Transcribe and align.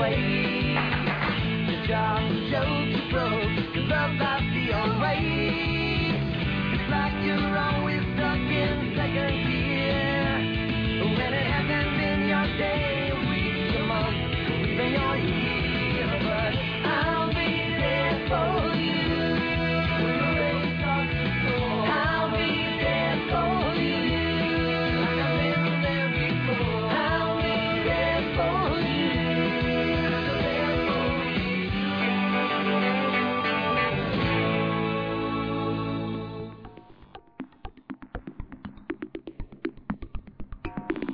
place. 0.00 0.59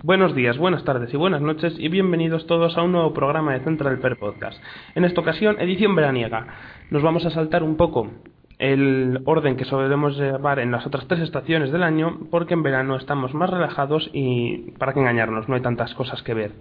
Buenos 0.07 0.37
días, 0.37 0.57
buenas 0.57 0.85
tardes 0.85 1.13
y 1.13 1.17
buenas 1.17 1.41
noches 1.41 1.75
y 1.77 1.89
bienvenidos 1.89 2.47
todos 2.47 2.79
a 2.79 2.83
un 2.85 2.93
nuevo 2.93 3.13
programa 3.13 3.55
de 3.55 3.65
Central 3.65 3.99
Per 3.99 4.17
Podcast. 4.17 4.57
En 4.95 5.05
esta 5.05 5.21
ocasión, 5.21 5.57
edición 5.59 5.97
veraniega. 5.97 6.47
Nos 6.91 7.03
vamos 7.03 7.27
a 7.27 7.31
saltar 7.31 7.65
un 7.65 7.77
poco 7.77 8.13
el 8.61 9.21
orden 9.25 9.57
que 9.57 9.65
solemos 9.65 10.17
llevar 10.17 10.61
en 10.61 10.71
las 10.71 10.87
otras 10.87 11.09
tres 11.09 11.23
estaciones 11.23 11.73
del 11.73 11.83
año 11.83 12.21
porque 12.31 12.55
en 12.55 12.63
verano 12.63 12.95
estamos 12.95 13.35
más 13.35 13.51
relajados 13.51 14.09
y 14.13 14.71
para 14.79 14.93
que 14.93 15.01
engañarnos, 15.01 15.49
no 15.49 15.57
hay 15.57 15.63
tantas 15.63 15.93
cosas 15.95 16.23
que 16.23 16.35
ver. 16.35 16.53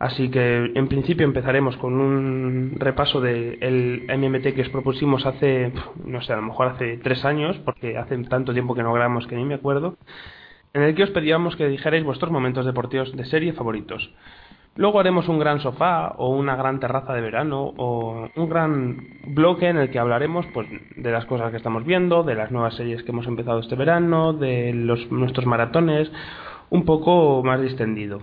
Así 0.00 0.28
que 0.28 0.72
en 0.74 0.88
principio 0.88 1.24
empezaremos 1.24 1.76
con 1.76 2.00
un 2.00 2.74
repaso 2.80 3.20
del 3.20 4.08
MMT 4.08 4.56
que 4.56 4.62
os 4.62 4.70
propusimos 4.70 5.24
hace, 5.24 5.72
no 6.04 6.20
sé, 6.20 6.32
a 6.32 6.36
lo 6.36 6.42
mejor 6.42 6.66
hace 6.66 6.96
tres 6.96 7.24
años, 7.24 7.56
porque 7.64 7.96
hace 7.96 8.18
tanto 8.24 8.52
tiempo 8.52 8.74
que 8.74 8.82
no 8.82 8.92
grabamos 8.92 9.28
que 9.28 9.36
ni 9.36 9.44
me 9.44 9.54
acuerdo 9.54 9.96
en 10.74 10.82
el 10.82 10.94
que 10.94 11.04
os 11.04 11.10
pedíamos 11.10 11.56
que 11.56 11.68
dijerais 11.68 12.04
vuestros 12.04 12.30
momentos 12.30 12.66
deportivos 12.66 13.14
de 13.16 13.24
serie 13.24 13.52
favoritos. 13.52 14.10
Luego 14.74 15.00
haremos 15.00 15.28
un 15.28 15.38
gran 15.38 15.60
sofá 15.60 16.14
o 16.16 16.30
una 16.30 16.56
gran 16.56 16.80
terraza 16.80 17.12
de 17.12 17.20
verano 17.20 17.74
o 17.76 18.28
un 18.34 18.48
gran 18.48 19.06
bloque 19.26 19.68
en 19.68 19.76
el 19.76 19.90
que 19.90 19.98
hablaremos 19.98 20.46
pues 20.54 20.66
de 20.96 21.10
las 21.10 21.26
cosas 21.26 21.50
que 21.50 21.58
estamos 21.58 21.84
viendo, 21.84 22.22
de 22.22 22.34
las 22.34 22.50
nuevas 22.50 22.74
series 22.74 23.02
que 23.02 23.10
hemos 23.12 23.26
empezado 23.26 23.60
este 23.60 23.76
verano, 23.76 24.32
de 24.32 24.72
los 24.72 25.12
nuestros 25.12 25.44
maratones, 25.44 26.10
un 26.70 26.86
poco 26.86 27.42
más 27.44 27.60
distendido. 27.60 28.20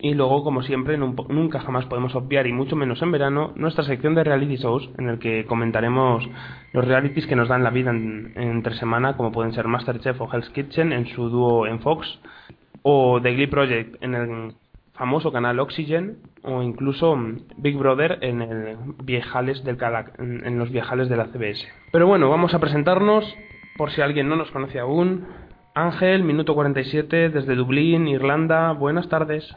Y 0.00 0.14
luego, 0.14 0.44
como 0.44 0.62
siempre, 0.62 0.96
nun- 0.96 1.16
nunca 1.28 1.58
jamás 1.58 1.86
podemos 1.86 2.14
obviar, 2.14 2.46
y 2.46 2.52
mucho 2.52 2.76
menos 2.76 3.02
en 3.02 3.10
verano, 3.10 3.52
nuestra 3.56 3.82
sección 3.82 4.14
de 4.14 4.22
reality 4.22 4.56
shows, 4.56 4.88
en 4.96 5.08
el 5.08 5.18
que 5.18 5.44
comentaremos 5.46 6.24
los 6.72 6.84
realities 6.86 7.26
que 7.26 7.34
nos 7.34 7.48
dan 7.48 7.64
la 7.64 7.70
vida 7.70 7.90
en, 7.90 8.32
entre 8.36 8.74
semana, 8.74 9.16
como 9.16 9.32
pueden 9.32 9.52
ser 9.52 9.66
Masterchef 9.66 10.20
o 10.20 10.28
Hell's 10.32 10.50
Kitchen 10.50 10.92
en 10.92 11.06
su 11.08 11.28
dúo 11.28 11.66
en 11.66 11.80
Fox, 11.80 12.20
o 12.82 13.20
The 13.20 13.34
Glee 13.34 13.48
Project 13.48 13.96
en 14.00 14.14
el 14.14 14.52
famoso 14.94 15.32
canal 15.32 15.58
Oxygen, 15.58 16.18
o 16.44 16.62
incluso 16.62 17.16
mm, 17.16 17.38
Big 17.56 17.76
Brother 17.76 18.18
en 18.22 18.40
el 18.42 18.76
viejales 19.02 19.64
del 19.64 19.76
Cala- 19.78 20.12
en, 20.18 20.46
en 20.46 20.58
los 20.60 20.70
viejales 20.70 21.08
de 21.08 21.16
la 21.16 21.26
CBS. 21.26 21.66
Pero 21.90 22.06
bueno, 22.06 22.30
vamos 22.30 22.54
a 22.54 22.60
presentarnos, 22.60 23.24
por 23.76 23.90
si 23.90 24.00
alguien 24.00 24.28
no 24.28 24.36
nos 24.36 24.50
conoce 24.52 24.78
aún. 24.78 25.26
Ángel, 25.74 26.22
minuto 26.22 26.54
47, 26.54 27.30
desde 27.30 27.54
Dublín, 27.56 28.06
Irlanda. 28.06 28.72
Buenas 28.72 29.08
tardes. 29.08 29.56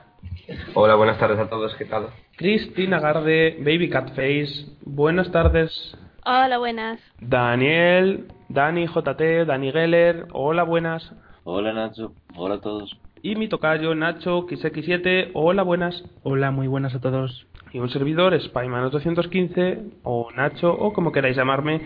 Hola, 0.74 0.96
buenas 0.96 1.18
tardes 1.18 1.40
a 1.40 1.50
todos, 1.50 1.76
¿qué 1.76 1.86
tal? 1.86 2.08
Cristina 2.36 3.00
Garde, 3.00 3.58
Baby 3.60 3.90
Catface. 3.90 4.66
Buenas 4.84 5.32
tardes. 5.32 5.96
Hola, 6.26 6.58
buenas. 6.58 7.00
Daniel, 7.20 8.28
Dani 8.50 8.88
JT, 8.88 9.46
Dani 9.46 9.72
Geller. 9.72 10.28
Hola, 10.34 10.64
buenas. 10.64 11.12
Hola 11.44 11.74
Nacho, 11.74 12.14
hola 12.36 12.56
a 12.56 12.62
todos. 12.62 12.98
Y 13.24 13.36
mi 13.36 13.48
tocayo 13.48 13.96
Nacho 13.96 14.48
XX7. 14.48 15.32
Hola, 15.34 15.64
buenas. 15.64 16.04
Hola, 16.24 16.52
muy 16.52 16.68
buenas 16.68 16.94
a 16.96 17.00
todos. 17.00 17.48
Y 17.74 17.80
un 17.80 17.90
servidor, 17.90 18.34
Spyman815, 18.34 19.94
o 20.04 20.30
Nacho, 20.36 20.74
o 20.74 20.94
como 20.94 21.12
queráis 21.12 21.38
llamarme, 21.38 21.82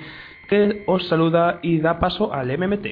que 0.49 0.83
os 0.87 1.07
saluda 1.07 1.59
y 1.61 1.79
da 1.79 1.99
paso 1.99 2.33
al 2.33 2.57
MMT. 2.57 2.87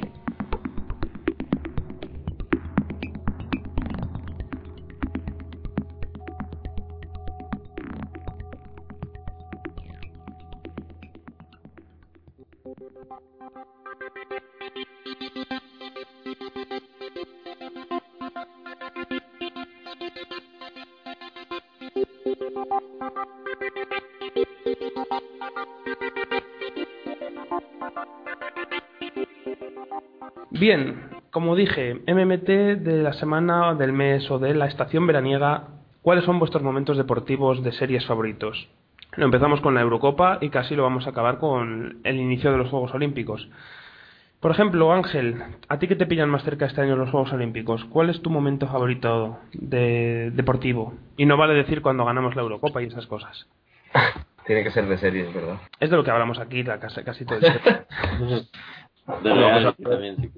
Bien, 30.50 31.10
como 31.30 31.56
dije, 31.56 31.94
MMT 32.06 32.46
de 32.80 33.02
la 33.02 33.12
semana, 33.12 33.74
del 33.74 33.92
mes 33.92 34.30
o 34.30 34.38
de 34.38 34.54
la 34.54 34.66
estación 34.66 35.06
veraniega, 35.06 35.68
¿cuáles 36.00 36.24
son 36.24 36.38
vuestros 36.38 36.62
momentos 36.62 36.96
deportivos 36.96 37.62
de 37.62 37.72
series 37.72 38.06
favoritos? 38.06 38.68
Lo 39.16 39.26
empezamos 39.26 39.60
con 39.60 39.74
la 39.74 39.80
Eurocopa 39.80 40.38
y 40.40 40.50
casi 40.50 40.74
lo 40.74 40.82
vamos 40.82 41.06
a 41.06 41.10
acabar 41.10 41.38
con 41.38 42.00
el 42.04 42.16
inicio 42.16 42.50
de 42.50 42.58
los 42.58 42.68
Juegos 42.70 42.92
Olímpicos. 42.94 43.48
Por 44.40 44.50
ejemplo, 44.50 44.92
Ángel, 44.92 45.42
a 45.68 45.78
ti 45.78 45.88
que 45.88 45.96
te 45.96 46.06
pillan 46.06 46.28
más 46.28 46.42
cerca 46.44 46.66
este 46.66 46.80
año 46.80 46.96
los 46.96 47.10
Juegos 47.10 47.32
Olímpicos, 47.32 47.84
¿cuál 47.86 48.10
es 48.10 48.20
tu 48.20 48.28
momento 48.28 48.66
favorito 48.66 49.38
de 49.52 50.30
deportivo? 50.34 50.94
Y 51.16 51.26
no 51.26 51.36
vale 51.36 51.54
decir 51.54 51.80
cuando 51.80 52.04
ganamos 52.04 52.36
la 52.36 52.42
Eurocopa 52.42 52.82
y 52.82 52.86
esas 52.86 53.06
cosas. 53.06 53.46
Tiene 54.46 54.62
que 54.62 54.70
ser 54.70 54.86
de 54.86 54.98
series, 54.98 55.32
¿verdad? 55.32 55.58
Es 55.80 55.88
de 55.88 55.96
lo 55.96 56.04
que 56.04 56.10
hablamos 56.10 56.38
aquí 56.38 56.62
la, 56.62 56.78
casi, 56.78 57.02
casi 57.02 57.24
todo 57.24 57.38
el 57.38 57.44
tiempo. 57.44 57.70
De 59.22 59.30
pues, 59.30 59.90
también, 59.90 60.16
sí. 60.16 60.30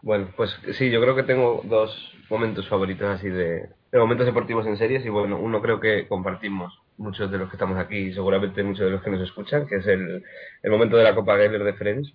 Bueno, 0.00 0.28
pues 0.36 0.58
sí, 0.72 0.90
yo 0.90 1.02
creo 1.02 1.14
que 1.14 1.22
tengo 1.22 1.60
dos 1.64 2.14
momentos 2.30 2.66
favoritos 2.66 3.06
así 3.08 3.28
de, 3.28 3.68
de 3.92 3.98
momentos 3.98 4.24
deportivos 4.24 4.66
en 4.66 4.78
series 4.78 5.04
y 5.04 5.10
bueno, 5.10 5.38
uno 5.38 5.60
creo 5.60 5.80
que 5.80 6.08
compartimos 6.08 6.78
muchos 6.96 7.30
de 7.30 7.38
los 7.38 7.48
que 7.50 7.56
estamos 7.56 7.78
aquí 7.78 7.96
y 7.96 8.14
seguramente 8.14 8.62
muchos 8.62 8.84
de 8.86 8.90
los 8.92 9.02
que 9.02 9.10
nos 9.10 9.20
escuchan, 9.22 9.66
que 9.66 9.76
es 9.76 9.86
el, 9.86 10.22
el 10.62 10.70
momento 10.70 10.96
de 10.96 11.04
la 11.04 11.14
Copa 11.14 11.36
Geller 11.36 11.64
de 11.64 11.74
Friends, 11.74 12.12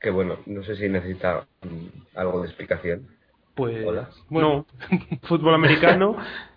que 0.00 0.10
bueno, 0.10 0.38
no 0.46 0.62
sé 0.62 0.76
si 0.76 0.88
necesita 0.88 1.46
mm, 1.62 2.18
algo 2.18 2.40
de 2.42 2.48
explicación. 2.48 3.06
Pues 3.54 3.84
Hola. 3.86 4.08
bueno, 4.28 4.66
fútbol 5.24 5.54
americano 5.54 6.16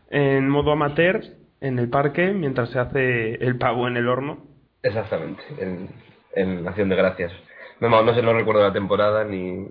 en 0.09 0.47
modo 0.49 0.71
amateur 0.71 1.21
en 1.61 1.79
el 1.79 1.89
parque 1.89 2.31
mientras 2.31 2.69
se 2.69 2.79
hace 2.79 3.35
el 3.35 3.57
pavo 3.57 3.87
en 3.87 3.97
el 3.97 4.07
horno. 4.07 4.45
Exactamente, 4.83 5.43
en, 5.59 5.89
en 6.35 6.67
Acción 6.67 6.89
de 6.89 6.95
Gracias. 6.95 7.31
No, 7.79 7.89
no, 7.89 8.03
no 8.03 8.13
sé, 8.13 8.21
no 8.21 8.33
recuerdo 8.33 8.61
la 8.61 8.73
temporada 8.73 9.23
ni, 9.23 9.67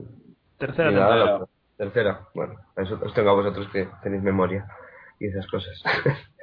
Tercera 0.59 0.91
ni 0.91 0.97
nada, 0.97 1.15
temporada. 1.15 1.39
la- 1.41 1.47
tercera. 1.77 2.21
Bueno, 2.35 2.55
eso 2.77 2.99
os 3.03 3.15
tengo 3.15 3.31
a 3.31 3.35
vosotros 3.35 3.69
que 3.73 3.89
tenéis 4.03 4.23
memoria 4.23 4.67
y 5.19 5.27
esas 5.29 5.47
cosas. 5.47 5.83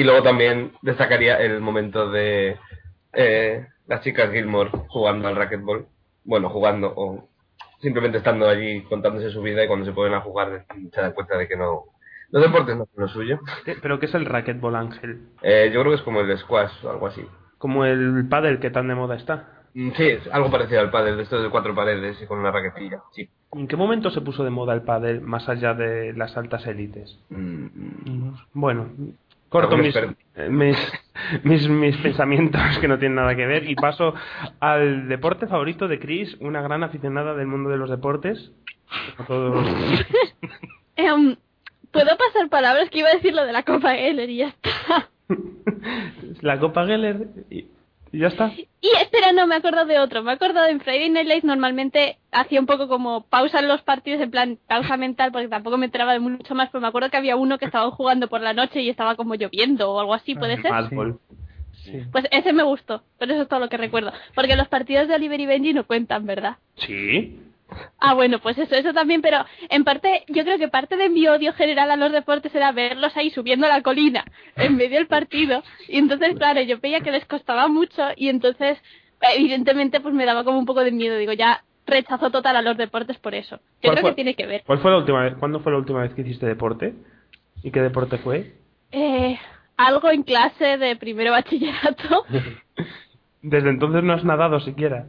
y 0.00 0.04
luego 0.04 0.22
también 0.22 0.72
destacaría 0.82 1.36
el 1.36 1.60
momento 1.60 2.10
de 2.10 2.56
eh, 3.12 3.66
las 3.86 4.00
chicas 4.02 4.30
Gilmore 4.32 4.70
jugando 4.88 5.28
al 5.28 5.36
racquetball. 5.36 5.86
Bueno, 6.24 6.48
jugando 6.48 6.92
o 6.96 7.28
simplemente 7.80 8.18
estando 8.18 8.48
allí 8.48 8.82
contándose 8.84 9.30
su 9.30 9.42
vida 9.42 9.64
y 9.64 9.66
cuando 9.66 9.86
se 9.86 9.92
ponen 9.92 10.14
a 10.14 10.20
jugar 10.20 10.64
se 10.92 11.00
dan 11.00 11.12
cuenta 11.12 11.36
de 11.36 11.48
que 11.48 11.56
no... 11.56 11.84
Los 12.30 12.42
deportes 12.44 12.76
no 12.76 12.84
son 12.86 12.94
lo 13.04 13.08
suyo. 13.08 13.40
¿Qué- 13.64 13.76
¿Pero 13.82 13.98
qué 13.98 14.06
es 14.06 14.14
el 14.14 14.24
racquetball, 14.26 14.76
Ángel? 14.76 15.20
Eh, 15.42 15.70
yo 15.74 15.80
creo 15.80 15.92
que 15.92 15.96
es 15.98 16.02
como 16.02 16.20
el 16.20 16.38
squash 16.38 16.70
o 16.84 16.90
algo 16.90 17.06
así. 17.08 17.24
Como 17.58 17.84
el 17.84 18.26
pádel 18.28 18.60
que 18.60 18.70
tan 18.70 18.86
de 18.88 18.94
moda 18.94 19.16
está. 19.16 19.64
Mm, 19.74 19.90
Sí, 19.96 20.04
es 20.08 20.26
algo 20.32 20.50
parecido 20.50 20.80
al 20.80 20.90
pádel, 20.90 21.16
de 21.16 21.24
estos 21.24 21.42
de 21.42 21.50
cuatro 21.50 21.74
paredes 21.74 22.22
y 22.22 22.26
con 22.26 22.38
una 22.38 22.52
raquetilla. 22.52 23.00
Sí. 23.12 23.28
¿En 23.52 23.66
qué 23.66 23.76
momento 23.76 24.10
se 24.10 24.20
puso 24.20 24.44
de 24.44 24.50
moda 24.50 24.74
el 24.74 24.82
pádel 24.82 25.20
más 25.22 25.48
allá 25.48 25.74
de 25.74 26.12
las 26.12 26.36
altas 26.36 26.64
élites? 26.66 27.18
Mm, 27.30 28.30
Bueno, 28.52 28.90
corto 29.50 29.76
mis, 29.76 29.94
mis, 30.48 30.78
mis, 31.44 31.68
mis 31.68 31.96
pensamientos 31.98 32.62
que 32.80 32.88
no 32.88 32.98
tienen 32.98 33.16
nada 33.16 33.36
que 33.36 33.46
ver 33.46 33.68
y 33.68 33.74
paso 33.74 34.14
al 34.60 35.08
deporte 35.08 35.46
favorito 35.46 35.86
de 35.88 35.98
Chris, 35.98 36.34
una 36.40 36.62
gran 36.62 36.82
aficionada 36.82 37.34
del 37.34 37.46
mundo 37.46 37.68
de 37.68 37.76
los 37.76 37.90
deportes. 37.90 38.52
A 39.18 39.24
todos. 39.24 39.66
Em, 40.96 41.36
¿Puedo 41.92 42.16
pasar 42.16 42.48
palabras 42.50 42.88
que 42.90 42.98
iba 43.00 43.08
a 43.08 43.14
decir 43.14 43.34
lo 43.34 43.44
de 43.44 43.52
la 43.52 43.62
Copa 43.62 43.94
Geller 43.94 44.28
y 44.30 44.36
ya 44.38 44.48
está? 44.48 45.08
La 46.40 46.58
Copa 46.58 46.86
Geller. 46.86 47.26
y- 47.50 47.66
¿Y 48.12 48.18
ya 48.18 48.26
está? 48.28 48.52
Y 48.56 48.88
espera, 49.00 49.32
no, 49.32 49.46
me 49.46 49.54
acuerdo 49.56 49.84
de 49.84 49.98
otro. 50.00 50.22
Me 50.22 50.32
acuerdo 50.32 50.62
de 50.62 50.70
en 50.70 50.80
Friday 50.80 51.10
Night 51.10 51.28
Lights 51.28 51.44
normalmente 51.44 52.18
hacía 52.32 52.58
un 52.58 52.66
poco 52.66 52.88
como 52.88 53.22
pausa 53.26 53.60
en 53.60 53.68
los 53.68 53.82
partidos, 53.82 54.20
en 54.20 54.30
plan 54.30 54.58
pausa 54.66 54.96
mental, 54.96 55.30
porque 55.30 55.48
tampoco 55.48 55.76
me 55.76 55.86
enteraba 55.86 56.12
de 56.12 56.18
mucho 56.18 56.54
más, 56.54 56.70
pero 56.70 56.80
me 56.82 56.88
acuerdo 56.88 57.10
que 57.10 57.16
había 57.16 57.36
uno 57.36 57.58
que 57.58 57.66
estaba 57.66 57.90
jugando 57.92 58.28
por 58.28 58.40
la 58.40 58.52
noche 58.52 58.82
y 58.82 58.88
estaba 58.88 59.14
como 59.14 59.34
lloviendo 59.36 59.92
o 59.92 60.00
algo 60.00 60.14
así, 60.14 60.34
¿puede 60.34 60.54
Ah, 60.54 60.88
ser? 60.88 61.14
Sí. 61.84 62.02
Pues 62.12 62.26
ese 62.30 62.52
me 62.52 62.62
gustó, 62.62 63.02
pero 63.18 63.32
eso 63.32 63.42
es 63.42 63.48
todo 63.48 63.60
lo 63.60 63.68
que 63.68 63.76
recuerdo. 63.76 64.12
Porque 64.34 64.56
los 64.56 64.68
partidos 64.68 65.08
de 65.08 65.14
Oliver 65.14 65.40
y 65.40 65.46
Benji 65.46 65.72
no 65.72 65.86
cuentan, 65.86 66.26
¿verdad? 66.26 66.56
Sí. 66.76 67.38
Ah, 67.98 68.14
bueno, 68.14 68.38
pues 68.40 68.58
eso, 68.58 68.74
eso 68.74 68.92
también, 68.92 69.22
pero 69.22 69.44
en 69.68 69.84
parte, 69.84 70.24
yo 70.28 70.42
creo 70.44 70.58
que 70.58 70.68
parte 70.68 70.96
de 70.96 71.08
mi 71.08 71.26
odio 71.28 71.52
general 71.52 71.90
a 71.90 71.96
los 71.96 72.12
deportes 72.12 72.54
era 72.54 72.72
verlos 72.72 73.16
ahí 73.16 73.30
subiendo 73.30 73.68
la 73.68 73.82
colina 73.82 74.24
en 74.56 74.76
medio 74.76 74.96
del 74.96 75.06
partido. 75.06 75.62
Y 75.88 75.98
entonces, 75.98 76.34
claro, 76.36 76.60
yo 76.62 76.78
veía 76.80 77.00
que 77.00 77.10
les 77.10 77.24
costaba 77.26 77.68
mucho 77.68 78.02
y 78.16 78.28
entonces, 78.28 78.78
evidentemente, 79.36 80.00
pues 80.00 80.14
me 80.14 80.26
daba 80.26 80.44
como 80.44 80.58
un 80.58 80.66
poco 80.66 80.82
de 80.82 80.92
miedo. 80.92 81.16
Digo, 81.16 81.32
ya 81.32 81.62
rechazo 81.86 82.30
total 82.30 82.56
a 82.56 82.62
los 82.62 82.76
deportes 82.76 83.18
por 83.18 83.34
eso. 83.34 83.56
Yo 83.56 83.62
¿Cuál 83.82 83.92
creo 83.94 84.02
fue? 84.02 84.10
que 84.10 84.14
tiene 84.16 84.34
que 84.34 84.46
ver. 84.46 84.62
¿Cuál 84.66 84.78
fue 84.80 84.90
la 84.90 84.98
última 84.98 85.22
vez? 85.22 85.34
¿Cuándo 85.38 85.60
fue 85.60 85.72
la 85.72 85.78
última 85.78 86.02
vez 86.02 86.14
que 86.14 86.22
hiciste 86.22 86.46
deporte? 86.46 86.94
¿Y 87.62 87.70
qué 87.70 87.80
deporte 87.80 88.18
fue? 88.18 88.54
Eh, 88.92 89.38
algo 89.76 90.10
en 90.10 90.22
clase 90.22 90.78
de 90.78 90.96
primero 90.96 91.32
bachillerato. 91.32 92.24
Desde 93.42 93.70
entonces 93.70 94.02
no 94.02 94.12
has 94.12 94.24
nadado 94.24 94.60
siquiera. 94.60 95.06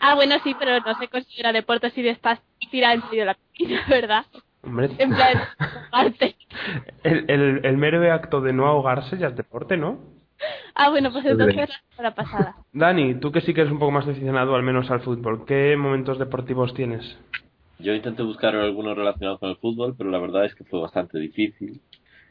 Ah, 0.00 0.14
bueno, 0.14 0.36
sí, 0.42 0.54
pero 0.58 0.80
no 0.80 0.98
se 0.98 1.08
considera 1.08 1.52
deporte 1.52 1.90
si 1.90 2.06
estás 2.08 2.40
tirada 2.70 2.94
en 2.94 3.00
medio 3.00 3.20
de 3.20 3.26
la 3.26 3.36
piscina, 3.52 3.84
¿verdad? 3.88 4.24
Hombre. 4.62 4.90
En 4.98 5.10
plan, 5.10 5.42
parte. 5.90 6.36
El, 7.02 7.24
el, 7.28 7.66
el 7.66 7.76
mero 7.76 8.12
acto 8.12 8.40
de 8.40 8.52
no 8.52 8.66
ahogarse 8.66 9.18
ya 9.18 9.28
es 9.28 9.36
deporte, 9.36 9.76
¿no? 9.76 9.98
Ah, 10.74 10.90
bueno, 10.90 11.12
pues 11.12 11.24
entonces 11.24 11.56
la 11.56 11.80
semana 11.90 12.14
pasada. 12.14 12.56
Dani, 12.72 13.14
tú 13.16 13.32
que 13.32 13.40
sí 13.40 13.52
que 13.54 13.62
eres 13.62 13.72
un 13.72 13.78
poco 13.78 13.92
más 13.92 14.06
aficionado 14.06 14.54
al 14.54 14.62
menos 14.62 14.90
al 14.90 15.00
fútbol, 15.00 15.44
¿qué 15.46 15.76
momentos 15.76 16.18
deportivos 16.18 16.74
tienes? 16.74 17.18
Yo 17.78 17.94
intenté 17.94 18.22
buscar 18.22 18.54
algunos 18.54 18.96
relacionados 18.96 19.40
con 19.40 19.50
el 19.50 19.56
fútbol, 19.56 19.94
pero 19.96 20.10
la 20.10 20.18
verdad 20.18 20.44
es 20.44 20.54
que 20.54 20.64
fue 20.64 20.80
bastante 20.80 21.18
difícil. 21.18 21.80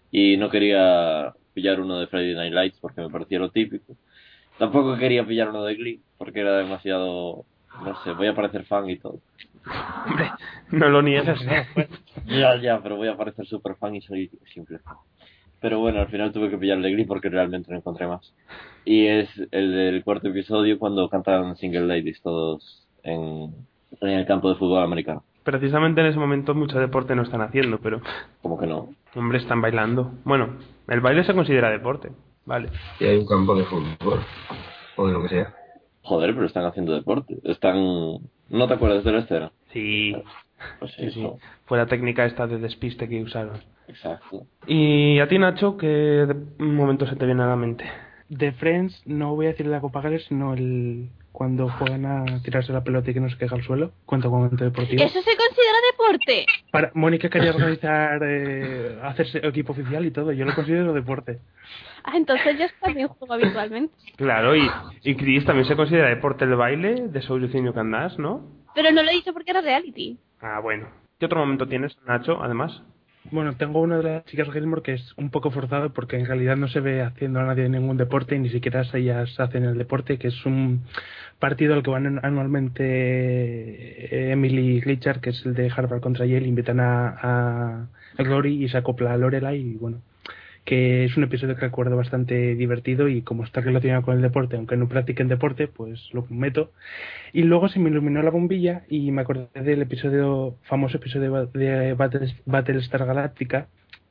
Y 0.10 0.38
no 0.38 0.50
quería 0.50 1.34
pillar 1.54 1.80
uno 1.80 2.00
de 2.00 2.08
Friday 2.08 2.36
Night 2.36 2.54
Lights 2.54 2.80
porque 2.80 3.02
me 3.02 3.10
parecía 3.10 3.40
lo 3.40 3.52
típico. 3.52 3.96
Tampoco 4.58 4.98
quería 4.98 5.26
pillar 5.26 5.50
uno 5.50 5.64
de 5.64 5.76
Glee 5.76 6.02
porque 6.18 6.40
era 6.40 6.58
demasiado... 6.58 7.46
No 7.84 7.96
sé, 8.04 8.12
voy 8.14 8.28
a 8.28 8.36
parecer 8.36 8.66
fan 8.66 8.90
y 8.90 8.98
todo. 8.98 9.20
Hombre, 10.08 10.32
no 10.72 10.90
lo 10.90 11.02
niegues. 11.02 11.40
Ya, 12.26 12.56
ya, 12.58 12.80
pero 12.84 12.98
voy 12.98 13.08
a 13.08 13.16
parecer 13.18 13.46
super 13.46 13.76
fan 13.76 13.96
y 13.96 14.02
soy 14.02 14.30
simple 14.54 14.80
fan. 14.80 14.96
Pero 15.60 15.80
bueno, 15.80 16.00
al 16.02 16.08
final 16.08 16.32
tuve 16.32 16.50
que 16.50 16.58
pillar 16.58 16.78
el 16.78 16.84
de 16.84 16.92
Glee 16.92 17.06
porque 17.06 17.30
realmente 17.30 17.72
no 17.72 17.78
encontré 17.78 18.08
más. 18.08 18.34
Y 18.84 19.06
es 19.08 19.30
el 19.52 19.72
del 19.72 20.04
cuarto 20.04 20.28
episodio 20.30 20.78
cuando 20.80 21.08
cantan 21.10 21.56
Single 21.56 21.86
Ladies 21.88 22.22
todos 22.22 22.88
en, 23.04 23.54
en 24.02 24.10
el 24.10 24.26
campo 24.26 24.50
de 24.50 24.56
fútbol 24.56 24.84
americano. 24.84 25.24
Precisamente 25.44 26.02
en 26.02 26.08
ese 26.08 26.20
momento 26.20 26.54
mucho 26.54 26.80
deporte 26.80 27.16
no 27.16 27.24
están 27.24 27.42
haciendo, 27.42 27.80
pero 27.80 28.02
Como 28.42 28.60
que 28.60 28.68
no. 28.68 28.90
hombre, 29.16 29.38
están 29.40 29.62
bailando. 29.62 30.12
Bueno, 30.24 30.58
el 30.88 31.00
baile 31.02 31.24
se 31.24 31.34
considera 31.34 31.70
deporte, 31.70 32.12
vale. 32.46 32.70
Y 33.00 33.06
hay 33.06 33.18
un 33.18 33.26
campo 33.28 33.56
de 33.56 33.64
fútbol. 33.66 34.20
O 34.98 35.08
de 35.08 35.14
lo 35.14 35.22
que 35.24 35.30
sea. 35.30 35.54
Joder, 36.04 36.34
pero 36.34 36.46
están 36.46 36.66
haciendo 36.66 36.94
deporte. 36.94 37.38
Están... 37.44 38.20
¿No 38.50 38.68
te 38.68 38.74
acuerdas 38.74 39.04
de 39.04 39.12
la 39.12 39.20
escena? 39.20 39.52
Sí, 39.72 40.14
Pues 40.80 40.92
sí, 40.94 41.12
sí. 41.12 41.20
eso. 41.20 41.38
Fue 41.66 41.78
la 41.78 41.86
técnica 41.86 42.26
esta 42.26 42.48
de 42.48 42.58
despiste 42.58 43.08
que 43.08 43.22
usaron. 43.22 43.62
Exacto. 43.88 44.46
Y 44.68 45.20
a 45.20 45.28
ti, 45.28 45.38
Nacho, 45.38 45.78
¿qué 45.78 46.28
momento 46.58 47.08
se 47.08 47.16
te 47.16 47.26
viene 47.26 47.44
a 47.44 47.48
la 47.48 47.56
mente? 47.56 47.86
De 48.30 48.52
Friends, 48.54 49.02
no 49.06 49.36
voy 49.36 49.48
a 49.48 49.50
decir 49.50 49.66
la 49.68 49.82
Copa 49.82 50.02
Gales, 50.02 50.26
sino 50.28 50.54
el 50.54 51.10
cuando 51.32 51.70
juegan 51.70 52.06
a 52.06 52.42
tirarse 52.44 52.74
la 52.74 52.84
pelota 52.84 53.10
y 53.10 53.14
que 53.14 53.20
no 53.20 53.30
se 53.30 53.38
caiga 53.38 53.56
al 53.56 53.64
suelo. 53.64 53.92
Cuenta 54.06 54.28
como 54.28 54.44
momento 54.44 54.64
deportivo. 54.64 55.02
¿Eso 55.02 55.22
se 55.22 55.38
considera 55.38 55.78
deporte? 55.92 56.46
Para, 56.72 56.92
Mónica 56.94 57.30
quería 57.30 57.52
organizar, 57.52 58.20
eh, 58.24 58.98
hacerse 59.02 59.40
equipo 59.46 59.72
oficial 59.72 60.06
y 60.06 60.12
todo. 60.12 60.32
Yo 60.34 60.46
lo 60.46 60.54
considero 60.54 60.94
deporte. 60.94 61.40
Ah, 62.04 62.14
entonces 62.16 62.58
yo 62.58 62.66
también 62.82 63.08
juego 63.08 63.34
habitualmente. 63.34 63.94
Claro, 64.16 64.56
y, 64.56 64.70
y 65.04 65.16
Chris 65.16 65.46
también 65.46 65.68
se 65.68 65.76
considera 65.76 66.10
deporte 66.10 66.46
el 66.46 66.56
baile 66.56 67.08
de 67.08 67.22
Soy 67.22 67.40
Luciño 67.40 67.74
Candás, 67.74 68.18
¿no? 68.18 68.42
Pero 68.74 68.92
no 68.92 69.04
lo 69.04 69.12
he 69.12 69.16
dicho 69.16 69.34
porque 69.34 69.52
era 69.52 69.62
reality. 69.62 70.18
Ah, 70.42 70.60
bueno. 70.62 70.88
¿Qué 71.20 71.26
otro 71.26 71.40
momento 71.40 71.68
tienes, 71.68 71.96
Nacho, 72.08 72.42
además? 72.42 72.82
Bueno, 73.30 73.56
tengo 73.56 73.82
uno 73.82 73.98
de 73.98 74.04
las 74.04 74.26
chicas 74.26 74.52
Gilmore 74.52 74.82
que 74.82 74.94
es 74.94 75.14
un 75.16 75.30
poco 75.30 75.52
forzado 75.52 75.94
porque 75.94 76.18
en 76.18 76.26
realidad 76.26 76.58
no 76.58 76.68
se 76.68 76.80
ve 76.80 77.04
haciendo 77.04 77.40
a 77.40 77.44
nadie 77.44 77.70
ningún 77.70 77.98
deporte 77.98 78.36
y 78.36 78.40
ni 78.40 78.50
siquiera 78.50 78.84
ellas 78.94 79.40
hacen 79.40 79.64
el 79.64 79.78
deporte, 79.78 80.18
que 80.18 80.30
es 80.30 80.46
un 80.46 80.84
partido 81.38 81.76
al 81.76 81.84
que 81.84 81.92
van 81.92 82.20
anualmente 82.26 82.84
eh, 82.84 84.32
Emily 84.32 84.78
y 84.78 84.82
Richard, 84.82 85.22
que 85.22 85.30
es 85.30 85.46
el 85.46 85.54
de 85.54 85.72
Harvard 85.76 86.02
contra 86.02 86.26
Yale, 86.26 86.48
invitan 86.48 86.80
a, 86.80 87.10
a, 87.10 87.88
a 88.18 88.24
Glory 88.24 88.64
y 88.64 88.70
se 88.70 88.78
acopla 88.78 89.14
a 89.14 89.18
Lorelai 89.18 89.60
y 89.60 89.76
bueno, 89.76 90.02
que 90.66 91.06
es 91.06 91.18
un 91.18 91.24
episodio 91.24 91.56
que 91.56 91.62
recuerdo 91.62 91.98
bastante 91.98 92.56
divertido 92.56 93.08
y 93.08 93.24
como 93.24 93.44
está 93.44 93.62
relacionado 93.62 94.04
con 94.04 94.16
el 94.16 94.22
deporte, 94.22 94.58
aunque 94.58 94.78
no 94.78 94.88
practiquen 94.88 95.28
deporte, 95.28 95.68
pues 95.68 96.10
lo 96.14 96.26
meto. 96.30 96.72
Y 97.34 97.44
luego 97.44 97.68
se 97.68 97.80
me 97.80 97.90
iluminó 97.90 98.22
la 98.22 98.30
bombilla 98.30 98.84
y 98.88 99.12
me 99.12 99.22
acordé 99.22 99.48
del 99.62 99.82
episodio, 99.82 100.56
famoso 100.64 100.98
episodio 100.98 101.48
de 101.48 101.94
Battle- 101.94 102.36
Battlestar 102.46 103.06
Galactica, 103.06 103.68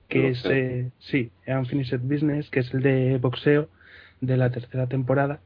que 0.09 0.31
es, 0.31 0.45
eh, 0.51 0.91
sí, 0.99 1.31
Unfinished 1.47 2.01
Business, 2.03 2.51
que 2.51 2.61
es 2.61 2.75
el 2.75 2.83
de 2.83 3.19
boxeo 3.19 3.69
de 4.21 4.37
la 4.37 4.51
tercera 4.51 4.87
temporada 4.87 5.41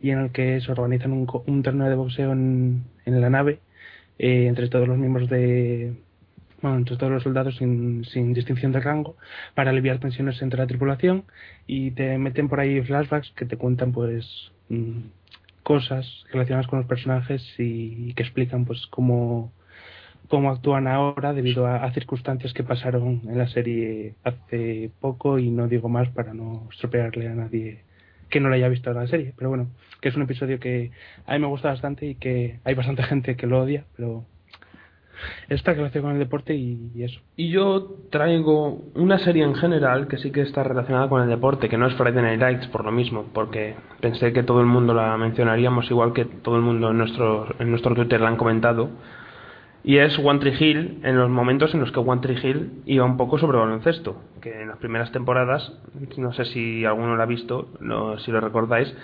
y 0.00 0.10
en 0.10 0.18
el 0.20 0.30
que 0.30 0.60
se 0.60 0.70
organizan 0.70 1.12
un, 1.12 1.62
torneo 1.62 1.88
de 1.88 1.94
boxeo 1.94 2.32
en, 2.32 2.84
en 3.04 3.20
la 3.20 3.30
nave 3.30 3.58
eh, 4.18 4.46
entre 4.46 4.68
todos 4.68 4.86
los 4.86 4.98
miembros 4.98 5.28
de 5.28 5.94
bueno, 6.62 6.78
entre 6.78 6.96
todos 6.96 7.12
los 7.12 7.22
soldados 7.22 7.56
sin, 7.56 8.04
sin 8.04 8.32
distinción 8.32 8.72
de 8.72 8.80
rango 8.80 9.16
para 9.54 9.70
aliviar 9.70 9.98
tensiones 9.98 10.40
entre 10.42 10.60
la 10.60 10.66
tripulación 10.66 11.24
y 11.66 11.90
te 11.90 12.16
meten 12.18 12.48
por 12.48 12.60
ahí 12.60 12.80
flashbacks 12.82 13.32
que 13.32 13.46
te 13.46 13.56
cuentan 13.56 13.92
pues 13.92 14.52
mm, 14.68 15.00
cosas 15.62 16.06
relacionadas 16.32 16.68
con 16.68 16.78
los 16.78 16.88
personajes 16.88 17.42
y, 17.58 18.08
y 18.08 18.14
que 18.14 18.22
explican 18.22 18.64
pues 18.64 18.86
cómo 18.88 19.52
cómo 20.28 20.50
actúan 20.50 20.86
ahora 20.86 21.34
debido 21.34 21.66
a, 21.66 21.84
a 21.84 21.92
circunstancias 21.92 22.54
que 22.54 22.64
pasaron 22.64 23.22
en 23.26 23.36
la 23.36 23.48
serie 23.48 24.14
hace 24.24 24.90
poco 25.00 25.38
y 25.38 25.50
no 25.50 25.68
digo 25.68 25.88
más 25.88 26.08
para 26.10 26.32
no 26.32 26.68
estropearle 26.70 27.28
a 27.28 27.34
nadie 27.34 27.80
que 28.32 28.40
no 28.40 28.48
lo 28.48 28.54
haya 28.54 28.68
visto 28.68 28.92
la 28.92 29.06
serie, 29.06 29.34
pero 29.36 29.50
bueno, 29.50 29.68
que 30.00 30.08
es 30.08 30.16
un 30.16 30.22
episodio 30.22 30.58
que 30.58 30.90
a 31.26 31.34
mí 31.34 31.38
me 31.38 31.48
gusta 31.48 31.68
bastante 31.68 32.06
y 32.06 32.14
que 32.14 32.60
hay 32.64 32.74
bastante 32.74 33.02
gente 33.02 33.36
que 33.36 33.46
lo 33.46 33.60
odia, 33.60 33.84
pero 33.94 34.24
está 35.48 35.72
relacionado 35.72 36.08
con 36.08 36.12
el 36.12 36.18
deporte 36.18 36.54
y, 36.54 36.90
y 36.94 37.04
eso. 37.04 37.20
Y 37.36 37.50
yo 37.50 37.96
traigo 38.10 38.82
una 38.94 39.18
serie 39.18 39.44
en 39.44 39.54
general 39.54 40.08
que 40.08 40.18
sí 40.18 40.30
que 40.30 40.42
está 40.42 40.62
relacionada 40.62 41.08
con 41.08 41.22
el 41.22 41.28
deporte, 41.28 41.68
que 41.68 41.78
no 41.78 41.86
es 41.86 41.94
Friday 41.94 42.22
Night 42.22 42.40
Lights 42.40 42.66
por 42.68 42.84
lo 42.84 42.92
mismo, 42.92 43.26
porque 43.32 43.74
pensé 44.00 44.32
que 44.32 44.42
todo 44.42 44.60
el 44.60 44.66
mundo 44.66 44.94
la 44.94 45.16
mencionaríamos 45.16 45.90
igual 45.90 46.12
que 46.12 46.24
todo 46.24 46.56
el 46.56 46.62
mundo 46.62 46.90
en 46.90 46.98
nuestro, 46.98 47.46
en 47.58 47.70
nuestro 47.70 47.94
Twitter 47.94 48.20
la 48.20 48.28
han 48.28 48.36
comentado. 48.36 48.90
Y 49.84 49.98
es 49.98 50.16
One 50.18 50.38
Tree 50.38 50.54
Hill 50.58 51.00
en 51.02 51.18
los 51.18 51.28
momentos 51.28 51.74
en 51.74 51.80
los 51.80 51.90
que 51.90 51.98
One 51.98 52.20
Tree 52.20 52.38
Hill 52.40 52.82
iba 52.86 53.04
un 53.04 53.16
poco 53.16 53.38
sobre 53.38 53.58
baloncesto, 53.58 54.16
que 54.40 54.62
en 54.62 54.68
las 54.68 54.78
primeras 54.78 55.10
temporadas, 55.10 55.72
no 56.16 56.32
sé 56.32 56.44
si 56.44 56.84
alguno 56.84 57.16
lo 57.16 57.22
ha 57.22 57.26
visto, 57.26 57.68
no, 57.80 58.16
si 58.18 58.30
lo 58.30 58.40
recordáis, 58.40 58.94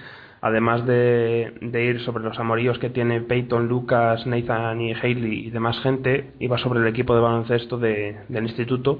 además 0.40 0.86
de, 0.86 1.52
ir 1.62 2.00
sobre 2.00 2.24
los 2.24 2.38
amoríos 2.38 2.78
que 2.78 2.90
tiene 2.90 3.20
Peyton, 3.20 3.68
Lucas, 3.68 4.26
Nathan 4.26 4.80
y 4.80 4.92
Haley 4.92 5.46
y 5.46 5.50
demás 5.50 5.78
gente, 5.80 6.30
iba 6.38 6.58
sobre 6.58 6.80
el 6.80 6.86
equipo 6.86 7.14
de 7.14 7.20
baloncesto 7.20 7.78
de- 7.78 8.18
del 8.28 8.44
instituto, 8.44 8.98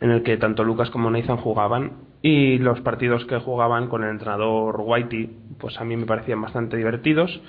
en 0.00 0.10
el 0.10 0.22
que 0.22 0.36
tanto 0.36 0.64
Lucas 0.64 0.90
como 0.90 1.10
Nathan 1.10 1.36
jugaban, 1.38 1.92
y 2.22 2.58
los 2.58 2.80
partidos 2.80 3.24
que 3.26 3.38
jugaban 3.38 3.88
con 3.88 4.02
el 4.04 4.10
entrenador 4.10 4.76
Whitey, 4.78 5.30
pues 5.58 5.78
a 5.78 5.84
mí 5.84 5.96
me 5.96 6.06
parecían 6.06 6.40
bastante 6.40 6.76
divertidos 6.76 7.40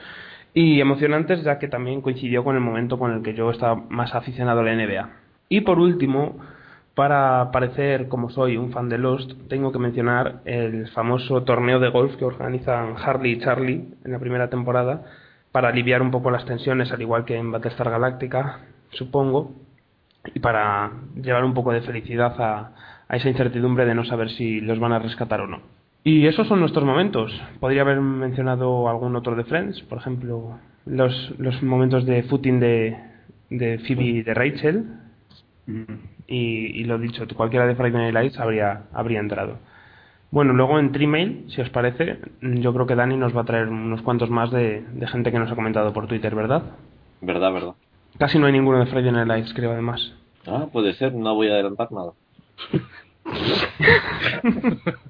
y 0.53 0.79
emocionantes, 0.79 1.43
ya 1.43 1.59
que 1.59 1.67
también 1.67 2.01
coincidió 2.01 2.43
con 2.43 2.55
el 2.55 2.61
momento 2.61 2.97
con 2.97 3.11
el 3.11 3.21
que 3.23 3.33
yo 3.33 3.51
estaba 3.51 3.75
más 3.89 4.15
aficionado 4.15 4.61
a 4.61 4.63
la 4.63 4.73
NBA. 4.73 5.09
Y 5.49 5.61
por 5.61 5.79
último, 5.79 6.37
para 6.95 7.51
parecer 7.51 8.07
como 8.07 8.29
soy 8.29 8.55
un 8.55 8.71
fan 8.71 8.87
de 8.87 8.97
Lost, 8.97 9.33
tengo 9.49 9.71
que 9.73 9.79
mencionar 9.79 10.41
el 10.45 10.87
famoso 10.89 11.43
torneo 11.43 11.79
de 11.79 11.89
golf 11.89 12.15
que 12.15 12.25
organizan 12.25 12.95
Harley 12.97 13.33
y 13.33 13.39
Charlie 13.39 13.85
en 14.03 14.11
la 14.13 14.19
primera 14.19 14.49
temporada 14.49 15.03
para 15.51 15.69
aliviar 15.69 16.01
un 16.01 16.11
poco 16.11 16.31
las 16.31 16.45
tensiones, 16.45 16.91
al 16.91 17.01
igual 17.01 17.25
que 17.25 17.35
en 17.35 17.51
Battlestar 17.51 17.89
Galactica, 17.89 18.59
supongo, 18.91 19.51
y 20.33 20.39
para 20.39 20.91
llevar 21.15 21.43
un 21.43 21.53
poco 21.53 21.71
de 21.71 21.81
felicidad 21.81 22.35
a, 22.39 22.71
esa 23.09 23.29
incertidumbre 23.29 23.85
de 23.85 23.93
no 23.93 24.05
saber 24.05 24.29
si 24.31 24.61
los 24.61 24.79
van 24.79 24.93
a 24.93 24.99
rescatar 24.99 25.41
o 25.41 25.47
no. 25.47 25.61
Y 26.03 26.27
esos 26.27 26.47
son 26.47 26.59
nuestros 26.59 26.85
momentos. 26.85 27.31
Podría 27.59 27.81
haber 27.81 27.99
mencionado 27.99 28.89
algún 28.89 29.15
otro 29.15 29.35
de 29.35 29.43
Friends, 29.43 29.81
por 29.83 29.99
ejemplo, 29.99 30.59
los, 30.85 31.33
momentos 31.61 32.05
de 32.05 32.23
footing 32.23 32.59
de, 32.59 32.97
de 33.49 33.79
Phoebe 33.79 34.03
y 34.03 34.23
de 34.23 34.33
Rachel, 34.33 34.85
y, 36.27 36.81
y 36.81 36.83
lo 36.85 36.97
dicho, 36.97 37.25
cualquiera 37.35 37.67
de 37.67 37.75
Friday 37.75 38.01
Night 38.01 38.13
Lights 38.13 38.39
habría, 38.39 38.83
habría 38.93 39.19
entrado. 39.19 39.57
Bueno, 40.31 40.53
luego 40.53 40.79
en 40.79 40.91
Trimail, 40.91 41.45
si 41.49 41.61
os 41.61 41.69
parece, 41.69 42.19
yo 42.41 42.73
creo 42.73 42.87
que 42.87 42.95
Dani 42.95 43.15
nos 43.15 43.35
va 43.35 43.41
a 43.41 43.45
traer 43.45 43.69
unos 43.69 44.01
cuantos 44.01 44.29
más 44.29 44.51
de, 44.51 44.81
de 44.81 45.07
gente 45.07 45.31
que 45.31 45.39
nos 45.39 45.51
ha 45.51 45.55
comentado 45.55 45.93
por 45.93 46.07
Twitter, 46.07 46.35
¿verdad? 46.35 46.63
Verdad, 47.21 47.53
verdad. 47.53 47.73
Casi 48.17 48.39
no 48.39 48.47
hay 48.47 48.53
ninguno 48.53 48.79
de 48.79 48.87
Friday 48.87 49.11
Night 49.11 49.27
Lights, 49.27 49.53
creo, 49.53 49.71
además. 49.71 50.13
Ah, 50.47 50.67
puede 50.71 50.93
ser, 50.93 51.13
no 51.13 51.35
voy 51.35 51.49
a 51.49 51.53
adelantar 51.53 51.89
nada. 51.91 52.11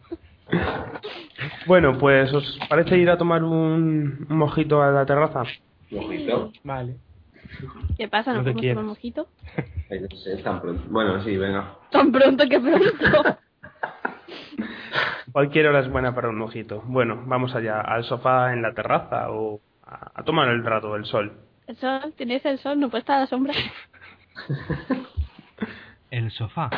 Bueno, 1.66 1.98
pues 1.98 2.32
¿os 2.34 2.60
parece 2.70 2.98
ir 2.98 3.10
a 3.10 3.18
tomar 3.18 3.44
un, 3.44 4.28
un 4.30 4.38
mojito 4.38 4.82
a 4.82 4.92
la 4.92 5.06
terraza? 5.06 5.44
Mojito. 5.92 6.52
Vale. 6.64 6.98
¿Qué 7.98 8.08
pasa? 8.08 8.34
¿No 8.34 8.42
podemos 8.44 8.62
tomar 8.62 8.84
mojito? 8.84 9.28
No 9.90 10.18
sé, 10.18 10.38
tan 10.38 10.62
pronto. 10.62 10.84
Bueno, 10.90 11.24
sí, 11.24 11.38
venga. 11.38 11.76
Tan 11.92 12.12
pronto 12.12 12.48
que 12.50 12.60
pronto. 12.60 13.38
Cualquier 15.32 15.68
hora 15.68 15.80
es 15.80 15.90
buena 15.90 16.16
para 16.16 16.30
un 16.30 16.38
mojito. 16.38 16.82
Bueno, 16.86 17.24
vamos 17.26 17.54
allá, 17.56 17.82
al 17.82 18.04
sofá 18.06 18.54
en 18.54 18.62
la 18.62 18.74
terraza 18.74 19.32
o 19.32 19.60
a, 19.86 20.12
a 20.16 20.24
tomar 20.24 20.48
el 20.50 20.64
rato, 20.64 20.96
el 20.96 21.06
sol. 21.06 21.34
El 21.68 21.76
sol, 21.78 22.14
tienes 22.16 22.46
el 22.46 22.60
sol, 22.60 22.80
no 22.80 22.90
puede 22.90 23.02
estar 23.02 23.18
a 23.18 23.22
la 23.22 23.28
sombra. 23.28 23.54
El 26.12 26.32
sofá. 26.32 26.70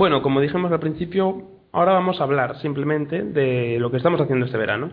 Bueno, 0.00 0.22
como 0.22 0.40
dijimos 0.40 0.72
al 0.72 0.80
principio, 0.80 1.42
ahora 1.72 1.92
vamos 1.92 2.22
a 2.22 2.24
hablar 2.24 2.58
simplemente 2.62 3.22
de 3.22 3.78
lo 3.78 3.90
que 3.90 3.98
estamos 3.98 4.18
haciendo 4.18 4.46
este 4.46 4.56
verano. 4.56 4.92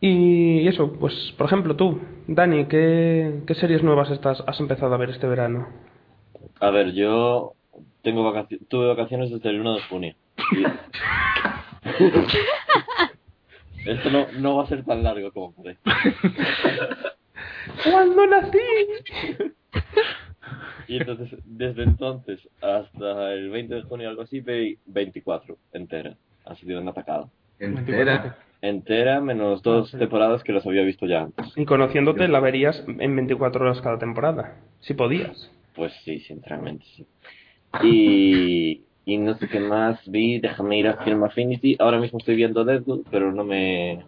Y 0.00 0.66
eso, 0.66 0.94
pues, 0.94 1.14
por 1.38 1.46
ejemplo, 1.46 1.76
tú, 1.76 2.00
Dani, 2.26 2.64
¿qué, 2.64 3.42
qué 3.46 3.54
series 3.54 3.84
nuevas 3.84 4.10
estás, 4.10 4.42
has 4.48 4.58
empezado 4.58 4.94
a 4.94 4.98
ver 4.98 5.10
este 5.10 5.28
verano? 5.28 5.68
A 6.58 6.70
ver, 6.70 6.92
yo 6.92 7.52
tengo 8.02 8.28
vacaci- 8.28 8.66
tuve 8.66 8.88
vacaciones 8.88 9.30
desde 9.30 9.50
el 9.50 9.60
1 9.60 9.74
de 9.76 9.82
junio. 9.82 10.16
Y- 10.50 10.64
Esto 13.88 14.10
no, 14.10 14.26
no 14.40 14.56
va 14.56 14.64
a 14.64 14.66
ser 14.66 14.84
tan 14.84 15.04
largo 15.04 15.30
como 15.30 15.54
parece. 15.54 15.78
¿Cuándo 17.88 18.26
nací? 18.26 18.58
Y 20.88 20.98
entonces, 20.98 21.30
desde 21.44 21.82
entonces 21.84 22.46
hasta 22.60 23.32
el 23.32 23.48
20 23.50 23.74
de 23.74 23.82
junio, 23.82 24.08
algo 24.08 24.22
así, 24.22 24.40
ve 24.40 24.78
24 24.86 25.56
entera. 25.72 26.16
Ha 26.44 26.54
sido 26.56 26.80
una 26.80 26.90
atacada. 26.90 27.28
Entera. 27.58 28.36
Entera, 28.60 29.20
menos 29.20 29.62
dos 29.62 29.94
Ah, 29.94 29.98
temporadas 29.98 30.42
que 30.42 30.52
las 30.52 30.66
había 30.66 30.82
visto 30.82 31.06
ya 31.06 31.22
antes. 31.22 31.52
Y 31.56 31.64
conociéndote, 31.64 32.28
la 32.28 32.40
verías 32.40 32.84
en 32.86 33.16
24 33.16 33.64
horas 33.64 33.80
cada 33.80 33.98
temporada, 33.98 34.56
si 34.80 34.94
podías. 34.94 35.50
Pues 35.74 35.92
sí, 36.04 36.20
sinceramente 36.20 36.84
sí. 36.96 37.06
Y, 37.82 38.82
y 39.04 39.18
no 39.18 39.34
sé 39.36 39.48
qué 39.48 39.60
más 39.60 40.00
vi, 40.10 40.38
déjame 40.38 40.78
ir 40.78 40.88
a 40.88 40.96
Film 41.04 41.24
Affinity. 41.24 41.76
Ahora 41.78 41.98
mismo 41.98 42.18
estoy 42.18 42.36
viendo 42.36 42.64
Deadpool, 42.64 43.04
pero 43.10 43.32
no 43.32 43.44
me, 43.44 44.02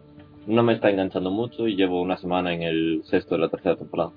no 0.47 0.63
me 0.63 0.75
está 0.75 0.91
enganchando 0.91 1.31
mucho 1.31 1.67
y 1.67 1.77
llevo 1.77 2.01
una 2.01 2.17
semana 2.17 2.55
en 2.55 2.63
el 2.63 3.03
sexto 3.05 3.35
de 3.35 3.41
la 3.43 3.49
tercera 3.49 3.77
temporada. 3.77 4.13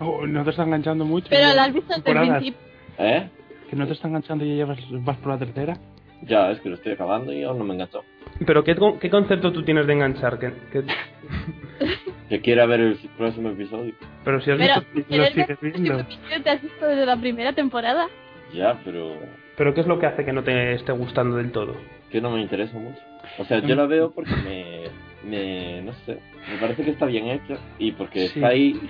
Oh, 0.00 0.26
no 0.26 0.44
te 0.44 0.50
está 0.50 0.62
enganchando 0.64 1.04
mucho. 1.04 1.28
Pero 1.30 1.54
la 1.54 1.64
has 1.64 1.72
visto 1.72 1.94
desde 1.94 2.10
el 2.10 2.18
principio. 2.18 2.60
¿Eh? 2.98 3.28
Que 3.70 3.76
no 3.76 3.86
te 3.86 3.92
está 3.92 4.08
enganchando 4.08 4.44
y 4.44 4.48
ya 4.50 4.54
llevas, 4.54 4.78
vas 4.90 5.16
por 5.18 5.32
la 5.32 5.38
tercera. 5.38 5.76
Ya, 6.22 6.50
es 6.50 6.60
que 6.60 6.68
lo 6.68 6.76
estoy 6.76 6.92
acabando 6.92 7.32
y 7.32 7.42
aún 7.42 7.58
no 7.58 7.64
me 7.64 7.74
enganchó. 7.74 8.04
Pero 8.46 8.64
¿qué, 8.64 8.76
qué 9.00 9.10
concepto 9.10 9.52
tú 9.52 9.62
tienes 9.62 9.86
de 9.86 9.92
enganchar? 9.92 10.38
¿Qué- 10.38 10.52
qué- 10.72 10.84
Que 12.28 12.40
quiera 12.40 12.64
ver 12.66 12.80
el 12.80 12.98
próximo 13.18 13.50
episodio. 13.50 13.92
Pero 14.24 14.40
si 14.40 14.50
has 14.50 14.58
Pero, 14.58 14.74
visto... 14.94 15.16
lo 15.16 15.26
sigues 15.26 15.60
viendo. 15.60 16.06
te 16.42 16.50
has 16.50 16.62
visto 16.62 16.86
desde 16.86 17.04
la 17.06 17.16
primera 17.18 17.52
temporada. 17.52 18.06
Ya, 18.52 18.80
pero 18.84 19.14
Pero 19.56 19.74
¿qué 19.74 19.82
es 19.82 19.86
lo 19.86 19.98
que 19.98 20.06
hace 20.06 20.24
que 20.24 20.32
no 20.32 20.42
te 20.42 20.72
esté 20.74 20.92
gustando 20.92 21.36
del 21.36 21.52
todo? 21.52 21.76
que 22.10 22.20
no 22.20 22.30
me 22.30 22.40
interesa 22.40 22.78
mucho. 22.78 23.00
O 23.38 23.44
sea, 23.44 23.58
yo 23.58 23.74
la 23.74 23.86
veo 23.86 24.12
porque 24.12 24.30
me, 24.36 24.84
me, 25.28 25.82
no 25.82 25.92
sé, 26.06 26.18
me 26.48 26.58
parece 26.60 26.84
que 26.84 26.90
está 26.92 27.06
bien 27.06 27.26
hecha 27.26 27.56
y 27.78 27.90
porque 27.92 28.28
Sí. 28.28 28.34
está 28.36 28.48
ahí 28.48 28.80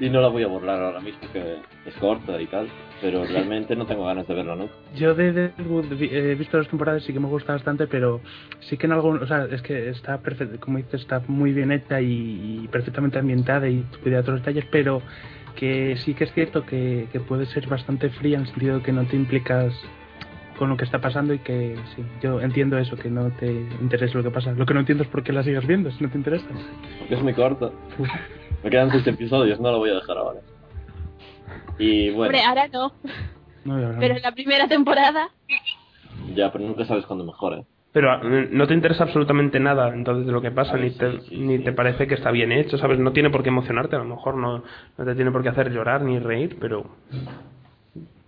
y 0.00 0.08
no 0.10 0.20
la 0.20 0.28
voy 0.28 0.42
a 0.42 0.46
borrar 0.48 0.82
ahora 0.82 1.00
mismo 1.00 1.20
que 1.32 1.56
es 1.86 1.94
corta 2.00 2.40
y 2.40 2.46
tal, 2.46 2.66
pero 3.00 3.24
realmente 3.30 3.76
no 3.76 3.86
tengo 3.86 4.04
ganas 4.06 4.26
de 4.26 4.34
verla 4.34 4.56
nunca. 4.56 4.72
Yo 4.96 5.14
de 5.14 5.32
Deadwood 5.32 5.86
vi- 5.96 6.08
he 6.12 6.34
visto 6.34 6.56
dos 6.56 6.68
temporadas 6.68 7.02
y 7.04 7.06
sí 7.08 7.12
que 7.12 7.20
me 7.20 7.28
gusta 7.28 7.52
bastante, 7.52 7.86
pero 7.86 8.20
sí 8.60 8.76
que 8.76 8.86
en 8.86 8.92
algún, 8.92 9.22
o 9.22 9.26
sea, 9.26 9.44
es 9.50 9.62
que 9.62 9.90
está 9.90 10.18
perfecto, 10.18 10.58
como 10.58 10.78
dices, 10.78 11.02
está 11.02 11.22
muy 11.28 11.52
bien 11.52 11.70
hecha 11.70 12.00
y, 12.00 12.62
y 12.64 12.68
perfectamente 12.68 13.18
ambientada 13.18 13.68
y 13.68 13.84
cuida 14.02 14.22
todos 14.22 14.34
los 14.38 14.40
detalles, 14.40 14.64
pero 14.72 15.02
que 15.54 15.96
sí 15.98 16.14
que 16.14 16.24
es 16.24 16.32
cierto 16.32 16.64
que, 16.64 17.08
que 17.12 17.20
puede 17.20 17.44
ser 17.46 17.66
bastante 17.66 18.08
fría 18.10 18.36
en 18.36 18.42
el 18.42 18.48
sentido 18.48 18.78
de 18.78 18.82
que 18.82 18.92
no 18.92 19.04
te 19.04 19.16
implicas 19.16 19.74
con 20.58 20.68
lo 20.68 20.76
que 20.76 20.84
está 20.84 21.00
pasando 21.00 21.32
y 21.34 21.38
que 21.38 21.74
sí, 21.96 22.02
yo 22.22 22.40
entiendo 22.40 22.76
eso, 22.78 22.96
que 22.96 23.08
no 23.10 23.30
te 23.30 23.50
interesa 23.80 24.16
lo 24.18 24.22
que 24.24 24.30
pasa. 24.30 24.52
Lo 24.52 24.66
que 24.66 24.74
no 24.74 24.80
entiendo 24.80 25.04
es 25.04 25.08
por 25.10 25.22
qué 25.22 25.32
la 25.32 25.42
sigas 25.42 25.66
viendo, 25.66 25.90
si 25.90 26.04
no 26.04 26.10
te 26.10 26.18
interesa. 26.18 26.44
Porque 26.98 27.14
es 27.14 27.22
muy 27.22 27.32
corta. 27.34 27.70
Me 28.62 28.70
quedan 28.70 28.90
seis 28.90 29.06
episodios, 29.06 29.60
no 29.60 29.70
la 29.70 29.78
voy 29.78 29.90
a 29.90 29.94
dejar 29.94 30.18
ahora. 30.18 30.40
Y 31.78 32.10
bueno, 32.10 32.24
Hombre, 32.26 32.42
ahora 32.42 32.68
no. 32.68 32.92
Pero 33.98 34.16
en 34.16 34.22
la 34.22 34.32
primera 34.32 34.68
temporada. 34.68 35.30
ya, 36.34 36.52
pero 36.52 36.64
nunca 36.64 36.84
sabes 36.84 37.06
cuándo 37.06 37.24
mejora. 37.24 37.62
Pero 37.92 38.14
eh, 38.22 38.48
no 38.52 38.66
te 38.66 38.74
interesa 38.74 39.04
absolutamente 39.04 39.58
nada 39.58 39.92
entonces 39.92 40.26
de 40.26 40.32
lo 40.32 40.40
que 40.40 40.50
pasa, 40.52 40.76
ni, 40.76 40.90
sí, 40.90 40.98
te, 40.98 41.20
sí, 41.22 41.36
ni 41.38 41.58
sí. 41.58 41.64
te 41.64 41.72
parece 41.72 42.06
que 42.06 42.14
está 42.14 42.30
bien 42.30 42.52
hecho, 42.52 42.78
¿sabes? 42.78 42.98
No 42.98 43.12
tiene 43.12 43.30
por 43.30 43.42
qué 43.42 43.48
emocionarte, 43.48 43.96
a 43.96 44.00
lo 44.00 44.04
mejor 44.04 44.36
no, 44.36 44.62
no 44.96 45.04
te 45.04 45.14
tiene 45.14 45.32
por 45.32 45.42
qué 45.42 45.48
hacer 45.48 45.72
llorar 45.72 46.02
ni 46.02 46.18
reír, 46.18 46.56
pero 46.60 46.86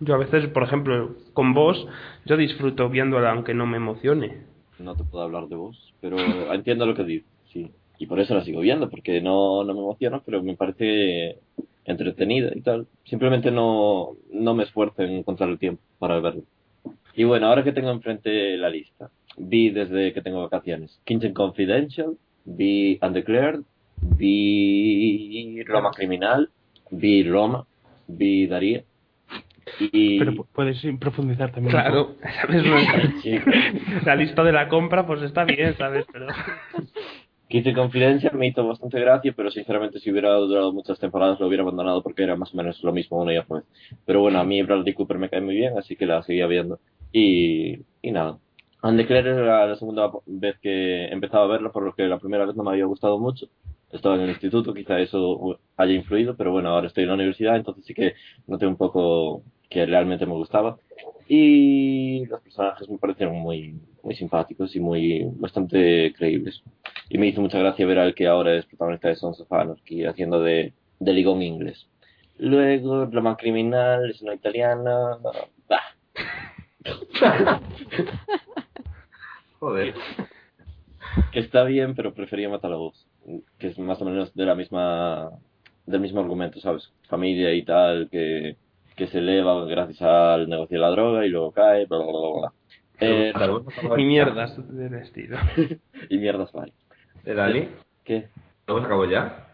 yo 0.00 0.14
a 0.14 0.18
veces, 0.18 0.48
por 0.48 0.64
ejemplo, 0.64 1.14
con 1.32 1.54
vos, 1.54 1.86
yo 2.24 2.36
disfruto 2.36 2.88
viéndola 2.88 3.30
aunque 3.30 3.54
no 3.54 3.66
me 3.66 3.76
emocione. 3.76 4.42
No 4.80 4.96
te 4.96 5.04
puedo 5.04 5.22
hablar 5.22 5.46
de 5.46 5.54
vos, 5.54 5.94
pero 6.00 6.16
entiendo 6.52 6.84
lo 6.84 6.96
que 6.96 7.04
dices, 7.04 7.30
sí. 7.52 7.70
Y 8.02 8.06
por 8.06 8.18
eso 8.18 8.34
la 8.34 8.42
sigo 8.44 8.58
viendo, 8.60 8.90
porque 8.90 9.20
no, 9.20 9.62
no 9.62 9.74
me 9.74 9.78
emociona, 9.78 10.20
pero 10.26 10.42
me 10.42 10.56
parece 10.56 11.36
entretenida 11.84 12.50
y 12.52 12.60
tal. 12.60 12.88
Simplemente 13.04 13.52
no, 13.52 14.16
no 14.32 14.54
me 14.54 14.64
esfuerzo 14.64 15.02
en 15.02 15.12
encontrar 15.18 15.48
el 15.50 15.58
tiempo 15.60 15.80
para 16.00 16.18
verlo. 16.18 16.42
Y 17.14 17.22
bueno, 17.22 17.46
ahora 17.46 17.62
que 17.62 17.70
tengo 17.70 17.90
enfrente 17.92 18.56
la 18.56 18.70
lista, 18.70 19.10
vi 19.36 19.70
desde 19.70 20.12
que 20.12 20.20
tengo 20.20 20.42
vacaciones 20.42 21.00
Kitchen 21.04 21.32
Confidential, 21.32 22.16
vi 22.44 22.98
Undeclared, 23.00 23.60
vi 24.02 25.62
Roma 25.62 25.92
Criminal, 25.92 26.50
vi 26.90 27.22
Roma, 27.22 27.64
vi 28.08 28.48
Daría 28.48 28.82
y... 29.78 30.18
Pero 30.18 30.32
pu- 30.32 30.46
puedes 30.52 30.82
profundizar 30.98 31.52
también. 31.52 31.70
Claro, 31.70 32.16
¿sabes? 32.40 32.64
Sí. 33.22 33.38
la 34.04 34.16
lista 34.16 34.42
de 34.42 34.50
la 34.52 34.68
compra 34.68 35.06
pues 35.06 35.22
está 35.22 35.44
bien, 35.44 35.76
¿sabes? 35.78 36.04
Pero... 36.12 36.26
Kitchen 37.52 37.74
Confidential 37.74 38.34
me 38.34 38.46
hizo 38.46 38.66
bastante 38.66 38.98
gracia, 38.98 39.34
pero 39.36 39.50
sinceramente 39.50 40.00
si 40.00 40.10
hubiera 40.10 40.32
durado 40.36 40.72
muchas 40.72 40.98
temporadas 40.98 41.38
lo 41.38 41.48
hubiera 41.48 41.62
abandonado 41.62 42.02
porque 42.02 42.22
era 42.22 42.34
más 42.34 42.54
o 42.54 42.56
menos 42.56 42.82
lo 42.82 42.94
mismo 42.94 43.20
una 43.20 43.34
y 43.34 43.36
otra 43.36 43.56
vez. 43.56 43.66
Pero 44.06 44.22
bueno, 44.22 44.38
a 44.40 44.44
mí 44.44 44.62
Bradley 44.62 44.94
Cooper 44.94 45.18
me 45.18 45.28
cae 45.28 45.42
muy 45.42 45.56
bien, 45.56 45.76
así 45.76 45.94
que 45.94 46.06
la 46.06 46.22
seguía 46.22 46.46
viendo. 46.46 46.80
Y, 47.12 47.80
y 48.00 48.10
nada. 48.10 48.38
Undeclared 48.82 49.36
era 49.36 49.66
la 49.66 49.76
segunda 49.76 50.10
vez 50.24 50.58
que 50.60 51.08
empezaba 51.08 51.44
a 51.44 51.48
verla, 51.48 51.70
por 51.70 51.82
lo 51.82 51.94
que 51.94 52.04
la 52.04 52.18
primera 52.18 52.46
vez 52.46 52.56
no 52.56 52.62
me 52.62 52.70
había 52.70 52.86
gustado 52.86 53.18
mucho. 53.18 53.48
Estaba 53.90 54.14
en 54.14 54.22
el 54.22 54.30
instituto, 54.30 54.72
quizá 54.72 54.98
eso 54.98 55.60
haya 55.76 55.92
influido, 55.92 56.34
pero 56.34 56.52
bueno, 56.52 56.70
ahora 56.70 56.86
estoy 56.86 57.02
en 57.02 57.10
la 57.10 57.16
universidad, 57.16 57.56
entonces 57.56 57.84
sí 57.84 57.92
que 57.92 58.14
noté 58.46 58.66
un 58.66 58.76
poco 58.76 59.42
que 59.68 59.84
realmente 59.84 60.24
me 60.24 60.32
gustaba. 60.32 60.78
Y 61.28 62.24
los 62.24 62.40
personajes 62.40 62.88
me 62.88 62.96
parecieron 62.96 63.36
muy, 63.36 63.78
muy 64.02 64.14
simpáticos 64.14 64.74
y 64.76 64.80
muy 64.80 65.24
bastante 65.36 66.12
creíbles. 66.16 66.62
Y 67.08 67.18
me 67.18 67.28
hizo 67.28 67.40
mucha 67.40 67.58
gracia 67.58 67.86
ver 67.86 67.98
al 67.98 68.14
que 68.14 68.26
ahora 68.26 68.56
es 68.56 68.66
protagonista 68.66 69.08
de 69.08 69.16
Sons 69.16 69.40
of 69.40 69.52
Anarchy 69.52 70.04
haciendo 70.04 70.40
de, 70.40 70.72
de 70.98 71.12
ligón 71.12 71.42
inglés. 71.42 71.86
Luego, 72.38 73.06
Roma 73.06 73.36
Criminal, 73.36 74.10
es 74.10 74.22
una 74.22 74.34
italiana. 74.34 75.18
Bah, 75.68 75.80
Joder. 79.60 79.94
que 81.32 81.40
está 81.40 81.64
bien, 81.64 81.94
pero 81.94 82.14
prefería 82.14 82.48
Matalobos, 82.48 83.06
que 83.58 83.68
es 83.68 83.78
más 83.78 84.00
o 84.02 84.04
menos 84.04 84.34
de 84.34 84.44
la 84.44 84.54
misma 84.54 85.30
del 85.86 86.00
mismo 86.00 86.20
argumento, 86.20 86.60
¿sabes? 86.60 86.92
Familia 87.08 87.52
y 87.54 87.64
tal, 87.64 88.08
que, 88.10 88.56
que 88.96 89.06
se 89.08 89.18
eleva 89.18 89.64
gracias 89.66 90.02
al 90.02 90.48
negocio 90.48 90.76
de 90.76 90.80
la 90.80 90.90
droga 90.90 91.26
y 91.26 91.28
luego 91.28 91.52
cae, 91.52 91.86
bla, 91.86 91.98
bla, 91.98 92.06
bla, 92.06 92.40
bla. 92.40 92.52
Eh, 93.00 93.32
y 93.98 94.04
mierdas 94.04 94.56
del 94.74 94.94
estilo. 94.94 95.38
y 96.08 96.18
mierdas 96.18 96.52
varias. 96.52 96.76
¿De 97.24 97.34
Dani? 97.34 97.68
¿Qué? 98.04 98.28
¿Luego 98.66 98.80
se 98.80 98.86
acabó 98.86 99.04
ya? 99.04 99.48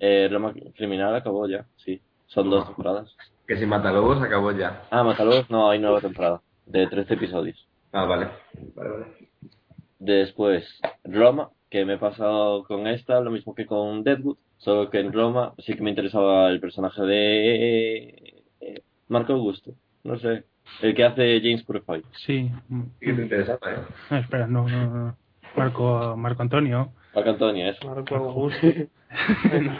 Eh, 0.00 0.28
Roma 0.30 0.52
Criminal 0.76 1.14
acabó 1.14 1.48
ya, 1.48 1.66
sí. 1.76 2.00
Son 2.26 2.50
dos 2.50 2.66
temporadas. 2.66 3.14
Que 3.46 3.56
si 3.56 3.66
Matalobos 3.66 4.20
acabó 4.22 4.52
ya. 4.52 4.82
Ah, 4.90 5.04
Matalobos, 5.04 5.50
no, 5.50 5.70
hay 5.70 5.78
nueva 5.78 6.00
temporada, 6.00 6.42
de 6.66 6.86
13 6.86 7.14
episodios. 7.14 7.68
Ah, 7.92 8.04
vale. 8.04 8.28
Vale, 8.74 8.90
vale. 8.90 9.06
Después, 9.98 10.80
Roma, 11.04 11.50
que 11.70 11.84
me 11.84 11.94
he 11.94 11.98
pasado 11.98 12.64
con 12.64 12.86
esta, 12.86 13.20
lo 13.20 13.30
mismo 13.30 13.54
que 13.54 13.66
con 13.66 14.02
Deadwood, 14.02 14.36
solo 14.58 14.90
que 14.90 15.00
en 15.00 15.12
Roma 15.12 15.54
sí 15.58 15.74
que 15.74 15.82
me 15.82 15.90
interesaba 15.90 16.48
el 16.50 16.60
personaje 16.60 17.02
de 17.02 18.34
eh, 18.60 18.82
Marco 19.08 19.32
Augusto, 19.32 19.74
no 20.02 20.18
sé, 20.18 20.44
el 20.82 20.94
que 20.94 21.04
hace 21.04 21.40
James 21.40 21.62
Purify. 21.62 22.02
Sí. 22.26 22.50
Que 23.00 23.12
te 23.12 23.22
interesaba, 23.22 23.72
¿eh? 23.72 23.78
No, 24.10 24.16
espera, 24.18 24.46
no, 24.46 24.68
no, 24.68 24.86
no. 24.86 25.16
Marco, 25.56 26.16
Marco 26.16 26.42
Antonio. 26.42 26.92
Marco 27.14 27.30
Antonio, 27.30 27.68
eso. 27.68 27.86
Marco 27.88 28.14
Augusto. 28.16 28.66
Bueno, 29.50 29.78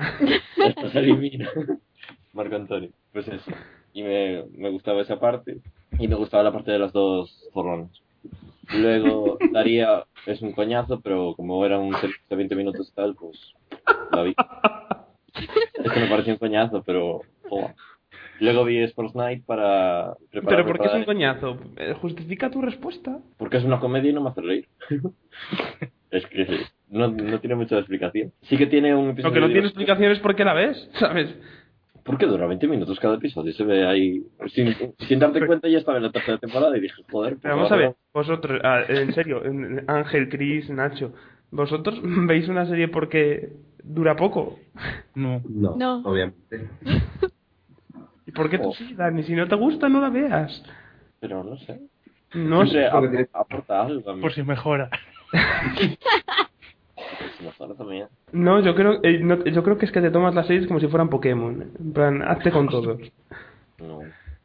Esto 0.66 0.90
se 0.90 0.98
elimina. 0.98 1.48
Marco 2.32 2.56
Antonio, 2.56 2.90
pues 3.12 3.26
eso. 3.28 3.50
Y 3.92 4.02
me, 4.02 4.44
me 4.56 4.70
gustaba 4.70 5.02
esa 5.02 5.18
parte, 5.20 5.58
y 5.98 6.08
me 6.08 6.16
gustaba 6.16 6.42
la 6.42 6.52
parte 6.52 6.72
de 6.72 6.78
las 6.78 6.92
dos 6.92 7.48
zorrones. 7.52 7.90
Luego, 8.72 9.38
Daría 9.52 10.04
es 10.26 10.40
un 10.42 10.52
coñazo, 10.52 11.00
pero 11.00 11.34
como 11.36 11.64
era 11.66 11.78
un 11.78 11.92
servicio 11.94 12.22
de 12.30 12.36
20 12.36 12.56
minutos 12.56 12.88
y 12.90 12.94
tal, 12.94 13.14
pues 13.14 13.38
la 14.12 14.22
vi. 14.22 14.34
Es 15.84 15.92
que 15.92 16.00
me 16.00 16.08
pareció 16.08 16.32
un 16.32 16.38
coñazo, 16.38 16.82
pero... 16.82 17.20
joder. 17.48 17.74
Luego 18.40 18.64
vi 18.64 18.78
Sports 18.82 19.14
Night 19.14 19.44
para 19.44 20.14
prepararme 20.30 20.64
Pero 20.64 20.66
¿por 20.66 20.80
qué 20.80 20.88
es 20.88 20.94
un 20.94 21.04
coñazo? 21.04 21.58
Eh, 21.76 21.94
Justifica 22.00 22.50
tu 22.50 22.60
respuesta. 22.62 23.18
Porque 23.36 23.58
es 23.58 23.64
una 23.64 23.80
comedia 23.80 24.10
y 24.10 24.14
no 24.14 24.22
me 24.22 24.30
hace 24.30 24.40
reír. 24.40 24.68
es 26.10 26.26
que 26.26 26.46
no, 26.90 27.08
no 27.08 27.40
tiene 27.40 27.54
mucha 27.54 27.78
explicación. 27.78 28.32
Sí 28.42 28.56
que 28.56 28.66
tiene 28.66 28.94
un 28.94 29.10
episodio... 29.10 29.28
Lo 29.28 29.34
que 29.34 29.40
no 29.40 29.46
tiene 29.52 29.66
explicación 29.66 30.12
es 30.12 30.18
por 30.18 30.34
qué 30.34 30.44
la 30.44 30.54
ves, 30.54 30.90
¿sabes? 30.98 31.34
¿Por 32.04 32.18
qué 32.18 32.26
dura 32.26 32.46
20 32.46 32.66
minutos 32.68 33.00
cada 33.00 33.14
episodio? 33.16 33.52
Se 33.52 33.64
ve 33.64 33.86
ahí... 33.86 34.22
Sin, 34.48 34.74
sin 34.98 35.18
darte 35.18 35.46
cuenta 35.46 35.68
ya 35.68 35.78
estaba 35.78 35.96
en 35.96 36.02
la 36.04 36.12
tercera 36.12 36.38
temporada 36.38 36.76
y 36.76 36.80
dije, 36.80 37.02
joder... 37.10 37.38
Pero 37.40 37.54
pues 37.56 37.70
vamos 37.70 37.72
a 37.72 37.76
ver, 37.76 37.94
vosotros, 38.12 38.60
ah, 38.62 38.82
en 38.88 39.14
serio, 39.14 39.42
Ángel, 39.86 40.28
Chris, 40.28 40.68
Nacho, 40.68 41.14
¿vosotros 41.50 41.98
veis 42.02 42.48
una 42.48 42.66
serie 42.66 42.88
porque 42.88 43.52
dura 43.82 44.16
poco? 44.16 44.58
No. 45.14 45.40
No, 45.48 45.76
No. 45.76 46.02
obviamente. 46.04 46.68
¿Y 48.34 48.36
por 48.36 48.50
qué 48.50 48.58
tú 48.58 48.70
Oh. 48.70 48.74
sí, 48.74 48.94
Dani? 48.94 49.22
Si 49.22 49.32
no 49.34 49.46
te 49.46 49.54
gusta, 49.54 49.88
no 49.88 50.00
la 50.00 50.10
veas. 50.10 50.62
Pero 51.20 51.44
no 51.44 51.56
sé. 51.58 51.80
No 52.34 52.66
Siempre 52.66 52.84
sé. 52.84 52.90
porque 52.92 53.28
aporta 53.32 53.82
algo 53.82 54.14
mí. 54.14 54.20
Por 54.20 54.32
si 54.32 54.42
mejora. 54.42 54.90
Mejor 57.42 57.76
también. 57.76 58.06
No, 58.32 58.60
yo 58.60 58.74
creo, 58.74 59.00
eh, 59.02 59.18
no- 59.20 59.44
yo 59.44 59.62
creo 59.62 59.76
que 59.78 59.86
es 59.86 59.92
que 59.92 60.00
te 60.00 60.10
tomas 60.10 60.34
las 60.34 60.46
series 60.46 60.66
como 60.66 60.80
si 60.80 60.86
fueran 60.88 61.10
Pokémon. 61.10 61.70
En 61.78 61.92
plan, 61.92 62.22
hazte 62.22 62.50
con 62.50 62.68
todos. 62.68 62.98
No. 63.78 63.98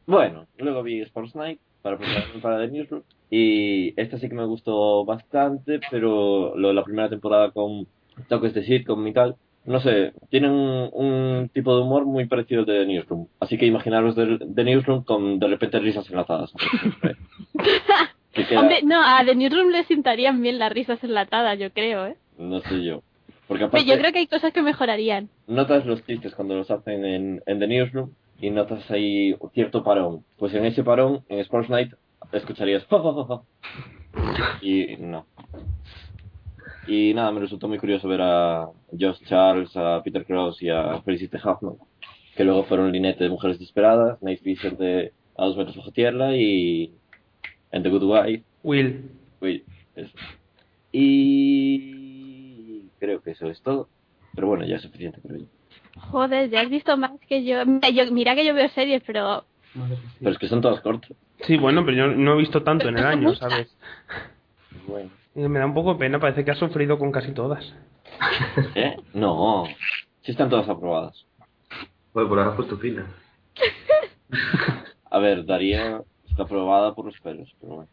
Bueno, 0.08 0.48
luego 0.58 0.82
vi 0.82 1.02
Sports 1.02 1.36
Night 1.36 1.60
para 1.84 1.98
prepararme 1.98 2.42
para 2.42 2.58
The 2.60 2.68
Newsroom. 2.72 3.04
Y 3.30 3.94
esta 4.02 4.18
sí 4.18 4.28
que 4.28 4.34
me 4.36 4.44
gustó 4.46 5.06
bastante, 5.06 5.80
pero 5.92 6.58
lo 6.58 6.70
de 6.70 6.74
la 6.74 6.84
primera 6.84 7.10
temporada 7.10 7.52
con 7.52 7.86
toques 8.28 8.56
de 8.56 8.64
sitcom 8.64 9.06
y 9.08 9.14
tal, 9.14 9.36
no 9.66 9.80
sé, 9.82 10.14
tienen 10.30 10.52
un, 10.52 11.50
tipo 11.54 11.76
de 11.76 11.82
humor 11.82 12.06
muy 12.06 12.26
parecido 12.26 12.62
al 12.62 12.66
de 12.66 12.80
The 12.80 12.86
Newsroom. 12.86 13.28
Así 13.40 13.58
que 13.58 13.66
imaginaros 13.66 14.16
The, 14.16 14.40
The 14.54 14.64
Newsroom 14.64 15.04
con 15.04 15.40
de 15.40 15.48
repente 15.48 15.80
risas 15.80 16.10
enlatadas. 16.10 16.52
que 18.34 18.46
queda, 18.46 18.62
Hombre, 18.62 18.82
no, 18.84 19.02
a 19.02 19.24
The 19.26 19.36
Newsroom 19.36 19.70
le 19.70 19.84
sentarían 19.84 20.42
bien 20.42 20.60
las 20.60 20.72
risas 20.72 21.04
enlatadas, 21.04 21.60
yo 21.60 21.72
creo, 21.72 22.06
¿eh? 22.08 22.16
no 22.38 22.62
sé 22.62 22.84
yo. 22.84 23.04
Porque 23.48 23.68
Pero 23.68 23.84
yo 23.84 23.98
creo 23.98 24.12
que 24.12 24.20
hay 24.20 24.28
cosas 24.28 24.54
que 24.54 24.62
mejorarían. 24.62 25.30
notas 25.48 25.86
los 25.86 26.06
chistes 26.06 26.36
cuando 26.36 26.56
los 26.56 26.70
hacen 26.70 27.04
en, 27.04 27.42
en 27.46 27.60
The 27.60 27.68
Newsroom 27.68 28.12
y 28.40 28.50
notas 28.52 28.90
ahí 28.92 29.36
cierto 29.54 29.84
parón. 29.84 30.24
Pues 30.38 30.54
en 30.54 30.66
ese 30.66 30.84
parón, 30.84 31.24
en 31.30 31.40
Sports 31.40 31.70
Night, 31.70 31.94
escucharías 32.32 32.86
y 34.62 34.98
no. 34.98 35.26
Y 36.86 37.14
nada, 37.14 37.32
me 37.32 37.42
resultó 37.42 37.68
muy 37.68 37.78
curioso 37.78 38.08
ver 38.08 38.22
a 38.22 38.68
Josh 38.98 39.22
Charles, 39.26 39.76
a 39.76 40.02
Peter 40.04 40.26
Cross 40.26 40.62
y 40.64 40.70
a 40.70 41.02
Felicity 41.04 41.38
Huffman, 41.38 41.76
que 42.36 42.44
luego 42.44 42.64
fueron 42.66 42.92
Linette 42.92 43.20
de 43.20 43.30
Mujeres 43.30 43.60
Desesperadas, 43.60 44.22
Nate 44.22 44.38
Fisher 44.38 44.76
de 44.78 45.14
A 45.36 45.46
dos 45.46 45.58
metros 45.58 45.78
bajo 45.78 45.92
tierra 45.92 46.36
y 46.36 46.94
en 47.72 47.84
The 47.84 47.90
Good 47.90 48.04
Wife. 48.04 48.44
Will. 48.64 49.12
Uy, 49.42 49.64
eso. 49.96 50.18
Y 50.92 52.90
creo 53.00 53.22
que 53.22 53.32
eso 53.32 53.48
es 53.50 53.62
todo. 53.62 53.90
Pero 54.36 54.48
bueno, 54.48 54.66
ya 54.66 54.78
es 54.78 54.82
suficiente, 54.82 55.20
creo 55.22 55.38
yo. 55.40 55.46
Joder, 56.12 56.50
ya 56.50 56.62
has 56.62 56.70
visto 56.70 56.96
más 56.98 57.12
que 57.28 57.44
yo. 57.44 57.66
Mira, 57.66 57.90
yo- 57.90 58.12
mira 58.12 58.36
que 58.36 58.46
yo 58.46 58.54
veo 58.54 58.70
series, 58.70 59.04
pero. 59.06 59.44
Pero 60.20 60.32
es 60.32 60.38
que 60.38 60.48
son 60.48 60.62
todas 60.62 60.82
cortas. 60.82 61.12
Sí, 61.46 61.58
bueno, 61.58 61.86
pero 61.86 61.98
yo 61.98 62.08
no 62.08 62.34
he 62.34 62.38
visto 62.38 62.64
tanto 62.64 62.90
en 62.90 62.98
el 62.98 63.06
año, 63.06 63.34
¿sabes? 63.36 63.76
Bueno. 64.88 65.10
Me 65.48 65.60
da 65.60 65.66
un 65.66 65.74
poco 65.74 65.94
de 65.94 66.00
pena, 66.00 66.20
parece 66.20 66.44
que 66.44 66.52
has 66.52 66.58
sufrido 66.58 66.98
con 67.00 67.12
casi 67.12 67.32
todas. 67.32 67.74
¿Eh? 68.76 68.98
No. 69.14 69.66
Sí 70.22 70.32
están 70.32 70.50
todas 70.50 70.68
aprobadas. 70.68 71.26
Joder, 72.14 72.28
pues 72.28 72.40
ahora 72.40 72.56
puesto 72.56 72.78
fina. 72.78 73.06
A 75.10 75.20
ver, 75.20 75.46
Daría 75.46 76.02
está 76.30 76.44
aprobada 76.44 76.94
por 76.94 77.06
los 77.06 77.20
pelos, 77.20 77.54
pero 77.60 77.76
bueno. 77.76 77.90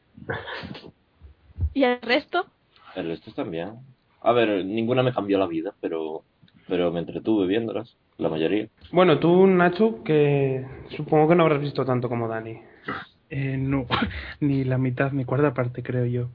¿y 1.73 1.85
el 1.85 2.01
resto? 2.01 2.47
El 2.95 3.09
resto 3.09 3.33
también. 3.33 3.75
A 4.23 4.33
ver, 4.33 4.65
ninguna 4.65 5.03
me 5.03 5.13
cambió 5.13 5.39
la 5.39 5.47
vida, 5.47 5.75
pero 5.81 6.25
pero 6.69 6.91
me 6.91 7.01
entretuve 7.01 7.47
viéndolas, 7.47 7.97
la 8.19 8.29
mayoría. 8.29 8.69
Bueno, 8.91 9.19
tú, 9.19 9.47
Nacho, 9.47 10.03
que 10.03 10.67
supongo 10.97 11.29
que 11.29 11.35
no 11.37 11.45
habrás 11.45 11.61
visto 11.61 11.85
tanto 11.85 12.09
como 12.09 12.29
Dani. 12.29 12.61
Eh, 13.31 13.57
no, 13.57 13.87
ni 14.41 14.65
la 14.65 14.79
mitad, 14.79 15.13
ni 15.13 15.25
cuarta 15.25 15.55
parte, 15.55 15.83
creo 15.83 16.07
yo. 16.07 16.29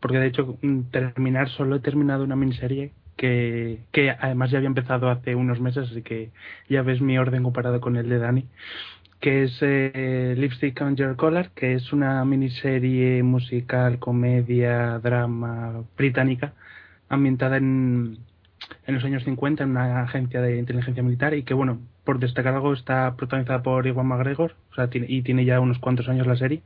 Porque 0.00 0.18
de 0.18 0.26
hecho, 0.26 0.58
mm, 0.62 0.82
terminar, 0.90 1.48
solo 1.50 1.76
he 1.76 1.80
terminado 1.80 2.24
una 2.24 2.36
miniserie 2.36 2.92
que, 3.16 3.80
que 3.92 4.10
además 4.10 4.50
ya 4.50 4.58
había 4.58 4.68
empezado 4.68 5.10
hace 5.10 5.34
unos 5.34 5.60
meses, 5.60 5.90
así 5.90 6.02
que 6.02 6.30
ya 6.68 6.82
ves 6.82 7.00
mi 7.00 7.18
orden 7.18 7.42
comparado 7.42 7.80
con 7.80 7.96
el 7.96 8.08
de 8.08 8.18
Dani. 8.18 8.46
Que 9.20 9.44
es 9.44 9.58
eh, 9.62 10.34
Lipstick 10.36 10.80
on 10.82 10.96
Your 10.96 11.16
Collar, 11.16 11.50
que 11.52 11.74
es 11.74 11.92
una 11.92 12.24
miniserie 12.24 13.22
musical, 13.22 13.98
comedia, 13.98 14.98
drama 14.98 15.84
británica, 15.96 16.52
ambientada 17.08 17.56
en, 17.56 18.18
en 18.86 18.94
los 18.94 19.04
años 19.04 19.24
50 19.24 19.64
en 19.64 19.70
una 19.70 20.02
agencia 20.02 20.40
de 20.42 20.58
inteligencia 20.58 21.02
militar 21.02 21.34
y 21.34 21.42
que, 21.44 21.54
bueno, 21.54 21.80
por 22.04 22.18
destacar 22.18 22.54
algo, 22.54 22.72
está 22.72 23.16
protagonizada 23.16 23.62
por 23.62 23.86
Iwan 23.86 24.06
McGregor 24.06 24.54
o 24.72 24.74
sea, 24.74 24.88
tiene, 24.88 25.06
y 25.08 25.22
tiene 25.22 25.44
ya 25.44 25.60
unos 25.60 25.78
cuantos 25.78 26.08
años 26.08 26.26
la 26.26 26.36
serie. 26.36 26.62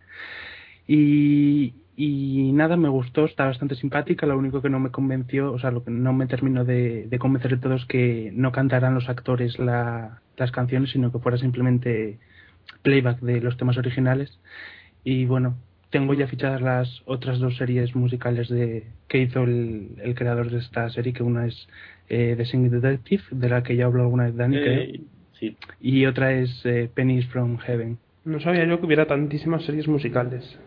Y, 0.87 1.74
y 2.03 2.53
nada, 2.53 2.77
me 2.77 2.89
gustó, 2.89 3.27
está 3.27 3.45
bastante 3.45 3.75
simpática. 3.75 4.27
Lo 4.27 4.39
único 4.39 4.63
que 4.63 4.71
no 4.71 4.79
me 4.81 4.91
convenció, 4.91 5.53
o 5.53 5.59
sea, 5.59 5.71
lo 5.71 5.85
que 5.85 5.91
no 5.91 6.13
me 6.15 6.27
terminó 6.27 6.65
de, 6.65 7.07
de 7.09 7.19
convencer 7.19 7.51
de 7.51 7.57
todo 7.59 7.75
es 7.75 7.85
que 7.85 8.31
no 8.35 8.53
cantaran 8.53 8.95
los 8.95 9.09
actores 9.09 9.59
la, 9.59 10.21
las 10.37 10.51
canciones, 10.51 10.91
sino 10.91 11.13
que 11.13 11.19
fuera 11.19 11.37
simplemente 11.37 12.19
playback 12.83 13.21
de 13.21 13.41
los 13.41 13.57
temas 13.57 13.77
originales. 13.77 14.39
Y 15.05 15.27
bueno, 15.27 15.57
tengo 15.91 16.15
ya 16.15 16.27
fichadas 16.27 16.63
las 16.63 17.03
otras 17.05 17.39
dos 17.39 17.57
series 17.57 17.95
musicales 17.95 18.49
de 18.49 18.87
que 19.09 19.19
hizo 19.19 19.43
el, 19.43 19.89
el 20.03 20.15
creador 20.15 20.51
de 20.51 20.59
esta 20.59 20.89
serie, 20.91 21.13
que 21.13 21.23
una 21.23 21.47
es 21.47 21.69
eh, 22.09 22.35
The 22.37 22.47
Singing 22.47 22.71
Detective, 22.71 23.25
de 23.31 23.49
la 23.49 23.63
que 23.63 23.77
ya 23.77 23.85
habló 23.85 24.03
alguna 24.05 24.25
vez 24.25 24.37
Dani, 24.37 24.57
creo, 24.57 24.81
Eh, 24.81 25.01
sí. 25.39 25.57
y 25.81 26.07
otra 26.07 26.33
es 26.33 26.65
eh, 26.65 26.89
Pennies 26.95 27.27
from 27.27 27.59
Heaven. 27.59 27.99
No 28.25 28.41
sabía 28.41 28.65
yo 28.65 28.79
que 28.81 28.87
hubiera 28.87 29.07
tantísimas 29.07 29.65
series 29.65 29.87
musicales. 29.89 30.59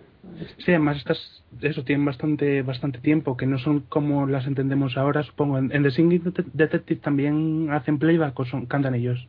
Sí, 0.58 0.72
además 0.72 0.98
estas, 0.98 1.44
eso, 1.62 1.84
tienen 1.84 2.06
bastante 2.06 2.62
bastante 2.62 3.00
tiempo, 3.00 3.36
que 3.38 3.46
no 3.46 3.58
son 3.60 3.82
como 3.82 4.26
las 4.28 4.46
entendemos 4.48 4.98
ahora, 4.98 5.24
supongo. 5.24 5.58
En, 5.58 5.72
en 5.76 5.84
The 5.84 5.92
Singing 5.92 6.24
Det- 6.24 6.46
Detective 6.54 7.00
también 7.02 7.70
hacen 7.72 8.00
playback 8.00 8.40
o 8.40 8.46
son, 8.46 8.66
cantan 8.66 8.96
ellos. 8.96 9.28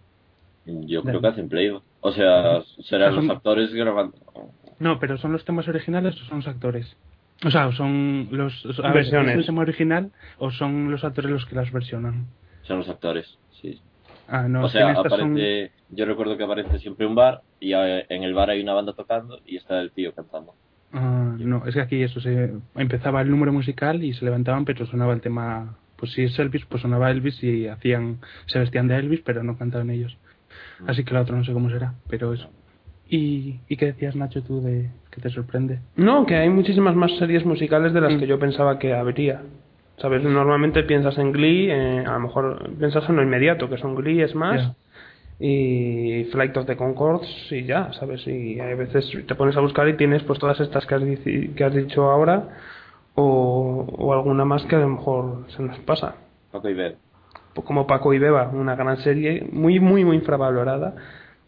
Yo 0.67 1.03
creo 1.03 1.21
que 1.21 1.27
hacen 1.27 1.49
playback. 1.49 1.83
O 2.01 2.13
sea, 2.13 2.63
serán 2.83 3.15
Son- 3.15 3.27
los 3.29 3.37
actores 3.37 3.73
grabando. 3.75 4.17
No, 4.79 4.99
pero 4.99 5.19
¿son 5.19 5.33
los 5.33 5.45
temas 5.45 5.69
originales 5.69 6.15
o 6.21 6.25
son 6.25 6.39
los 6.39 6.49
actores? 6.49 6.97
O 7.45 7.51
sea, 7.51 7.71
son 7.73 8.29
los... 8.31 8.65
a 8.79 8.83
ver, 8.89 8.95
Versiones. 8.95 9.33
¿es 9.33 9.39
el 9.41 9.47
tema 9.47 9.63
original 9.63 10.11
o 10.39 10.51
son 10.51 10.91
los 10.91 11.05
actores 11.05 11.31
los 11.31 11.45
que 11.47 11.55
las 11.57 11.71
versionan? 11.73 12.27
Son 12.63 12.79
los 12.79 12.89
actores, 12.89 13.39
sí. 13.61 13.81
Ah, 14.27 14.49
no, 14.49 14.65
o 14.65 14.69
sea, 14.69 14.95
son- 14.95 15.07
aparece. 15.07 15.73
Yo 15.91 16.07
recuerdo 16.07 16.37
que 16.37 16.45
aparece 16.45 16.79
siempre 16.79 17.07
un 17.07 17.15
bar 17.15 17.43
y 17.61 17.73
eh, 17.75 18.07
en 18.09 18.23
el 18.23 18.33
bar 18.35 18.51
hay 18.51 18.63
una 18.63 18.73
banda 18.73 18.95
tocando 18.95 19.39
y 19.45 19.57
está 19.57 19.81
el 19.81 19.91
tío 19.93 20.13
cantando. 20.15 20.55
Ah, 20.95 21.35
no, 21.39 21.67
es 21.67 21.75
que 21.75 21.81
aquí 21.81 22.03
eso 22.03 22.21
se 22.21 22.53
empezaba 22.77 23.21
el 23.21 23.31
número 23.31 23.53
musical 23.53 24.03
y 24.05 24.15
se 24.15 24.25
levantaban, 24.25 24.65
pero 24.65 24.87
sonaba 24.87 25.13
el 25.13 25.21
tema. 25.21 25.77
Pues 25.97 26.13
si 26.13 26.23
es 26.23 26.39
Elvis, 26.39 26.65
pues 26.67 26.83
sonaba 26.83 27.11
Elvis 27.11 27.43
y 27.43 27.67
hacían, 27.69 28.19
se 28.47 28.59
vestían 28.59 28.89
de 28.89 28.97
Elvis, 28.97 29.21
pero 29.25 29.43
no 29.43 29.57
cantaban 29.59 29.91
ellos. 29.91 30.17
Así 30.87 31.03
que 31.05 31.13
la 31.15 31.23
otra 31.23 31.37
no 31.37 31.45
sé 31.45 31.53
cómo 31.53 31.69
será, 31.71 31.95
pero 32.09 32.33
eso. 32.33 32.49
¿Y, 33.09 33.61
y 33.69 33.77
qué 33.77 33.87
decías, 33.87 34.17
Nacho, 34.17 34.43
tú 34.43 34.61
de 34.63 34.89
que 35.11 35.21
te 35.21 35.31
sorprende? 35.31 35.81
No, 35.97 36.27
que 36.27 36.37
hay 36.37 36.49
muchísimas 36.49 36.95
más 36.97 37.11
series 37.19 37.45
musicales 37.45 37.93
de 37.93 38.01
las 38.01 38.15
Mm. 38.15 38.19
que 38.21 38.27
yo 38.27 38.39
pensaba 38.39 38.79
que 38.79 38.95
habría. 38.95 39.43
¿Sabes? 39.99 40.25
Normalmente 40.25 40.83
piensas 40.83 41.17
en 41.19 41.31
Glee, 41.33 41.71
eh, 41.71 42.05
a 42.05 42.13
lo 42.15 42.21
mejor 42.21 42.71
piensas 42.79 43.09
en 43.09 43.17
lo 43.17 43.23
inmediato, 43.23 43.69
que 43.69 43.79
son 43.79 43.95
Glee, 43.95 44.27
Smash, 44.27 44.61
Ya. 44.61 44.75
Y 45.41 46.25
Flight 46.33 46.57
of 46.57 46.67
the 46.67 46.77
Concords 46.77 47.27
y 47.51 47.65
ya, 47.65 47.93
¿sabes? 47.95 48.27
Y 48.27 48.61
hay 48.61 48.75
veces 48.75 49.11
te 49.27 49.35
pones 49.35 49.57
a 49.57 49.61
buscar 49.61 49.89
y 49.89 49.97
tienes 49.97 50.23
pues 50.23 50.39
todas 50.39 50.61
estas 50.61 50.87
que 50.87 50.95
has, 50.95 51.03
dici- 51.03 51.55
que 51.55 51.65
has 51.65 51.75
dicho 51.75 52.11
ahora 52.11 52.49
o, 53.15 53.85
o 53.99 54.13
alguna 54.15 54.45
más 54.45 54.65
que 54.67 54.77
a 54.77 54.81
lo 54.81 54.89
mejor 54.89 55.45
se 55.57 55.63
nos 55.63 55.79
pasa. 55.81 56.15
Paco 56.53 56.69
y 56.69 56.75
Beb. 56.75 56.97
Pues 57.55 57.67
como 57.67 57.87
Paco 57.87 58.13
y 58.15 58.19
Beba, 58.19 58.49
una 58.49 58.75
gran 58.77 58.97
serie 58.99 59.47
muy, 59.53 59.79
muy, 59.81 60.05
muy 60.05 60.17
infravalorada 60.17 60.95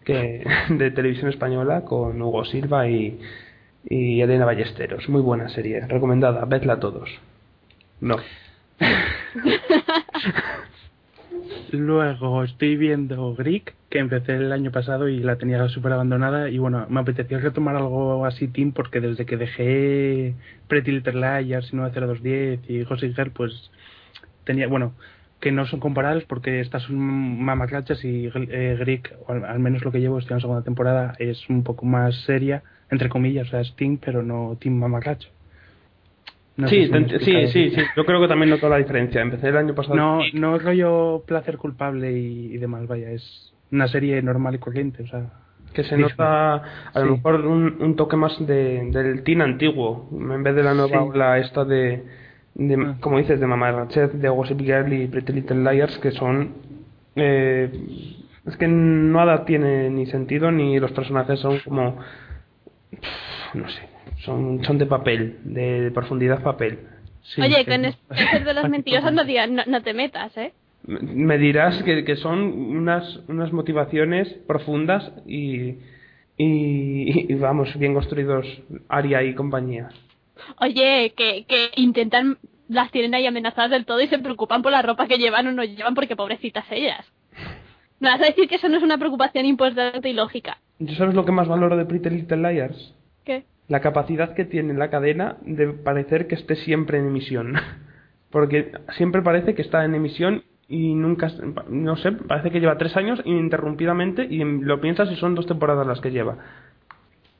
que, 0.04 0.44
de 0.68 0.90
televisión 0.90 1.30
española 1.30 1.82
con 1.84 2.20
Hugo 2.20 2.44
Silva 2.44 2.88
y, 2.88 3.18
y 3.88 4.20
Elena 4.20 4.44
Ballesteros. 4.44 5.08
Muy 5.08 5.22
buena 5.22 5.48
serie, 5.48 5.80
recomendada, 5.86 6.44
vedla 6.44 6.74
a 6.74 6.80
todos. 6.80 7.08
No. 8.00 8.16
Luego 11.72 12.44
estoy 12.44 12.76
viendo 12.76 13.34
Greek, 13.34 13.74
que 13.90 13.98
empecé 13.98 14.36
el 14.36 14.52
año 14.52 14.70
pasado 14.70 15.08
y 15.08 15.20
la 15.20 15.36
tenía 15.36 15.68
súper 15.68 15.92
abandonada. 15.92 16.48
Y 16.48 16.58
bueno, 16.58 16.86
me 16.88 17.00
apetecía 17.00 17.38
retomar 17.38 17.76
algo 17.76 18.24
así, 18.24 18.48
Team, 18.48 18.72
porque 18.72 19.00
desde 19.00 19.26
que 19.26 19.36
dejé 19.36 20.34
Pretty 20.68 20.92
Little 20.92 21.14
Liars 21.14 21.72
y 21.72 21.76
90210 21.76 22.60
y 22.70 22.82
Gossip 22.84 23.16
Girl, 23.16 23.30
pues 23.32 23.70
tenía, 24.44 24.68
bueno, 24.68 24.94
que 25.40 25.52
no 25.52 25.66
son 25.66 25.80
comparables 25.80 26.24
porque 26.24 26.60
estas 26.60 26.84
son 26.84 26.96
mamaclachas 26.96 28.04
y 28.04 28.26
eh, 28.26 28.76
Greek, 28.78 29.14
o 29.26 29.32
al, 29.32 29.44
al 29.44 29.58
menos 29.58 29.84
lo 29.84 29.92
que 29.92 30.00
llevo, 30.00 30.18
estoy 30.18 30.34
en 30.34 30.36
la 30.38 30.40
segunda 30.40 30.64
temporada, 30.64 31.14
es 31.18 31.48
un 31.48 31.62
poco 31.62 31.84
más 31.84 32.14
seria, 32.24 32.62
entre 32.90 33.08
comillas, 33.08 33.48
o 33.48 33.50
sea, 33.50 33.60
es 33.60 33.74
Team, 33.76 33.98
pero 33.98 34.22
no 34.22 34.56
Team 34.60 34.76
mamaclacho. 34.76 35.35
No 36.56 36.68
sí, 36.68 36.86
si 36.86 37.18
sí, 37.20 37.70
sí, 37.70 37.82
yo 37.96 38.04
creo 38.06 38.20
que 38.20 38.28
también 38.28 38.48
noto 38.50 38.68
la 38.68 38.78
diferencia. 38.78 39.20
Empecé 39.20 39.48
el 39.48 39.56
año 39.58 39.74
pasado. 39.74 39.94
No, 39.96 40.20
no 40.32 40.58
rollo 40.58 41.22
placer 41.26 41.58
culpable 41.58 42.12
y, 42.12 42.54
y 42.54 42.56
demás, 42.58 42.86
vaya, 42.86 43.10
es 43.10 43.52
una 43.70 43.88
serie 43.88 44.22
normal 44.22 44.54
y 44.54 44.58
corriente, 44.58 45.02
o 45.02 45.06
sea, 45.06 45.26
que 45.74 45.84
se 45.84 45.98
nota 45.98 46.54
a 46.54 47.00
lo 47.00 47.06
Sí. 47.06 47.10
mejor 47.12 47.44
un, 47.44 47.76
un 47.82 47.96
toque 47.96 48.16
más 48.16 48.34
de, 48.46 48.88
del 48.90 49.22
teen 49.22 49.42
antiguo 49.42 50.08
en 50.12 50.42
vez 50.42 50.54
de 50.54 50.62
la 50.62 50.72
nueva 50.72 50.88
Sí. 51.02 51.08
ola 51.10 51.38
esta 51.38 51.64
de, 51.66 52.04
de 52.54 52.74
Ah. 52.74 52.96
como 53.00 53.18
dices 53.18 53.38
de 53.38 53.46
Mamá 53.46 53.72
Ratchet 53.72 54.12
de 54.12 54.28
Gossip 54.30 54.58
Girl 54.60 54.90
y 54.94 55.08
Pretty 55.08 55.32
Little 55.34 55.70
Liars 55.70 55.98
que 55.98 56.12
son 56.12 56.54
eh, 57.16 57.70
es 58.46 58.56
que 58.56 58.66
nada 58.68 59.44
tiene 59.44 59.90
ni 59.90 60.06
sentido 60.06 60.50
ni 60.50 60.78
los 60.78 60.92
personajes 60.92 61.40
son 61.40 61.58
como 61.64 61.98
no 63.52 63.68
sé 63.68 63.82
son 64.26 64.62
son 64.64 64.76
de 64.78 64.86
papel 64.86 65.38
de, 65.44 65.80
de 65.82 65.90
profundidad 65.90 66.42
papel 66.42 66.80
sí, 67.22 67.40
Oye, 67.40 67.64
que- 67.64 67.70
con 67.72 67.84
Spencer 67.86 68.44
de 68.44 68.54
los 68.54 68.68
mentirosos 68.68 69.12
no, 69.12 69.22
no, 69.24 69.62
no 69.66 69.82
te 69.82 69.94
metas, 69.94 70.36
¿eh? 70.36 70.52
Me- 70.86 71.38
dirás 71.38 71.82
que, 71.82 72.04
que 72.04 72.16
son 72.16 72.42
unas, 72.42 73.20
unas 73.28 73.52
motivaciones 73.52 74.28
profundas 74.46 75.10
y, 75.26 75.78
y, 76.36 77.32
y, 77.32 77.34
vamos, 77.34 77.76
bien 77.78 77.94
construidos 77.94 78.46
Aria 78.88 79.22
y 79.24 79.34
compañía. 79.34 79.88
Oye, 80.60 81.12
que, 81.16 81.44
que 81.48 81.70
intentan, 81.76 82.38
las 82.68 82.90
tienen 82.92 83.14
ahí 83.14 83.26
amenazadas 83.26 83.70
del 83.70 83.84
todo 83.86 84.00
y 84.00 84.06
se 84.08 84.18
preocupan 84.18 84.62
por 84.62 84.70
la 84.70 84.82
ropa 84.82 85.08
que 85.08 85.18
llevan 85.18 85.46
o 85.48 85.52
no 85.52 85.64
llevan 85.64 85.94
porque 85.94 86.14
pobrecitas 86.14 86.66
ellas. 86.70 87.04
Me 87.98 88.10
vas 88.10 88.20
a 88.20 88.26
decir 88.26 88.46
que 88.48 88.56
eso 88.56 88.68
no 88.68 88.76
es 88.76 88.82
una 88.84 88.98
preocupación 88.98 89.46
importante 89.46 90.08
y 90.08 90.12
lógica. 90.12 90.58
¿Yo 90.78 90.94
sabes 90.94 91.14
lo 91.14 91.24
que 91.24 91.32
más 91.32 91.48
valoro 91.48 91.76
de 91.76 91.86
Pretty 91.86 92.10
Little 92.10 92.36
Liars? 92.52 92.94
La 93.68 93.80
capacidad 93.80 94.34
que 94.34 94.44
tiene 94.44 94.74
la 94.74 94.90
cadena 94.90 95.36
de 95.42 95.68
parecer 95.68 96.26
que 96.26 96.34
esté 96.36 96.56
siempre 96.56 96.98
en 96.98 97.06
emisión. 97.08 97.54
Porque 98.30 98.72
siempre 98.96 99.22
parece 99.22 99.54
que 99.54 99.62
está 99.62 99.84
en 99.84 99.94
emisión 99.94 100.44
y 100.68 100.94
nunca, 100.94 101.30
no 101.68 101.96
sé, 101.96 102.12
parece 102.12 102.50
que 102.50 102.60
lleva 102.60 102.76
tres 102.76 102.96
años 102.96 103.20
ininterrumpidamente 103.24 104.24
y 104.24 104.38
lo 104.38 104.80
piensas 104.80 105.10
y 105.10 105.16
son 105.16 105.34
dos 105.34 105.46
temporadas 105.46 105.86
las 105.86 106.00
que 106.00 106.10
lleva. 106.10 106.38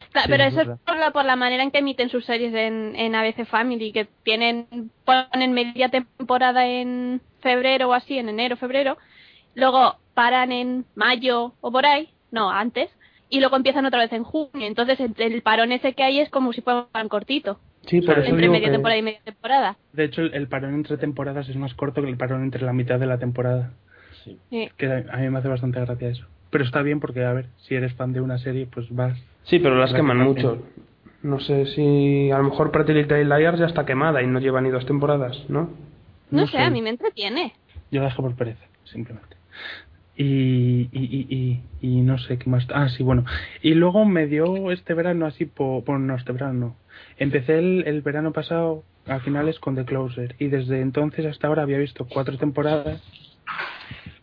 Sí, 0.00 0.28
pero 0.28 0.44
es 0.44 0.56
eso 0.56 0.72
es 0.72 0.80
por 0.80 0.96
la, 0.96 1.10
por 1.10 1.24
la 1.24 1.36
manera 1.36 1.62
en 1.62 1.70
que 1.70 1.78
emiten 1.78 2.08
sus 2.08 2.24
series 2.24 2.54
en, 2.54 2.94
en 2.96 3.14
ABC 3.14 3.44
Family, 3.44 3.92
que 3.92 4.06
tienen 4.22 4.90
ponen 5.04 5.52
media 5.52 5.90
temporada 5.90 6.66
en 6.66 7.20
febrero 7.40 7.88
o 7.88 7.92
así, 7.92 8.16
en 8.16 8.28
enero, 8.28 8.56
febrero, 8.56 8.96
luego 9.54 9.96
paran 10.14 10.52
en 10.52 10.86
mayo 10.94 11.52
o 11.60 11.70
por 11.70 11.84
ahí, 11.84 12.08
no, 12.30 12.50
antes, 12.50 12.90
y 13.28 13.40
luego 13.40 13.56
empiezan 13.56 13.86
otra 13.86 14.00
vez 14.00 14.12
en 14.12 14.24
junio. 14.24 14.66
Entonces 14.66 14.98
el, 15.00 15.14
el 15.18 15.42
parón 15.42 15.72
ese 15.72 15.94
que 15.94 16.02
hay 16.04 16.20
es 16.20 16.30
como 16.30 16.52
si 16.52 16.60
fuera 16.60 16.86
un 17.02 17.08
cortito, 17.08 17.58
Sí, 17.86 18.00
por 18.00 18.18
eso 18.18 18.30
entre 18.30 18.48
media 18.48 18.70
temporada 18.70 18.98
y 18.98 19.02
media 19.02 19.20
temporada. 19.24 19.76
De 19.92 20.04
hecho, 20.04 20.22
el, 20.22 20.34
el 20.34 20.48
parón 20.48 20.74
entre 20.74 20.96
temporadas 20.96 21.48
es 21.48 21.56
más 21.56 21.72
corto 21.74 22.02
que 22.02 22.08
el 22.08 22.16
parón 22.16 22.42
entre 22.42 22.62
la 22.64 22.72
mitad 22.72 22.98
de 22.98 23.06
la 23.06 23.18
temporada. 23.18 23.70
Sí. 24.24 24.38
Sí. 24.50 24.68
Que 24.76 24.86
a, 24.86 25.04
a 25.12 25.16
mí 25.18 25.30
me 25.30 25.38
hace 25.38 25.46
bastante 25.48 25.80
gracia 25.80 26.08
eso. 26.08 26.26
Pero 26.50 26.64
está 26.64 26.82
bien 26.82 26.98
porque, 26.98 27.24
a 27.24 27.32
ver, 27.32 27.46
si 27.58 27.74
eres 27.76 27.92
fan 27.94 28.12
de 28.12 28.20
una 28.20 28.38
serie, 28.38 28.66
pues 28.66 28.86
vas. 28.90 29.16
Sí, 29.44 29.60
pero 29.60 29.76
las 29.76 29.92
La 29.92 29.98
queman 29.98 30.18
que 30.18 30.24
mucho. 30.24 30.62
No 31.22 31.38
sé 31.40 31.66
si 31.66 32.30
a 32.32 32.38
lo 32.38 32.44
mejor 32.44 32.72
Pretty 32.72 32.92
Little 32.92 33.24
Liars 33.24 33.58
ya 33.60 33.66
está 33.66 33.84
quemada 33.86 34.20
y 34.22 34.26
no 34.26 34.40
lleva 34.40 34.60
ni 34.60 34.70
dos 34.70 34.84
temporadas, 34.86 35.36
¿no? 35.48 35.70
No, 36.30 36.40
No 36.40 36.46
sé, 36.46 36.56
sé. 36.56 36.62
a 36.62 36.70
mí 36.70 36.82
me 36.82 36.90
entretiene. 36.90 37.52
Yo 37.92 38.00
la 38.00 38.08
dejo 38.08 38.22
por 38.22 38.34
pereza, 38.34 38.64
simplemente. 38.84 39.36
Y, 40.18 40.88
y, 40.92 41.26
y, 41.28 41.60
y, 41.82 42.00
no 42.00 42.18
sé 42.18 42.38
qué 42.38 42.48
más. 42.48 42.66
Ah, 42.72 42.88
sí, 42.88 43.02
bueno. 43.02 43.24
Y 43.60 43.74
luego 43.74 44.06
me 44.06 44.26
dio 44.26 44.72
este 44.72 44.94
verano 44.94 45.26
así, 45.26 45.44
por, 45.44 45.84
bueno, 45.84 46.06
no, 46.06 46.16
este 46.16 46.32
verano 46.32 46.52
no. 46.54 46.76
Empecé 47.18 47.58
el, 47.58 47.84
el 47.86 48.00
verano 48.00 48.32
pasado 48.32 48.82
a 49.06 49.20
finales 49.20 49.58
con 49.60 49.76
The 49.76 49.84
Closer 49.84 50.34
y 50.38 50.48
desde 50.48 50.80
entonces 50.80 51.26
hasta 51.26 51.46
ahora 51.46 51.62
había 51.62 51.78
visto 51.78 52.06
cuatro 52.06 52.38
temporadas 52.38 53.02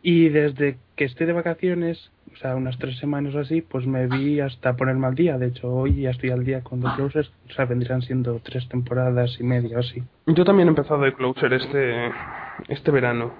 y 0.01 0.27
desde 0.27 0.77
que 0.97 1.05
estoy 1.05 1.25
de 1.25 1.33
vacaciones, 1.33 2.11
o 2.33 2.35
sea, 2.35 2.55
unas 2.57 2.77
tres 2.77 2.97
semanas 2.97 3.33
o 3.35 3.39
así, 3.39 3.61
pues 3.61 3.87
me 3.87 4.05
vi 4.07 4.41
hasta 4.41 4.75
ponerme 4.75 5.07
al 5.07 5.15
día. 5.15 5.37
De 5.37 5.47
hecho, 5.47 5.69
hoy 5.73 6.01
ya 6.01 6.09
estoy 6.09 6.31
al 6.31 6.43
día 6.43 6.61
con 6.61 6.81
The 6.81 6.89
Closer, 6.97 7.29
o 7.49 7.53
sea, 7.53 7.65
vendrían 7.65 8.01
siendo 8.01 8.41
tres 8.43 8.67
temporadas 8.67 9.37
y 9.39 9.43
media 9.43 9.77
o 9.77 9.79
así. 9.79 10.03
Yo 10.27 10.43
también 10.43 10.67
he 10.67 10.71
empezado 10.71 11.01
de 11.01 11.13
Closer 11.13 11.53
este, 11.53 12.11
este 12.67 12.91
verano. 12.91 13.33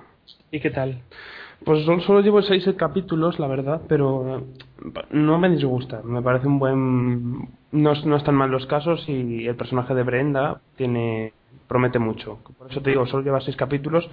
¿Y 0.52 0.62
qué 0.62 0.70
tal? 0.70 1.02
Pues 1.65 1.86
solo, 1.86 2.21
llevo 2.21 2.41
seis 2.41 2.67
capítulos, 2.78 3.39
la 3.39 3.47
verdad, 3.47 3.82
pero 3.88 4.38
eh, 4.38 4.43
no 5.12 5.38
me 5.39 5.49
disgusta. 5.49 6.02
Me 6.04 6.21
parece 6.21 6.47
un 6.47 6.60
buen... 6.60 7.38
No, 7.71 7.93
no 8.06 8.15
están 8.15 8.36
mal 8.36 8.52
los 8.52 8.65
casos 8.67 9.08
y 9.08 9.47
el 9.47 9.56
personaje 9.56 9.93
de 9.95 10.04
Brenda 10.04 10.62
tiene 10.76 11.34
promete 11.67 11.99
mucho. 11.99 12.39
Por 12.58 12.69
eso 12.69 12.82
te 12.82 12.89
digo, 12.91 13.06
solo 13.06 13.23
lleva 13.23 13.41
seis 13.41 13.56
capítulos, 13.56 14.10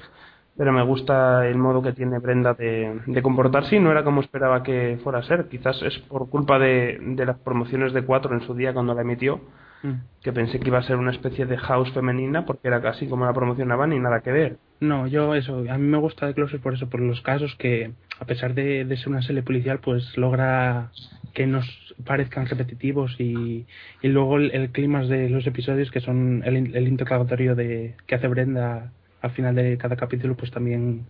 pero 0.56 0.72
me 0.72 0.82
gusta 0.84 1.46
el 1.46 1.58
modo 1.58 1.82
que 1.82 1.92
tiene 1.92 2.18
Brenda 2.18 2.54
de, 2.54 3.00
de 3.06 3.22
comportarse 3.22 3.76
y 3.76 3.80
no 3.80 3.90
era 3.90 4.04
como 4.04 4.20
esperaba 4.20 4.62
que 4.62 4.98
fuera 5.02 5.18
a 5.18 5.22
ser. 5.24 5.48
Quizás 5.48 5.82
es 5.82 5.98
por 5.98 6.30
culpa 6.30 6.58
de, 6.58 6.98
de 7.00 7.26
las 7.26 7.38
promociones 7.38 7.92
de 7.92 8.04
Cuatro 8.04 8.34
en 8.34 8.42
su 8.42 8.54
día 8.54 8.72
cuando 8.72 8.94
la 8.94 9.02
emitió, 9.02 9.40
Mm. 9.82 9.92
que 10.22 10.32
pensé 10.32 10.60
que 10.60 10.68
iba 10.68 10.76
a 10.78 10.82
ser 10.82 10.96
una 10.96 11.10
especie 11.10 11.46
de 11.46 11.56
house 11.56 11.90
femenina 11.92 12.44
porque 12.44 12.68
era 12.68 12.82
casi 12.82 13.08
como 13.08 13.24
la 13.24 13.32
promocionaban 13.32 13.94
y 13.94 13.98
nada 13.98 14.20
que 14.20 14.30
ver. 14.30 14.58
No, 14.80 15.06
yo 15.06 15.34
eso, 15.34 15.64
a 15.68 15.76
mí 15.76 15.86
me 15.86 15.98
gusta 15.98 16.26
The 16.26 16.34
Closer 16.34 16.60
por 16.60 16.74
eso, 16.74 16.88
por 16.88 17.00
los 17.00 17.20
casos 17.20 17.54
que, 17.56 17.92
a 18.18 18.24
pesar 18.24 18.54
de, 18.54 18.86
de 18.86 18.96
ser 18.96 19.10
una 19.10 19.22
serie 19.22 19.42
policial, 19.42 19.78
pues 19.80 20.16
logra 20.16 20.90
que 21.34 21.46
nos 21.46 21.66
parezcan 22.04 22.46
repetitivos 22.46 23.14
y, 23.20 23.66
y 24.00 24.08
luego 24.08 24.38
el, 24.38 24.70
clima 24.70 25.04
de 25.04 25.28
los 25.28 25.46
episodios 25.46 25.90
que 25.90 26.00
son 26.00 26.42
el, 26.46 26.74
el 26.74 26.88
interrogatorio 26.88 27.54
de 27.54 27.94
que 28.06 28.14
hace 28.14 28.26
Brenda 28.26 28.90
al 29.20 29.30
final 29.32 29.54
de 29.54 29.76
cada 29.76 29.96
capítulo, 29.96 30.34
pues 30.34 30.50
también 30.50 31.06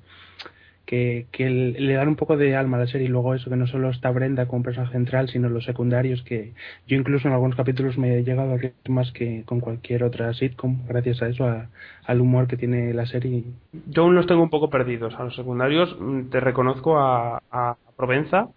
que, 0.91 1.49
le 1.49 1.93
dan 1.95 2.09
un 2.09 2.17
poco 2.17 2.37
de 2.37 2.57
alma 2.57 2.77
a 2.77 2.81
la 2.81 2.87
serie 2.89 3.07
y 3.07 3.11
luego 3.11 3.35
eso, 3.37 3.49
que 3.49 3.55
no 3.55 3.69
solo 3.69 3.91
está 3.91 4.11
Brenda 4.11 4.47
como 4.47 4.65
personaje 4.65 4.93
central, 4.93 5.29
sino 5.29 5.49
los 5.49 5.65
secundarios, 5.65 6.23
que 6.23 6.53
yo 6.89 6.97
incluso 6.97 7.29
en 7.29 7.35
algunos 7.35 7.55
capítulos 7.57 7.97
me 7.97 8.17
he 8.19 8.25
llegado 8.25 8.55
a 8.55 8.57
reír 8.57 8.73
más 8.89 9.13
que 9.13 9.45
con 9.45 9.61
cualquier 9.61 10.03
otra 10.03 10.35
sitcom, 10.35 10.79
gracias 10.89 11.23
a 11.23 11.29
eso, 11.29 11.47
a- 11.47 11.69
al 12.07 12.21
humor 12.21 12.49
que 12.49 12.57
tiene 12.57 12.93
la 12.93 13.07
serie. 13.07 13.45
Yo 13.89 14.03
aún 14.03 14.17
los 14.17 14.27
tengo 14.27 14.43
un 14.43 14.51
poco 14.51 14.69
perdidos. 14.69 15.15
A 15.15 15.23
los 15.23 15.37
secundarios 15.37 15.97
mm, 16.01 16.23
te 16.31 16.41
reconozco 16.41 16.99
a, 16.99 17.41
a 17.53 17.77
Provenza 17.97 18.49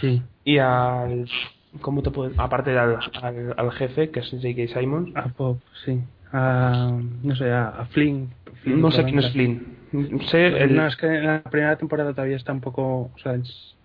Sí. 0.00 0.22
y 0.44 0.56
al. 0.58 1.28
¿Cómo 1.82 2.02
te 2.02 2.10
puedo.? 2.10 2.32
Aparte 2.40 2.76
al, 2.78 2.96
al, 3.22 3.54
al 3.56 3.72
jefe, 3.72 4.08
que 4.10 4.20
es 4.20 4.30
J.K. 4.30 4.80
Simons. 4.80 5.14
A 5.14 5.28
Pop, 5.28 5.58
sí. 5.84 6.00
A, 6.32 6.98
no 7.22 7.36
sé, 7.36 7.50
a, 7.50 7.68
a 7.68 7.84
Flynn. 7.86 8.30
Flynn 8.62 8.80
No 8.80 8.90
sé 8.90 9.04
quién 9.04 9.18
es 9.18 9.30
Flynn. 9.32 9.79
El. 9.92 10.76
No, 10.76 10.86
es 10.86 10.96
que 10.96 11.06
en 11.06 11.26
la 11.26 11.42
primera 11.42 11.76
temporada 11.76 12.12
todavía 12.12 12.36
está 12.36 12.52
un 12.52 12.60
poco... 12.60 13.10
O 13.14 13.18
sea, 13.22 13.34
es... 13.34 13.76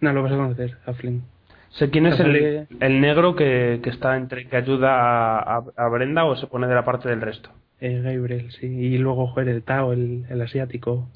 No, 0.00 0.12
lo 0.12 0.22
vas 0.22 0.32
a 0.32 0.36
conocer, 0.36 0.76
a 0.86 0.92
Flynn. 0.92 1.22
Sé 1.70 1.90
quién 1.90 2.06
es 2.06 2.18
el, 2.20 2.66
el 2.80 3.00
negro 3.00 3.36
que, 3.36 3.80
que 3.82 3.90
está 3.90 4.16
entre. 4.16 4.48
que 4.48 4.56
ayuda 4.56 5.38
a, 5.38 5.56
a, 5.56 5.64
a 5.76 5.88
Brenda 5.88 6.24
o 6.24 6.34
se 6.36 6.46
pone 6.46 6.66
de 6.66 6.74
la 6.74 6.84
parte 6.84 7.08
del 7.08 7.20
resto. 7.20 7.50
Eh, 7.80 8.00
Gabriel, 8.02 8.50
sí. 8.52 8.66
Y 8.66 8.98
luego, 8.98 9.26
joder, 9.26 9.48
el 9.48 9.62
Tao, 9.62 9.92
el, 9.92 10.24
el 10.30 10.40
asiático. 10.40 11.08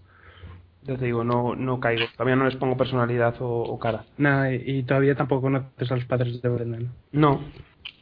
Ya 0.83 0.97
te 0.97 1.07
digo, 1.07 1.25
no, 1.25 1.55
no 1.55 1.81
caigo. 1.81 2.05
Todavía 2.16 2.37
no 2.37 2.45
les 2.45 2.57
pongo 2.57 2.77
personalidad 2.77 3.35
o, 3.40 3.62
o 3.62 3.79
cara. 3.79 4.05
Nada, 4.18 4.53
y, 4.53 4.62
y 4.66 4.83
todavía 4.83 5.14
tampoco 5.14 5.42
conoces 5.42 5.90
a 5.90 5.97
los 5.97 6.05
padres 6.05 6.42
de 6.42 6.49
Brenda, 6.49 6.79
¿no? 6.81 6.90
No. 7.12 7.40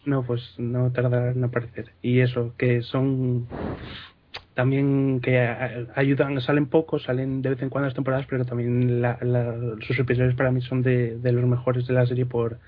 No, 0.07 0.23
pues 0.23 0.55
no 0.59 0.91
tardarán 0.91 1.37
en 1.37 1.45
aparecer. 1.45 1.93
Y 2.03 2.21
eso, 2.21 2.55
que 2.57 2.83
son 2.83 3.47
también 4.61 5.21
que 5.23 5.39
ayudan, 5.95 6.39
salen 6.43 6.67
pocos, 6.67 7.05
salen 7.05 7.41
de 7.41 7.49
vez 7.49 7.63
en 7.63 7.71
cuando 7.71 7.87
las 7.87 7.95
temporadas, 7.95 8.27
pero 8.29 8.45
también 8.45 9.01
la- 9.01 9.17
la- 9.23 9.55
sus 9.87 9.99
episodios 9.99 10.35
para 10.35 10.51
mí 10.51 10.61
son 10.61 10.83
de, 10.83 11.17
de 11.17 11.33
los 11.33 11.47
mejores 11.47 11.87
de 11.87 11.95
la 11.95 12.05
serie 12.05 12.27
por, 12.27 12.59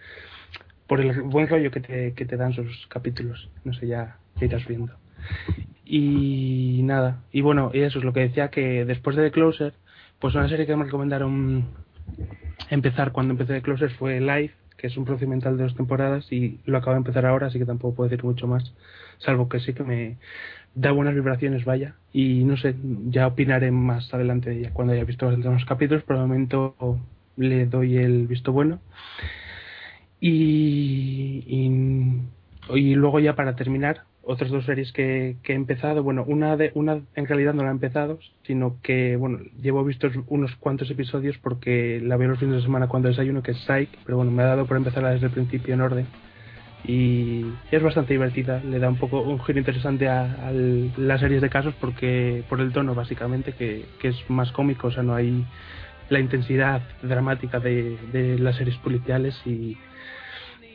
por 0.87 1.03
el 1.03 1.21
buen 1.21 1.49
rollo 1.49 1.71
que 1.71 1.81
te, 1.81 2.15
que 2.15 2.25
te 2.25 2.39
dan 2.39 2.55
sus 2.55 2.87
capítulos. 2.87 3.51
No 3.63 3.75
sé, 3.75 3.89
ya, 3.89 4.17
ya 4.41 4.47
irás 4.47 4.67
viendo. 4.67 4.95
Y 5.85 6.81
nada, 6.85 7.19
y 7.31 7.43
bueno, 7.43 7.71
eso 7.75 7.99
es 7.99 8.05
lo 8.07 8.15
que 8.15 8.21
decía 8.21 8.49
que 8.49 8.87
después 8.87 9.15
de 9.15 9.25
The 9.25 9.31
Closer, 9.33 9.75
pues 10.19 10.35
una 10.35 10.49
serie 10.49 10.65
que 10.65 10.75
me 10.75 10.85
recomendaron 10.85 11.67
empezar 12.71 13.13
cuando 13.13 13.33
empecé 13.33 13.53
The 13.53 13.61
Closer 13.61 13.91
fue 13.91 14.19
Live, 14.19 14.53
que 14.79 14.87
es 14.87 14.97
un 14.97 15.05
procedimental 15.05 15.59
de 15.59 15.65
dos 15.65 15.77
temporadas 15.77 16.33
y 16.33 16.59
lo 16.65 16.79
acabo 16.79 16.93
de 16.93 16.99
empezar 17.05 17.27
ahora, 17.27 17.49
así 17.49 17.59
que 17.59 17.67
tampoco 17.67 17.97
puedo 17.97 18.09
decir 18.09 18.25
mucho 18.25 18.47
más, 18.47 18.73
salvo 19.19 19.51
que 19.51 19.61
sí 19.61 19.75
que 19.75 19.85
me 19.85 20.17
da 20.75 20.93
buenas 20.93 21.15
vibraciones, 21.15 21.65
vaya, 21.65 21.95
y 22.13 22.45
no 22.45 22.57
sé, 22.57 22.75
ya 23.09 23.27
opinaré 23.27 23.71
más 23.71 24.13
adelante 24.13 24.59
ya 24.61 24.71
cuando 24.73 24.95
haya 24.95 25.05
visto 25.05 25.31
los 25.31 25.65
capítulos, 25.65 26.03
por 26.05 26.17
el 26.17 26.23
momento 26.23 26.75
le 27.37 27.67
doy 27.67 27.97
el 27.97 28.27
visto 28.27 28.53
bueno. 28.53 28.81
Y, 30.21 31.43
y, 32.71 32.95
luego 32.95 33.19
ya 33.19 33.35
para 33.35 33.57
terminar, 33.57 34.03
otras 34.23 34.53
dos 34.53 34.65
series 34.65 34.93
que, 34.93 35.37
que 35.43 35.53
he 35.53 35.57
empezado, 35.57 36.05
bueno, 36.05 36.25
una 36.25 36.57
de 36.57 36.71
una 36.75 37.01
en 37.17 37.27
realidad 37.27 37.55
no 37.55 37.65
la 37.65 37.71
he 37.71 37.73
empezado, 37.73 38.21
sino 38.47 38.77
que 38.83 39.17
bueno, 39.17 39.41
llevo 39.61 39.85
vistos 39.85 40.13
unos 40.29 40.55
cuantos 40.57 40.89
episodios 40.93 41.37
porque 41.39 42.01
la 42.01 42.17
veo 42.17 42.29
los 42.29 42.39
fines 42.39 42.57
de 42.57 42.63
semana 42.63 42.87
cuando 42.87 43.09
desayuno, 43.09 43.43
que 43.43 43.51
es 43.51 43.59
Psych, 43.65 43.91
pero 44.05 44.19
bueno, 44.19 44.31
me 44.31 44.45
ha 44.45 44.47
dado 44.47 44.67
por 44.67 44.77
empezarla 44.77 45.11
desde 45.11 45.27
el 45.27 45.33
principio 45.33 45.75
en 45.75 45.81
orden 45.81 46.07
y 46.85 47.53
es 47.71 47.83
bastante 47.83 48.15
divertida, 48.15 48.61
le 48.65 48.79
da 48.79 48.89
un 48.89 48.97
poco 48.99 49.23
un 49.23 49.39
giro 49.41 49.59
interesante 49.59 50.09
a, 50.09 50.49
a 50.49 50.53
las 50.53 51.21
series 51.21 51.41
de 51.41 51.51
casos 51.51 51.75
porque 51.81 52.45
por 52.49 52.61
el 52.61 52.73
tono 52.73 52.95
básicamente 52.95 53.53
que, 53.53 53.87
que 53.99 54.09
es 54.09 54.29
más 54.29 54.51
cómico, 54.53 54.89
o 54.89 54.91
sea, 54.91 55.03
no 55.03 55.15
hay 55.15 55.45
la 56.09 56.19
intensidad 56.21 56.83
dramática 57.03 57.61
de, 57.61 57.99
de 58.09 58.39
las 58.39 58.57
series 58.57 58.77
policiales 58.79 59.41
y, 59.47 59.79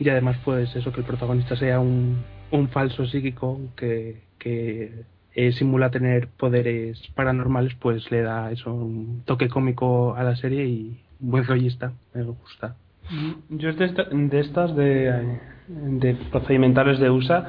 además 0.08 0.36
pues 0.44 0.74
eso 0.76 0.92
que 0.92 1.00
el 1.00 1.06
protagonista 1.06 1.56
sea 1.56 1.80
un, 1.80 2.24
falso 2.70 3.04
psíquico 3.06 3.60
que, 3.76 4.22
que 4.38 5.04
eh, 5.34 5.52
simula 5.52 5.90
tener 5.90 6.28
poderes 6.28 6.98
paranormales 7.14 7.74
pues 7.74 8.10
le 8.10 8.22
da 8.22 8.50
eso 8.50 8.72
un 8.72 9.22
toque 9.26 9.48
cómico 9.48 10.14
a 10.16 10.22
la 10.22 10.36
serie 10.36 10.64
y 10.64 10.96
buen 11.18 11.44
rollista 11.44 11.92
me 12.14 12.22
gusta. 12.22 12.76
Yo 13.50 13.68
es 13.70 13.78
de, 13.78 13.84
esta- 13.84 14.04
de 14.10 14.40
estas 14.40 14.74
de, 14.76 15.38
de 15.68 16.14
procedimentales 16.30 16.98
de 16.98 17.10
USA, 17.10 17.46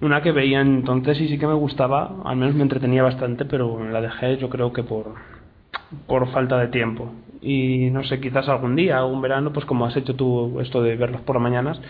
una 0.00 0.22
que 0.22 0.32
veía 0.32 0.60
entonces 0.60 1.20
y 1.20 1.28
sí 1.28 1.38
que 1.38 1.46
me 1.46 1.54
gustaba, 1.54 2.16
al 2.24 2.36
menos 2.36 2.54
me 2.54 2.62
entretenía 2.62 3.02
bastante, 3.02 3.44
pero 3.44 3.84
la 3.90 4.00
dejé 4.00 4.38
yo 4.38 4.48
creo 4.48 4.72
que 4.72 4.82
por, 4.82 5.14
por 6.06 6.28
falta 6.32 6.58
de 6.58 6.68
tiempo. 6.68 7.12
Y 7.42 7.90
no 7.90 8.02
sé, 8.04 8.20
quizás 8.20 8.48
algún 8.48 8.76
día, 8.76 9.04
un 9.04 9.20
verano, 9.20 9.52
pues 9.52 9.64
como 9.66 9.86
has 9.86 9.96
hecho 9.96 10.14
tú 10.14 10.60
esto 10.60 10.82
de 10.82 10.96
verlos 10.96 11.20
por 11.22 11.36
las 11.36 11.42
mañanas, 11.42 11.80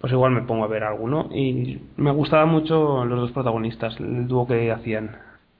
pues 0.00 0.12
igual 0.12 0.32
me 0.32 0.42
pongo 0.42 0.64
a 0.64 0.68
ver 0.68 0.84
alguno. 0.84 1.28
Y 1.34 1.78
me 1.96 2.10
gustaban 2.10 2.48
mucho 2.48 3.04
los 3.04 3.18
dos 3.20 3.32
protagonistas, 3.32 3.98
el 4.00 4.26
dúo 4.26 4.46
que 4.46 4.70
hacían. 4.72 5.10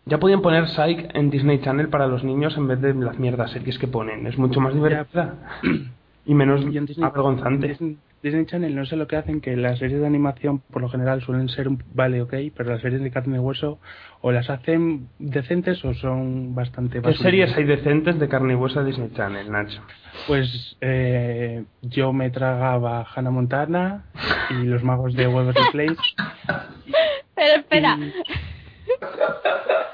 Ya 0.06 0.18
podían 0.18 0.40
poner 0.40 0.66
Psych 0.68 1.14
en 1.14 1.30
Disney 1.30 1.60
Channel 1.60 1.88
para 1.88 2.06
los 2.06 2.24
niños 2.24 2.56
en 2.56 2.66
vez 2.66 2.80
de 2.80 2.94
las 2.94 3.18
mierdas 3.18 3.50
series 3.50 3.78
que 3.78 3.86
ponen. 3.86 4.26
Es 4.26 4.38
mucho 4.38 4.60
más 4.60 4.74
divertida. 4.74 5.34
Y 6.26 6.34
menos 6.34 6.60
Y 6.70 6.76
en 6.76 6.84
Disney- 6.86 7.06
avergonzante. 7.06 7.68
Disney, 7.68 7.96
Disney 8.22 8.44
Channel 8.46 8.74
no 8.76 8.84
sé 8.84 8.96
lo 8.96 9.06
que 9.06 9.16
hacen, 9.16 9.40
que 9.40 9.56
las 9.56 9.78
series 9.78 10.00
de 10.00 10.06
animación 10.06 10.58
por 10.58 10.82
lo 10.82 10.88
general 10.90 11.22
suelen 11.22 11.48
ser 11.48 11.68
un 11.68 11.82
vale, 11.94 12.20
ok, 12.20 12.34
pero 12.56 12.70
las 12.70 12.82
series 12.82 13.00
de 13.02 13.10
carne 13.10 13.36
y 13.36 13.40
hueso 13.40 13.78
o 14.20 14.30
las 14.30 14.50
hacen 14.50 15.08
decentes 15.18 15.82
o 15.84 15.94
son 15.94 16.54
bastante 16.54 17.00
¿Qué 17.00 17.08
basurillas. 17.08 17.50
series 17.52 17.56
hay 17.56 17.64
decentes 17.64 18.18
de 18.18 18.28
carne 18.28 18.52
y 18.52 18.56
hueso 18.56 18.80
de 18.80 18.86
Disney 18.90 19.10
Channel, 19.14 19.50
Nacho? 19.50 19.80
Pues 20.26 20.76
eh, 20.82 21.64
yo 21.82 22.12
me 22.12 22.28
tragaba 22.30 23.06
Hannah 23.14 23.30
Montana 23.30 24.04
y 24.50 24.64
los 24.64 24.82
magos 24.82 25.14
de 25.14 25.26
Waverly 25.26 25.62
Place. 25.72 25.96
Pero 27.34 27.54
espera, 27.60 27.96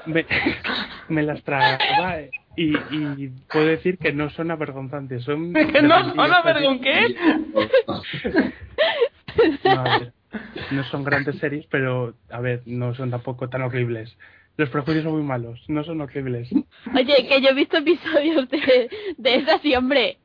Me, 0.05 0.25
me 1.09 1.23
las 1.23 1.41
tragaba 1.43 2.19
eh, 2.19 2.29
y, 2.57 2.75
y 2.95 3.29
puedo 3.51 3.65
decir 3.65 3.97
que 3.97 4.11
no 4.11 4.29
son 4.31 4.51
avergonzantes, 4.51 5.23
son... 5.23 5.53
¿Que 5.71 5.81
no 5.81 5.99
son 5.99 6.13
divertidas, 6.13 6.45
avergon 6.45 6.79
qué? 6.81 7.15
No, 9.63 9.71
a 9.71 9.99
ver, 9.99 10.13
no 10.71 10.83
son 10.85 11.03
grandes 11.03 11.37
series, 11.37 11.67
pero 11.67 12.15
a 12.31 12.41
ver, 12.41 12.63
no 12.65 12.95
son 12.95 13.11
tampoco 13.11 13.47
tan 13.49 13.61
horribles. 13.61 14.17
Los 14.57 14.69
prejuicios 14.69 15.03
son 15.03 15.13
muy 15.13 15.21
malos, 15.21 15.63
no 15.67 15.83
son 15.83 16.01
horribles. 16.01 16.49
oye, 16.95 17.27
que 17.27 17.39
yo 17.41 17.49
he 17.49 17.53
visto 17.53 17.77
episodios 17.77 18.49
de, 18.49 18.89
de 19.15 19.35
esas 19.35 19.63
y 19.63 19.75
hombre, 19.75 20.17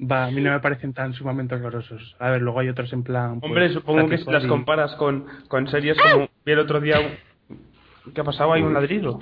Va, 0.00 0.26
a 0.26 0.30
mí 0.30 0.40
no 0.40 0.52
me 0.52 0.60
parecen 0.60 0.92
tan 0.92 1.12
sumamente 1.14 1.54
horrorosos. 1.54 2.14
A 2.18 2.30
ver, 2.30 2.42
luego 2.42 2.60
hay 2.60 2.68
otros 2.68 2.92
en 2.92 3.02
plan. 3.02 3.40
pues, 3.40 3.50
Hombre, 3.50 3.68
supongo 3.70 4.08
que 4.08 4.18
si 4.18 4.30
las 4.30 4.46
comparas 4.46 4.94
con, 4.94 5.26
con 5.48 5.68
series 5.68 5.96
como 5.98 6.28
vi 6.44 6.52
el 6.52 6.58
otro 6.60 6.80
día... 6.80 7.18
¿Qué 8.14 8.20
ha 8.20 8.24
pasado? 8.24 8.52
Hay 8.52 8.62
un 8.62 8.72
ladrillo. 8.72 9.18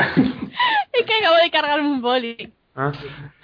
es 0.92 1.04
que 1.06 1.14
acabo 1.20 1.36
de 1.42 1.50
cargarme 1.50 1.88
un 1.88 2.02
boli, 2.02 2.52
Ah. 2.76 2.92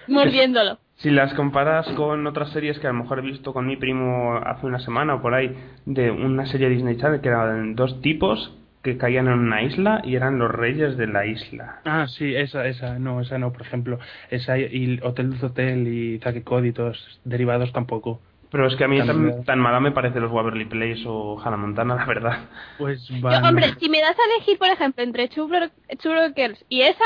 mordiéndolo. 0.08 0.78
Si 0.96 1.10
las 1.10 1.34
comparas 1.34 1.86
con 1.90 2.26
otras 2.26 2.50
series 2.50 2.78
que 2.78 2.86
a 2.86 2.92
lo 2.92 3.00
mejor 3.02 3.18
he 3.18 3.22
visto 3.22 3.52
con 3.52 3.66
mi 3.66 3.76
primo 3.76 4.36
hace 4.44 4.64
una 4.66 4.78
semana 4.78 5.16
o 5.16 5.20
por 5.22 5.34
ahí, 5.34 5.54
de 5.84 6.10
una 6.10 6.46
serie 6.46 6.70
Disney 6.70 6.96
Channel 6.96 7.20
que 7.20 7.28
eran 7.28 7.74
dos 7.74 8.00
tipos 8.00 8.54
que 8.82 8.96
caían 8.96 9.26
en 9.26 9.40
una 9.40 9.62
isla 9.62 10.00
y 10.04 10.14
eran 10.14 10.38
los 10.38 10.50
reyes 10.50 10.96
de 10.96 11.06
la 11.08 11.26
isla. 11.26 11.80
Ah, 11.84 12.06
sí, 12.08 12.34
esa, 12.34 12.66
esa, 12.66 12.98
no, 12.98 13.20
esa 13.20 13.36
no, 13.36 13.52
por 13.52 13.62
ejemplo. 13.62 13.98
Esa 14.30 14.58
y 14.58 15.00
Hotel 15.02 15.30
Dulce 15.30 15.46
Hotel 15.46 15.88
y 15.88 16.18
Zack 16.20 16.36
y 16.36 16.40
Cody, 16.42 16.72
todos 16.72 17.20
derivados 17.24 17.72
tampoco. 17.72 18.20
Pero 18.50 18.66
es 18.68 18.76
que 18.76 18.84
a 18.84 18.88
mí 18.88 18.98
tan, 19.04 19.44
tan 19.44 19.58
mala 19.58 19.80
me 19.80 19.90
parece 19.90 20.20
los 20.20 20.30
Waverly 20.30 20.64
Place 20.66 21.02
o 21.06 21.38
Hannah 21.42 21.56
Montana, 21.56 21.96
la 21.96 22.04
verdad. 22.04 22.38
Pues 22.78 23.06
Yo, 23.08 23.20
van. 23.20 23.44
hombre, 23.44 23.74
si 23.80 23.88
me 23.88 24.00
das 24.00 24.16
a 24.18 24.34
elegir, 24.36 24.56
por 24.58 24.68
ejemplo, 24.68 25.02
entre 25.02 25.28
Bro- 25.28 25.70
True 25.98 26.32
Girls 26.34 26.64
y 26.68 26.82
esa, 26.82 27.04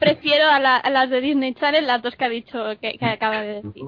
prefiero 0.00 0.48
a, 0.48 0.58
la- 0.58 0.76
a 0.76 0.90
las 0.90 1.08
de 1.08 1.20
Disney 1.20 1.54
Channel, 1.54 1.86
las 1.86 2.02
dos 2.02 2.16
que 2.16 2.24
ha 2.24 2.28
dicho, 2.28 2.64
que, 2.80 2.98
que 2.98 3.06
acaba 3.06 3.40
de 3.42 3.62
decir. 3.62 3.82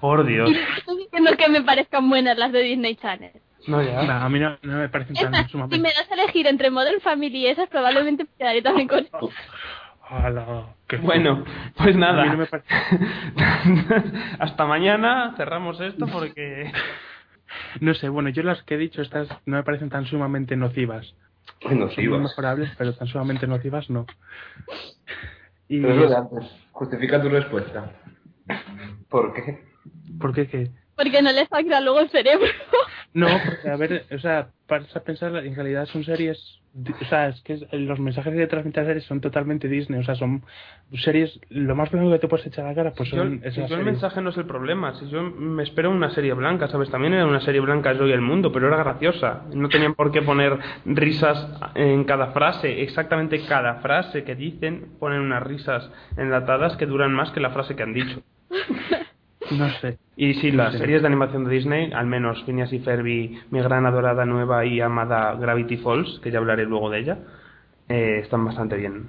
Por 0.00 0.24
Dios. 0.24 0.48
Y 0.50 0.54
no 0.54 0.76
estoy 0.78 0.96
diciendo 0.98 1.30
que 1.36 1.48
me 1.50 1.62
parezcan 1.62 2.08
buenas 2.08 2.38
las 2.38 2.52
de 2.52 2.62
Disney 2.62 2.96
Channel. 2.96 3.32
No, 3.66 3.82
ya. 3.82 4.02
Nah, 4.04 4.24
a 4.24 4.28
mí 4.30 4.38
no, 4.38 4.56
no 4.62 4.78
me 4.78 4.88
parecen 4.88 5.14
Es 5.16 5.22
tan 5.22 5.32
más, 5.32 5.44
si 5.46 5.52
sumamente. 5.52 5.78
me 5.78 5.92
das 5.92 6.10
a 6.10 6.14
elegir 6.14 6.46
entre 6.46 6.70
Modern 6.70 7.00
Family 7.02 7.36
y 7.36 7.46
esas, 7.48 7.68
probablemente 7.68 8.24
me 8.24 8.30
quedaré 8.38 8.62
también 8.62 8.88
con 8.88 9.06
Bueno, 11.02 11.44
pues 11.76 11.96
nada. 11.96 12.24
no 12.26 12.46
Hasta 14.38 14.66
mañana 14.66 15.34
cerramos 15.36 15.80
esto 15.80 16.06
porque... 16.06 16.72
No 17.80 17.94
sé, 17.94 18.08
bueno, 18.08 18.28
yo 18.28 18.44
las 18.44 18.62
que 18.62 18.74
he 18.74 18.78
dicho, 18.78 19.02
estas 19.02 19.28
no 19.44 19.56
me 19.56 19.64
parecen 19.64 19.90
tan 19.90 20.06
sumamente 20.06 20.56
nocivas. 20.56 21.16
Ay, 21.62 21.70
Son 21.70 21.78
muy 21.78 21.86
nocivas. 21.86 22.20
mejorables, 22.20 22.70
pero 22.78 22.94
tan 22.94 23.08
sumamente 23.08 23.48
nocivas 23.48 23.90
no. 23.90 24.06
Y 25.68 25.80
Pero 25.80 26.04
es 26.04 26.10
de 26.10 26.16
antes. 26.16 26.44
Justifica 26.70 27.20
tu 27.20 27.28
respuesta. 27.28 27.90
¿Por 29.08 29.34
qué? 29.34 29.64
¿Por 30.20 30.32
qué 30.32 30.46
qué? 30.46 30.70
porque 31.00 31.22
no 31.22 31.32
les 31.32 31.48
sangra 31.48 31.80
luego 31.80 32.00
el 32.00 32.10
cerebro. 32.10 32.46
No, 33.14 33.26
porque 33.44 33.70
a 33.70 33.76
ver, 33.76 34.06
o 34.12 34.18
sea, 34.18 34.50
para 34.66 34.84
pensar, 35.04 35.34
en 35.34 35.54
realidad 35.56 35.86
son 35.86 36.04
series, 36.04 36.59
o 36.72 37.04
sea, 37.06 37.28
es 37.28 37.40
que 37.42 37.54
es- 37.54 37.66
los 37.72 37.98
mensajes 37.98 38.32
que 38.32 38.46
transmiten 38.46 38.82
las 38.82 38.88
series 38.88 39.04
son 39.04 39.20
totalmente 39.20 39.68
Disney, 39.68 40.00
o 40.00 40.04
sea, 40.04 40.14
son 40.14 40.42
series, 40.94 41.40
lo 41.48 41.74
más 41.74 41.90
blanco 41.90 42.12
que 42.12 42.18
te 42.20 42.28
puedes 42.28 42.46
echar 42.46 42.64
a 42.64 42.68
la 42.68 42.74
cara, 42.74 42.92
pues 42.92 43.08
Si 43.08 43.16
yo, 43.16 43.22
son 43.22 43.40
si 43.42 43.48
esas 43.48 43.68
yo 43.70 43.76
el 43.76 43.84
mensaje 43.84 44.20
no 44.20 44.30
es 44.30 44.36
el 44.36 44.46
problema, 44.46 44.94
si 44.94 45.08
yo 45.08 45.22
me 45.22 45.62
espero 45.62 45.90
una 45.90 46.10
serie 46.10 46.32
blanca, 46.34 46.68
¿sabes? 46.68 46.90
También 46.90 47.14
era 47.14 47.26
una 47.26 47.40
serie 47.40 47.60
blanca 47.60 47.92
Yo 47.92 48.06
y 48.06 48.12
el 48.12 48.20
Mundo, 48.20 48.52
pero 48.52 48.68
era 48.68 48.76
graciosa. 48.76 49.42
No 49.52 49.68
tenían 49.68 49.94
por 49.94 50.12
qué 50.12 50.22
poner 50.22 50.58
risas 50.84 51.48
en 51.74 52.04
cada 52.04 52.28
frase, 52.28 52.82
exactamente 52.82 53.44
cada 53.46 53.76
frase 53.76 54.24
que 54.24 54.34
dicen, 54.36 54.92
ponen 54.98 55.20
unas 55.22 55.42
risas 55.42 55.90
enlatadas 56.16 56.76
que 56.76 56.86
duran 56.86 57.12
más 57.12 57.30
que 57.30 57.40
la 57.40 57.50
frase 57.50 57.74
que 57.74 57.82
han 57.82 57.94
dicho. 57.94 58.22
No 59.50 59.68
sé. 59.80 59.98
Y 60.16 60.34
sí, 60.34 60.52
las 60.52 60.76
series 60.76 61.02
de 61.02 61.08
animación 61.08 61.44
de 61.44 61.50
Disney, 61.50 61.92
al 61.92 62.06
menos 62.06 62.42
Phineas 62.44 62.72
y 62.72 62.78
Ferb, 62.80 63.04
Mi 63.04 63.60
Gran 63.60 63.86
Adorada 63.86 64.24
Nueva 64.24 64.64
y 64.64 64.80
amada 64.80 65.34
Gravity 65.34 65.78
Falls, 65.78 66.20
que 66.22 66.30
ya 66.30 66.38
hablaré 66.38 66.64
luego 66.64 66.90
de 66.90 67.00
ella, 67.00 67.18
eh, 67.88 68.20
están 68.22 68.44
bastante 68.44 68.76
bien. 68.76 69.08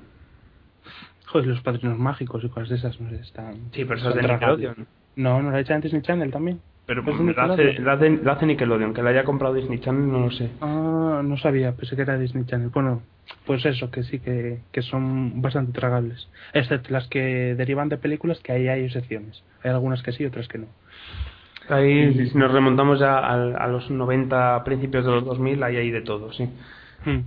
Joder, 1.27 1.47
los 1.47 1.62
padrinos 1.62 1.97
mágicos 1.97 2.43
y 2.43 2.49
cosas 2.49 2.69
de 2.69 2.75
esas, 2.75 2.99
no 2.99 3.10
están... 3.10 3.71
Sí, 3.71 3.86
pero 3.86 3.95
eso 3.95 4.10
es 4.10 4.15
son 4.15 4.23
de. 4.23 4.34
Nickelodeon. 4.34 4.88
No, 5.15 5.41
no 5.41 5.51
la 5.51 5.60
echan 5.60 5.75
en 5.75 5.82
Disney 5.82 6.01
Channel 6.01 6.32
también. 6.32 6.60
Pero 6.85 7.01
¿Es 7.01 7.25
de 7.25 7.33
la 7.33 7.43
hace, 7.43 7.73
la, 7.79 7.93
hace, 7.93 8.09
la 8.09 8.31
hace- 8.33 8.45
Nickelodeon, 8.45 8.93
que 8.93 9.03
la 9.03 9.11
haya 9.11 9.23
comprado 9.23 9.53
Disney 9.53 9.79
Channel 9.79 10.11
no 10.11 10.19
lo 10.25 10.31
sé. 10.31 10.49
Ah, 10.61 11.21
no 11.23 11.37
sabía, 11.37 11.73
pensé 11.73 11.95
que 11.95 12.01
era 12.01 12.17
Disney 12.17 12.45
Channel. 12.45 12.69
Bueno, 12.69 13.03
pues 13.45 13.65
eso, 13.65 13.91
que 13.91 14.03
sí, 14.03 14.19
que, 14.19 14.59
que 14.71 14.81
son 14.81 15.41
bastante 15.41 15.71
tragables. 15.71 16.27
Excepto 16.53 16.91
las 16.91 17.07
que 17.07 17.55
derivan 17.55 17.89
de 17.89 17.97
películas, 17.97 18.39
que 18.39 18.51
ahí 18.51 18.67
hay 18.67 18.83
excepciones. 18.85 19.43
Hay 19.63 19.71
algunas 19.71 20.01
que 20.03 20.11
sí, 20.11 20.25
otras 20.25 20.47
que 20.47 20.57
no. 20.57 20.67
Ahí, 21.69 22.27
si 22.27 22.37
nos 22.37 22.51
remontamos 22.51 22.99
ya 22.99 23.19
a, 23.19 23.67
los 23.67 23.89
90, 23.89 24.63
principios 24.65 25.05
de 25.05 25.11
los 25.11 25.23
2000, 25.25 25.63
ahí 25.63 25.77
hay 25.77 25.91
de 25.91 26.01
todo, 26.01 26.33
sí. 26.33 26.49
Hmm. 27.05 27.21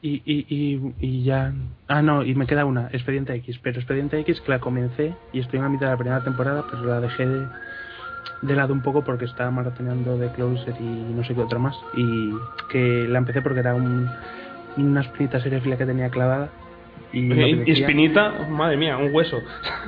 Y, 0.00 0.22
y, 0.24 0.46
y, 0.48 0.94
y 1.00 1.22
ya. 1.24 1.52
Ah, 1.88 2.02
no, 2.02 2.22
y 2.24 2.34
me 2.34 2.46
queda 2.46 2.64
una, 2.64 2.88
Expediente 2.92 3.34
X. 3.34 3.58
Pero 3.62 3.78
Expediente 3.78 4.18
X 4.20 4.40
que 4.40 4.52
la 4.52 4.60
comencé 4.60 5.14
y 5.32 5.40
estoy 5.40 5.58
en 5.58 5.64
la 5.64 5.68
mitad 5.70 5.86
de 5.86 5.92
la 5.92 5.98
primera 5.98 6.22
temporada, 6.22 6.64
pero 6.70 6.84
la 6.84 7.00
dejé 7.00 7.26
de, 7.26 7.48
de 8.46 8.54
lado 8.56 8.72
un 8.72 8.82
poco 8.82 9.02
porque 9.04 9.24
estaba 9.24 9.50
maratoneando 9.50 10.16
de 10.18 10.28
Closer 10.28 10.74
y 10.80 10.84
no 11.14 11.24
sé 11.24 11.34
qué 11.34 11.40
otra 11.40 11.58
más. 11.58 11.76
Y 11.96 12.32
que 12.70 13.06
la 13.08 13.18
empecé 13.18 13.42
porque 13.42 13.60
era 13.60 13.74
un, 13.74 14.08
una 14.76 15.00
espinita 15.00 15.40
seriefila 15.40 15.76
que 15.76 15.86
tenía 15.86 16.10
clavada. 16.10 16.48
Y 17.12 17.70
espinita, 17.70 18.32
madre 18.50 18.76
mía, 18.76 18.96
un 18.98 19.14
hueso. 19.14 19.40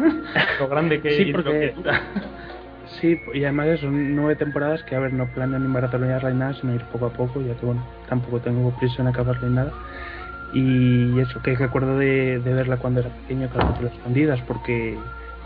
lo 0.60 0.68
grande 0.68 1.00
que 1.00 1.10
Sí, 1.10 1.24
lo 1.26 1.42
porque- 1.42 1.74
que. 1.74 1.90
Sí, 3.00 3.20
y 3.34 3.42
además 3.42 3.80
son 3.80 4.14
nueve 4.14 4.36
temporadas 4.36 4.82
que, 4.84 4.94
a 4.94 5.00
ver, 5.00 5.12
no 5.12 5.26
planeo 5.26 5.58
ni 5.58 5.66
maratonearla 5.68 6.30
ni 6.30 6.38
nada, 6.38 6.54
sino 6.54 6.72
ir 6.74 6.82
poco 6.84 7.06
a 7.06 7.10
poco, 7.12 7.42
ya 7.42 7.54
que, 7.54 7.66
bueno, 7.66 7.84
tampoco 8.08 8.38
tengo 8.40 8.70
prisa 8.78 9.02
en 9.02 9.08
acabarla 9.08 9.48
ni 9.48 9.54
nada. 9.54 9.72
Y 10.54 11.18
eso, 11.18 11.42
que 11.42 11.56
recuerdo 11.56 11.98
de, 11.98 12.38
de 12.38 12.54
verla 12.54 12.76
cuando 12.76 13.00
era 13.00 13.10
pequeño, 13.10 13.48
claro, 13.50 13.74
las 13.82 13.92
escondidas, 13.92 14.40
porque 14.46 14.96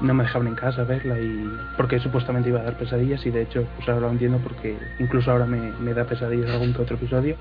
no 0.01 0.15
me 0.15 0.25
dejaban 0.25 0.49
en 0.49 0.55
casa 0.55 0.85
verla 0.85 1.19
y 1.19 1.51
porque 1.77 1.99
supuestamente 2.01 2.49
iba 2.49 2.61
a 2.61 2.65
dar 2.65 2.79
pesadillas 2.79 3.25
y 3.27 3.31
de 3.31 3.43
hecho, 3.43 3.67
pues 3.77 3.89
ahora 3.89 4.01
lo 4.07 4.11
entiendo 4.11 4.39
porque 4.39 4.77
incluso 4.99 5.31
ahora 5.31 5.47
me, 5.47 5.73
me 5.81 5.95
da 5.95 6.05
pesadillas 6.05 6.51
algún 6.51 6.73
que 6.73 6.83
otro 6.83 6.97
episodio. 6.97 7.37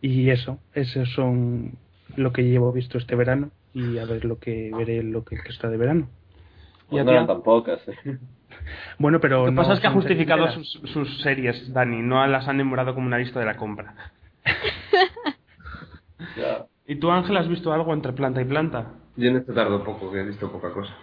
Y 0.00 0.30
eso, 0.30 0.58
esos 0.74 1.10
son 1.14 1.72
lo 2.16 2.32
que 2.32 2.44
llevo 2.44 2.72
visto 2.72 2.98
este 2.98 3.16
verano 3.16 3.50
y 3.74 3.98
a 3.98 4.04
ver 4.04 4.24
lo 4.24 4.38
que 4.38 4.70
veré 4.76 5.02
lo 5.02 5.24
que, 5.24 5.36
que 5.36 5.48
está 5.50 5.68
de 5.68 5.76
verano. 5.76 6.08
Y 6.90 6.98
a 6.98 7.04
no 7.04 7.10
ti, 7.10 7.14
eran 7.14 7.26
tan 7.26 7.42
pocas. 7.42 7.80
¿eh? 7.88 8.18
Bueno, 8.98 9.20
pero 9.20 9.40
Lo 9.40 9.44
que 9.46 9.50
no 9.52 9.62
pasa 9.62 9.74
es 9.74 9.80
que 9.80 9.86
ha 9.88 9.92
justificado 9.92 10.50
sus, 10.52 10.80
sus 10.92 11.22
series, 11.22 11.72
Dani, 11.72 12.00
no 12.02 12.24
las 12.26 12.46
han 12.46 12.58
demorado 12.58 12.94
como 12.94 13.06
una 13.06 13.18
lista 13.18 13.40
de 13.40 13.46
la 13.46 13.56
compra. 13.56 13.94
Ya. 16.36 16.66
¿Y 16.86 16.96
tú, 16.96 17.10
Ángel, 17.10 17.36
has 17.36 17.48
visto 17.48 17.72
algo 17.72 17.92
entre 17.92 18.12
planta 18.12 18.40
y 18.40 18.44
planta? 18.44 18.92
Yo 19.16 19.30
en 19.30 19.36
esto 19.36 19.52
tardo 19.52 19.82
poco, 19.82 20.10
que 20.12 20.20
he 20.20 20.24
visto 20.24 20.50
poca 20.50 20.70
cosa. 20.72 20.94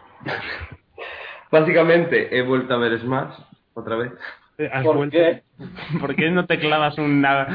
Básicamente, 1.52 2.36
he 2.38 2.42
vuelto 2.42 2.74
a 2.74 2.78
ver 2.78 3.00
Smash 3.00 3.34
otra 3.74 3.96
vez. 3.96 4.12
Eh, 4.58 4.70
¿Has 4.72 4.84
¿Por 4.84 4.98
vuelto? 4.98 5.18
qué? 5.18 5.44
¿Por 6.00 6.16
qué 6.16 6.30
no 6.30 6.46
te 6.46 6.60
clavas 6.60 6.98
una 6.98 7.48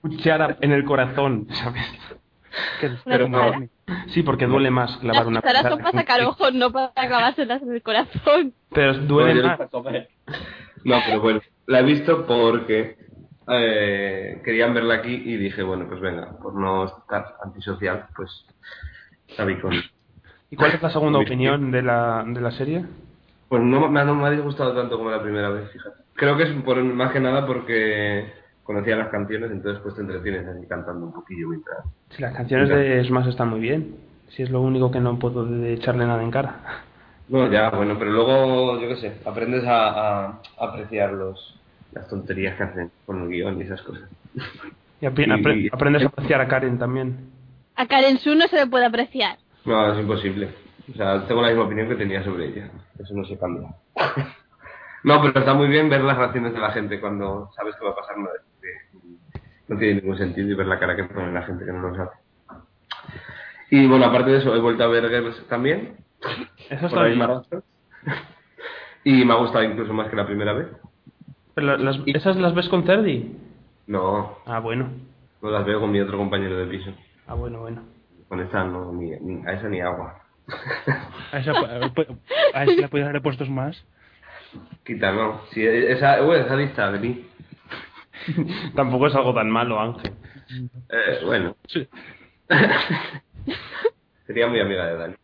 cuchara 0.00 0.56
en 0.60 0.72
el 0.72 0.84
corazón? 0.84 1.46
¿sabes? 1.50 1.84
Pero 3.04 3.28
no, 3.28 3.52
Sí, 4.08 4.22
porque 4.22 4.46
duele 4.46 4.70
más 4.70 4.96
clavar 4.98 5.16
Las 5.20 5.26
una 5.26 5.40
cucharas 5.40 5.62
cuchara 5.62 5.74
son 5.76 5.84
para 5.84 5.98
sacar 5.98 6.22
ojos, 6.22 6.54
no 6.54 6.72
para 6.72 6.92
clavárselas 6.94 7.62
en 7.62 7.72
el 7.74 7.82
corazón. 7.82 8.54
Pero 8.72 8.94
duele 8.94 9.42
No, 9.42 9.48
más. 9.48 9.58
Para 9.58 9.70
comer. 9.70 10.08
No, 10.84 10.96
pero 11.06 11.20
bueno, 11.20 11.40
la 11.66 11.80
he 11.80 11.82
visto 11.82 12.26
porque 12.26 12.96
eh, 13.48 14.40
querían 14.44 14.72
verla 14.72 14.94
aquí 14.94 15.14
y 15.14 15.36
dije, 15.36 15.62
bueno, 15.62 15.86
pues 15.88 16.00
venga, 16.00 16.38
por 16.42 16.54
no 16.54 16.84
estar 16.86 17.36
antisocial, 17.44 18.06
pues 18.16 18.46
la 19.36 19.44
vi 19.44 19.56
con... 19.60 19.74
¿Y 20.50 20.56
cuál 20.56 20.72
es 20.72 20.82
la 20.82 20.90
segunda 20.90 21.18
opinión 21.18 21.70
de 21.70 21.82
la, 21.82 22.24
de 22.26 22.40
la 22.40 22.50
serie? 22.52 22.84
Pues 23.48 23.62
no 23.62 23.88
me 23.88 24.00
ha, 24.00 24.04
no 24.04 24.14
me 24.14 24.26
ha 24.26 24.30
disgustado 24.30 24.74
tanto 24.74 24.96
como 24.96 25.10
la 25.10 25.22
primera 25.22 25.50
vez, 25.50 25.70
fíjate. 25.70 25.96
Creo 26.14 26.36
que 26.36 26.44
es 26.44 26.50
por, 26.64 26.82
más 26.82 27.12
que 27.12 27.20
nada 27.20 27.46
porque 27.46 28.32
conocía 28.62 28.96
las 28.96 29.08
canciones, 29.08 29.50
entonces 29.50 29.80
pues 29.82 29.94
te 29.94 30.00
entretienes 30.00 30.46
así 30.46 30.66
cantando 30.66 31.06
un 31.06 31.12
poquillo 31.12 31.48
mientras... 31.48 31.78
Si 32.10 32.22
las 32.22 32.34
canciones 32.34 32.68
de 32.68 33.04
Smash 33.04 33.28
están 33.28 33.48
muy 33.48 33.60
bien. 33.60 33.96
Si 34.28 34.42
es 34.42 34.50
lo 34.50 34.60
único 34.60 34.90
que 34.90 35.00
no 35.00 35.18
puedo 35.18 35.44
de 35.44 35.74
echarle 35.74 36.04
nada 36.06 36.22
en 36.22 36.30
cara. 36.30 36.56
No, 37.28 37.50
ya, 37.50 37.70
bueno, 37.70 37.96
pero 37.98 38.12
luego, 38.12 38.80
yo 38.80 38.88
qué 38.88 38.96
sé, 38.96 39.16
aprendes 39.24 39.64
a, 39.66 40.26
a 40.26 40.40
apreciar 40.58 41.12
los, 41.12 41.58
las 41.92 42.08
tonterías 42.08 42.56
que 42.56 42.62
hacen 42.64 42.90
con 43.04 43.22
el 43.22 43.28
guion 43.28 43.58
y 43.58 43.62
esas 43.62 43.82
cosas. 43.82 44.08
Y 45.00 45.06
Y- 45.06 45.08
apre- 45.08 45.70
aprendes 45.72 46.02
a 46.04 46.06
apreciar 46.06 46.40
a 46.40 46.48
Karen 46.48 46.78
también. 46.78 47.30
A 47.76 47.86
Karen 47.86 48.18
Su 48.18 48.34
no 48.34 48.46
se 48.48 48.56
le 48.56 48.66
puede 48.66 48.86
apreciar. 48.86 49.38
No, 49.66 49.92
es 49.92 49.98
imposible. 50.00 50.48
O 50.92 50.96
sea, 50.96 51.26
tengo 51.26 51.42
la 51.42 51.48
misma 51.48 51.64
opinión 51.64 51.88
que 51.88 51.96
tenía 51.96 52.22
sobre 52.24 52.46
ella. 52.46 52.70
Eso 52.98 53.14
no 53.14 53.24
se 53.24 53.38
cambia. 53.38 53.68
no, 55.04 55.20
pero 55.22 55.38
está 55.40 55.54
muy 55.54 55.68
bien 55.68 55.88
ver 55.88 56.02
las 56.02 56.16
reacciones 56.16 56.52
de 56.52 56.60
la 56.60 56.70
gente 56.70 57.00
cuando 57.00 57.50
sabes 57.56 57.74
que 57.76 57.84
va 57.84 57.90
a 57.90 57.96
pasar. 57.96 58.16
No, 58.18 58.28
no 59.68 59.78
tiene 59.78 60.00
ningún 60.00 60.16
sentido 60.16 60.48
y 60.48 60.54
ver 60.54 60.66
la 60.66 60.78
cara 60.78 60.94
que 60.94 61.04
pone 61.04 61.32
la 61.32 61.42
gente 61.42 61.64
que 61.64 61.72
no 61.72 61.88
lo 61.88 61.94
sabe. 61.96 62.10
Y 63.70 63.86
bueno, 63.88 64.06
aparte 64.06 64.30
de 64.30 64.38
eso, 64.38 64.54
he 64.54 64.60
vuelto 64.60 64.84
a 64.84 64.88
ver 64.88 65.08
Girls 65.08 65.44
también. 65.48 65.96
Eso 66.70 66.86
está 66.86 67.02
bien. 67.04 67.20
Y 69.04 69.24
me 69.24 69.32
ha 69.34 69.36
gustado 69.36 69.62
incluso 69.64 69.92
más 69.92 70.08
que 70.08 70.16
la 70.16 70.26
primera 70.26 70.52
vez. 70.52 70.66
Pero 71.54 71.66
la- 71.68 71.76
las- 71.76 72.00
¿Esas 72.06 72.36
las 72.36 72.54
ves 72.56 72.68
con 72.68 72.82
Cerdi? 72.84 73.36
No, 73.86 74.38
Ah, 74.46 74.58
bueno. 74.58 74.88
no 75.42 75.50
las 75.50 75.64
veo 75.64 75.78
con 75.80 75.92
mi 75.92 76.00
otro 76.00 76.18
compañero 76.18 76.56
de 76.56 76.66
piso. 76.66 76.90
Ah, 77.28 77.34
bueno, 77.34 77.60
bueno. 77.60 77.82
Con 78.28 78.40
esta 78.40 78.64
no, 78.64 78.92
ni, 78.92 79.10
ni- 79.20 79.46
a 79.46 79.52
esa 79.52 79.68
ni 79.68 79.80
agua. 79.80 80.20
A 81.32 81.38
esa, 81.38 81.50
a 82.54 82.64
esa 82.64 82.72
le 82.80 82.88
podías 82.88 83.08
haber 83.08 83.20
puesto 83.22 83.44
más. 83.46 83.84
Quita, 84.84 85.10
no. 85.12 85.40
Si 85.50 85.66
esa, 85.66 86.20
bueno, 86.20 86.44
esa 86.44 86.56
lista, 86.56 86.88
vení. 86.90 87.26
Tampoco 88.76 89.08
es 89.08 89.14
algo 89.14 89.34
tan 89.34 89.50
malo, 89.50 89.78
Ángel. 89.80 90.12
Eh, 90.88 91.20
bueno, 91.24 91.56
Sí. 91.66 91.88
sería 94.26 94.46
muy 94.46 94.60
amiga 94.60 94.86
de 94.86 94.96
Dani. 94.96 95.14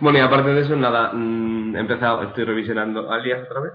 bueno, 0.00 0.18
y 0.18 0.20
aparte 0.22 0.50
de 0.54 0.60
eso, 0.60 0.76
nada, 0.76 1.12
mm, 1.12 1.76
he 1.76 1.80
empezado, 1.80 2.22
estoy 2.22 2.44
revisionando 2.44 3.10
Alias 3.10 3.46
otra 3.48 3.60
vez. 3.60 3.72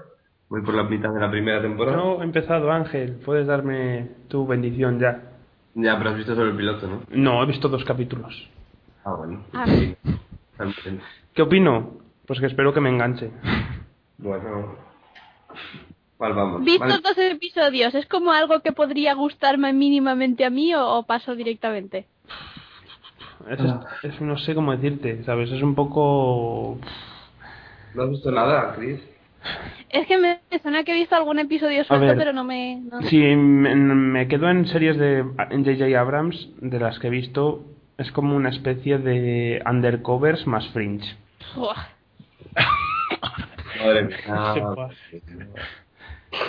Voy 0.48 0.62
por 0.62 0.74
la 0.74 0.84
mitad 0.84 1.12
de 1.12 1.20
la 1.20 1.30
primera 1.30 1.60
temporada. 1.60 1.96
No 1.98 2.22
he 2.22 2.24
empezado, 2.24 2.72
Ángel. 2.72 3.20
Puedes 3.24 3.46
darme 3.46 4.08
tu 4.28 4.46
bendición 4.46 4.98
ya. 4.98 5.20
Ya, 5.74 5.96
pero 5.98 6.10
has 6.10 6.16
visto 6.16 6.34
solo 6.34 6.50
el 6.50 6.56
piloto, 6.56 6.86
¿no? 6.86 7.02
No, 7.10 7.42
he 7.42 7.46
visto 7.46 7.68
dos 7.68 7.84
capítulos. 7.84 8.48
Ah, 9.04 9.14
bueno. 9.14 9.44
Ah. 9.52 9.64
Sí. 9.66 9.96
¿Qué 11.34 11.42
opino? 11.42 11.98
Pues 12.26 12.40
que 12.40 12.46
espero 12.46 12.74
que 12.74 12.80
me 12.80 12.88
enganche. 12.90 13.30
Bueno. 14.18 14.74
¿Cuál 16.16 16.34
vamos? 16.34 16.64
Vistos 16.64 16.80
Vale. 16.88 17.00
dos 17.02 17.16
episodios, 17.18 17.94
¿es 17.94 18.06
como 18.06 18.32
algo 18.32 18.60
que 18.60 18.72
podría 18.72 19.14
gustarme 19.14 19.72
mínimamente 19.72 20.44
a 20.44 20.50
mí 20.50 20.74
o, 20.74 20.84
o 20.84 21.02
paso 21.04 21.36
directamente? 21.36 22.06
Es, 23.48 23.60
es- 24.02 24.20
no 24.20 24.36
sé 24.36 24.54
cómo 24.54 24.72
decirte, 24.72 25.22
¿sabes? 25.24 25.50
Es 25.52 25.62
un 25.62 25.74
poco... 25.76 26.76
¿No 27.94 28.02
has 28.02 28.10
visto 28.10 28.30
nada, 28.32 28.74
Chris? 28.74 29.00
Es 29.90 30.06
que 30.06 30.18
me 30.18 30.40
suena 30.62 30.84
que 30.84 30.92
he 30.92 30.94
visto 30.94 31.16
algún 31.16 31.38
episodio 31.38 31.82
suelto, 31.84 32.06
ver. 32.06 32.16
pero 32.18 32.32
no 32.32 32.44
me... 32.44 32.76
no. 32.90 33.00
Si 33.02 33.16
me, 33.18 33.74
me 33.74 34.28
quedo 34.28 34.50
en 34.50 34.66
series 34.66 34.96
de 34.98 35.22
J.J. 35.22 35.98
Abrams, 35.98 36.48
de 36.60 36.78
las 36.78 36.98
que 36.98 37.06
he 37.06 37.10
visto, 37.10 37.64
es 37.96 38.12
como 38.12 38.36
una 38.36 38.50
especie 38.50 38.98
de 38.98 39.62
undercovers 39.68 40.46
más 40.46 40.68
fringe. 40.68 41.16
Madre 43.78 44.02
mía. 44.04 44.16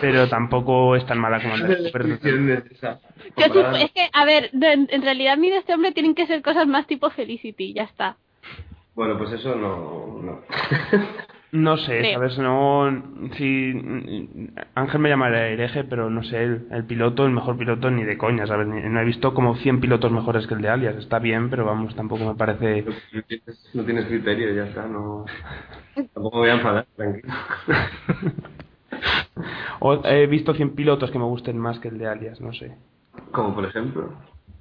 Pero 0.01 0.27
tampoco 0.27 0.95
es 0.97 1.05
tan 1.05 1.19
mala 1.19 1.41
como 1.41 1.55
¿Qué 1.55 1.61
undercover. 1.61 2.07
descripción 2.07 2.51
es 2.51 2.71
esa? 2.71 2.99
Yo 3.37 3.45
sí- 3.75 3.83
es 3.83 3.91
que, 3.91 4.09
a 4.11 4.25
ver, 4.25 4.49
en, 4.53 4.87
en 4.91 5.01
realidad 5.01 5.33
a 5.33 5.37
mí 5.37 5.49
de 5.49 5.57
este 5.57 5.73
hombre 5.73 5.93
tienen 5.93 6.15
que 6.15 6.27
ser 6.27 6.41
cosas 6.41 6.67
más 6.67 6.85
tipo 6.87 7.09
Felicity, 7.09 7.73
ya 7.73 7.83
está. 7.83 8.17
Bueno, 8.95 9.17
pues 9.17 9.31
eso 9.31 9.55
no... 9.55 10.19
no. 10.21 10.41
No 11.51 11.77
sé. 11.77 12.13
¿sabes? 12.13 12.37
No, 12.37 12.89
si 13.35 13.73
Ángel 14.75 14.99
me 15.01 15.09
llamará 15.09 15.47
hereje, 15.47 15.83
pero 15.83 16.09
no 16.09 16.23
sé, 16.23 16.43
el, 16.43 16.67
el 16.71 16.83
piloto, 16.85 17.25
el 17.25 17.31
mejor 17.31 17.57
piloto 17.57 17.89
ni 17.89 18.03
de 18.03 18.17
coña, 18.17 18.45
¿sabes? 18.45 18.67
Ni- 18.67 18.81
No 18.83 18.99
he 19.01 19.05
visto 19.05 19.33
como 19.33 19.55
100 19.55 19.79
pilotos 19.81 20.11
mejores 20.11 20.45
que 20.45 20.53
el 20.53 20.61
de 20.61 20.69
Alias. 20.69 20.95
Está 20.97 21.17
bien, 21.19 21.49
pero 21.49 21.65
vamos, 21.65 21.95
tampoco 21.95 22.25
me 22.25 22.35
parece... 22.35 22.85
No 23.13 23.21
tienes, 23.23 23.69
no 23.73 23.83
tienes 23.83 24.05
criterio, 24.05 24.53
ya 24.53 24.65
está, 24.65 24.85
no... 24.87 25.25
Tampoco 26.13 26.37
me 26.37 26.41
voy 26.41 26.49
a 26.49 26.53
enfadar, 26.53 26.85
tranquilo. 26.95 27.33
O 29.79 30.05
he 30.05 30.27
visto 30.27 30.53
100 30.53 30.71
pilotos 30.75 31.09
que 31.11 31.17
me 31.19 31.23
gusten 31.25 31.57
más 31.57 31.79
que 31.79 31.87
el 31.87 31.97
de 31.97 32.07
Alias, 32.07 32.41
no 32.41 32.51
sé. 32.53 32.75
Como 33.31 33.55
por 33.55 33.65
ejemplo... 33.65 34.11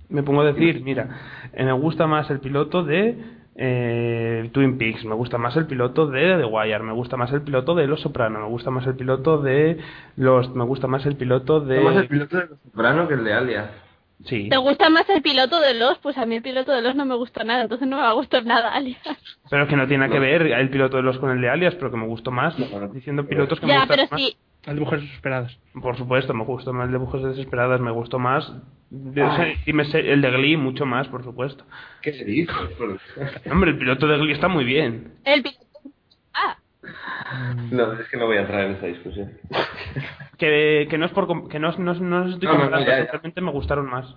Me 0.08 0.22
pongo 0.22 0.40
a 0.40 0.44
decir, 0.52 0.80
mira, 0.82 1.08
eh, 1.52 1.64
me 1.64 1.72
gusta 1.72 2.06
más 2.06 2.30
el 2.30 2.40
piloto 2.40 2.82
de 2.82 3.18
eh, 3.60 4.50
Twin 4.52 4.78
Peaks, 4.78 5.04
me 5.04 5.14
gusta 5.14 5.36
más 5.36 5.56
el 5.56 5.66
piloto 5.66 6.06
de 6.06 6.36
The 6.38 6.44
Wire, 6.44 6.78
me 6.78 6.92
gusta 6.92 7.16
más 7.16 7.32
el 7.32 7.42
piloto 7.42 7.74
de 7.74 7.88
Los 7.88 8.00
Soprano, 8.00 8.38
me 8.38 8.46
gusta 8.46 8.70
más 8.70 8.86
el 8.86 8.94
piloto 8.94 9.42
de 9.42 9.78
Lost, 10.16 10.54
me 10.54 10.64
gusta 10.64 10.86
más 10.86 11.04
el 11.06 11.16
piloto 11.16 11.60
de... 11.60 11.80
Más 11.80 11.96
el 11.96 12.06
piloto 12.06 12.36
de 12.36 12.46
Los 12.46 12.60
Soprano 12.60 13.08
que 13.08 13.14
el 13.14 13.24
de 13.24 13.32
Alias. 13.32 13.87
Sí, 14.24 14.48
¿Te 14.48 14.56
gusta 14.56 14.90
más 14.90 15.08
el 15.10 15.22
piloto 15.22 15.60
de 15.60 15.74
los? 15.74 15.96
Pues 15.98 16.18
a 16.18 16.26
mí 16.26 16.36
el 16.36 16.42
piloto 16.42 16.72
de 16.72 16.82
los 16.82 16.94
no 16.96 17.04
me 17.04 17.14
gusta 17.14 17.44
nada, 17.44 17.62
entonces 17.62 17.86
no 17.86 17.96
me 17.96 18.02
va 18.02 18.10
a 18.10 18.14
gustar 18.14 18.44
nada, 18.44 18.74
alias. 18.74 18.98
pero 19.48 19.62
es 19.62 19.68
que 19.68 19.76
no 19.76 19.86
tiene 19.86 20.06
nada 20.06 20.12
que 20.12 20.18
ver 20.18 20.42
el 20.42 20.70
piloto 20.70 20.96
de 20.96 21.04
Los 21.04 21.18
con 21.18 21.30
el 21.30 21.40
de 21.40 21.48
Alias, 21.48 21.74
pero 21.76 21.90
que 21.92 21.96
me 21.96 22.06
gustó 22.06 22.30
más, 22.32 22.58
No, 22.58 22.66
diciendo 22.88 23.26
pilotos 23.26 23.60
que 23.60 23.66
me 23.66 23.78
gustan 23.78 23.96
pero 23.96 24.08
más. 24.10 24.74
de 24.74 24.80
mujeres 24.80 25.10
esperadas. 25.14 25.56
Por 25.80 25.96
supuesto, 25.96 26.34
me 26.34 26.44
gustó 26.44 26.72
más 26.72 26.86
el 26.86 26.92
de 26.92 26.98
Mujeres 26.98 27.26
Desesperadas, 27.28 27.80
me 27.80 27.92
gustó 27.92 28.18
más... 28.18 28.52
de- 28.90 29.22
o 29.22 29.36
sea, 29.36 29.54
y 29.64 29.72
me 29.72 29.84
sé- 29.84 30.12
el 30.12 30.20
de 30.20 30.30
Glee 30.32 30.56
mucho 30.56 30.84
más, 30.84 31.06
por 31.08 31.22
supuesto. 31.22 31.64
¿Qué 32.02 32.12
se 32.12 32.24
dice? 32.24 32.52
Hombre, 33.50 33.70
el 33.70 33.78
piloto 33.78 34.08
de 34.08 34.18
Glee 34.18 34.32
está 34.32 34.48
muy 34.48 34.64
bien. 34.64 35.14
el 35.24 35.42
piloto... 35.42 35.64
Ah, 37.30 37.54
No, 37.70 37.92
es 37.92 38.08
que 38.08 38.16
no 38.16 38.26
voy 38.26 38.38
a 38.38 38.40
entrar 38.40 38.64
en 38.64 38.72
esta 38.72 38.86
discusión. 38.86 39.32
Que, 40.38 40.86
que 40.88 40.98
no 40.98 41.06
es 41.06 41.10
por 41.10 41.48
que 41.48 41.58
no, 41.58 41.72
no, 41.78 41.94
no 41.94 42.28
estoy 42.28 42.46
No, 42.46 42.52
no, 42.52 42.58
no, 42.58 42.60
comparando, 42.62 42.78
ya, 42.88 42.96
ya. 42.98 43.02
simplemente 43.02 43.40
me 43.40 43.50
gustaron 43.50 43.86
más. 43.90 44.14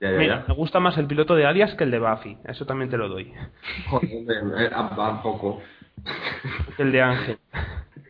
Ya, 0.00 0.12
ya, 0.12 0.18
Mira, 0.18 0.40
ya. 0.42 0.44
me 0.48 0.54
gusta 0.54 0.80
más 0.80 0.98
el 0.98 1.06
piloto 1.06 1.34
de 1.34 1.46
Alias 1.46 1.74
que 1.76 1.84
el 1.84 1.90
de 1.90 1.98
Buffy, 1.98 2.36
eso 2.44 2.66
también 2.66 2.90
te 2.90 2.98
lo 2.98 3.08
doy. 3.08 3.32
Joder, 3.88 4.10
eh, 4.58 4.70
a, 4.70 4.80
a 5.06 5.22
poco. 5.22 5.62
Que 6.76 6.82
el 6.82 6.92
de 6.92 7.00
Ángel. 7.00 7.38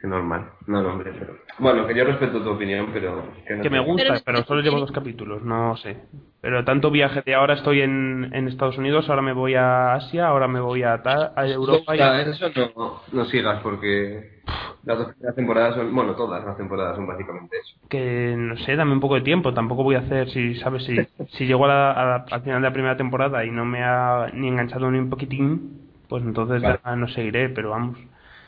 Que 0.01 0.07
normal. 0.07 0.51
No, 0.67 0.83
no, 0.83 0.91
hombre, 0.91 1.13
pero... 1.19 1.35
Bueno, 1.59 1.87
que 1.87 1.95
yo 1.95 2.05
respeto 2.05 2.43
tu 2.43 2.51
opinión, 2.51 2.89
pero... 2.93 3.25
Que, 3.47 3.57
no 3.57 3.63
Que 3.63 3.71
me 3.71 3.81
gusta, 3.81 4.05
Pero- 4.09 4.21
pero 4.25 4.45
solo 4.45 4.61
llevo 4.61 4.79
dos 4.81 4.93
capítulos, 4.93 5.43
no 5.43 5.77
sé. 5.79 5.97
Pero 6.43 6.65
tanto 6.65 6.91
viaje 6.91 7.23
de 7.25 7.35
ahora 7.35 7.55
estoy 7.55 7.81
en, 7.81 8.31
en 8.33 8.47
Estados 8.49 8.77
Unidos, 8.77 9.09
ahora 9.09 9.23
me 9.23 9.33
voy 9.33 9.55
a 9.55 9.95
Asia, 9.95 10.27
ahora 10.29 10.49
me 10.49 10.61
voy 10.61 10.83
a, 10.83 11.03
ta- 11.03 11.33
a 11.35 11.47
Europa 11.47 11.95
y... 11.95 11.99
Ya, 11.99 12.21
eso 12.21 12.49
no, 12.77 13.01
no 13.13 13.25
sigas 13.25 13.61
porque 13.63 14.43
las 14.85 14.99
dos 14.99 15.09
primeras 15.15 15.35
temporadas 15.35 15.75
son, 15.77 15.95
bueno, 15.95 16.15
todas 16.15 16.45
las 16.45 16.57
temporadas 16.59 16.95
son 16.97 17.07
básicamente 17.07 17.57
eso. 17.57 17.77
que 17.89 18.35
no 18.37 18.57
sé, 18.59 18.77
dame 18.77 18.93
un 18.93 19.01
poco 19.01 19.15
de 19.15 19.23
tiempo, 19.23 19.55
tampoco 19.55 19.83
voy 19.83 19.95
a 19.97 20.01
hacer, 20.01 20.29
si 20.31 20.55
sabes, 20.57 20.85
si, 20.85 20.97
si 21.33 21.47
llego 21.47 21.65
a 21.65 21.69
la- 21.69 21.93
a 21.93 22.05
la- 22.05 22.25
al 22.31 22.43
final 22.43 22.61
de 22.61 22.69
la 22.69 22.73
primera 22.73 22.97
temporada 22.99 23.45
y 23.47 23.51
no 23.51 23.65
me 23.65 23.83
ha 23.83 24.29
ni 24.35 24.47
enganchado 24.49 24.91
ni 24.91 24.99
un 24.99 25.09
poquitín, 25.11 25.89
pues 26.09 26.23
entonces 26.23 26.61
Vale. 26.63 26.79
ya 26.85 26.97
no 26.97 27.09
seguiré, 27.09 27.49
pero 27.49 27.71
vamos, 27.71 27.99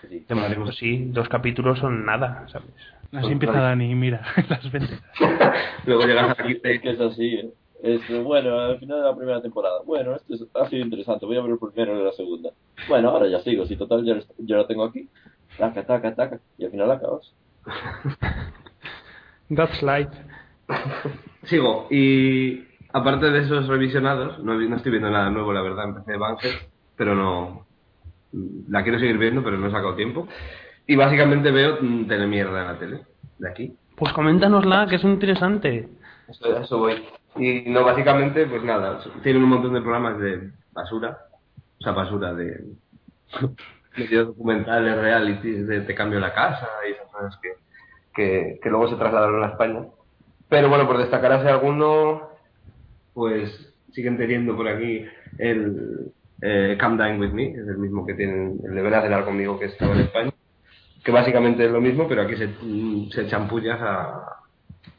Sí. 0.09 0.25
de 0.29 0.35
momento 0.35 0.73
sí, 0.73 1.05
dos 1.13 1.29
capítulos 1.29 1.79
son 1.79 2.05
nada, 2.05 2.47
¿sabes? 2.51 2.69
Así 3.13 3.33
empieza 3.33 3.61
Dani, 3.61 3.95
mira, 3.95 4.23
las 4.49 4.71
ventas. 4.71 5.01
Luego 5.87 6.07
llegas 6.07 6.39
aquí 6.39 6.61
Es 6.63 6.81
que 6.81 6.91
es 6.91 7.01
así, 7.01 7.35
¿eh? 7.35 7.51
Es, 7.83 8.01
bueno, 8.25 8.59
al 8.59 8.79
final 8.81 8.99
de 8.99 9.05
la 9.09 9.17
primera 9.17 9.41
temporada. 9.41 9.83
Bueno, 9.87 10.17
esto 10.17 10.35
es- 10.35 10.47
ha 10.55 10.69
sido 10.69 10.85
interesante. 10.85 11.27
Voy 11.27 11.37
a 11.37 11.43
ver 11.43 11.53
el 11.53 11.59
primero 11.59 12.01
y 12.01 12.05
la 12.05 12.13
segunda. 12.13 12.51
Bueno, 12.89 13.11
ahora 13.11 13.29
ya 13.29 13.39
sigo. 13.41 13.67
Si 13.67 13.77
total 13.77 14.05
ya, 14.05 14.19
ya 14.39 14.57
lo 14.57 14.67
tengo 14.67 14.85
aquí. 14.85 15.09
Taca, 15.57 15.87
taca, 15.87 16.15
taca. 16.15 16.41
Y 16.59 16.65
al 16.65 16.71
final 16.73 16.91
acabas. 16.91 17.33
That's 19.55 19.81
life. 19.83 20.11
Sigo, 21.45 21.87
y 21.91 22.65
aparte 22.93 23.31
de 23.31 23.41
esos 23.41 23.69
revisionados, 23.69 24.39
no, 24.45 24.55
no 24.55 24.77
estoy 24.77 24.91
viendo 24.91 25.11
nada 25.11 25.31
nuevo, 25.31 25.53
la 25.53 25.63
verdad, 25.63 25.85
empecé 25.85 26.17
Banker, 26.19 26.53
pero 26.97 27.15
no... 27.15 27.68
La 28.33 28.83
quiero 28.83 28.99
seguir 28.99 29.19
viendo, 29.19 29.43
pero 29.43 29.57
no 29.57 29.69
he 29.69 29.71
sacado 29.71 29.95
tiempo. 29.95 30.29
Y 30.87 30.97
básicamente 30.97 31.51
veo 31.51 31.79
telemierda 32.07 32.61
en 32.61 32.67
la 32.67 32.79
tele, 32.79 33.01
de 33.39 33.49
aquí. 33.49 33.77
Pues 33.97 34.13
coméntanosla, 34.13 34.87
que 34.89 34.97
es 34.97 35.05
interesante. 35.05 35.89
Eso, 36.29 36.61
eso 36.61 36.79
voy. 36.79 37.03
Y 37.37 37.71
no, 37.71 37.85
básicamente, 37.85 38.47
pues 38.47 38.63
nada, 38.63 39.01
tienen 39.23 39.43
un 39.43 39.51
montón 39.51 39.75
de 39.75 39.81
programas 39.81 40.19
de 40.19 40.51
basura, 40.73 41.19
o 41.79 41.83
sea, 41.83 41.93
basura 41.93 42.35
de 42.35 42.65
medios 43.97 44.29
documentales, 44.29 44.97
realities, 44.97 45.67
de 45.67 45.81
te 45.83 45.95
cambio 45.95 46.21
la 46.21 46.35
casa 46.35 46.69
y 46.89 46.93
esas 46.93 47.11
cosas 47.11 47.39
que, 47.43 47.49
que, 48.15 48.61
que 48.63 48.71
luego 48.71 48.89
se 48.89 48.97
trasladaron 48.97 49.43
a 49.45 49.49
España. 49.49 49.87
Pero 50.49 50.69
bueno, 50.69 50.87
por 50.87 50.99
destacar 50.99 51.33
así 51.33 51.49
alguno, 51.49 52.31
pues 53.15 53.75
siguen 53.93 54.17
teniendo 54.17 54.57
por 54.57 54.69
aquí 54.69 55.05
el 55.39 56.13
eh, 56.41 56.77
Come 56.81 57.03
Dine 57.03 57.19
With 57.19 57.33
Me, 57.33 57.49
es 57.51 57.69
el 57.69 57.79
mismo 57.79 58.07
que 58.07 58.15
tienen 58.15 58.59
el 58.65 58.75
deber 58.75 59.03
cenar 59.03 59.25
conmigo 59.25 59.59
que 59.59 59.67
estaba 59.67 59.95
en 59.95 60.01
España, 60.03 60.31
que 61.05 61.13
básicamente 61.13 61.65
es 61.65 61.71
lo 61.73 61.81
mismo, 61.81 62.09
pero 62.09 62.23
aquí 62.23 62.37
se, 62.37 62.49
mm, 62.49 63.11
se 63.11 63.23
echan 63.23 63.49
pullas 63.49 63.81
a, 63.81 64.25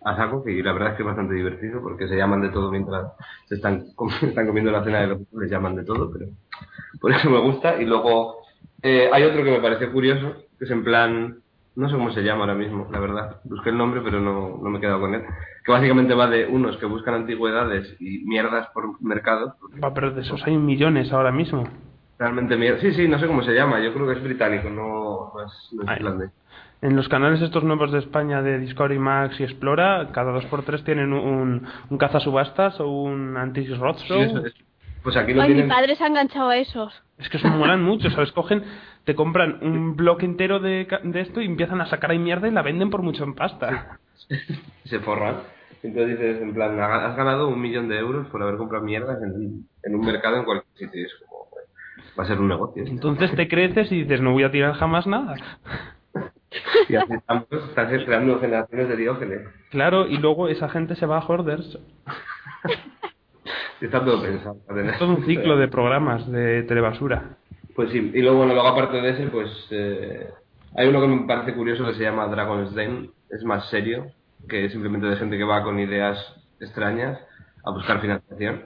a 0.06 0.16
saco, 0.16 0.44
que 0.44 0.52
la 0.64 0.74
verdad 0.74 0.90
es 0.92 0.96
que 0.98 1.04
es 1.04 1.08
bastante 1.08 1.36
divertido, 1.36 1.82
porque 1.82 2.08
se 2.08 2.16
llaman 2.18 2.42
de 2.42 2.50
todo 2.50 2.72
mientras 2.72 3.14
se 3.48 3.56
están, 3.56 3.92
com- 3.96 4.12
están 4.22 4.48
comiendo 4.48 4.72
la 4.72 4.84
cena 4.84 5.02
de 5.02 5.08
los 5.08 5.20
les 5.34 5.52
llaman 5.52 5.76
de 5.76 5.86
todo, 5.86 6.12
pero 6.12 6.28
por 7.00 7.12
eso 7.12 7.30
me 7.30 7.40
gusta. 7.40 7.82
Y 7.82 7.86
luego 7.86 8.38
eh, 8.82 9.10
hay 9.12 9.24
otro 9.24 9.44
que 9.44 9.52
me 9.52 9.62
parece 9.62 9.90
curioso, 9.92 10.36
que 10.58 10.66
es 10.66 10.72
en 10.72 10.84
plan, 10.84 11.42
no 11.76 11.88
sé 11.90 11.96
cómo 11.96 12.12
se 12.12 12.22
llama 12.24 12.42
ahora 12.42 12.56
mismo, 12.56 12.88
la 12.92 13.00
verdad, 13.00 13.42
busqué 13.46 13.70
el 13.70 13.78
nombre 13.78 14.02
pero 14.04 14.20
no, 14.20 14.58
no 14.62 14.70
me 14.70 14.78
he 14.78 14.82
quedado 14.82 15.00
con 15.00 15.16
él, 15.16 15.24
que 15.66 15.72
básicamente 15.72 16.14
va 16.14 16.28
de 16.28 16.46
unos 16.48 16.78
que 16.78 16.86
buscan 16.86 17.14
antigüedades 17.14 17.96
y 18.00 18.26
mierdas 18.26 18.68
por 18.74 19.02
mercados, 19.02 19.54
Va, 19.84 19.94
pero 19.94 20.12
de 20.12 20.22
esos 20.22 20.46
hay 20.46 20.58
millones 20.58 21.12
ahora 21.14 21.32
mismo. 21.32 21.68
realmente 22.18 22.58
mierda. 22.58 22.80
Sí, 22.80 22.94
sí, 22.94 23.08
no 23.08 23.18
sé 23.20 23.28
cómo 23.28 23.44
se 23.44 23.54
llama, 23.54 23.80
yo 23.80 23.94
creo 23.94 24.08
que 24.08 24.14
es 24.14 24.24
británico, 24.24 24.70
no, 24.70 25.32
no 25.34 25.46
es, 25.46 25.70
no 25.74 25.84
es 25.92 26.00
irlandés. 26.00 26.32
En 26.82 26.96
los 26.96 27.10
canales 27.10 27.42
estos 27.42 27.64
nuevos 27.66 27.92
de 27.92 28.00
España 28.00 28.42
de 28.42 28.58
Discovery 28.60 29.00
Max 29.00 29.38
y 29.40 29.44
Explora, 29.44 30.10
cada 30.14 30.32
dos 30.32 30.46
por 30.46 30.64
tres 30.64 30.84
tienen 30.86 31.12
un, 31.12 31.66
un 31.90 31.98
cazasubastas 31.98 32.80
o 32.80 32.88
un 32.90 33.36
anti 33.36 33.66
roadshow. 33.74 34.24
Sí. 34.24 34.52
Pues 35.04 35.16
aquí 35.16 35.34
lo 35.34 35.42
Ay, 35.42 35.50
mi 35.50 35.56
tienen... 35.56 35.70
padre 35.70 35.96
se 35.96 36.04
ha 36.04 36.08
enganchado 36.08 36.50
a 36.50 36.58
esos. 36.58 36.94
Es 37.18 37.30
que 37.30 37.38
eso 37.38 37.48
molan 37.50 37.84
mucho, 37.84 38.10
¿sabes? 38.12 38.32
Cogen, 38.32 38.64
te 39.04 39.16
compran 39.16 39.60
un 39.62 39.96
bloque 39.96 40.26
entero 40.26 40.60
de, 40.60 40.88
esto 41.16 41.42
y 41.42 41.46
empiezan 41.46 41.82
a 41.82 41.86
sacar 41.88 42.12
ahí 42.12 42.20
mierda 42.20 42.48
y 42.48 42.52
la 42.52 42.62
venden 42.62 42.90
por 42.90 43.02
mucho 43.02 43.24
en 43.24 43.34
pasta. 43.36 44.00
se 44.86 45.00
forran. 45.00 45.38
Entonces 45.84 46.20
dices, 46.20 46.42
en 46.42 46.54
plan, 46.54 46.80
"Ha- 46.80 47.08
has 47.08 47.16
ganado 47.16 47.48
un 47.48 47.62
millón 47.62 47.88
de 47.88 47.98
euros 47.98 48.28
por 48.28 48.42
haber 48.44 48.58
comprado 48.58 48.84
mierdas 48.84 49.18
en, 49.24 49.66
en 49.84 49.96
un 49.96 50.06
mercado 50.06 50.38
en 50.38 50.44
cualquier 50.44 50.74
sitio. 50.78 51.02
Y 51.02 51.06
es 51.06 51.14
como, 51.26 51.46
"Joder, 51.46 51.66
va 52.20 52.24
a 52.24 52.28
ser 52.28 52.40
un 52.40 52.48
negocio. 52.50 52.84
esto". 52.84 52.94
Entonces 52.94 53.36
te 53.36 53.48
creces 53.48 53.92
y 53.92 54.02
dices, 54.04 54.22
no 54.22 54.34
voy 54.34 54.44
a 54.44 54.52
tirar 54.52 54.74
jamás 54.74 55.08
nada. 55.08 55.36
Y 56.90 56.96
así 56.96 57.14
estamos, 57.14 57.46
estás 57.52 58.04
creando 58.06 58.40
generaciones 58.40 58.90
de 58.90 58.96
diógenes. 58.98 59.42
Claro, 59.70 60.08
y 60.08 60.18
luego 60.18 60.48
esa 60.48 60.68
gente 60.68 60.96
se 60.96 61.06
va 61.06 61.20
a 61.20 61.22
Hoarders. 61.22 61.78
Está 63.82 64.04
todo 64.04 64.22
pensado. 64.22 64.58
Es 64.86 65.00
todo 65.00 65.16
un 65.16 65.26
ciclo 65.26 65.58
de 65.58 65.68
programas 65.68 66.30
de 66.32 66.64
telebasura. 66.64 67.38
Pues 67.76 67.92
sí, 67.92 68.12
y 68.14 68.22
luego, 68.22 68.40
bueno, 68.40 68.54
luego 68.54 68.68
aparte 68.68 68.98
de 68.98 69.10
ese, 69.12 69.28
pues 69.28 69.50
eh, 69.72 70.30
hay 70.76 70.88
uno 70.90 71.00
que 71.02 71.08
me 71.08 71.26
parece 71.26 71.54
curioso 71.54 71.86
que 71.86 71.94
se 71.94 72.04
llama 72.04 72.28
Dragon's 72.28 72.76
Den, 72.76 73.12
es 73.30 73.44
más 73.44 73.70
serio, 73.70 74.08
que 74.50 74.66
es 74.66 74.72
simplemente 74.72 75.08
de 75.08 75.16
gente 75.16 75.38
que 75.38 75.46
va 75.46 75.64
con 75.64 75.80
ideas 75.80 76.18
extrañas 76.60 77.20
a 77.64 77.72
buscar 77.72 78.02
financiación. 78.02 78.66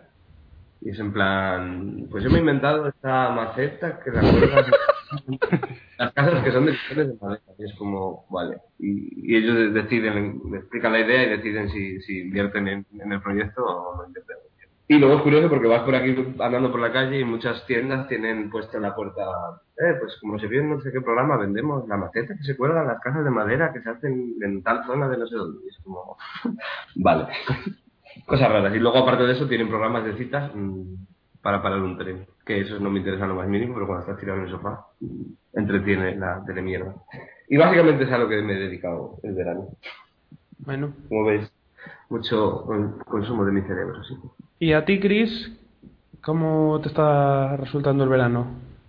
Y 0.81 0.89
es 0.89 0.99
en 0.99 1.13
plan, 1.13 2.07
pues 2.09 2.23
yo 2.23 2.29
me 2.29 2.37
he 2.37 2.41
inventado 2.41 2.87
esta 2.87 3.29
maceta 3.29 3.99
que 3.99 4.11
la 4.11 4.19
cuelgas 4.19 4.71
las 5.97 6.11
casas 6.11 6.43
que 6.43 6.51
son 6.51 6.65
de 6.65 6.71
de 6.71 7.17
madera. 7.21 7.41
Y 7.57 7.63
es 7.63 7.73
como, 7.75 8.25
vale. 8.29 8.57
Y, 8.79 9.31
y 9.31 9.37
ellos 9.37 9.73
deciden, 9.73 10.41
explican 10.55 10.91
la 10.91 10.99
idea 10.99 11.23
y 11.23 11.37
deciden 11.37 11.69
si, 11.69 12.01
si 12.01 12.21
invierten 12.21 12.67
en, 12.67 12.85
en 12.99 13.13
el 13.13 13.21
proyecto 13.21 13.63
o 13.63 13.95
no 13.95 14.07
invierten. 14.07 14.37
Y 14.87 14.97
luego 14.97 15.15
es 15.15 15.21
curioso 15.21 15.49
porque 15.49 15.67
vas 15.67 15.83
por 15.83 15.95
aquí 15.95 16.13
andando 16.39 16.71
por 16.71 16.81
la 16.81 16.91
calle 16.91 17.19
y 17.19 17.23
muchas 17.23 17.65
tiendas 17.65 18.07
tienen 18.07 18.49
puesta 18.49 18.77
en 18.77 18.83
la 18.83 18.93
puerta, 18.93 19.21
eh, 19.77 19.95
pues 19.99 20.17
como 20.19 20.37
se 20.37 20.47
vio 20.47 20.59
en 20.59 20.71
no 20.71 20.81
sé 20.81 20.91
qué 20.91 20.99
programa, 20.99 21.37
vendemos 21.37 21.87
la 21.87 21.95
maceta 21.95 22.35
que 22.35 22.43
se 22.43 22.57
cuelga 22.57 22.81
en 22.81 22.87
las 22.87 22.99
casas 22.99 23.23
de 23.23 23.29
madera 23.29 23.71
que 23.71 23.81
se 23.81 23.89
hacen 23.89 24.35
en 24.41 24.61
tal 24.61 24.85
zona 24.85 25.07
de 25.07 25.17
no 25.17 25.27
sé 25.27 25.35
dónde. 25.35 25.59
Es 25.69 25.77
como, 25.83 26.17
vale. 26.95 27.27
Cosas 28.25 28.49
raras. 28.49 28.75
Y 28.75 28.79
luego 28.79 28.99
aparte 28.99 29.23
de 29.23 29.33
eso 29.33 29.47
tienen 29.47 29.69
programas 29.69 30.03
de 30.05 30.17
citas 30.17 30.51
mm, 30.53 30.95
para 31.41 31.61
parar 31.61 31.81
un 31.81 31.97
tren. 31.97 32.25
Que 32.45 32.59
esos 32.61 32.81
no 32.81 32.89
me 32.89 32.99
interesan 32.99 33.29
lo 33.29 33.35
más 33.35 33.47
mínimo, 33.47 33.73
pero 33.73 33.87
cuando 33.87 34.03
estás 34.05 34.19
tirado 34.19 34.39
en 34.39 34.45
el 34.45 34.51
sofá, 34.51 34.85
mm, 34.99 35.23
entretiene 35.53 36.15
la 36.17 36.43
telemierda. 36.45 36.93
Y 37.47 37.57
básicamente 37.57 38.03
es 38.03 38.11
a 38.11 38.17
lo 38.17 38.27
que 38.27 38.41
me 38.41 38.53
he 38.53 38.59
dedicado 38.59 39.17
el 39.23 39.33
verano. 39.33 39.69
Bueno. 40.59 40.93
Como 41.07 41.25
veis, 41.25 41.51
mucho 42.09 42.63
con- 42.65 42.99
consumo 42.99 43.45
de 43.45 43.51
mi 43.51 43.61
cerebro, 43.61 44.03
sí. 44.03 44.15
¿Y 44.59 44.73
a 44.73 44.85
ti, 44.85 44.99
Chris? 44.99 45.51
¿Cómo 46.23 46.79
te 46.81 46.87
está 46.89 47.57
resultando 47.57 48.03
el 48.03 48.09
verano? 48.09 48.47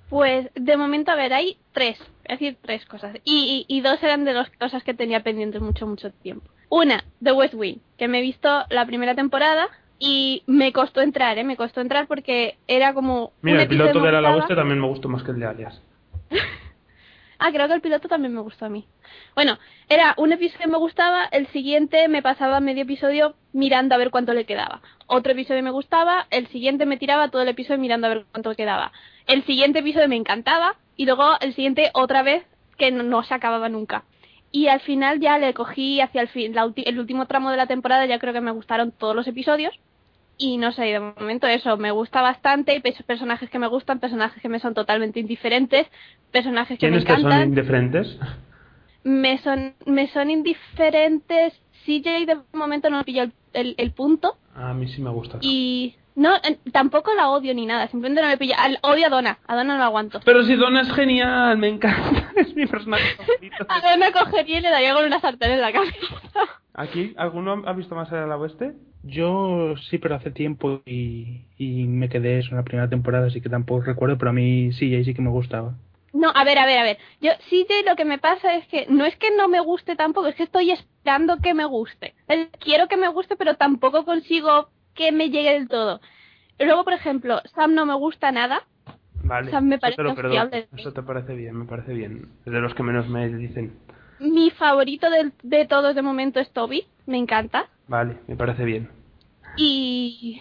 Pues 0.09 0.49
de 0.55 0.77
momento, 0.77 1.11
a 1.11 1.17
ver, 1.17 1.33
hay 1.33 1.57
tres, 1.73 1.99
es 2.25 2.39
decir, 2.39 2.57
tres 2.63 2.85
cosas. 2.87 3.17
Y, 3.25 3.67
y, 3.69 3.77
y 3.77 3.81
dos 3.81 4.01
eran 4.03 4.25
de 4.25 4.33
las 4.35 4.51
cosas 4.51 4.85
que 4.85 4.95
tenía 4.95 5.23
pendientes 5.25 5.61
mucho, 5.61 5.87
mucho 5.87 6.11
tiempo. 6.13 6.49
Una, 6.69 7.03
The 7.23 7.33
West 7.33 7.55
Wing, 7.55 7.79
que 7.99 8.07
me 8.09 8.19
he 8.19 8.23
visto 8.23 8.49
la 8.71 8.87
primera 8.87 9.15
temporada 9.15 9.67
y 9.99 10.43
me 10.47 10.73
costó 10.73 11.01
entrar, 11.01 11.39
¿eh? 11.39 11.45
Me 11.45 11.57
costó 11.57 11.81
entrar 11.81 12.07
porque 12.07 12.59
era 12.69 12.95
como... 12.95 13.33
Mira, 13.43 13.59
un 13.59 13.63
el 13.63 13.69
piloto 13.69 14.01
de 14.01 14.13
la. 14.13 14.35
Oeste 14.35 14.55
también 14.55 14.81
me 14.81 14.87
gustó 14.89 15.09
más 15.09 15.23
que 15.23 15.31
el 15.33 15.41
de 15.41 15.47
Alias. 15.47 15.83
Ah, 17.39 17.51
creo 17.53 17.69
que 17.69 17.75
el 17.75 17.81
piloto 17.81 18.09
también 18.09 18.35
me 18.35 18.41
gustó 18.41 18.67
a 18.67 18.69
mí. 18.69 18.87
Bueno, 19.35 19.59
era 19.89 20.15
un 20.17 20.33
episodio 20.33 20.69
me 20.69 20.79
gustaba, 20.79 21.25
el 21.25 21.47
siguiente 21.49 22.09
me 22.09 22.23
pasaba 22.23 22.61
medio 22.61 22.83
episodio 22.83 23.35
mirando 23.53 23.95
a 23.95 23.99
ver 23.99 24.11
cuánto 24.11 24.35
le 24.35 24.47
quedaba. 24.47 24.83
Otro 25.07 25.33
episodio 25.33 25.63
me 25.63 25.71
gustaba, 25.71 26.27
el 26.31 26.47
siguiente 26.49 26.87
me 26.87 26.97
tiraba 26.97 27.31
todo 27.31 27.43
el 27.43 27.49
episodio 27.49 27.81
mirando 27.81 28.07
a 28.07 28.11
ver 28.11 28.27
cuánto 28.31 28.51
le 28.51 28.57
quedaba. 28.57 28.93
El 29.27 29.45
siguiente 29.45 29.81
episodio 29.81 30.09
me 30.09 30.17
encantaba 30.17 30.77
y 30.97 31.07
luego 31.07 31.37
el 31.41 31.55
siguiente 31.55 31.91
otra 31.95 32.23
vez 32.23 32.45
que 32.79 32.91
no, 32.91 33.23
se 33.23 33.35
acababa 33.35 33.69
nunca. 33.69 34.05
Y 34.51 34.69
al 34.69 34.81
final 34.81 35.21
ya 35.21 35.39
le 35.39 35.53
cogí 35.55 36.01
hacia 36.01 36.21
el 36.21 36.29
fin, 36.29 36.55
la 36.55 36.73
el 36.77 36.99
último 36.99 37.27
tramo 37.27 37.51
de 37.51 37.57
la 37.57 37.67
temporada 37.67 38.07
ya 38.07 38.19
creo 38.19 38.33
que 38.33 38.41
me 38.41 38.53
gustaron 38.53 38.93
todos 38.93 39.17
los 39.17 39.27
episodios. 39.27 39.75
Y 40.37 40.57
no 40.57 40.73
sé, 40.73 40.83
de 40.83 41.01
momento 41.01 41.47
eso, 41.47 41.77
me 41.77 41.91
gusta 41.93 42.21
bastante, 42.21 42.81
personajes 43.07 43.49
que 43.51 43.59
me 43.59 43.69
gustan, 43.69 44.01
personajes 44.01 44.43
que 44.43 44.49
me 44.49 44.59
son 44.59 44.75
totalmente 44.75 45.21
indiferentes, 45.21 45.87
personajes 46.33 46.79
que 46.79 46.87
me 46.91 46.99
¿Quiénes 46.99 47.05
te 47.05 47.13
encantan 47.13 47.41
son 47.41 47.49
indiferentes? 47.49 48.19
me 49.05 49.39
son 49.39 49.75
me 49.87 50.09
son 50.09 50.31
indiferentes 50.31 51.53
CJ 51.85 52.27
de 52.27 52.39
momento 52.55 52.89
no 52.91 53.05
pilló 53.05 53.25
el, 53.25 53.33
el, 53.53 53.75
el 53.77 53.91
punto 53.93 54.39
A 54.55 54.73
mí 54.73 54.89
sí 54.89 55.03
me 55.03 55.11
gusta. 55.11 55.39
y 55.43 55.95
no 56.17 56.35
eh, 56.37 56.59
tampoco 56.73 57.13
la 57.15 57.29
odio 57.29 57.55
ni 57.55 57.67
nada 57.67 57.87
simplemente 57.89 58.23
no 58.23 58.29
me 58.29 58.39
pilla 58.39 58.57
al 58.59 58.79
odio 58.83 59.07
a 59.07 59.11
Donna 59.11 59.39
a 59.47 59.57
Donna 59.57 59.75
no 59.75 59.79
la 59.81 59.87
aguanto 59.87 60.21
Pero 60.25 60.43
si 60.45 60.55
Donna 60.57 60.81
es 60.81 60.93
genial, 60.93 61.59
me 61.59 61.69
encanta. 61.69 62.33
es 62.37 62.55
mi 62.57 62.67
personaje 62.67 63.05
favorito. 63.17 63.67
A 63.69 63.81
ver, 63.83 63.99
me 63.99 64.11
cogería 64.13 64.59
y 64.59 64.63
le 64.63 64.71
daría 64.71 64.95
con 64.95 65.05
una 65.05 65.21
sartén 65.21 65.51
en 65.53 65.61
la 65.61 65.73
cabeza. 65.73 65.97
Aquí, 66.73 67.13
¿alguno 67.19 67.63
ha 67.67 67.73
visto 67.75 67.95
más 67.95 68.11
allá 68.11 68.23
del 68.23 68.33
oeste? 68.33 68.75
Yo 69.07 69.77
sí, 69.77 69.99
pero 69.99 70.15
hace 70.17 70.31
tiempo 70.31 70.83
y, 70.87 71.43
y 71.59 71.85
me 71.87 72.09
quedé 72.09 72.39
eso 72.39 72.51
en 72.51 72.57
la 72.57 72.65
primera 72.65 72.89
temporada, 72.89 73.27
así 73.27 73.41
que 73.41 73.49
tampoco 73.49 73.83
recuerdo, 73.83 74.19
pero 74.19 74.31
a 74.31 74.35
mí 74.35 74.73
sí, 74.73 74.95
ahí 74.95 75.05
sí 75.05 75.15
que 75.15 75.23
me 75.23 75.31
gustaba. 75.31 75.75
No, 76.13 76.31
a 76.33 76.45
ver, 76.45 76.59
a 76.59 76.67
ver, 76.67 76.79
a 76.79 76.85
ver. 76.85 76.99
Yo 77.21 77.33
sí 77.51 77.67
que 77.69 77.83
lo 77.83 77.97
que 77.97 78.05
me 78.05 78.19
pasa 78.19 78.55
es 78.55 78.67
que 78.69 78.87
no 78.89 79.05
es 79.05 79.17
que 79.17 79.31
no 79.37 79.49
me 79.49 79.61
guste 79.61 79.97
tampoco, 79.97 80.29
es 80.29 80.37
que 80.37 80.45
estoy 80.45 80.71
esperando 80.71 81.39
que 81.39 81.55
me 81.55 81.65
guste. 81.65 82.15
Quiero 82.61 82.87
que 82.89 82.97
me 82.97 83.09
guste, 83.09 83.37
pero 83.37 83.57
tampoco 83.57 84.05
consigo 84.05 84.69
que 84.95 85.11
me 85.13 85.31
llegue 85.31 85.53
del 85.55 85.69
todo. 85.69 86.01
Luego, 86.59 86.85
por 86.85 86.93
ejemplo, 86.93 87.41
Sam 87.55 87.75
no 87.75 87.85
me 87.85 87.95
gusta 87.95 88.31
nada. 88.31 88.63
Vale, 89.25 89.51
Sam 89.51 89.67
me 89.67 89.75
eso 89.77 89.81
parece 89.81 89.97
te 89.97 90.03
lo 90.05 90.15
perdono. 90.15 90.35
confiable. 90.51 90.69
Eso 90.77 90.93
te 90.93 91.03
parece 91.03 91.35
bien, 91.35 91.57
me 91.57 91.65
parece 91.65 91.95
bien. 91.95 92.29
Es 92.47 92.53
de 92.53 92.61
los 92.61 92.75
que 92.75 92.83
menos 92.83 93.09
me 93.09 93.29
dicen. 93.29 93.73
Mi 94.19 94.51
favorito 94.51 95.11
del- 95.11 95.33
de, 95.43 95.67
todos 95.67 95.95
de 95.95 96.03
momento 96.03 96.41
es 96.41 96.51
Toby, 96.53 96.87
me 97.07 97.19
encanta. 97.19 97.69
Vale, 97.89 98.19
me 98.27 98.37
parece 98.37 98.65
bien. 98.65 98.91
Y. 99.57 100.41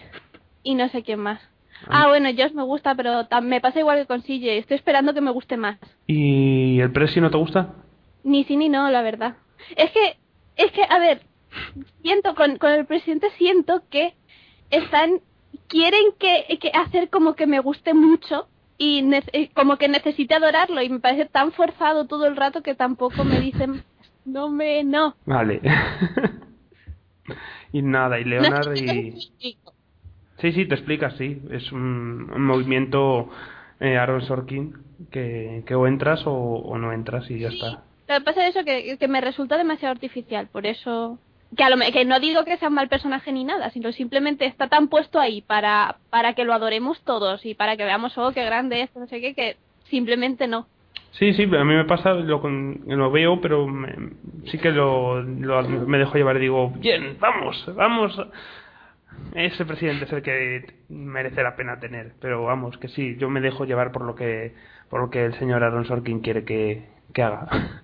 Y 0.62 0.74
no 0.74 0.88
sé 0.88 1.02
quién 1.02 1.20
más. 1.20 1.40
Ah, 1.88 2.08
bueno, 2.08 2.30
Josh 2.30 2.52
me 2.52 2.62
gusta, 2.62 2.94
pero 2.94 3.26
me 3.42 3.60
pasa 3.60 3.80
igual 3.80 3.98
que 3.98 4.06
con 4.06 4.22
CJ. 4.22 4.58
Estoy 4.58 4.76
esperando 4.76 5.12
que 5.12 5.20
me 5.20 5.30
guste 5.30 5.56
más. 5.58 5.78
¿Y 6.06 6.80
el 6.80 6.90
Presi 6.92 7.20
no 7.20 7.30
te 7.30 7.36
gusta? 7.36 7.74
Ni 8.22 8.44
sí 8.44 8.56
ni 8.56 8.70
no, 8.70 8.88
la 8.90 9.02
verdad. 9.02 9.36
Es 9.76 9.90
que, 9.90 10.16
es 10.56 10.72
que, 10.72 10.82
a 10.88 10.98
ver, 10.98 11.20
siento, 12.02 12.34
con, 12.34 12.56
con 12.56 12.70
el 12.72 12.86
presidente 12.86 13.28
siento 13.36 13.82
que 13.90 14.14
están, 14.70 15.20
quieren 15.68 16.04
que, 16.18 16.58
que 16.58 16.70
hacer 16.70 17.10
como 17.10 17.34
que 17.34 17.46
me 17.46 17.60
guste 17.60 17.92
mucho 17.92 18.48
y 18.78 19.02
eh, 19.32 19.50
como 19.54 19.76
que 19.76 19.88
necesite 19.88 20.34
adorarlo 20.34 20.82
y 20.82 20.88
me 20.88 21.00
parece 21.00 21.26
tan 21.26 21.52
forzado 21.52 22.06
todo 22.06 22.26
el 22.26 22.36
rato 22.36 22.62
que 22.62 22.74
tampoco 22.74 23.24
me 23.24 23.40
dicen, 23.40 23.82
no 24.24 24.50
me, 24.50 24.84
no. 24.84 25.16
Vale. 25.26 25.60
y 27.72 27.82
nada, 27.82 28.18
y 28.18 28.24
No 28.24 28.30
Leonard 28.30 28.68
me 28.70 28.78
y... 28.78 29.58
Sí, 30.38 30.52
sí, 30.52 30.66
te 30.66 30.74
explicas, 30.74 31.14
sí. 31.16 31.40
Es 31.50 31.70
un, 31.72 32.30
un 32.34 32.44
movimiento 32.44 33.30
eh, 33.80 33.96
Aaron 33.96 34.22
Sorkin 34.22 34.74
que, 35.10 35.62
que 35.66 35.74
o 35.74 35.86
entras 35.86 36.26
o, 36.26 36.32
o 36.32 36.78
no 36.78 36.92
entras 36.92 37.30
y 37.30 37.38
ya 37.38 37.50
Sí. 37.50 37.56
está. 37.56 37.84
Lo 38.08 38.18
que 38.18 38.24
pasa 38.24 38.46
es 38.46 38.56
eso, 38.56 38.64
que, 38.64 38.98
que 38.98 39.08
me 39.08 39.20
resulta 39.20 39.56
demasiado 39.56 39.92
artificial, 39.92 40.48
por 40.48 40.66
eso... 40.66 41.18
Que, 41.56 41.62
a 41.64 41.70
lo, 41.70 41.76
que 41.92 42.04
no 42.04 42.20
digo 42.20 42.44
que 42.44 42.56
sea 42.56 42.68
un 42.68 42.74
mal 42.74 42.88
personaje 42.88 43.30
ni 43.32 43.44
nada, 43.44 43.70
sino 43.70 43.92
simplemente 43.92 44.46
está 44.46 44.68
tan 44.68 44.88
puesto 44.88 45.20
ahí 45.20 45.42
para, 45.42 45.96
para 46.10 46.32
que 46.34 46.44
lo 46.44 46.52
adoremos 46.54 47.02
todos 47.04 47.44
y 47.46 47.54
para 47.54 47.76
que 47.76 47.84
veamos, 47.84 48.16
oh, 48.18 48.32
qué 48.32 48.44
grande 48.44 48.82
es, 48.82 48.96
no 48.96 49.06
sé 49.06 49.20
qué, 49.20 49.34
que 49.34 49.56
simplemente 49.90 50.46
no. 50.48 50.66
Sí, 51.12 51.32
sí, 51.34 51.44
a 51.44 51.64
mí 51.64 51.74
me 51.74 51.84
pasa, 51.84 52.12
lo, 52.14 52.40
con- 52.40 52.80
lo 52.86 53.10
veo, 53.10 53.40
pero 53.40 53.66
me- 53.68 53.94
sí 54.50 54.58
que 54.58 54.70
lo, 54.72 55.22
lo- 55.22 55.62
me 55.86 55.98
dejo 55.98 56.16
llevar 56.16 56.36
y 56.38 56.40
digo, 56.40 56.70
bien, 56.70 57.16
vamos, 57.20 57.64
vamos. 57.76 58.20
Ese 59.34 59.64
presidente 59.64 60.06
es 60.06 60.12
el 60.12 60.22
que 60.22 60.74
merece 60.88 61.40
la 61.42 61.54
pena 61.54 61.78
tener, 61.78 62.14
pero 62.20 62.42
vamos, 62.44 62.76
que 62.78 62.88
sí, 62.88 63.16
yo 63.18 63.30
me 63.30 63.40
dejo 63.40 63.64
llevar 63.64 63.92
por 63.92 64.02
lo 64.02 64.16
que, 64.16 64.54
por 64.90 65.00
lo 65.00 65.10
que 65.10 65.24
el 65.24 65.34
señor 65.38 65.62
Aaron 65.62 65.84
Sorkin 65.84 66.18
quiere 66.20 66.44
que, 66.44 66.88
que 67.12 67.22
haga. 67.22 67.48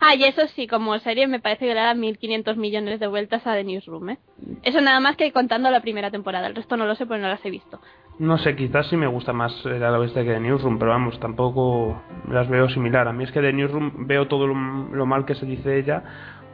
Ah, 0.00 0.14
y 0.14 0.24
eso 0.24 0.46
sí, 0.54 0.66
como 0.66 0.98
serie 0.98 1.26
me 1.26 1.40
parece 1.40 1.66
que 1.66 1.74
le 1.74 1.80
da 1.80 1.94
1.500 1.94 2.56
millones 2.56 3.00
de 3.00 3.06
vueltas 3.06 3.46
a 3.46 3.54
The 3.54 3.64
Newsroom, 3.64 4.10
¿eh? 4.10 4.18
Eso 4.62 4.80
nada 4.80 5.00
más 5.00 5.16
que 5.16 5.30
contando 5.32 5.70
la 5.70 5.80
primera 5.80 6.10
temporada, 6.10 6.46
el 6.46 6.54
resto 6.54 6.76
no 6.76 6.86
lo 6.86 6.94
sé 6.94 7.06
porque 7.06 7.22
no 7.22 7.28
las 7.28 7.44
he 7.44 7.50
visto. 7.50 7.80
No 8.18 8.38
sé, 8.38 8.54
quizás 8.54 8.86
sí 8.88 8.96
me 8.96 9.06
gusta 9.08 9.32
más 9.32 9.52
el 9.66 9.82
al 9.82 9.94
oeste 9.96 10.24
que 10.24 10.32
The 10.34 10.40
Newsroom, 10.40 10.78
pero 10.78 10.92
vamos, 10.92 11.18
tampoco 11.20 12.00
las 12.30 12.48
veo 12.48 12.68
similar. 12.68 13.08
A 13.08 13.12
mí 13.12 13.24
es 13.24 13.32
que 13.32 13.40
The 13.40 13.52
Newsroom 13.52 14.06
veo 14.06 14.28
todo 14.28 14.46
lo, 14.46 14.54
lo 14.54 15.06
mal 15.06 15.24
que 15.24 15.34
se 15.34 15.46
dice 15.46 15.78
ella, 15.78 16.04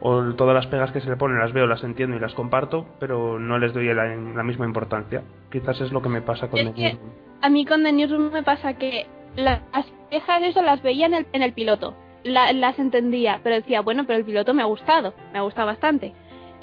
o 0.01 0.33
todas 0.33 0.55
las 0.55 0.65
pegas 0.67 0.91
que 0.91 1.01
se 1.01 1.09
le 1.09 1.17
ponen, 1.17 1.37
las 1.37 1.53
veo, 1.53 1.67
las 1.67 1.83
entiendo 1.83 2.15
y 2.17 2.19
las 2.19 2.33
comparto, 2.33 2.87
pero 2.99 3.37
no 3.37 3.59
les 3.59 3.73
doy 3.73 3.85
la, 3.93 4.05
la 4.15 4.43
misma 4.43 4.65
importancia. 4.65 5.21
Quizás 5.51 5.79
es 5.81 5.91
lo 5.91 6.01
que 6.01 6.09
me 6.09 6.21
pasa 6.23 6.47
con 6.49 6.59
Es 6.59 6.65
The 6.67 6.73
que- 6.73 6.81
Newsroom. 6.93 7.11
A 7.43 7.49
mí 7.49 7.65
con 7.65 7.83
The 7.83 7.91
Newsroom 7.93 8.31
me 8.31 8.43
pasa 8.43 8.73
que 8.75 9.05
las 9.35 9.61
quejas 10.09 10.41
eso 10.43 10.61
las 10.63 10.81
veía 10.81 11.05
en 11.05 11.13
el, 11.13 11.27
en 11.33 11.43
el 11.43 11.53
piloto, 11.53 11.95
La- 12.23 12.53
las 12.53 12.77
entendía, 12.79 13.39
pero 13.43 13.55
decía, 13.55 13.81
bueno, 13.81 14.05
pero 14.05 14.19
el 14.19 14.25
piloto 14.25 14.53
me 14.53 14.61
ha 14.61 14.65
gustado, 14.65 15.13
me 15.33 15.39
ha 15.39 15.43
gustado 15.43 15.67
bastante. 15.67 16.13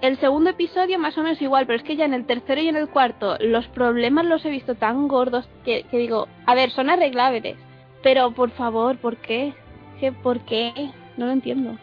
El 0.01 0.17
segundo 0.19 0.51
episodio 0.51 0.99
más 0.99 1.19
o 1.19 1.23
menos 1.25 1.43
igual, 1.43 1.67
pero 1.67 1.77
es 1.79 1.83
que 1.83 1.97
ya 1.97 2.05
en 2.05 2.15
el 2.15 2.25
tercero 2.27 2.61
y 2.61 2.69
en 2.69 2.77
el 2.77 2.89
cuarto 2.89 3.37
los 3.41 3.67
problemas 3.69 4.27
los 4.27 4.45
he 4.45 4.51
visto 4.51 4.77
tan 4.77 5.09
gordos 5.09 5.49
que, 5.65 5.85
digo, 5.91 6.29
a 6.47 6.55
ver, 6.55 6.71
son 6.71 6.89
arreglables, 6.89 7.57
pero 8.03 8.31
por 8.31 8.51
favor, 8.51 8.97
¿por 8.99 9.17
qué? 9.17 9.55
¿Qué, 9.99 10.13
¿Por 10.13 10.41
qué? 10.41 10.73
No 11.17 11.27
lo 11.27 11.33
entiendo. 11.33 11.77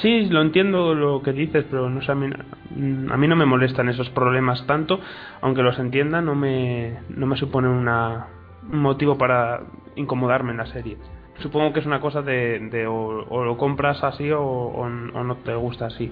Sí, 0.00 0.26
lo 0.26 0.40
entiendo 0.40 0.94
lo 0.94 1.20
que 1.22 1.32
dices, 1.32 1.64
pero 1.68 1.90
no 1.90 2.00
sé, 2.02 2.12
a 2.12 2.14
mí, 2.14 2.30
a 2.32 3.16
no 3.16 3.36
me 3.36 3.44
molestan 3.44 3.88
esos 3.88 4.08
problemas 4.10 4.64
tanto, 4.66 5.00
aunque 5.40 5.62
los 5.62 5.78
entienda, 5.80 6.22
no 6.22 6.36
me, 6.36 6.98
no 7.08 7.26
me 7.26 7.36
supone 7.36 7.68
una, 7.68 8.28
un 8.70 8.78
motivo 8.78 9.18
para 9.18 9.62
incomodarme 9.96 10.52
en 10.52 10.58
la 10.58 10.66
serie. 10.66 10.96
Supongo 11.42 11.72
que 11.72 11.80
es 11.80 11.86
una 11.86 12.00
cosa 12.00 12.22
de, 12.22 12.58
de 12.70 12.86
o, 12.86 13.26
o 13.28 13.44
lo 13.44 13.56
compras 13.56 14.02
así 14.04 14.30
o, 14.30 14.40
o, 14.42 14.82
o 14.84 14.88
no 14.88 15.36
te 15.44 15.54
gusta 15.54 15.86
así. 15.86 16.10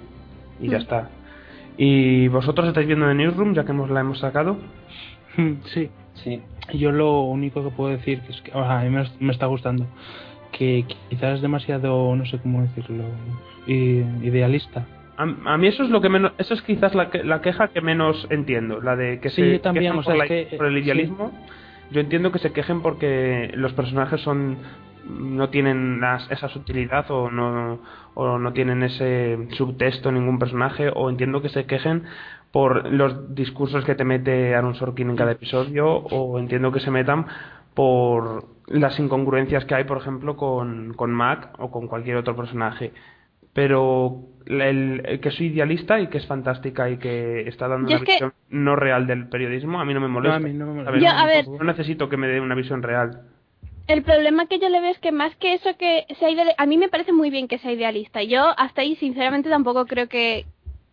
Y 0.60 0.68
ya 0.68 0.78
Mm. 0.78 0.80
está. 0.82 1.08
¿Y 1.78 2.28
vosotros 2.28 2.68
estáis 2.68 2.86
viendo 2.86 3.06
The 3.06 3.14
Newsroom, 3.14 3.54
ya 3.54 3.64
que 3.64 3.70
hemos, 3.72 3.88
la 3.90 4.00
hemos 4.00 4.18
sacado? 4.18 4.58
Sí, 5.66 5.88
Sí. 6.14 6.42
yo 6.74 6.90
lo 6.92 7.20
único 7.22 7.62
que 7.64 7.70
puedo 7.70 7.90
decir 7.90 8.20
que 8.22 8.32
es 8.32 8.40
que 8.42 8.50
o 8.50 8.62
sea, 8.62 8.80
a 8.80 8.82
mí 8.84 8.90
me, 8.90 9.04
me 9.20 9.32
está 9.32 9.46
gustando 9.46 9.86
que 10.52 10.84
quizás 11.08 11.36
es 11.36 11.40
demasiado, 11.42 12.14
no 12.16 12.26
sé 12.26 12.38
cómo 12.38 12.60
decirlo, 12.62 13.04
i- 13.66 14.02
idealista. 14.22 14.84
A, 15.16 15.22
a 15.54 15.56
mí 15.56 15.68
eso 15.68 15.84
es 15.84 15.90
lo 15.90 16.00
que 16.00 16.08
menos, 16.08 16.32
eso 16.38 16.52
es 16.54 16.62
quizás 16.62 16.94
la, 16.94 17.08
que- 17.10 17.22
la 17.24 17.40
queja 17.40 17.68
que 17.68 17.80
menos 17.80 18.26
entiendo, 18.30 18.80
la 18.80 18.96
de 18.96 19.20
que 19.20 19.30
Sí, 19.30 19.36
se 19.42 19.52
yo 19.52 19.60
también, 19.60 19.92
o 19.92 20.02
sea, 20.02 20.12
por, 20.14 20.18
la- 20.18 20.26
que, 20.26 20.48
por 20.56 20.66
el 20.66 20.76
idealismo. 20.78 21.30
Yo 21.92 22.00
entiendo 22.00 22.30
que 22.32 22.38
se 22.40 22.52
quejen 22.52 22.82
porque 22.82 23.50
los 23.54 23.72
personajes 23.72 24.20
son 24.20 24.58
no 25.08 25.48
tienen 25.50 26.00
las- 26.00 26.30
esa 26.30 26.48
sutilidad 26.48 27.10
o 27.10 27.30
no 27.30 27.78
o 28.14 28.38
no 28.38 28.52
tienen 28.52 28.82
ese 28.82 29.48
subtexto 29.52 30.08
en 30.08 30.16
ningún 30.16 30.38
personaje 30.38 30.90
o 30.94 31.08
entiendo 31.10 31.40
que 31.42 31.48
se 31.48 31.64
quejen 31.66 32.04
por 32.52 32.90
los 32.92 33.34
discursos 33.34 33.84
que 33.84 33.94
te 33.94 34.04
mete 34.04 34.54
Aaron 34.54 34.74
Sorkin 34.74 35.10
en 35.10 35.16
cada 35.16 35.32
episodio 35.32 35.88
o 35.88 36.38
entiendo 36.38 36.72
que 36.72 36.80
se 36.80 36.90
metan 36.90 37.26
por 37.74 38.44
las 38.66 38.98
incongruencias 38.98 39.64
que 39.64 39.74
hay, 39.76 39.84
por 39.84 39.98
ejemplo, 39.98 40.36
con, 40.36 40.92
con 40.94 41.12
Mac 41.12 41.50
o 41.58 41.70
con 41.70 41.86
cualquier 41.86 42.16
otro 42.16 42.34
personaje. 42.36 42.92
Pero 43.52 44.22
la- 44.46 44.68
el, 44.68 45.02
el 45.04 45.20
que 45.20 45.30
es 45.30 45.40
idealista 45.40 46.00
y 46.00 46.08
que 46.08 46.18
es 46.18 46.26
fantástica 46.26 46.88
y 46.90 46.98
que 46.98 47.48
está 47.48 47.66
dando 47.68 47.88
Yo 47.88 47.96
una 47.96 48.02
es 48.02 48.06
que- 48.06 48.12
visión 48.12 48.32
no 48.50 48.76
real 48.76 49.06
del 49.06 49.28
periodismo, 49.28 49.80
a 49.80 49.84
mí 49.84 49.94
no 49.94 50.00
me 50.00 50.08
molesta. 50.08 50.36
a 50.36 50.40
mí 50.40 50.52
no 50.52 50.66
me 50.66 50.82
molesta. 50.84 51.20
a 51.20 51.26
ver- 51.26 51.48
No 51.48 51.64
necesito 51.64 52.08
que 52.08 52.16
me 52.16 52.26
dé 52.28 52.40
una 52.40 52.54
visión 52.54 52.82
real. 52.82 53.22
El 53.92 54.02
problema 54.02 54.46
que 54.46 54.58
yo 54.58 54.68
le 54.68 54.80
veo 54.80 54.90
es 54.90 54.98
que 54.98 55.12
más 55.12 55.34
que 55.36 55.54
eso 55.54 55.76
que 55.76 56.06
sea 56.18 56.30
idealista, 56.30 56.62
a 56.62 56.66
mí 56.66 56.78
me 56.78 56.88
parece 56.88 57.12
muy 57.12 57.30
bien 57.30 57.48
que 57.48 57.58
sea 57.58 57.72
idealista. 57.72 58.22
Yo 58.22 58.54
hasta 58.56 58.82
ahí 58.82 58.96
sinceramente 58.96 59.48
tampoco 59.50 59.86
creo 59.86 60.08
que 60.08 60.46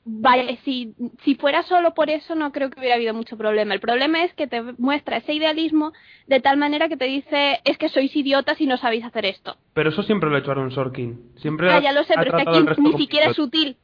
vaya, 0.05 0.55
si, 0.63 0.93
si 1.23 1.35
fuera 1.35 1.63
solo 1.63 1.93
por 1.93 2.09
eso 2.09 2.33
no 2.33 2.51
creo 2.53 2.69
que 2.69 2.79
hubiera 2.79 2.95
habido 2.95 3.13
mucho 3.13 3.37
problema. 3.37 3.73
El 3.73 3.81
problema 3.81 4.23
es 4.23 4.33
que 4.33 4.47
te 4.47 4.61
muestra 4.77 5.17
ese 5.17 5.33
idealismo 5.33 5.91
de 6.27 6.39
tal 6.39 6.57
manera 6.57 6.87
que 6.87 6.95
te 6.97 7.05
dice 7.05 7.59
es 7.65 7.77
que 7.77 7.89
sois 7.89 8.15
idiotas 8.15 8.59
y 8.61 8.67
no 8.67 8.77
sabéis 8.77 9.03
hacer 9.03 9.25
esto. 9.25 9.57
Pero 9.73 9.89
eso 9.89 10.01
siempre 10.03 10.29
lo 10.29 10.35
ha 10.37 10.39
hecho 10.39 10.51
Aaron 10.51 10.71
Sorkin. 10.71 11.31
Siempre 11.37 11.69
Ah, 11.69 11.77
ha- 11.77 11.81
ya 11.81 11.91
lo 11.91 12.03
sé, 12.05 12.13
pero 12.15 12.37
es 12.37 12.43
que 12.43 12.49
aquí 12.49 12.81
ni 12.81 12.93
siquiera 12.97 13.25
es 13.31 13.35
sutil. 13.35 13.77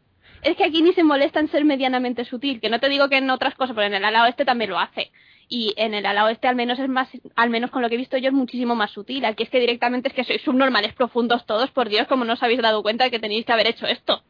Es 0.43 0.57
que 0.57 0.63
aquí 0.65 0.81
ni 0.81 0.91
se 0.93 1.03
molesta 1.03 1.39
en 1.39 1.47
ser 1.49 1.63
medianamente 1.65 2.25
sutil, 2.25 2.59
que 2.59 2.69
no 2.69 2.79
te 2.79 2.89
digo 2.89 3.07
que 3.09 3.17
en 3.17 3.29
otras 3.29 3.55
cosas, 3.55 3.75
pero 3.75 3.87
en 3.87 3.93
el 3.93 4.03
ala 4.03 4.23
oeste 4.23 4.43
también 4.43 4.69
lo 4.71 4.79
hace. 4.79 5.11
Y 5.55 5.71
en 5.77 5.93
el 5.93 6.07
ala 6.07 6.25
oeste 6.25 6.47
al 6.47 6.55
menos 6.55 6.79
es 6.79 6.89
más, 6.89 7.07
al 7.35 7.51
menos 7.51 7.69
con 7.69 7.83
lo 7.83 7.87
que 7.87 7.93
he 7.93 7.97
visto 7.99 8.17
yo 8.17 8.29
es 8.29 8.33
muchísimo 8.33 8.73
más 8.73 8.89
sutil. 8.89 9.23
Aquí 9.23 9.43
es 9.43 9.51
que 9.51 9.59
directamente 9.59 10.09
es 10.09 10.15
que 10.15 10.23
sois 10.23 10.41
subnormales 10.41 10.93
profundos 10.95 11.45
todos, 11.45 11.69
por 11.69 11.89
Dios, 11.89 12.07
como 12.07 12.25
no 12.25 12.33
os 12.33 12.41
habéis 12.41 12.59
dado 12.59 12.81
cuenta 12.81 13.03
de 13.03 13.11
que 13.11 13.19
tenéis 13.19 13.45
que 13.45 13.51
haber 13.51 13.67
hecho 13.67 13.85
esto. 13.85 14.23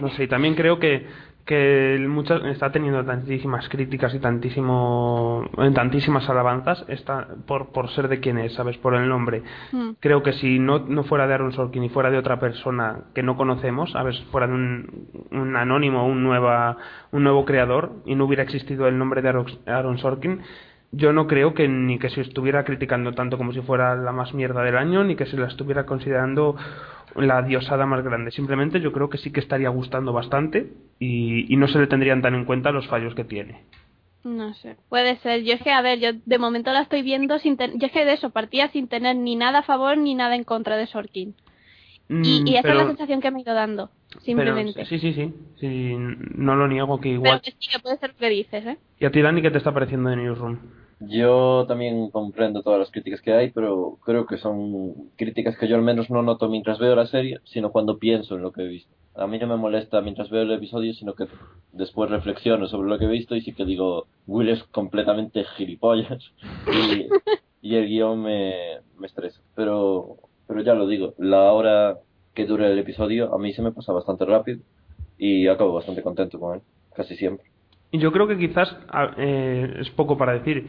No 0.00 0.08
sé, 0.16 0.24
y 0.24 0.26
también 0.26 0.54
creo 0.54 0.78
que, 0.78 1.06
que 1.44 1.94
el 1.94 2.08
muchas, 2.08 2.42
está 2.44 2.72
teniendo 2.72 3.04
tantísimas 3.04 3.68
críticas 3.68 4.14
y 4.14 4.18
tantísimo, 4.18 5.44
eh, 5.58 5.70
tantísimas 5.74 6.28
alabanzas 6.30 6.84
está, 6.88 7.28
por, 7.46 7.72
por 7.72 7.90
ser 7.90 8.08
de 8.08 8.20
quien 8.20 8.38
es, 8.38 8.54
¿sabes? 8.54 8.78
Por 8.78 8.94
el 8.94 9.08
nombre. 9.08 9.42
Hmm. 9.72 9.90
Creo 10.00 10.22
que 10.22 10.32
si 10.32 10.58
no, 10.58 10.78
no 10.80 11.04
fuera 11.04 11.26
de 11.26 11.34
Aaron 11.34 11.52
Sorkin 11.52 11.84
y 11.84 11.90
fuera 11.90 12.10
de 12.10 12.18
otra 12.18 12.40
persona 12.40 13.04
que 13.14 13.22
no 13.22 13.36
conocemos, 13.36 13.92
¿sabes? 13.92 14.18
Fuera 14.30 14.46
de 14.46 14.54
un, 14.54 15.08
un 15.32 15.56
anónimo, 15.56 16.06
un, 16.06 16.22
nueva, 16.22 16.78
un 17.12 17.24
nuevo 17.24 17.44
creador 17.44 17.92
y 18.06 18.14
no 18.14 18.24
hubiera 18.24 18.42
existido 18.42 18.88
el 18.88 18.96
nombre 18.96 19.20
de 19.20 19.28
Aaron 19.66 19.98
Sorkin, 19.98 20.40
yo 20.96 21.12
no 21.12 21.26
creo 21.26 21.54
que 21.54 21.68
ni 21.68 21.98
que 21.98 22.08
se 22.08 22.20
estuviera 22.20 22.64
criticando 22.64 23.12
tanto 23.12 23.36
como 23.36 23.52
si 23.52 23.60
fuera 23.60 23.96
la 23.96 24.12
más 24.12 24.32
mierda 24.32 24.62
del 24.62 24.76
año, 24.76 25.02
ni 25.04 25.16
que 25.16 25.26
se 25.26 25.36
la 25.36 25.48
estuviera 25.48 25.86
considerando 25.86 26.56
la 27.16 27.42
diosada 27.42 27.86
más 27.86 28.02
grande. 28.04 28.30
Simplemente 28.30 28.80
yo 28.80 28.92
creo 28.92 29.08
que 29.08 29.18
sí 29.18 29.30
que 29.32 29.40
estaría 29.40 29.68
gustando 29.68 30.12
bastante 30.12 30.72
y, 30.98 31.52
y 31.52 31.56
no 31.56 31.68
se 31.68 31.78
le 31.78 31.86
tendrían 31.86 32.22
tan 32.22 32.34
en 32.34 32.44
cuenta 32.44 32.72
los 32.72 32.86
fallos 32.88 33.14
que 33.14 33.24
tiene. 33.24 33.62
No 34.24 34.54
sé, 34.54 34.76
puede 34.88 35.16
ser. 35.18 35.42
Yo 35.42 35.52
es 35.54 35.62
que, 35.62 35.70
a 35.70 35.82
ver, 35.82 35.98
yo 36.00 36.10
de 36.24 36.38
momento 36.38 36.72
la 36.72 36.80
estoy 36.80 37.02
viendo 37.02 37.38
sin 37.38 37.56
ten- 37.58 37.78
Yo 37.78 37.86
es 37.86 37.92
que 37.92 38.04
de 38.06 38.14
eso 38.14 38.30
partía 38.30 38.68
sin 38.68 38.88
tener 38.88 39.16
ni 39.16 39.36
nada 39.36 39.58
a 39.58 39.62
favor 39.62 39.98
ni 39.98 40.14
nada 40.14 40.34
en 40.34 40.44
contra 40.44 40.76
de 40.76 40.86
Sorkin. 40.86 41.34
Y, 42.08 42.12
Mm, 42.42 42.46
y 42.48 42.52
esa 42.54 42.62
pero- 42.62 42.74
es 42.74 42.80
la 42.82 42.88
sensación 42.88 43.20
que 43.22 43.30
me 43.30 43.38
he 43.38 43.42
ido 43.42 43.54
dando, 43.54 43.90
simplemente. 44.22 44.72
pero- 44.74 44.86
sí, 44.86 44.98
sí, 44.98 45.12
sí, 45.14 45.32
sí. 45.58 45.94
No 46.36 46.54
lo 46.56 46.68
niego 46.68 46.98
que 47.00 47.08
Pero 47.10 47.14
igual. 47.14 47.40
que 47.40 47.50
sí, 47.52 47.68
que 47.72 47.78
puede 47.78 47.96
ser 47.98 48.10
lo 48.10 48.16
que 48.16 48.28
dices, 48.28 48.66
¿eh? 48.66 48.78
¿Y 49.00 49.04
a 49.06 49.10
ti, 49.10 49.22
Dani, 49.22 49.40
qué 49.42 49.50
te 49.50 49.58
está 49.58 49.72
pareciendo 49.72 50.10
de 50.10 50.16
Newsroom? 50.16 50.58
Yo 51.08 51.64
también 51.66 52.10
comprendo 52.10 52.62
todas 52.62 52.78
las 52.78 52.90
críticas 52.90 53.20
que 53.20 53.32
hay, 53.32 53.50
pero 53.50 53.98
creo 54.04 54.26
que 54.26 54.38
son 54.38 55.10
críticas 55.16 55.56
que 55.56 55.68
yo 55.68 55.76
al 55.76 55.82
menos 55.82 56.10
no 56.10 56.22
noto 56.22 56.48
mientras 56.48 56.78
veo 56.78 56.94
la 56.94 57.06
serie, 57.06 57.40
sino 57.44 57.70
cuando 57.70 57.98
pienso 57.98 58.36
en 58.36 58.42
lo 58.42 58.52
que 58.52 58.62
he 58.62 58.68
visto. 58.68 58.94
A 59.14 59.26
mí 59.26 59.38
no 59.38 59.46
me 59.46 59.56
molesta 59.56 60.00
mientras 60.00 60.30
veo 60.30 60.42
el 60.42 60.52
episodio, 60.52 60.92
sino 60.94 61.14
que 61.14 61.26
después 61.72 62.10
reflexiono 62.10 62.66
sobre 62.66 62.88
lo 62.88 62.98
que 62.98 63.04
he 63.04 63.08
visto 63.08 63.34
y 63.34 63.40
sí 63.40 63.52
que 63.52 63.64
digo, 63.64 64.06
Will 64.26 64.48
es 64.48 64.62
completamente 64.64 65.44
gilipollas 65.56 66.22
y, 67.62 67.74
el 67.74 67.86
guion 67.86 68.22
me, 68.22 68.78
estresa. 69.02 69.40
Pero, 69.54 70.16
pero 70.46 70.62
ya 70.62 70.74
lo 70.74 70.86
digo, 70.86 71.14
la 71.18 71.52
hora 71.52 71.98
que 72.34 72.46
dure 72.46 72.70
el 72.70 72.78
episodio 72.78 73.32
a 73.34 73.38
mí 73.38 73.52
se 73.52 73.62
me 73.62 73.72
pasa 73.72 73.92
bastante 73.92 74.24
rápido 74.24 74.60
y 75.16 75.46
acabo 75.46 75.74
bastante 75.74 76.02
contento 76.02 76.38
con 76.40 76.56
él, 76.56 76.62
casi 76.94 77.16
siempre. 77.16 77.46
Y 77.92 77.98
yo 77.98 78.10
creo 78.10 78.26
que 78.26 78.36
quizás 78.36 78.76
a- 78.88 79.14
eh, 79.16 79.76
es 79.78 79.90
poco 79.90 80.18
para 80.18 80.32
decir. 80.32 80.68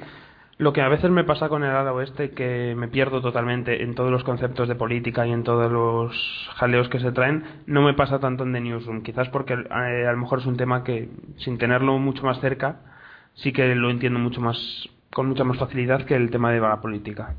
Lo 0.58 0.72
que 0.72 0.82
a 0.82 0.88
veces 0.88 1.12
me 1.12 1.26
pasa 1.26 1.50
con 1.50 1.66
el 1.66 1.70
ala 1.70 1.92
oeste, 1.92 2.32
que 2.32 2.76
me 2.78 2.88
pierdo 2.88 3.22
totalmente 3.22 3.84
en 3.84 3.94
todos 3.94 4.10
los 4.10 4.24
conceptos 4.24 4.70
de 4.70 4.76
política 4.76 5.28
y 5.28 5.34
en 5.34 5.44
todos 5.44 5.70
los 5.70 6.16
jaleos 6.56 6.88
que 6.88 7.02
se 7.02 7.12
traen, 7.12 7.44
no 7.66 7.82
me 7.82 7.94
pasa 7.94 8.20
tanto 8.20 8.44
en 8.44 8.54
The 8.54 8.62
Newsroom. 8.62 9.04
Quizás 9.04 9.28
porque 9.30 9.54
eh, 9.54 10.08
a 10.08 10.12
lo 10.14 10.18
mejor 10.18 10.40
es 10.40 10.46
un 10.46 10.56
tema 10.56 10.86
que, 10.86 11.10
sin 11.40 11.58
tenerlo 11.58 11.98
mucho 11.98 12.24
más 12.24 12.40
cerca, 12.40 12.80
sí 13.34 13.52
que 13.52 13.76
lo 13.76 13.90
entiendo 13.90 14.18
mucho 14.18 14.40
más, 14.40 14.58
con 15.12 15.28
mucha 15.28 15.44
más 15.44 15.58
facilidad 15.58 16.06
que 16.06 16.16
el 16.16 16.32
tema 16.32 16.54
de 16.54 16.62
la 16.62 16.80
política. 16.80 17.36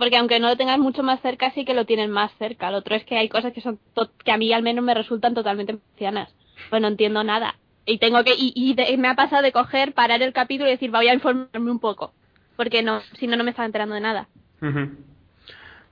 Porque 0.00 0.16
aunque 0.16 0.40
no 0.40 0.48
lo 0.48 0.56
tengas 0.56 0.80
mucho 0.80 1.04
más 1.04 1.20
cerca, 1.20 1.52
sí 1.52 1.64
que 1.64 1.72
lo 1.72 1.84
tienen 1.84 2.10
más 2.10 2.32
cerca. 2.36 2.72
Lo 2.72 2.78
otro 2.78 2.96
es 2.96 3.04
que 3.04 3.16
hay 3.16 3.28
cosas 3.28 3.52
que 3.52 3.60
son 3.60 3.78
que 4.24 4.32
a 4.32 4.38
mí 4.38 4.52
al 4.52 4.64
menos 4.64 4.84
me 4.84 4.94
resultan 4.94 5.34
totalmente 5.34 5.74
marcianas. 5.74 6.34
Pues 6.70 6.82
no 6.82 6.88
entiendo 6.88 7.22
nada. 7.22 7.54
Y 7.84 7.98
tengo 7.98 8.24
que 8.24 8.34
y, 8.36 8.52
y 8.56 8.96
me 8.96 9.06
ha 9.06 9.14
pasado 9.14 9.42
de 9.42 9.52
coger, 9.52 9.94
parar 9.94 10.20
el 10.22 10.32
capítulo 10.32 10.68
y 10.68 10.72
decir, 10.72 10.90
voy 10.90 11.06
a 11.06 11.14
informarme 11.14 11.70
un 11.70 11.78
poco. 11.78 12.12
Porque 12.56 12.82
no, 12.82 13.00
si 13.18 13.26
no, 13.26 13.36
no 13.36 13.44
me 13.44 13.50
estaba 13.50 13.66
enterando 13.66 13.94
de 13.94 14.00
nada. 14.00 14.28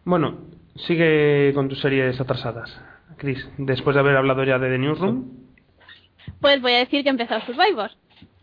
Bueno, 0.04 0.38
sigue 0.76 1.52
con 1.54 1.68
tus 1.68 1.80
series 1.80 2.20
atrasadas. 2.20 2.80
Chris, 3.16 3.46
después 3.58 3.94
de 3.94 4.00
haber 4.00 4.16
hablado 4.16 4.44
ya 4.44 4.58
de 4.58 4.68
The 4.70 4.78
Newsroom. 4.78 5.24
Pues 6.40 6.60
voy 6.60 6.72
a 6.72 6.78
decir 6.78 7.02
que 7.02 7.08
he 7.08 7.12
empezado 7.12 7.40
Survivor. 7.42 7.90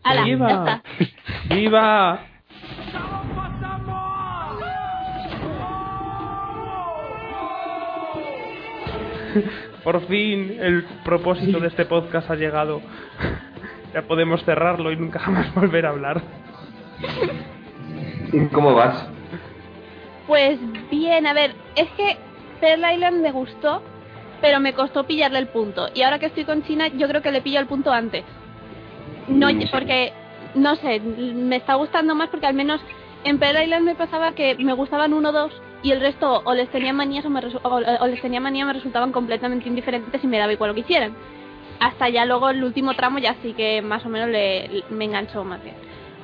¡Hala! 0.02 0.20
Ya 0.20 0.26
¡Viva! 0.26 0.48
está. 0.48 0.82
¡Viva! 1.54 2.26
Por 9.82 10.06
fin 10.06 10.56
el 10.60 10.84
propósito 11.04 11.58
de 11.58 11.68
este 11.68 11.86
podcast 11.86 12.30
ha 12.30 12.36
llegado. 12.36 12.80
Ya 13.92 14.02
podemos 14.02 14.44
cerrarlo 14.44 14.92
y 14.92 14.96
nunca 14.96 15.18
jamás 15.18 15.52
volver 15.54 15.86
a 15.86 15.90
hablar. 15.90 16.22
¿Y 18.32 18.46
cómo 18.48 18.74
vas? 18.74 19.06
Pues 20.26 20.58
bien, 20.90 21.26
a 21.26 21.32
ver, 21.32 21.54
es 21.76 21.88
que 21.90 22.16
Pearl 22.60 22.84
Island 22.94 23.20
me 23.22 23.32
gustó, 23.32 23.82
pero 24.40 24.60
me 24.60 24.72
costó 24.72 25.04
pillarle 25.04 25.38
el 25.38 25.48
punto. 25.48 25.88
Y 25.94 26.02
ahora 26.02 26.18
que 26.18 26.26
estoy 26.26 26.44
con 26.44 26.62
China, 26.64 26.88
yo 26.88 27.08
creo 27.08 27.22
que 27.22 27.32
le 27.32 27.42
pillo 27.42 27.60
el 27.60 27.66
punto 27.66 27.92
antes. 27.92 28.24
No, 29.28 29.48
Mm. 29.52 29.62
porque, 29.70 30.12
no 30.54 30.76
sé, 30.76 31.00
me 31.00 31.56
está 31.56 31.74
gustando 31.74 32.14
más 32.14 32.28
porque 32.28 32.46
al 32.46 32.54
menos 32.54 32.80
en 33.24 33.38
Pearl 33.38 33.62
Island 33.62 33.84
me 33.84 33.94
pasaba 33.94 34.32
que 34.32 34.56
me 34.58 34.72
gustaban 34.72 35.12
uno 35.12 35.28
o 35.28 35.32
dos 35.32 35.52
y 35.82 35.90
el 35.92 36.00
resto 36.00 36.42
o 36.44 36.54
les 36.54 36.68
tenía 36.70 36.92
manías 36.92 37.24
o, 37.24 37.30
me 37.30 37.40
resu- 37.40 37.60
o, 37.62 37.68
o 38.04 38.06
les 38.06 38.20
tenía 38.20 38.40
manía 38.40 38.64
me 38.64 38.72
resultaban 38.72 39.12
completamente 39.12 39.68
indiferentes 39.68 40.22
y 40.22 40.26
me 40.26 40.38
daba 40.38 40.52
igual 40.52 40.68
lo 40.70 40.74
que 40.74 40.80
hicieran. 40.80 41.14
Hasta 41.80 42.08
ya 42.08 42.24
luego 42.24 42.50
el 42.50 42.62
último 42.62 42.94
tramo 42.94 43.18
ya 43.18 43.34
sí 43.42 43.54
que 43.54 43.82
más 43.82 44.04
o 44.06 44.08
menos 44.08 44.28
le, 44.28 44.68
le- 44.68 44.84
me 44.90 45.04
enganchó 45.04 45.44
más 45.44 45.62
bien. 45.62 45.74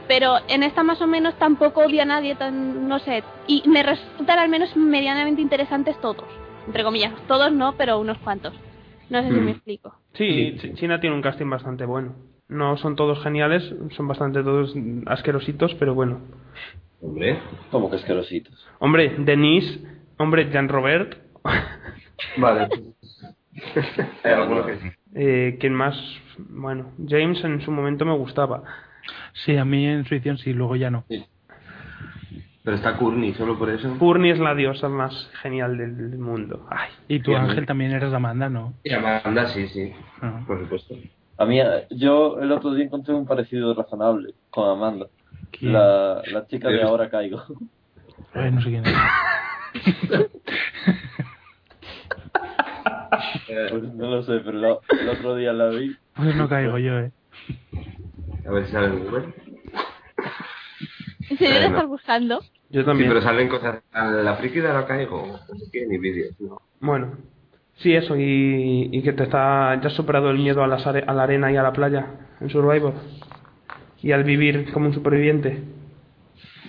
Pero 0.09 0.37
en 0.49 0.63
esta 0.63 0.83
más 0.83 1.01
o 1.03 1.07
menos 1.07 1.35
tampoco 1.39 1.83
odio 1.83 2.03
a 2.03 2.07
nadie, 2.07 2.35
tan, 2.35 2.89
no 2.89 2.99
sé, 2.99 3.23
y 3.47 3.63
me 3.69 3.83
resultan 3.83 4.39
al 4.39 4.49
menos 4.49 4.75
medianamente 4.77 5.43
interesantes 5.43 6.01
todos. 6.01 6.25
Entre 6.67 6.83
comillas, 6.83 7.13
todos 7.29 7.53
no, 7.53 7.75
pero 7.77 7.99
unos 7.99 8.19
cuantos. 8.19 8.55
No 9.11 9.23
sé 9.23 9.29
si 9.29 9.35
Mm. 9.41 9.45
me 9.45 9.51
explico. 9.53 9.95
Sí, 10.15 10.57
Ch- 10.59 10.75
China 10.75 10.99
tiene 11.01 11.15
un 11.17 11.23
casting 11.23 11.49
bastante 11.49 11.85
bueno. 11.85 12.15
No 12.49 12.77
son 12.79 12.97
todos 12.97 13.23
geniales, 13.23 13.63
son 13.95 14.09
bastante 14.09 14.43
todos 14.43 14.75
asquerositos, 15.07 15.75
pero 15.75 15.95
bueno. 15.95 16.21
Hombre. 17.03 17.39
Como 17.71 17.91
que 17.91 17.97
asquerositos. 17.97 18.67
Hombre, 18.81 19.15
Denise, 19.19 19.79
hombre, 20.19 20.49
Jean 20.51 20.69
Robert, 20.69 21.17
Vale. 22.37 22.69
Hay 24.25 24.33
algunos 24.33 24.67
que 24.67 24.77
sí. 24.79 24.89
eh, 25.15 25.57
¿quién 25.61 25.75
más? 25.75 25.97
Bueno, 26.39 26.93
James 27.07 27.43
en 27.45 27.61
su 27.63 27.71
momento 27.71 28.05
me 28.05 28.15
gustaba. 28.17 28.63
Sí, 29.45 29.57
a 29.57 29.65
mí 29.65 29.87
en 29.87 30.05
su 30.05 30.15
edición 30.15 30.39
sí, 30.39 30.53
luego 30.53 30.77
ya 30.77 30.91
no. 30.91 31.05
Pero 32.65 32.77
está 32.77 32.97
Courtney, 32.97 33.33
solo 33.35 33.59
por 33.59 33.71
eso. 33.71 33.97
Courtney 33.99 34.31
es 34.33 34.39
la 34.39 34.55
diosa 34.55 34.89
más 34.89 35.31
genial 35.41 35.79
del 35.79 36.19
mundo. 36.19 36.67
Ay, 36.71 36.91
Y 37.09 37.21
tu 37.21 37.31
Bien, 37.31 37.45
Ángel 37.45 37.65
también 37.67 37.93
eres 37.93 38.13
Amanda, 38.13 38.49
¿no? 38.51 38.75
Y 38.85 38.93
Amanda, 38.93 39.47
sí, 39.47 39.69
sí. 39.69 39.93
Ah. 40.21 40.43
Por 40.47 40.61
supuesto. 40.61 40.95
A 41.39 41.47
mí, 41.47 41.61
yo 41.91 42.39
el 42.41 42.53
otro 42.53 42.75
día 42.75 42.85
encontré 42.85 43.15
un 43.15 43.25
parecido 43.27 43.73
razonable 43.75 44.35
con 44.51 44.69
Amanda. 44.69 45.07
¿Quién? 45.51 45.73
La, 45.73 46.21
la 46.31 46.47
chica 46.47 46.69
de 46.69 46.83
ahora 46.83 47.09
caigo. 47.09 47.43
Ay, 48.35 48.51
no 48.53 48.61
sé 48.61 48.69
quién 48.69 48.85
es. 48.87 48.95
Pues 53.71 53.83
no 53.95 54.11
lo 54.11 54.23
sé, 54.23 54.41
pero 54.45 54.59
la- 54.59 54.79
el 55.01 55.09
otro 55.09 55.37
día 55.37 55.53
la 55.53 55.69
vi. 55.69 55.97
Pues 56.17 56.35
no 56.37 56.49
caigo 56.49 56.79
yo, 56.79 56.99
¿eh? 56.99 57.13
A 58.49 58.51
ver 58.53 58.67
si 58.67 58.73
sale 58.73 58.87
en 58.87 59.05
Google. 59.05 59.35
¿En 61.31 61.39
serio 61.39 61.61
lo 61.61 61.67
estás 61.67 61.87
buscando? 61.89 62.41
yo 62.71 62.81
Sí, 62.81 62.87
también. 62.87 63.11
pero 63.11 63.21
salen 63.23 63.49
cosas. 63.49 63.83
A 63.93 64.05
la 64.11 64.37
friki 64.37 64.61
de 64.61 64.73
la 64.73 64.87
caigo. 64.87 65.27
No 65.27 65.59
sé 65.59 65.65
qué, 65.73 65.87
ni 65.87 65.99
vídeos. 65.99 66.35
No. 66.41 66.61
Bueno, 66.81 67.13
sí, 67.77 67.95
eso, 67.95 68.17
y, 68.17 68.89
y 68.93 69.03
que 69.03 69.13
te 69.13 69.25
está, 69.25 69.79
ya 69.81 69.89
has 69.89 69.93
superado 69.95 70.31
el 70.31 70.39
miedo 70.39 70.63
a, 70.63 70.67
las 70.67 70.87
are- 70.87 71.05
a 71.07 71.13
la 71.13 71.25
arena 71.25 71.53
y 71.53 71.57
a 71.57 71.63
la 71.63 71.73
playa 71.73 72.07
en 72.41 72.49
Survivor. 72.51 72.95
Y 74.03 74.13
al 74.13 74.25
vivir 74.25 74.73
como 74.73 74.87
un 74.87 74.95
superviviente. 74.95 75.63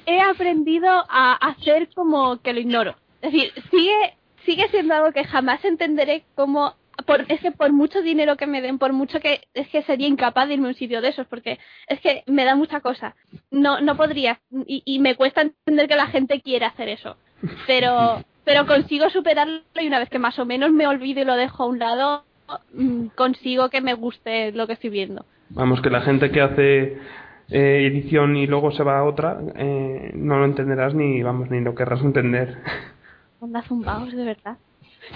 He 0.06 0.20
aprendido 0.22 0.90
a 0.90 1.34
hacer 1.36 1.90
como 1.96 2.42
que 2.42 2.54
lo 2.54 2.60
ignoro. 2.60 2.96
Es 3.22 3.32
decir, 3.32 3.52
sigue, 3.70 4.18
sigue 4.46 4.68
siendo 4.70 4.96
algo 4.96 5.12
que 5.14 5.24
jamás 5.24 5.64
entenderé 5.64 6.26
como... 6.36 6.76
Por, 7.10 7.26
es 7.28 7.40
que 7.42 7.50
por 7.50 7.74
mucho 7.74 8.04
dinero 8.04 8.38
que 8.38 8.46
me 8.46 8.62
den, 8.62 8.78
por 8.78 8.94
mucho 8.94 9.20
que 9.20 9.42
es 9.56 9.68
que 9.70 9.82
sería 9.82 10.08
incapaz 10.08 10.48
de 10.48 10.54
irme 10.54 10.68
a 10.68 10.70
un 10.70 10.76
sitio 10.76 11.02
de 11.02 11.08
esos, 11.08 11.26
porque 11.26 11.58
es 11.88 12.00
que 12.02 12.24
me 12.28 12.46
da 12.46 12.56
mucha 12.56 12.82
cosa. 12.82 13.16
No, 13.50 13.82
no 13.82 13.98
podría, 13.98 14.42
y, 14.68 14.84
y 14.86 15.00
me 15.00 15.16
cuesta 15.16 15.42
entender 15.42 15.88
que 15.88 15.96
la 15.96 16.06
gente 16.06 16.40
quiera 16.40 16.68
hacer 16.68 16.88
eso. 16.88 17.18
Pero, 17.66 18.24
pero 18.46 18.68
consigo 18.68 19.10
superarlo 19.10 19.64
y 19.82 19.88
una 19.88 19.98
vez 19.98 20.10
que 20.10 20.20
más 20.20 20.38
o 20.38 20.46
menos 20.46 20.72
me 20.72 20.86
olvido 20.86 21.22
y 21.22 21.26
lo 21.26 21.36
dejo 21.36 21.64
a 21.64 21.66
un 21.66 21.80
lado, 21.80 22.26
mm, 22.74 23.08
consigo 23.16 23.72
que 23.72 23.82
me 23.82 23.96
guste 23.96 24.52
lo 24.52 24.68
que 24.68 24.74
estoy 24.74 24.92
viendo. 24.92 25.26
Vamos, 25.50 25.82
que 25.82 25.90
la 25.90 26.02
gente 26.02 26.30
que 26.30 26.42
hace 26.42 27.00
eh, 27.50 27.88
edición 27.88 28.38
y 28.38 28.46
luego 28.46 28.70
se 28.72 28.84
va 28.84 29.00
a 29.00 29.04
otra, 29.04 29.40
eh, 29.56 30.12
no 30.14 30.38
lo 30.38 30.46
entenderás 30.46 30.94
ni, 30.94 31.24
vamos, 31.24 31.50
ni 31.50 31.60
lo 31.60 31.74
querrás 31.74 32.02
entender. 32.02 32.60
Onda 33.40 33.64
zumbaos, 33.64 34.12
de 34.12 34.26
verdad. 34.26 34.58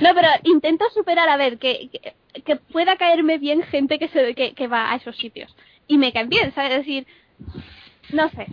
No, 0.01 0.09
pero 0.15 0.27
intento 0.43 0.85
superar, 0.93 1.29
a 1.29 1.37
ver, 1.37 1.57
que, 1.59 1.89
que, 1.91 2.41
que 2.41 2.55
pueda 2.55 2.97
caerme 2.97 3.37
bien 3.37 3.63
gente 3.63 3.99
que, 3.99 4.07
se, 4.09 4.33
que, 4.35 4.53
que 4.53 4.67
va 4.67 4.91
a 4.91 4.95
esos 4.95 5.15
sitios. 5.17 5.55
Y 5.87 5.97
me 5.97 6.11
caen 6.13 6.29
bien, 6.29 6.53
¿sabes? 6.53 6.71
Es 6.71 6.77
decir, 6.79 7.07
no 8.11 8.29
sé. 8.29 8.47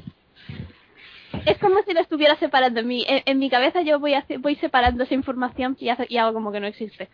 Es 1.47 1.57
como 1.59 1.81
si 1.87 1.95
lo 1.95 2.01
estuviera 2.01 2.37
separando. 2.37 2.81
En 2.81 2.87
mi, 2.89 3.05
en, 3.09 3.23
en 3.25 3.39
mi 3.39 3.49
cabeza 3.49 3.83
yo 3.83 3.99
voy, 4.01 4.15
voy 4.41 4.57
separando 4.57 5.05
esa 5.05 5.15
información 5.15 5.77
y, 5.81 5.89
hace- 5.89 6.07
y 6.09 6.19
hago 6.19 6.33
como 6.35 6.53
que 6.53 6.61
no 6.61 6.67
existe. 6.67 7.09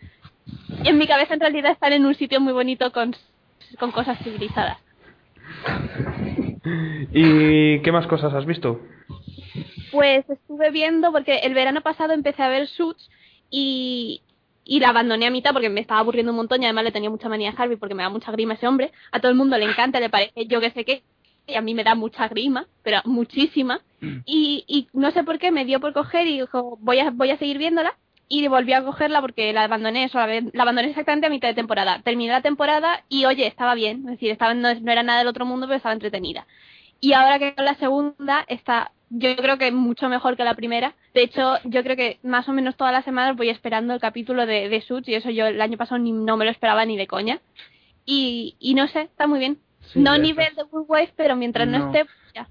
Y 0.83 0.89
en 0.89 0.97
mi 0.97 1.07
cabeza 1.07 1.33
en 1.35 1.39
realidad 1.39 1.71
están 1.71 1.93
en 1.93 2.05
un 2.05 2.15
sitio 2.15 2.41
muy 2.41 2.53
bonito 2.53 2.91
con, 2.91 3.15
con 3.79 3.91
cosas 3.91 4.17
civilizadas. 4.23 4.77
¿Y 7.13 7.79
qué 7.81 7.91
más 7.91 8.07
cosas 8.07 8.33
has 8.33 8.45
visto? 8.45 8.81
Pues 9.91 10.29
estuve 10.29 10.71
viendo, 10.71 11.11
porque 11.11 11.37
el 11.37 11.53
verano 11.53 11.81
pasado 11.81 12.13
empecé 12.13 12.43
a 12.43 12.49
ver 12.49 12.67
Suits 12.67 13.09
y, 13.49 14.21
y 14.63 14.79
la 14.79 14.89
abandoné 14.89 15.27
a 15.27 15.31
mitad 15.31 15.53
porque 15.53 15.69
me 15.69 15.81
estaba 15.81 16.01
aburriendo 16.01 16.31
un 16.31 16.37
montón 16.37 16.61
y 16.61 16.65
además 16.65 16.83
le 16.83 16.91
tenía 16.91 17.09
mucha 17.09 17.29
manía 17.29 17.51
a 17.51 17.53
Harvey 17.53 17.77
porque 17.77 17.95
me 17.95 18.03
da 18.03 18.09
mucha 18.09 18.31
grima 18.31 18.55
ese 18.55 18.67
hombre. 18.67 18.91
A 19.11 19.19
todo 19.19 19.31
el 19.31 19.37
mundo 19.37 19.57
le 19.57 19.65
encanta, 19.65 19.99
le 19.99 20.09
parece 20.09 20.45
yo 20.47 20.59
que 20.59 20.71
sé 20.71 20.85
qué. 20.85 21.03
Y 21.47 21.55
a 21.55 21.61
mí 21.61 21.73
me 21.73 21.85
da 21.85 21.95
mucha 21.95 22.27
grima, 22.27 22.67
pero 22.83 23.01
muchísima. 23.05 23.79
Y, 24.25 24.65
y 24.67 24.89
no 24.93 25.11
sé 25.11 25.23
por 25.23 25.39
qué 25.39 25.51
me 25.51 25.63
dio 25.63 25.79
por 25.79 25.93
coger 25.93 26.27
y 26.27 26.41
dijo, 26.41 26.77
voy 26.81 26.99
a, 26.99 27.09
voy 27.11 27.31
a 27.31 27.37
seguir 27.37 27.57
viéndola. 27.57 27.95
Y 28.29 28.45
volví 28.49 28.73
a 28.73 28.83
cogerla 28.83 29.21
porque 29.21 29.53
la 29.53 29.63
abandoné 29.63 30.03
eso, 30.03 30.17
la 30.17 30.27
la 30.27 30.63
abandoné 30.63 30.89
exactamente 30.89 31.27
a 31.27 31.29
mitad 31.29 31.47
de 31.47 31.53
temporada. 31.53 32.01
Terminé 32.03 32.33
la 32.33 32.41
temporada 32.41 33.05
y 33.07 33.23
oye, 33.23 33.47
estaba 33.47 33.73
bien, 33.73 33.99
es 33.99 34.11
decir, 34.11 34.31
estaba, 34.31 34.53
no, 34.53 34.73
no 34.75 34.91
era 34.91 35.01
nada 35.01 35.19
del 35.19 35.29
otro 35.29 35.45
mundo, 35.45 35.65
pero 35.65 35.77
estaba 35.77 35.93
entretenida. 35.93 36.45
Y 36.99 37.13
ahora 37.13 37.39
que 37.39 37.55
con 37.55 37.63
la 37.63 37.75
segunda 37.75 38.43
está, 38.49 38.91
yo 39.09 39.35
creo 39.37 39.57
que 39.57 39.71
mucho 39.71 40.09
mejor 40.09 40.35
que 40.35 40.43
la 40.43 40.55
primera. 40.55 40.95
De 41.13 41.23
hecho, 41.23 41.55
yo 41.63 41.83
creo 41.83 41.95
que 41.95 42.19
más 42.23 42.47
o 42.49 42.53
menos 42.53 42.75
todas 42.75 42.93
las 42.93 43.05
semanas 43.05 43.35
voy 43.37 43.49
esperando 43.49 43.93
el 43.93 43.99
capítulo 44.01 44.45
de, 44.45 44.69
de 44.69 44.81
Suits 44.81 45.07
y 45.07 45.15
eso 45.15 45.29
yo 45.29 45.47
el 45.47 45.61
año 45.61 45.77
pasado 45.77 45.99
ni, 45.99 46.11
no 46.11 46.37
me 46.37 46.45
lo 46.45 46.51
esperaba 46.51 46.85
ni 46.85 46.97
de 46.97 47.07
coña. 47.07 47.39
Y, 48.05 48.55
y 48.59 48.73
no 48.73 48.87
sé, 48.87 49.01
está 49.01 49.27
muy 49.27 49.39
bien. 49.39 49.57
Sí, 49.93 49.99
no 49.99 50.17
nivel 50.17 50.53
de 50.55 50.63
Good 50.63 50.85
Wife, 50.87 51.13
pero 51.15 51.35
mientras 51.35 51.67
no, 51.67 51.79
No. 51.79 51.85
esté, 51.87 52.05
pues 52.05 52.33
ya. 52.33 52.47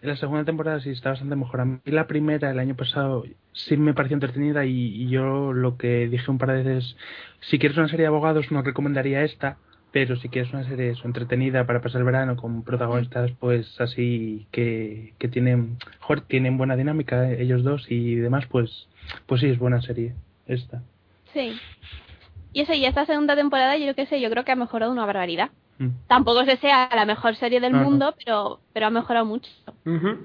La 0.00 0.16
segunda 0.16 0.44
temporada 0.44 0.80
sí 0.80 0.90
está 0.90 1.10
bastante 1.10 1.34
mejor. 1.34 1.60
A 1.60 1.64
mí 1.64 1.78
la 1.86 2.06
primera, 2.06 2.50
el 2.50 2.58
año 2.60 2.76
pasado, 2.76 3.24
sí 3.52 3.76
me 3.76 3.94
pareció 3.94 4.14
entretenida 4.14 4.64
y, 4.64 4.70
y 4.72 5.08
yo 5.08 5.52
lo 5.52 5.76
que 5.76 6.06
dije 6.08 6.30
un 6.30 6.38
par 6.38 6.52
de 6.52 6.62
veces, 6.62 6.96
si 7.40 7.58
quieres 7.58 7.76
una 7.78 7.88
serie 7.88 8.02
de 8.04 8.08
abogados 8.08 8.50
no 8.52 8.62
recomendaría 8.62 9.22
esta, 9.24 9.58
pero 9.92 10.16
si 10.16 10.28
quieres 10.28 10.52
una 10.52 10.64
serie 10.64 10.90
eso, 10.90 11.06
entretenida 11.06 11.66
para 11.66 11.80
pasar 11.80 12.00
el 12.00 12.04
verano 12.04 12.36
con 12.36 12.62
protagonistas 12.62 13.30
pues 13.40 13.80
así 13.80 14.46
que, 14.50 15.14
que 15.18 15.28
tienen, 15.28 15.78
joder, 16.00 16.22
tienen 16.22 16.58
buena 16.58 16.76
dinámica 16.76 17.30
eh, 17.30 17.42
ellos 17.42 17.62
dos 17.64 17.86
y 17.90 18.16
demás, 18.16 18.46
pues 18.46 18.88
pues 19.26 19.40
sí 19.40 19.46
es 19.48 19.58
buena 19.58 19.80
serie 19.82 20.14
esta. 20.46 20.82
Sí. 21.32 21.58
Y 22.52 22.62
eso, 22.62 22.72
y 22.72 22.84
esta 22.86 23.06
segunda 23.06 23.36
temporada, 23.36 23.76
yo 23.76 23.94
qué 23.94 24.06
sé, 24.06 24.20
yo 24.20 24.30
creo 24.30 24.44
que 24.44 24.52
ha 24.52 24.56
mejorado 24.56 24.90
una 24.92 25.04
barbaridad. 25.06 25.50
Mm. 25.78 25.88
Tampoco 26.08 26.40
es 26.40 26.48
que 26.48 26.56
sea 26.56 26.88
la 26.94 27.04
mejor 27.04 27.36
serie 27.36 27.60
del 27.60 27.72
No, 27.72 27.78
no. 27.78 27.84
mundo, 27.90 28.14
pero 28.24 28.60
pero 28.72 28.86
ha 28.86 28.90
mejorado 28.90 29.24
mucho. 29.26 29.50
Ujú. 29.86 30.18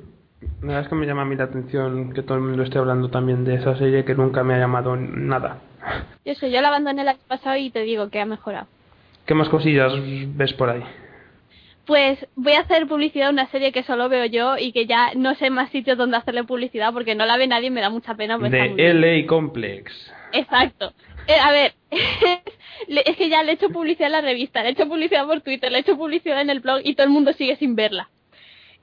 La 0.61 0.67
verdad 0.67 0.81
es 0.83 0.87
que 0.89 0.95
me 0.95 1.05
llama 1.05 1.21
a 1.21 1.25
mí 1.25 1.35
la 1.35 1.45
atención 1.45 2.11
que 2.11 2.21
todo 2.23 2.37
el 2.37 2.43
mundo 2.43 2.63
esté 2.63 2.77
hablando 2.77 3.09
también 3.09 3.45
de 3.45 3.55
esa 3.55 3.77
serie 3.77 4.03
que 4.03 4.15
nunca 4.15 4.43
me 4.43 4.55
ha 4.55 4.59
llamado 4.59 4.95
nada. 4.97 5.59
Yo 6.25 6.33
sé, 6.35 6.51
yo 6.51 6.61
la 6.61 6.69
abandoné 6.69 7.01
el 7.03 7.07
año 7.09 7.19
pasado 7.27 7.55
y 7.57 7.69
te 7.69 7.81
digo 7.83 8.09
que 8.09 8.19
ha 8.19 8.25
mejorado. 8.25 8.67
¿Qué 9.25 9.33
más 9.33 9.49
cosillas 9.49 9.93
ves 10.35 10.53
por 10.53 10.69
ahí? 10.69 10.83
Pues 11.85 12.25
voy 12.35 12.53
a 12.53 12.61
hacer 12.61 12.87
publicidad 12.87 13.27
a 13.27 13.31
una 13.31 13.49
serie 13.49 13.71
que 13.71 13.83
solo 13.83 14.07
veo 14.07 14.25
yo 14.25 14.57
y 14.57 14.71
que 14.71 14.85
ya 14.85 15.11
no 15.15 15.35
sé 15.35 15.49
más 15.49 15.69
sitios 15.71 15.97
donde 15.97 16.17
hacerle 16.17 16.43
publicidad 16.45 16.93
porque 16.93 17.15
no 17.15 17.25
la 17.25 17.37
ve 17.37 17.47
nadie 17.47 17.67
y 17.67 17.71
me 17.71 17.81
da 17.81 17.89
mucha 17.89 18.15
pena. 18.15 18.39
pues 18.39 18.51
De. 18.51 18.93
LA 18.93 19.27
Complex. 19.27 19.91
Exacto. 20.31 20.93
Eh, 21.27 21.35
a 21.41 21.51
ver, 21.51 21.73
es 21.91 23.17
que 23.17 23.29
ya 23.29 23.43
le 23.43 23.51
he 23.51 23.55
hecho 23.55 23.69
publicidad 23.69 24.07
en 24.07 24.13
la 24.13 24.21
revista, 24.21 24.61
le 24.61 24.69
he 24.69 24.71
hecho 24.71 24.87
publicidad 24.87 25.25
por 25.25 25.41
Twitter, 25.41 25.71
le 25.71 25.79
he 25.79 25.81
hecho 25.81 25.97
publicidad 25.97 26.41
en 26.41 26.49
el 26.49 26.59
blog 26.59 26.81
y 26.83 26.95
todo 26.95 27.05
el 27.05 27.13
mundo 27.13 27.33
sigue 27.33 27.55
sin 27.57 27.75
verla. 27.75 28.09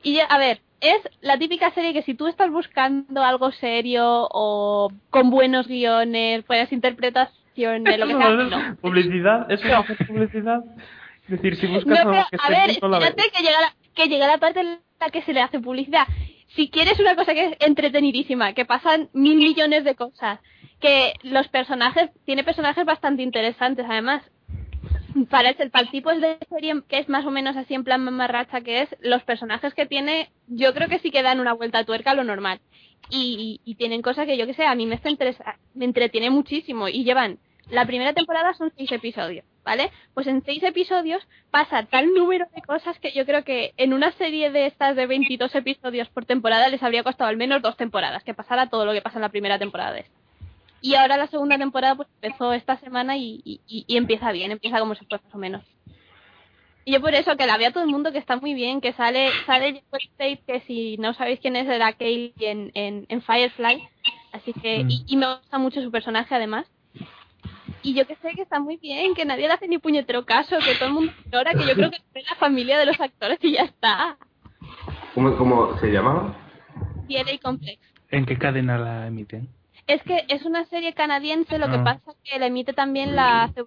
Y 0.03 0.15
ya, 0.15 0.25
a 0.25 0.39
ver, 0.39 0.61
es 0.81 1.01
la 1.21 1.39
típica 1.39 1.71
serie 1.73 1.93
que 1.93 2.03
si 2.03 2.15
tú 2.15 2.27
estás 2.27 2.51
buscando 2.51 3.23
algo 3.23 3.53
serio 3.53 4.29
o 4.31 4.91
con 5.11 5.31
buenos 5.31 5.69
guiones, 5.69 6.47
buenas 6.47 6.73
interpretaciones, 6.73 7.40
lo 7.69 8.07
que 8.07 8.15
sea, 8.15 8.31
no. 8.31 8.77
Publicidad, 8.77 9.51
eso 9.51 9.67
es 9.67 9.73
hacer 9.73 10.07
publicidad. 10.07 10.61
Es 11.25 11.31
decir, 11.31 11.57
si 11.57 11.67
No, 11.69 11.75
buscas 11.75 11.99
algo 11.99 12.11
pero, 12.13 12.27
que 12.31 12.37
a 12.39 12.49
ver, 12.51 12.71
espérate 12.71 13.23
que 13.37 13.43
llega, 13.43 13.61
la, 13.61 13.75
que 13.95 14.09
llega 14.09 14.27
la 14.27 14.39
parte 14.39 14.61
en 14.61 14.79
la 15.01 15.11
que 15.11 15.23
se 15.23 15.33
le 15.33 15.41
hace 15.41 15.61
publicidad. 15.61 16.07
Si 16.49 16.69
quieres 16.69 16.99
una 16.99 17.15
cosa 17.15 17.33
que 17.35 17.47
es 17.47 17.57
entretenidísima, 17.61 18.53
que 18.55 18.65
pasan 18.65 19.09
mil 19.13 19.37
millones 19.37 19.85
de 19.85 19.95
cosas, 19.95 20.41
que 20.81 21.13
los 21.23 21.47
personajes, 21.49 22.11
tiene 22.25 22.43
personajes 22.43 22.85
bastante 22.85 23.23
interesantes 23.23 23.87
además. 23.89 24.23
Para 25.29 25.51
el, 25.51 25.71
para 25.71 25.83
el 25.85 25.91
tipo 25.91 26.11
de 26.15 26.39
serie 26.49 26.83
que 26.89 26.99
es 26.99 27.09
más 27.09 27.27
o 27.27 27.33
menos 27.33 27.57
así 27.57 27.75
en 27.75 27.83
plan 27.83 28.03
mamarracha 28.03 28.61
que 28.61 28.83
es, 28.83 28.89
los 29.01 29.23
personajes 29.25 29.75
que 29.75 29.85
tiene, 29.85 30.31
yo 30.47 30.73
creo 30.73 30.89
que 30.89 31.01
sí 31.01 31.11
que 31.11 31.23
dan 31.25 31.41
una 31.41 31.53
vuelta 31.53 31.81
a 31.81 31.85
tuerca 31.85 32.13
a 32.13 32.15
lo 32.15 32.23
normal. 32.23 32.61
Y, 33.11 33.61
y, 33.65 33.71
y 33.73 33.75
tienen 33.75 34.03
cosas 34.03 34.27
que 34.27 34.37
yo 34.37 34.47
que 34.47 34.55
sé, 34.55 34.65
a 34.65 34.75
mí 34.77 34.87
me, 34.87 34.95
está 34.95 35.11
interesa- 35.11 35.57
me 35.75 35.85
entretiene 35.85 36.31
muchísimo. 36.31 36.89
Y 36.89 37.03
llevan, 37.03 37.39
la 37.71 37.87
primera 37.87 38.13
temporada 38.13 38.53
son 38.55 38.73
seis 38.77 38.91
episodios, 38.93 39.45
¿vale? 39.65 39.91
Pues 40.15 40.27
en 40.27 40.43
seis 40.45 40.63
episodios 40.63 41.27
pasa 41.51 41.85
tal 41.85 42.13
número 42.15 42.47
de 42.55 42.63
cosas 42.63 42.99
que 42.99 43.13
yo 43.13 43.25
creo 43.27 43.45
que 43.45 43.73
en 43.77 43.93
una 43.93 44.13
serie 44.13 44.51
de 44.51 44.67
estas 44.67 44.97
de 44.97 45.07
22 45.07 45.55
episodios 45.55 46.09
por 46.09 46.25
temporada 46.25 46.69
les 46.69 46.83
habría 46.83 47.03
costado 47.03 47.31
al 47.31 47.37
menos 47.37 47.63
dos 47.63 47.77
temporadas, 47.77 48.25
que 48.25 48.35
pasara 48.35 48.69
todo 48.69 48.85
lo 48.85 48.93
que 48.93 49.03
pasa 49.03 49.17
en 49.19 49.23
la 49.23 49.29
primera 49.29 49.59
temporada 49.59 49.93
de 49.93 50.01
esta. 50.01 50.15
Y 50.83 50.95
ahora 50.95 51.17
la 51.19 51.27
segunda 51.27 51.59
temporada 51.59 51.95
pues 51.95 52.09
empezó 52.23 52.53
esta 52.55 52.79
semana 52.79 53.17
y, 53.17 53.41
y- 53.45 53.61
y- 53.67 53.85
y 53.87 53.97
empieza 53.97 54.33
bien, 54.33 54.51
empieza 54.51 54.79
como 54.81 54.95
se 54.95 55.05
fue 55.05 55.21
más 55.23 55.35
o 55.35 55.39
menos. 55.39 55.63
Y 56.87 56.93
yo 56.95 57.01
por 57.03 57.15
eso 57.15 57.37
que 57.37 57.47
la 57.47 57.59
vea 57.59 57.73
todo 57.73 57.85
el 57.85 57.91
mundo 57.91 58.11
que 58.11 58.19
está 58.19 58.37
muy 58.39 58.55
bien, 58.55 58.81
que 58.81 58.95
sale 58.95 59.29
sale 59.47 59.75
Jacob 59.75 60.01
Tate, 60.17 60.41
que 60.47 60.61
si 60.67 60.97
no 60.97 61.13
sabéis 61.13 61.39
quién 61.41 61.55
es 61.57 61.69
era 61.69 61.93
Kaylee 61.93 62.33
en, 62.41 62.71
en, 62.75 63.05
en 63.11 63.23
Firefly, 63.23 63.87
así 64.33 64.53
que 64.55 64.81
y, 64.89 65.05
y 65.07 65.17
me 65.17 65.27
gusta 65.35 65.59
mucho 65.59 65.83
su 65.83 65.91
personaje 65.91 66.35
además. 66.35 66.67
Y 67.83 67.95
yo 67.95 68.07
que 68.07 68.17
sé 68.17 68.33
que 68.35 68.43
está 68.43 68.61
muy 68.61 68.77
bien, 68.77 69.15
que 69.15 69.25
nadie 69.25 69.49
le 69.49 69.55
hace 69.55 69.67
ni 69.69 69.79
puñetero 69.79 70.25
caso, 70.27 70.59
que 70.59 70.75
todo 70.75 70.89
el 70.89 70.95
mundo 70.95 71.13
llora, 71.33 71.53
que 71.53 71.67
yo 71.67 71.75
creo 71.75 71.91
que 71.91 71.97
es 72.15 72.29
la 72.29 72.37
familia 72.37 72.79
de 72.79 72.87
los 72.87 73.01
actores 73.01 73.39
y 73.43 73.53
ya 73.53 73.63
está. 73.63 74.17
¿Cómo, 75.15 75.37
cómo 75.37 75.79
se 75.79 75.89
llamaba? 75.91 76.35
DNA 77.09 77.39
Complex. 77.43 77.81
¿En 78.11 78.27
qué 78.27 78.37
cadena 78.39 78.77
la 78.79 79.07
emiten? 79.07 79.49
Es 79.87 80.03
que 80.05 80.25
es 80.29 80.45
una 80.45 80.65
serie 80.67 80.93
canadiense, 80.95 81.59
lo 81.59 81.69
que 81.69 81.77
Ah. 81.77 81.85
pasa 81.85 82.13
que 82.23 82.39
la 82.39 82.47
emite 82.47 82.73
también 82.73 83.17
la 83.17 83.51
CW. 83.55 83.65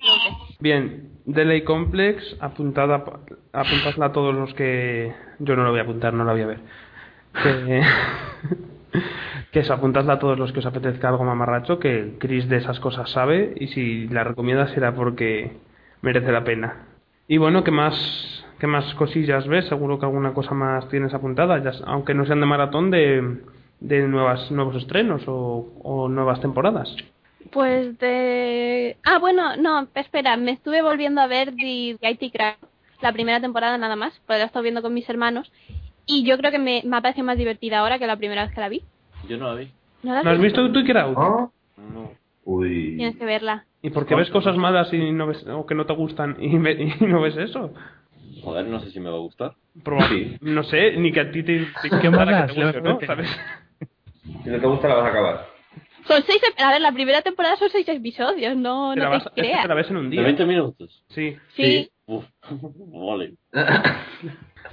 Bien, 0.59 1.09
Delay 1.25 1.63
Complex, 1.63 2.37
apuntada, 2.39 3.03
apuntadla 3.51 4.05
a 4.05 4.11
todos 4.13 4.33
los 4.33 4.53
que... 4.53 5.13
Yo 5.39 5.55
no 5.57 5.63
lo 5.63 5.71
voy 5.71 5.79
a 5.79 5.83
apuntar, 5.83 6.13
no 6.13 6.23
la 6.23 6.31
voy 6.33 6.41
a 6.43 6.47
ver. 6.47 6.59
Que, 7.43 7.81
que 9.51 9.59
eso, 9.59 9.73
apuntadla 9.73 10.13
a 10.13 10.19
todos 10.19 10.37
los 10.37 10.51
que 10.51 10.59
os 10.59 10.65
apetezca 10.65 11.09
algo 11.09 11.23
mamarracho, 11.23 11.79
que 11.79 12.15
Chris 12.19 12.47
de 12.49 12.57
esas 12.57 12.79
cosas 12.79 13.09
sabe, 13.11 13.53
y 13.59 13.67
si 13.67 14.07
la 14.07 14.23
recomienda 14.23 14.67
será 14.69 14.93
porque 14.95 15.57
merece 16.01 16.31
la 16.31 16.43
pena. 16.43 16.87
Y 17.27 17.37
bueno, 17.37 17.63
¿qué 17.63 17.71
más, 17.71 18.45
qué 18.59 18.67
más 18.67 18.93
cosillas 18.95 19.47
ves? 19.47 19.65
Seguro 19.67 19.99
que 19.99 20.05
alguna 20.05 20.33
cosa 20.33 20.53
más 20.53 20.87
tienes 20.89 21.13
apuntada, 21.13 21.61
ya, 21.63 21.71
aunque 21.85 22.13
no 22.13 22.25
sean 22.25 22.39
de 22.39 22.45
maratón, 22.45 22.91
de, 22.91 23.39
de 23.79 24.07
nuevas, 24.07 24.51
nuevos 24.51 24.75
estrenos 24.75 25.23
o, 25.27 25.73
o 25.81 26.09
nuevas 26.09 26.41
temporadas. 26.41 26.95
Pues 27.51 27.97
de... 27.99 28.97
Ah, 29.03 29.19
bueno, 29.19 29.55
no, 29.57 29.87
espera, 29.95 30.37
me 30.37 30.51
estuve 30.51 30.81
volviendo 30.81 31.21
a 31.21 31.27
ver 31.27 31.53
The, 31.55 31.97
The 31.99 32.11
IT 32.11 32.33
la 33.03 33.11
primera 33.11 33.41
temporada 33.41 33.77
nada 33.77 33.95
más, 33.95 34.13
porque 34.25 34.39
la 34.39 34.43
he 34.45 34.47
estado 34.47 34.63
viendo 34.63 34.81
con 34.81 34.93
mis 34.93 35.07
hermanos, 35.09 35.51
y 36.05 36.23
yo 36.25 36.37
creo 36.37 36.51
que 36.51 36.59
me, 36.59 36.81
me 36.85 36.97
ha 36.97 37.01
parecido 37.01 37.25
más 37.25 37.37
divertida 37.37 37.79
ahora 37.79 37.99
que 37.99 38.07
la 38.07 38.17
primera 38.17 38.45
vez 38.45 38.53
que 38.53 38.61
la 38.61 38.69
vi. 38.69 38.81
Yo 39.27 39.37
no 39.37 39.47
la 39.53 39.55
vi. 39.59 39.71
¿No 40.03 40.13
la 40.13 40.23
¿No 40.23 40.31
has 40.31 40.39
visto? 40.39 40.71
Twitter 40.71 40.97
Out? 40.97 41.17
¿Ah? 41.17 41.47
No. 41.77 42.11
Uy. 42.45 42.95
Tienes 42.97 43.15
que 43.15 43.25
verla. 43.25 43.65
¿Y 43.81 43.89
por 43.89 44.05
qué 44.05 44.15
ves 44.15 44.29
cosas 44.29 44.55
malas 44.57 44.91
y 44.93 45.11
no 45.11 45.27
ves, 45.27 45.45
o 45.47 45.65
que 45.65 45.75
no 45.75 45.85
te 45.85 45.93
gustan 45.93 46.37
y, 46.39 46.57
ve- 46.57 46.95
y 47.01 47.05
no 47.05 47.21
ves 47.21 47.37
eso? 47.37 47.73
Joder, 48.43 48.65
no 48.65 48.79
sé 48.81 48.91
si 48.91 48.99
me 48.99 49.09
va 49.09 49.15
a 49.15 49.19
gustar. 49.19 49.53
Probable- 49.83 50.37
No 50.41 50.63
sé, 50.63 50.97
ni 50.97 51.11
que 51.13 51.21
a 51.21 51.31
ti 51.31 51.43
te, 51.43 51.67
te 51.81 51.89
¿Qué 52.01 52.09
malas? 52.09 52.51
que 52.51 52.55
te 52.59 52.63
guste, 52.65 52.81
¿no? 52.81 52.99
¿Sabes? 53.05 53.29
Si 54.43 54.49
no 54.49 54.59
te 54.59 54.67
gusta, 54.67 54.87
la 54.89 54.95
vas 54.95 55.05
a 55.05 55.09
acabar. 55.09 55.45
Son 56.07 56.21
seis... 56.23 56.41
A 56.57 56.71
ver, 56.71 56.81
la 56.81 56.91
primera 56.91 57.21
temporada 57.21 57.55
son 57.55 57.69
seis 57.69 57.87
episodios, 57.87 58.57
no, 58.57 58.93
Te 58.93 58.99
la 58.99 59.05
no 59.05 59.11
vas- 59.11 59.23
te 59.23 59.29
es 59.29 59.33
que 59.35 59.41
creas. 59.41 59.61
te 59.61 59.67
la 59.69 59.75
ves 59.75 59.89
en 59.89 59.97
un 59.97 60.09
¿De 60.09 60.15
día. 60.17 60.23
20 60.23 60.45
minutos? 60.45 61.03
Sí. 61.09 61.37
Sí. 61.55 61.89
Uf. 62.07 62.25
vale. 62.91 63.35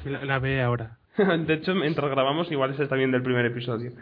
La, 0.05 0.24
la 0.24 0.39
ve 0.39 0.62
ahora. 0.62 0.97
De 1.47 1.55
hecho, 1.55 1.75
mientras 1.75 2.11
grabamos, 2.11 2.51
igual 2.51 2.77
se 2.77 2.85
está 2.85 2.97
viendo 2.97 3.17
el 3.17 3.23
primer 3.23 3.47
episodio. 3.47 3.93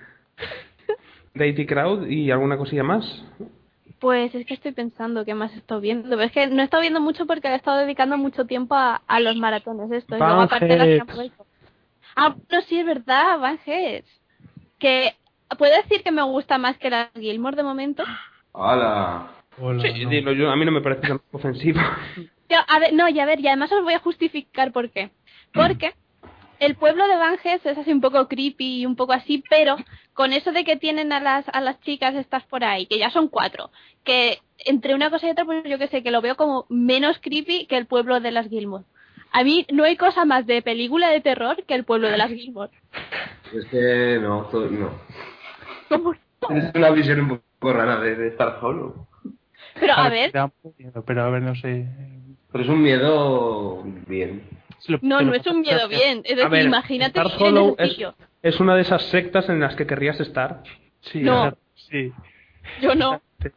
De 1.34 1.48
IT 1.48 1.68
Crowd 1.68 2.06
y 2.06 2.30
alguna 2.30 2.56
cosilla 2.56 2.82
más. 2.82 3.24
Pues 4.00 4.34
es 4.34 4.46
que 4.46 4.54
estoy 4.54 4.72
pensando 4.72 5.24
qué 5.24 5.34
más 5.34 5.50
he 5.50 5.54
estestado 5.54 5.80
viendo. 5.80 6.08
Pero 6.08 6.22
es 6.22 6.32
que 6.32 6.46
no 6.46 6.62
he 6.62 6.64
estado 6.64 6.80
viendo 6.80 7.00
mucho 7.00 7.26
porque 7.26 7.48
le 7.48 7.54
he 7.54 7.56
estado 7.56 7.78
dedicando 7.78 8.16
mucho 8.16 8.44
tiempo 8.46 8.74
a, 8.74 9.02
a 9.06 9.20
los 9.20 9.36
maratones 9.36 9.90
estos. 9.90 10.18
Y 10.18 10.22
luego 10.22 10.42
aparte 10.42 10.76
las 10.76 10.86
que 10.86 11.00
han 11.00 11.06
vuelto. 11.06 11.46
Ah, 12.16 12.34
no, 12.50 12.62
sí, 12.62 12.78
es 12.78 12.86
verdad, 12.86 13.38
Van. 13.40 13.58
Que 14.78 15.14
puedo 15.56 15.76
decir 15.76 16.02
que 16.02 16.12
me 16.12 16.22
gusta 16.22 16.58
más 16.58 16.78
que 16.78 16.90
la 16.90 17.10
Gilmore 17.14 17.56
de 17.56 17.62
momento. 17.62 18.04
¡Hala! 18.54 19.28
Hola, 19.60 19.82
Sí, 19.82 20.04
no. 20.04 20.10
dilo, 20.10 20.32
yo, 20.32 20.50
a 20.50 20.56
mí 20.56 20.64
no 20.64 20.70
me 20.72 20.80
parece 20.80 21.08
tan 21.08 21.20
ofensivo. 21.32 21.80
Yo, 22.48 22.58
a 22.66 22.78
ver, 22.78 22.92
no, 22.92 23.08
y 23.08 23.18
a 23.18 23.26
ver, 23.26 23.40
y 23.40 23.48
además 23.48 23.72
os 23.72 23.82
voy 23.82 23.94
a 23.94 23.98
justificar 23.98 24.72
por 24.72 24.90
qué. 24.90 25.10
Porque 25.52 25.94
el 26.60 26.74
pueblo 26.76 27.06
de 27.08 27.16
Van 27.16 27.36
Hels 27.42 27.64
es 27.66 27.78
así 27.78 27.92
un 27.92 28.00
poco 28.00 28.26
creepy 28.28 28.80
y 28.80 28.86
un 28.86 28.96
poco 28.96 29.12
así, 29.12 29.42
pero 29.48 29.76
con 30.14 30.32
eso 30.32 30.52
de 30.52 30.64
que 30.64 30.76
tienen 30.76 31.12
a 31.12 31.20
las, 31.20 31.44
a 31.52 31.60
las 31.60 31.80
chicas 31.80 32.14
estas 32.14 32.44
por 32.44 32.64
ahí, 32.64 32.86
que 32.86 32.98
ya 32.98 33.10
son 33.10 33.28
cuatro, 33.28 33.70
que 34.04 34.38
entre 34.64 34.94
una 34.94 35.10
cosa 35.10 35.26
y 35.26 35.30
otra, 35.30 35.44
pues 35.44 35.62
yo 35.64 35.78
que 35.78 35.88
sé, 35.88 36.02
que 36.02 36.10
lo 36.10 36.20
veo 36.20 36.36
como 36.36 36.66
menos 36.68 37.18
creepy 37.20 37.66
que 37.66 37.76
el 37.76 37.86
pueblo 37.86 38.20
de 38.20 38.30
las 38.32 38.48
Gilmore. 38.48 38.84
A 39.30 39.44
mí 39.44 39.66
no 39.72 39.84
hay 39.84 39.96
cosa 39.96 40.24
más 40.24 40.46
de 40.46 40.62
película 40.62 41.10
de 41.10 41.20
terror 41.20 41.62
que 41.64 41.74
el 41.74 41.84
pueblo 41.84 42.08
de 42.08 42.16
las 42.16 42.30
Gilmore. 42.30 42.72
Es 43.54 43.64
que 43.66 44.18
no, 44.20 44.42
todo- 44.50 44.68
no. 44.70 44.90
Es 46.56 46.74
una 46.74 46.90
visión 46.90 47.20
un 47.20 47.40
poco 47.60 47.72
rara 47.72 48.00
de, 48.00 48.16
de 48.16 48.28
Star 48.28 48.58
Hollow. 48.62 49.06
Pero 49.78 49.92
a 49.94 50.08
ver, 50.08 50.32
pero 51.06 51.22
a 51.24 51.30
ver, 51.30 51.42
no 51.42 51.54
sé. 51.54 51.86
Pero 52.50 52.64
es 52.64 52.70
un 52.70 52.82
miedo 52.82 53.82
bien. 54.06 54.42
No, 55.02 55.20
no 55.22 55.34
es 55.34 55.46
un 55.46 55.60
miedo 55.60 55.88
bien. 55.88 56.22
Es 56.24 56.36
decir, 56.36 56.48
ver, 56.50 56.66
imagínate 56.66 57.18
Star 57.20 57.32
Hollow 57.42 57.76
es, 58.42 58.60
una 58.60 58.76
de 58.76 58.82
esas 58.82 59.02
sectas 59.04 59.48
en 59.48 59.60
las 59.60 59.74
que 59.76 59.86
querrías 59.86 60.20
estar. 60.20 60.62
Sí, 61.00 61.20
No. 61.20 61.56
sí. 61.74 62.12
Yo 62.80 62.94
no. 62.94 63.20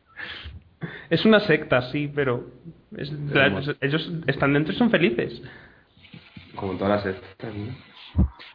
Es 1.12 1.26
una 1.26 1.40
secta, 1.42 1.92
sí, 1.92 2.12
pero 2.14 2.50
es- 2.98 3.12
la- 3.12 3.62
ellos 3.82 4.12
están 4.26 4.54
dentro 4.54 4.74
y 4.74 4.78
son 4.78 4.90
felices. 4.90 5.42
Como 6.56 6.74
todas 6.74 7.06
las 7.06 7.16
estas, 7.16 7.54
¿no? 7.54 7.76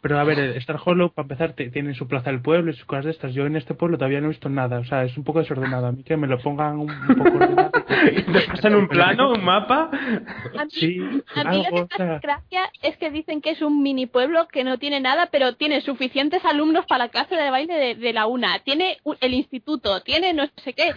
Pero 0.03 0.19
a 0.19 0.25
ver, 0.25 0.39
Star 0.59 0.79
Hollow, 0.85 1.13
para 1.13 1.25
empezar, 1.25 1.53
tiene 1.55 1.95
su 1.95 2.07
plaza 2.07 2.31
del 2.31 2.41
pueblo 2.43 2.71
y 2.71 2.75
sus 2.75 2.85
cosas 2.85 3.07
de 3.07 3.11
estas. 3.13 3.35
Yo 3.35 3.47
en 3.47 3.57
este 3.57 3.75
pueblo 3.75 3.97
todavía 3.99 4.21
no 4.21 4.27
he 4.27 4.31
visto 4.31 4.49
nada. 4.49 4.79
O 4.79 4.85
sea, 4.85 5.05
es 5.05 5.17
un 5.17 5.25
poco 5.25 5.41
desordenado. 5.41 5.87
A 5.87 5.93
mí 5.93 6.03
que 6.05 6.17
me 6.17 6.27
lo 6.27 6.39
pongan 6.39 6.79
un, 6.79 6.91
un 6.91 7.17
poco 7.17 7.37
ordenado. 7.37 7.71
¿Te 8.33 8.41
pasan 8.49 8.75
un 8.75 8.89
plano, 8.89 9.33
un 9.33 9.45
mapa? 9.45 9.91
A 9.93 10.65
mí, 10.65 10.71
Sí, 10.71 10.99
a 11.35 11.45
mí 11.51 11.57
lo 11.59 11.63
que 11.65 11.69
o 11.71 11.75
me 11.75 11.81
hace 11.83 11.97
sea, 11.97 12.19
gracia 12.23 12.61
es 12.83 12.97
que 12.99 13.11
dicen 13.11 13.41
que 13.41 13.51
es 13.51 13.63
un 13.63 13.83
mini 13.83 14.07
pueblo 14.07 14.47
que 14.49 14.65
no 14.65 14.79
tiene 14.79 15.01
nada, 15.01 15.29
pero 15.33 15.55
tiene 15.57 15.81
suficientes 15.81 16.45
alumnos 16.45 16.85
para 16.87 17.05
la 17.07 17.11
clase 17.11 17.35
de 17.35 17.51
baile 17.51 17.75
de, 17.75 17.95
de 17.95 18.13
la 18.13 18.27
UNA. 18.27 18.61
Tiene 18.65 18.99
u- 19.05 19.15
el 19.21 19.35
instituto, 19.35 20.01
tiene 20.03 20.33
no 20.35 20.47
sé 20.57 20.73
qué. 20.75 20.93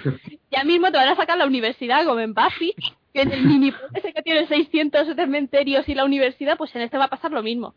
Ya 0.52 0.64
mismo 0.64 0.92
te 0.92 0.98
van 0.98 1.10
a 1.10 1.16
sacar 1.16 1.38
la 1.38 1.46
universidad 1.48 2.06
como 2.06 2.20
en 2.20 2.34
Buffy, 2.34 2.74
que 3.14 3.22
en 3.22 3.32
el 3.32 3.46
mini 3.46 3.72
pueblo 3.72 3.90
ese 3.96 4.14
que 4.14 4.22
tiene 4.22 4.48
600 4.48 5.16
cementerios 5.16 5.88
y 5.90 5.96
la 5.96 6.06
universidad, 6.06 6.58
pues 6.58 6.76
en 6.76 6.82
este 6.82 6.98
va 6.98 7.06
a 7.06 7.10
pasar 7.10 7.32
lo 7.32 7.44
mismo. 7.44 7.74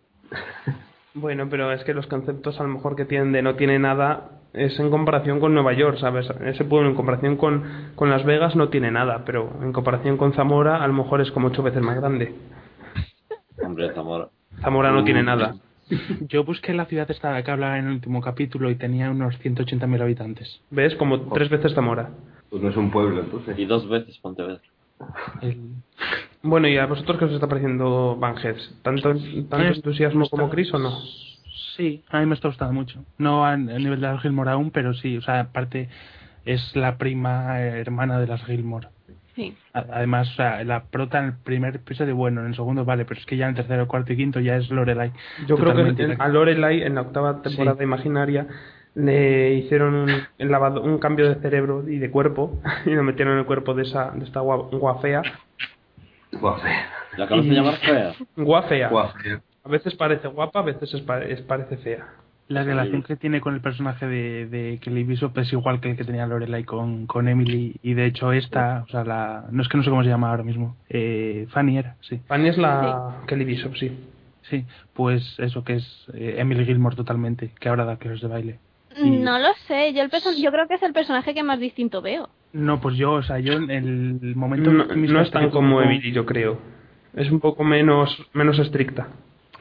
Bueno, 1.14 1.48
pero 1.50 1.72
es 1.72 1.84
que 1.84 1.92
los 1.92 2.06
conceptos 2.06 2.58
a 2.58 2.62
lo 2.62 2.70
mejor 2.70 2.96
que 2.96 3.04
tienen 3.04 3.32
de 3.32 3.42
no 3.42 3.54
tiene 3.56 3.78
nada 3.78 4.30
es 4.54 4.78
en 4.78 4.90
comparación 4.90 5.40
con 5.40 5.54
Nueva 5.54 5.72
York, 5.74 5.98
¿sabes? 5.98 6.26
Ese 6.44 6.64
pueblo 6.64 6.88
en 6.88 6.94
comparación 6.94 7.36
con, 7.36 7.92
con 7.94 8.10
Las 8.10 8.24
Vegas 8.24 8.56
no 8.56 8.68
tiene 8.68 8.90
nada, 8.90 9.22
pero 9.24 9.50
en 9.62 9.72
comparación 9.72 10.16
con 10.16 10.32
Zamora 10.32 10.82
a 10.82 10.86
lo 10.86 10.94
mejor 10.94 11.20
es 11.20 11.30
como 11.30 11.48
ocho 11.48 11.62
veces 11.62 11.82
más 11.82 11.96
grande. 11.96 12.34
Hombre, 13.62 13.92
Zamora. 13.94 14.28
Zamora 14.60 14.90
no 14.90 15.04
tiene 15.04 15.22
nada. 15.22 15.54
yo 16.28 16.44
busqué 16.44 16.72
la 16.72 16.86
ciudad 16.86 17.10
esta 17.10 17.42
que 17.42 17.50
hablaba 17.50 17.78
en 17.78 17.86
el 17.86 17.92
último 17.92 18.20
capítulo 18.20 18.70
y 18.70 18.76
tenía 18.76 19.10
unos 19.10 19.38
180.000 19.42 20.00
habitantes. 20.00 20.60
¿Ves? 20.70 20.94
Como 20.96 21.32
tres 21.32 21.50
veces 21.50 21.74
Zamora. 21.74 22.10
Pues 22.50 22.62
no 22.62 22.70
es 22.70 22.76
un 22.76 22.90
pueblo, 22.90 23.20
entonces. 23.20 23.58
Y 23.58 23.64
dos 23.64 23.88
veces 23.88 24.18
Pontevedra. 24.18 24.60
El- 25.40 25.74
Bueno, 26.42 26.66
¿y 26.68 26.76
a 26.76 26.86
vosotros 26.86 27.18
qué 27.18 27.24
os 27.26 27.32
está 27.32 27.46
pareciendo 27.46 28.16
Van 28.18 28.36
Heads? 28.36 28.80
¿Tanto, 28.82 29.14
tanto 29.14 29.58
Es- 29.58 29.76
entusiasmo 29.76 30.28
como 30.28 30.50
Chris 30.50 30.72
o 30.74 30.78
no? 30.78 30.90
Sí, 31.76 32.02
a 32.10 32.20
mí 32.20 32.26
me 32.26 32.34
está 32.34 32.48
gustando 32.48 32.74
mucho. 32.74 33.04
No 33.18 33.44
a, 33.46 33.52
a 33.52 33.56
nivel 33.56 34.00
de 34.00 34.06
las 34.08 34.20
Gilmore 34.20 34.50
aún, 34.50 34.70
pero 34.70 34.92
sí, 34.94 35.16
o 35.16 35.22
sea, 35.22 35.40
aparte 35.40 35.88
es 36.44 36.74
la 36.76 36.98
prima 36.98 37.60
eh, 37.62 37.80
hermana 37.80 38.18
de 38.18 38.26
las 38.26 38.44
Gilmore. 38.44 38.88
Sí. 39.36 39.54
Además, 39.72 40.28
o 40.32 40.34
sea, 40.34 40.62
la 40.64 40.84
prota 40.84 41.18
en 41.20 41.24
el 41.26 41.32
primer 41.38 41.76
episodio, 41.76 42.14
bueno, 42.14 42.42
en 42.42 42.48
el 42.48 42.54
segundo 42.54 42.84
vale, 42.84 43.06
pero 43.06 43.18
es 43.18 43.24
que 43.24 43.38
ya 43.38 43.44
en 43.46 43.50
el 43.50 43.56
tercero, 43.56 43.88
cuarto 43.88 44.12
y 44.12 44.16
quinto 44.16 44.40
ya 44.40 44.56
es 44.56 44.68
Lorelai. 44.70 45.12
Yo 45.46 45.56
creo 45.56 45.74
que 45.74 46.02
en- 46.02 46.20
a 46.20 46.28
Lorelai 46.28 46.82
en 46.82 46.96
la 46.96 47.00
octava 47.02 47.40
temporada 47.40 47.78
Sí. 47.78 47.84
imaginaria 47.84 48.46
le 48.94 49.54
hicieron 49.54 49.94
un, 49.94 50.10
el 50.38 50.48
lavado- 50.50 50.82
un 50.82 50.98
cambio 50.98 51.28
de 51.28 51.36
cerebro 51.40 51.88
y 51.88 51.98
de 51.98 52.10
cuerpo 52.10 52.60
y 52.86 52.90
lo 52.90 53.02
metieron 53.02 53.34
en 53.34 53.40
el 53.40 53.46
cuerpo 53.46 53.74
de 53.74 53.82
esa 53.84 54.10
de 54.10 54.24
esta 54.24 54.40
gua- 54.40 54.68
guafea. 54.70 55.22
Guau, 56.32 56.58
fea. 56.60 56.86
¿La 57.16 57.24
acabas 57.26 57.44
de 57.44 57.50
llamar 57.54 57.74
fea? 57.76 58.14
Guafea. 58.36 58.88
Guau, 58.88 59.08
fea. 59.22 59.40
A 59.64 59.68
veces 59.68 59.94
parece 59.94 60.28
guapa, 60.28 60.60
a 60.60 60.62
veces 60.62 60.92
es 60.94 61.00
pa- 61.02 61.22
es- 61.22 61.42
parece 61.42 61.76
fea. 61.76 62.06
La 62.48 62.64
relación 62.64 63.02
que 63.02 63.16
tiene 63.16 63.40
con 63.40 63.54
el 63.54 63.60
personaje 63.60 64.06
de, 64.06 64.46
de 64.46 64.78
Kelly 64.82 65.04
Bishop 65.04 65.38
es 65.38 65.50
igual 65.52 65.80
que 65.80 65.90
el 65.90 65.96
que 65.96 66.04
tenía 66.04 66.26
Lorelai 66.26 66.64
con, 66.64 67.06
con 67.06 67.28
Emily. 67.28 67.76
Y 67.82 67.94
de 67.94 68.04
hecho, 68.06 68.32
esta, 68.32 68.84
o 68.86 68.90
sea, 68.90 69.04
la. 69.04 69.44
No 69.50 69.62
es 69.62 69.68
que 69.68 69.78
no 69.78 69.84
sé 69.84 69.88
cómo 69.90 70.02
se 70.02 70.10
llama 70.10 70.28
ahora 70.30 70.42
mismo. 70.42 70.76
Eh, 70.90 71.46
Fanny 71.50 71.78
era, 71.78 71.96
sí. 72.02 72.20
Fanny 72.26 72.48
es 72.48 72.58
la 72.58 73.22
Kelly 73.26 73.44
Bishop, 73.44 73.74
sí. 73.76 73.96
Sí, 74.50 74.66
pues 74.92 75.36
eso 75.38 75.64
que 75.64 75.74
es 75.76 76.06
eh, 76.12 76.34
Emily 76.38 76.66
Gilmore 76.66 76.96
totalmente, 76.96 77.52
que 77.58 77.68
ahora 77.70 77.84
da 77.84 77.96
clases 77.96 78.20
de 78.20 78.28
baile. 78.28 78.58
Y- 78.96 79.10
No 79.10 79.38
lo 79.38 79.48
sé, 79.66 79.92
yo, 79.94 80.02
el 80.02 80.10
yo 80.36 80.50
creo 80.50 80.66
que 80.68 80.74
es 80.74 80.82
el 80.82 80.92
personaje 80.92 81.34
que 81.34 81.42
más 81.42 81.58
distinto 81.60 82.02
veo. 82.02 82.28
No, 82.52 82.80
pues 82.80 82.96
yo, 82.96 83.12
o 83.12 83.22
sea, 83.22 83.38
yo 83.38 83.54
en 83.54 83.70
el 83.70 84.36
momento. 84.36 84.70
No, 84.72 84.84
no 84.84 85.20
es 85.20 85.30
tan 85.30 85.50
como 85.50 85.80
Emily, 85.80 86.12
yo 86.12 86.26
creo. 86.26 86.58
Es 87.14 87.30
un 87.30 87.40
poco 87.40 87.64
menos 87.64 88.26
menos 88.32 88.58
estricta. 88.58 89.08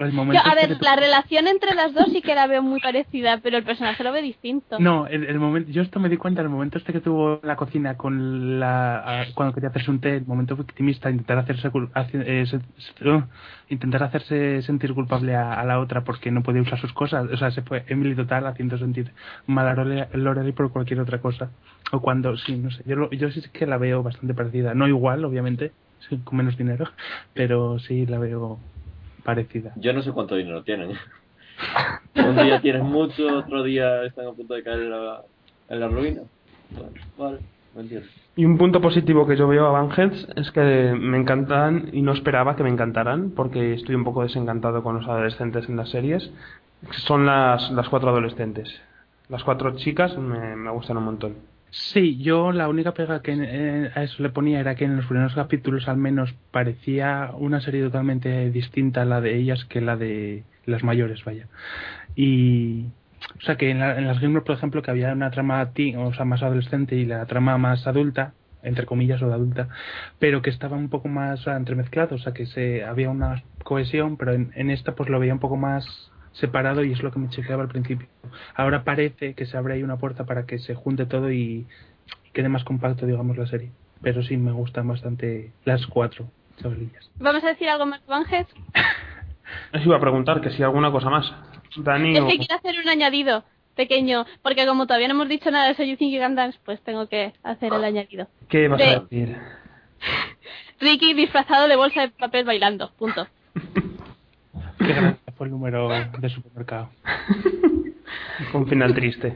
Yo, 0.09 0.39
a 0.51 0.55
ver, 0.55 0.77
la 0.81 0.95
relación 0.95 1.47
entre 1.47 1.75
las 1.75 1.93
dos 1.93 2.05
sí 2.11 2.21
que 2.21 2.33
la 2.35 2.47
veo 2.47 2.61
muy 2.63 2.79
parecida, 2.79 3.39
pero 3.43 3.57
el 3.57 3.63
personaje 3.63 4.03
lo 4.03 4.11
ve 4.11 4.21
distinto. 4.21 4.79
No, 4.79 5.05
el, 5.07 5.25
el 5.25 5.37
momento, 5.39 5.69
yo 5.71 5.81
esto 5.81 5.99
me 5.99 6.09
di 6.09 6.17
cuenta, 6.17 6.41
el 6.41 6.49
momento 6.49 6.77
este 6.77 6.93
que 6.93 7.01
tuvo 7.01 7.39
en 7.41 7.47
la 7.47 7.55
cocina 7.55 7.97
con 7.97 8.59
la, 8.59 9.25
cuando 9.35 9.53
quería 9.53 9.69
hacerse 9.69 9.91
un 9.91 9.99
té, 9.99 10.17
el 10.17 10.25
momento 10.25 10.55
victimista, 10.55 11.09
intentar 11.11 11.37
hacerse, 11.39 11.69
hace- 11.93 12.41
eh, 12.41 12.45
se- 12.45 13.09
uh, 13.09 13.23
intentar 13.69 14.03
hacerse 14.03 14.61
sentir 14.61 14.93
culpable 14.93 15.35
a, 15.35 15.53
a 15.53 15.65
la 15.65 15.79
otra 15.79 16.03
porque 16.03 16.31
no 16.31 16.41
podía 16.43 16.61
usar 16.61 16.79
sus 16.79 16.93
cosas, 16.93 17.27
o 17.31 17.37
sea, 17.37 17.51
se 17.51 17.61
fue 17.61 17.83
Emily 17.87 18.15
total 18.15 18.47
haciendo 18.47 18.77
sentir 18.77 19.11
mal 19.45 19.67
a 19.67 19.75
Lore- 19.75 20.07
Lorelai 20.13 20.51
por 20.53 20.71
cualquier 20.71 20.99
otra 21.01 21.19
cosa, 21.19 21.51
o 21.91 21.99
cuando, 22.01 22.37
sí, 22.37 22.55
no 22.57 22.71
sé, 22.71 22.83
yo, 22.85 22.95
lo- 22.95 23.11
yo 23.11 23.29
sí 23.31 23.41
que 23.53 23.65
la 23.67 23.77
veo 23.77 24.03
bastante 24.03 24.33
parecida, 24.33 24.73
no 24.73 24.87
igual, 24.87 25.23
obviamente, 25.25 25.73
sí, 26.09 26.17
con 26.23 26.37
menos 26.37 26.57
dinero, 26.57 26.89
pero 27.33 27.77
sí 27.79 28.05
la 28.05 28.17
veo 28.19 28.59
parecida. 29.23 29.71
Yo 29.75 29.93
no 29.93 30.01
sé 30.01 30.11
cuánto 30.11 30.35
dinero 30.35 30.63
tienen. 30.63 30.91
Un 32.15 32.35
día 32.35 32.61
tienen 32.61 32.83
mucho, 32.83 33.39
otro 33.39 33.63
día 33.63 34.03
están 34.03 34.27
a 34.27 34.31
punto 34.31 34.53
de 34.53 34.63
caer 34.63 34.81
en 34.81 34.89
la, 34.91 35.21
en 35.69 35.79
la 35.79 35.87
ruina. 35.87 36.21
Bueno, 36.71 36.91
vale, 37.17 37.39
me 37.75 37.81
entiendo. 37.81 38.07
Y 38.35 38.45
un 38.45 38.57
punto 38.57 38.81
positivo 38.81 39.27
que 39.27 39.35
yo 39.35 39.47
veo 39.47 39.65
a 39.65 39.71
Van 39.71 39.91
Heads 39.91 40.27
es 40.35 40.51
que 40.51 40.95
me 40.97 41.17
encantan 41.17 41.89
y 41.91 42.01
no 42.01 42.13
esperaba 42.13 42.55
que 42.55 42.63
me 42.63 42.69
encantaran 42.69 43.31
porque 43.31 43.73
estoy 43.73 43.95
un 43.95 44.03
poco 44.03 44.23
desencantado 44.23 44.83
con 44.83 44.95
los 44.95 45.07
adolescentes 45.07 45.67
en 45.67 45.75
las 45.75 45.89
series. 45.89 46.31
Son 47.05 47.25
las, 47.25 47.69
las 47.71 47.89
cuatro 47.89 48.09
adolescentes. 48.09 48.81
Las 49.29 49.43
cuatro 49.43 49.75
chicas 49.75 50.17
me, 50.17 50.55
me 50.55 50.71
gustan 50.71 50.97
un 50.97 51.03
montón. 51.03 51.50
Sí, 51.73 52.17
yo 52.21 52.51
la 52.51 52.67
única 52.67 52.93
pega 52.93 53.21
que 53.21 53.31
eh, 53.33 53.91
a 53.95 54.03
eso 54.03 54.21
le 54.23 54.29
ponía 54.29 54.59
era 54.59 54.75
que 54.75 54.83
en 54.85 54.97
los 54.97 55.05
primeros 55.05 55.33
capítulos 55.35 55.87
al 55.87 55.95
menos 55.97 56.33
parecía 56.51 57.31
una 57.33 57.61
serie 57.61 57.81
totalmente 57.83 58.49
distinta 58.51 59.03
a 59.03 59.05
la 59.05 59.21
de 59.21 59.37
ellas 59.37 59.63
que 59.65 59.79
la 59.79 59.95
de 59.95 60.43
las 60.65 60.83
mayores, 60.83 61.23
vaya. 61.23 61.47
Y 62.15 62.93
o 63.37 63.41
sea 63.41 63.57
que 63.57 63.71
en, 63.71 63.79
la- 63.79 63.97
en 63.97 64.07
las 64.07 64.19
Gilmore, 64.19 64.45
por 64.45 64.55
ejemplo, 64.55 64.81
que 64.83 64.91
había 64.91 65.13
una 65.13 65.31
trama 65.31 65.73
teen, 65.73 65.97
o 65.99 66.13
sea, 66.13 66.25
más 66.25 66.43
adolescente 66.43 66.95
y 66.97 67.05
la 67.05 67.25
trama 67.27 67.57
más 67.57 67.87
adulta, 67.87 68.35
entre 68.63 68.85
comillas 68.85 69.21
o 69.23 69.27
de 69.29 69.33
adulta, 69.35 69.69
pero 70.19 70.41
que 70.41 70.49
estaba 70.51 70.77
un 70.77 70.89
poco 70.89 71.07
más 71.09 71.47
entremezclado, 71.47 72.15
o 72.15 72.19
sea 72.19 72.33
que 72.33 72.45
se 72.47 72.83
había 72.85 73.09
una 73.11 73.43
cohesión, 73.63 74.17
pero 74.17 74.33
en, 74.33 74.51
en 74.55 74.71
esta 74.71 74.95
pues 74.95 75.09
lo 75.09 75.19
veía 75.19 75.33
un 75.33 75.39
poco 75.39 75.57
más 75.57 76.10
separado 76.33 76.83
y 76.83 76.91
es 76.93 77.01
lo 77.03 77.11
que 77.11 77.19
me 77.19 77.29
chequeaba 77.29 77.63
al 77.63 77.69
principio. 77.69 78.07
Ahora 78.55 78.83
parece 78.83 79.33
que 79.33 79.45
se 79.45 79.57
abre 79.57 79.73
ahí 79.75 79.83
una 79.83 79.97
puerta 79.97 80.25
para 80.25 80.45
que 80.45 80.59
se 80.59 80.75
junte 80.75 81.05
todo 81.05 81.31
y, 81.31 81.67
y 82.25 82.29
quede 82.33 82.49
más 82.49 82.63
compacto, 82.63 83.05
digamos, 83.05 83.37
la 83.37 83.47
serie. 83.47 83.71
Pero 84.01 84.23
sí 84.23 84.37
me 84.37 84.51
gustan 84.51 84.87
bastante 84.87 85.51
las 85.65 85.85
cuatro 85.87 86.27
chavalillas. 86.61 87.09
¿Vamos 87.19 87.43
a 87.43 87.47
decir 87.49 87.69
algo 87.69 87.85
más, 87.85 88.05
Vanges? 88.07 88.47
Os 89.73 89.85
iba 89.85 89.97
a 89.97 89.99
preguntar 89.99 90.41
que 90.41 90.49
si 90.51 90.63
alguna 90.63 90.91
cosa 90.91 91.09
más. 91.09 91.31
Dani 91.77 92.15
Es 92.15 92.21
o... 92.21 92.27
que 92.27 92.37
quiero 92.37 92.55
hacer 92.55 92.75
un 92.81 92.89
añadido 92.89 93.43
pequeño, 93.75 94.25
porque 94.41 94.65
como 94.65 94.85
todavía 94.87 95.07
no 95.07 95.13
hemos 95.15 95.29
dicho 95.29 95.49
nada 95.51 95.67
de 95.67 95.75
So 95.75 95.83
You 95.83 95.97
Think 95.97 96.13
You 96.13 96.19
Can 96.19 96.35
Dance, 96.35 96.59
pues 96.65 96.81
tengo 96.81 97.07
que 97.07 97.33
hacer 97.43 97.73
el 97.73 97.83
añadido. 97.83 98.27
¿Qué 98.49 98.67
vas 98.67 98.79
de- 98.79 98.85
a 98.85 98.99
decir? 99.01 99.37
Ricky 100.79 101.13
disfrazado 101.13 101.67
de 101.67 101.75
bolsa 101.75 102.01
de 102.01 102.09
papel 102.09 102.43
bailando, 102.45 102.91
punto. 102.97 103.27
Qué 104.79 104.87
grande 104.87 105.17
fue 105.41 105.47
el 105.47 105.53
número 105.53 105.89
de 105.89 106.29
supermercado. 106.29 106.89
Con 108.51 108.67
final 108.67 108.93
triste. 108.93 109.35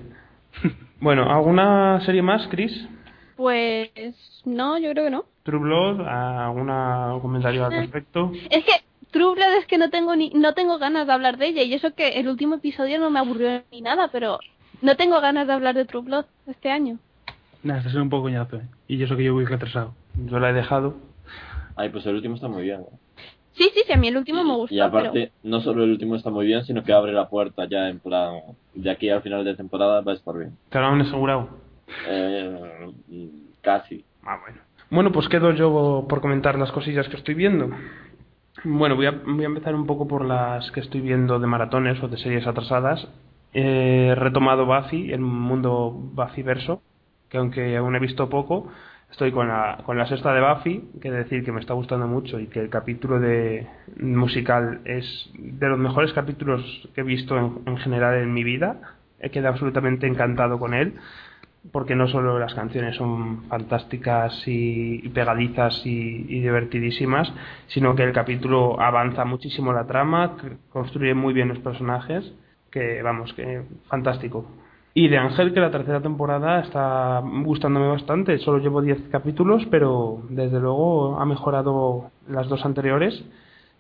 Bueno, 0.99 1.23
¿alguna 1.31 1.99
serie 2.05 2.21
más, 2.21 2.47
Chris? 2.51 2.87
Pues 3.35 4.43
no, 4.45 4.77
yo 4.77 4.91
creo 4.91 5.05
que 5.05 5.09
no. 5.09 5.25
True 5.41 5.61
Blood, 5.61 6.01
¿algún 6.01 7.21
comentario 7.21 7.65
al 7.65 7.71
respecto? 7.71 8.31
Es 8.51 8.63
que 8.65 8.73
True 9.09 9.33
Blood 9.33 9.57
es 9.57 9.65
que 9.65 9.79
no 9.79 9.89
tengo 9.89 10.15
ni 10.15 10.29
no 10.29 10.53
tengo 10.53 10.77
ganas 10.77 11.07
de 11.07 11.13
hablar 11.13 11.37
de 11.37 11.47
ella 11.47 11.63
y 11.63 11.73
eso 11.73 11.95
que 11.95 12.19
el 12.19 12.27
último 12.27 12.53
episodio 12.53 12.99
no 12.99 13.09
me 13.09 13.17
aburrió 13.17 13.63
ni 13.71 13.81
nada, 13.81 14.09
pero 14.11 14.37
no 14.83 14.95
tengo 14.97 15.19
ganas 15.21 15.47
de 15.47 15.53
hablar 15.53 15.73
de 15.73 15.85
True 15.85 16.03
Blood 16.03 16.25
este 16.45 16.69
año. 16.69 16.99
Nada, 17.63 17.79
está 17.79 17.89
siendo 17.89 18.03
un 18.03 18.11
poco 18.11 18.25
coñazo, 18.25 18.57
¿eh? 18.57 18.67
Y 18.87 18.97
yo 18.97 19.07
sé 19.07 19.15
que 19.15 19.23
yo 19.23 19.33
voy 19.33 19.45
retrasado. 19.45 19.95
Yo 20.23 20.37
la 20.37 20.51
he 20.51 20.53
dejado. 20.53 20.97
Ay, 21.75 21.89
pues 21.89 22.05
el 22.05 22.13
último 22.13 22.35
está 22.35 22.47
muy 22.47 22.61
bien. 22.61 22.81
¿eh? 22.81 23.04
Sí, 23.55 23.69
sí, 23.73 23.83
sí, 23.85 23.93
a 23.93 23.97
mí 23.97 24.09
el 24.09 24.17
último 24.17 24.43
me 24.43 24.53
gustó, 24.53 24.75
Y 24.75 24.79
aparte, 24.79 25.09
pero 25.13 25.31
no 25.43 25.61
solo 25.61 25.83
el 25.83 25.91
último 25.91 26.15
está 26.15 26.29
muy 26.29 26.45
bien, 26.45 26.65
sino 26.65 26.83
que 26.83 26.91
abre 26.91 27.13
la 27.13 27.29
puerta 27.29 27.65
ya 27.69 27.87
en 27.89 27.99
plan, 27.99 28.41
de 28.73 28.91
aquí 28.91 29.09
al 29.09 29.21
final 29.21 29.45
de 29.45 29.55
temporada 29.55 30.01
va 30.01 30.11
a 30.11 30.15
estar 30.15 30.37
bien. 30.37 30.57
¿Te 30.69 30.79
lo 30.79 30.85
han 30.87 31.01
asegurado? 31.01 31.49
Eh, 32.07 33.29
casi. 33.61 34.03
Ah, 34.23 34.39
bueno. 34.41 34.59
Bueno, 34.89 35.11
pues 35.11 35.29
quedo 35.29 35.51
yo 35.51 36.05
por 36.07 36.21
comentar 36.21 36.59
las 36.59 36.71
cosillas 36.71 37.07
que 37.07 37.17
estoy 37.17 37.33
viendo. 37.33 37.69
Bueno, 38.63 38.95
voy 38.95 39.05
a, 39.05 39.11
voy 39.11 39.43
a 39.43 39.47
empezar 39.47 39.73
un 39.75 39.85
poco 39.85 40.07
por 40.07 40.25
las 40.25 40.69
que 40.71 40.79
estoy 40.79 41.01
viendo 41.01 41.39
de 41.39 41.47
maratones 41.47 42.01
o 42.03 42.07
de 42.07 42.17
series 42.17 42.47
atrasadas. 42.47 43.07
He 43.53 44.13
retomado 44.15 44.65
Buffy, 44.65 45.11
el 45.11 45.21
mundo 45.21 45.91
Buffy 45.93 46.43
verso, 46.43 46.81
que 47.29 47.37
aunque 47.37 47.77
aún 47.77 47.95
he 47.95 47.99
visto 47.99 48.29
poco, 48.29 48.69
estoy 49.15 49.31
con 49.31 49.47
la, 49.47 49.77
con 49.85 49.97
la 49.97 50.05
sexta 50.07 50.33
de 50.33 50.41
Buffy, 50.41 50.89
que 51.01 51.09
decir 51.09 51.45
que 51.45 51.53
me 51.53 51.61
está 51.61 51.73
gustando 51.73 52.05
mucho 52.05 52.37
y 52.37 52.47
que 52.47 52.59
el 52.59 52.69
capítulo 52.69 53.17
de 53.17 53.65
musical 53.97 54.81
es 54.83 55.29
de 55.33 55.69
los 55.69 55.79
mejores 55.79 56.11
capítulos 56.11 56.61
que 56.93 56.99
he 56.99 57.03
visto 57.05 57.37
en, 57.37 57.61
en 57.65 57.77
general 57.77 58.15
en 58.15 58.33
mi 58.33 58.43
vida. 58.43 58.97
He 59.21 59.29
quedado 59.29 59.53
absolutamente 59.53 60.05
encantado 60.05 60.59
con 60.59 60.73
él. 60.73 60.95
porque 61.71 61.95
no 61.95 62.07
solo 62.09 62.39
las 62.39 62.53
canciones 62.53 62.97
son 62.97 63.45
fantásticas 63.47 64.43
y, 64.47 65.07
pegadizas 65.13 65.85
y, 65.85 66.25
y, 66.27 66.41
divertidísimas, 66.41 67.31
sino 67.67 67.95
que 67.95 68.03
el 68.03 68.11
capítulo 68.11 68.81
avanza 68.81 69.23
muchísimo 69.23 69.71
la 69.71 69.87
trama, 69.87 70.35
construye 70.71 71.13
muy 71.13 71.33
bien 71.33 71.47
los 71.47 71.59
personajes, 71.59 72.33
que 72.69 73.01
vamos, 73.01 73.33
que 73.33 73.63
fantástico. 73.87 74.45
Y 74.97 75.09
de 75.09 75.17
Ángel, 75.17 75.53
que 75.53 75.59
la 75.59 75.71
tercera 75.71 75.99
temporada 75.99 76.61
está 76.61 77.21
gustándome 77.43 77.89
bastante. 77.89 78.37
Solo 78.37 78.59
llevo 78.59 78.81
10 78.81 79.09
capítulos, 79.11 79.67
pero 79.69 80.21
desde 80.29 80.57
luego 80.57 81.19
ha 81.19 81.25
mejorado 81.25 82.11
las 82.29 82.47
dos 82.47 82.63
anteriores. 82.63 83.25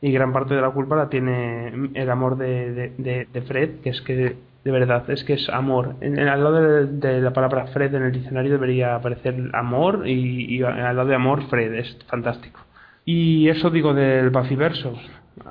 Y 0.01 0.11
gran 0.11 0.33
parte 0.33 0.55
de 0.55 0.61
la 0.61 0.71
culpa 0.71 0.97
la 0.97 1.07
tiene 1.07 1.89
el 1.93 2.09
amor 2.09 2.37
de, 2.37 2.91
de, 2.97 3.27
de, 3.31 3.41
Fred, 3.43 3.79
que 3.79 3.91
es 3.91 4.01
que, 4.01 4.35
de 4.65 4.71
verdad, 4.71 5.09
es 5.09 5.23
que 5.23 5.35
es 5.35 5.47
amor. 5.47 5.95
En, 6.01 6.19
al 6.19 6.43
lado 6.43 6.85
de, 6.85 7.21
la 7.21 7.31
palabra 7.31 7.67
Fred 7.67 7.95
en 7.95 8.03
el 8.03 8.11
diccionario 8.11 8.51
debería 8.51 8.95
aparecer 8.95 9.35
amor 9.53 10.05
y, 10.05 10.61
al 10.63 10.97
lado 10.97 11.07
de 11.07 11.15
amor 11.15 11.47
Fred. 11.47 11.75
Es 11.75 11.97
fantástico. 12.09 12.59
Y 13.05 13.47
eso 13.47 13.69
digo 13.69 13.93
del 13.93 14.31
Buffyverso. 14.31 14.93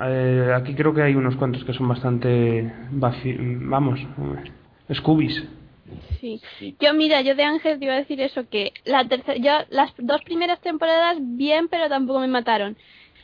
Eh, 0.03 0.53
aquí 0.55 0.75
creo 0.75 0.93
que 0.93 1.01
hay 1.01 1.15
unos 1.15 1.37
cuantos 1.37 1.65
que 1.65 1.73
son 1.73 1.89
bastante. 1.89 2.71
vamos 2.91 4.07
Scoobies. 4.93 5.43
Sí. 6.21 6.41
Yo, 6.81 6.95
mira, 6.95 7.21
yo 7.21 7.35
de 7.35 7.45
Ángel 7.45 7.79
te 7.79 7.85
iba 7.85 7.95
a 7.95 7.99
decir 7.99 8.21
eso, 8.21 8.49
que 8.49 8.73
la 8.85 9.07
tercera, 9.07 9.37
yo 9.37 9.67
las 9.71 9.93
dos 9.99 10.23
primeras 10.23 10.61
temporadas 10.61 11.19
bien, 11.21 11.69
pero 11.69 11.89
tampoco 11.89 12.21
me 12.21 12.29
mataron. 12.29 12.77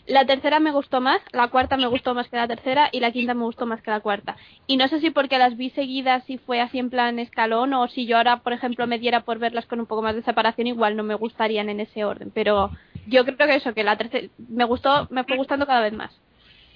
La 0.07 0.27
tercera 0.27 0.61
me 0.61 0.73
gustó 0.73 1.01
más, 1.01 1.21
la 1.33 1.49
cuarta 1.49 1.77
me 1.77 1.87
gustó 1.87 2.15
más 2.15 2.29
que 2.29 2.37
la 2.37 2.49
tercera 2.49 2.89
y 2.91 3.01
la 3.01 3.13
quinta 3.13 3.35
me 3.35 3.45
gustó 3.45 3.67
más 3.67 3.81
que 3.81 3.91
la 3.91 4.01
cuarta. 4.01 4.37
Y 4.67 4.77
no 4.77 4.89
sé 4.89 4.99
si 5.01 5.11
porque 5.11 5.39
las 5.39 5.57
vi 5.57 5.71
seguidas 5.71 6.29
y 6.29 6.39
fue 6.39 6.61
así 6.61 6.79
en 6.79 6.91
plan 6.91 7.19
escalón 7.19 7.73
o 7.75 7.87
si 7.89 8.07
yo 8.07 8.17
ahora, 8.17 8.39
por 8.39 8.53
ejemplo, 8.53 8.87
me 8.87 8.99
diera 8.99 9.21
por 9.21 9.39
verlas 9.39 9.67
con 9.67 9.79
un 9.79 9.87
poco 9.87 10.03
más 10.03 10.17
de 10.17 10.23
separación, 10.23 10.67
igual 10.67 10.97
no 10.97 11.05
me 11.05 11.15
gustarían 11.15 11.69
en 11.69 11.81
ese 11.81 12.05
orden. 12.05 12.33
Pero 12.35 12.71
yo 13.07 13.25
creo 13.25 13.37
que 13.37 13.55
eso, 13.55 13.73
que 13.73 13.85
la 13.85 13.97
tercera 13.97 14.29
me 14.49 14.65
gustó, 14.65 15.07
me 15.11 15.25
fue 15.25 15.37
gustando 15.37 15.67
cada 15.67 15.83
vez 15.83 15.93
más. 15.93 16.19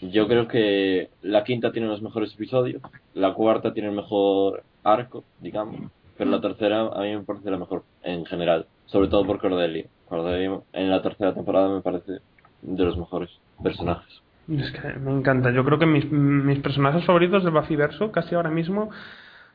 Yo 0.01 0.29
creo 0.29 0.47
que 0.47 1.09
la 1.23 1.45
quinta 1.45 1.73
tiene 1.73 1.89
los 1.89 2.03
mejores 2.03 2.35
episodios, 2.35 2.83
la 3.15 3.33
cuarta 3.33 3.73
tiene 3.73 3.89
el 3.89 3.95
mejor 3.95 4.63
arco, 4.85 5.25
digamos, 5.41 5.77
pero 6.17 6.31
la 6.31 6.41
tercera 6.41 6.89
a 6.95 7.01
mí 7.01 7.17
me 7.17 7.23
parece 7.23 7.51
la 7.51 7.59
mejor 7.59 7.83
en 8.03 8.25
general, 8.27 8.67
sobre 8.87 9.09
todo 9.09 9.27
por 9.27 9.41
Cordelia. 9.41 9.87
Cordelia 10.09 10.61
en 10.73 10.91
la 10.91 11.03
tercera 11.03 11.35
temporada 11.35 11.69
me 11.69 11.81
parece 11.81 12.21
de 12.63 12.85
los 12.85 12.97
mejores 12.97 13.31
personajes. 13.63 14.23
Es 14.49 14.71
que 14.73 14.93
me 14.99 15.11
encanta. 15.11 15.51
Yo 15.51 15.65
creo 15.65 15.79
que 15.79 15.87
mis, 15.87 16.11
mis 16.11 16.59
personajes 16.61 17.05
favoritos 17.05 17.45
de 17.45 17.51
Buffy 17.51 17.77
verso, 17.77 18.13
casi 18.13 18.35
ahora 18.35 18.51
mismo, 18.51 18.91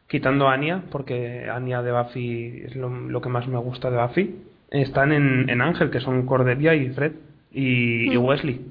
quitando 0.07 0.47
a 0.47 0.53
Anya, 0.53 0.83
porque 0.91 1.47
Anya 1.49 1.81
de 1.83 1.91
Buffy 1.91 2.63
es 2.65 2.75
lo, 2.75 3.21
que 3.21 3.29
más 3.29 3.47
me 3.47 3.59
gusta 3.59 3.91
de 3.91 4.01
Buffy, 4.01 4.35
están 4.71 5.11
en, 5.11 5.49
en 5.49 5.61
Ángel, 5.61 5.91
que 5.91 5.99
son 5.99 6.25
Cordelia 6.25 6.73
y 6.73 6.89
Fred 6.89 7.13
y, 7.51 8.11
y 8.13 8.17
mm. 8.17 8.25
Wesley. 8.25 8.65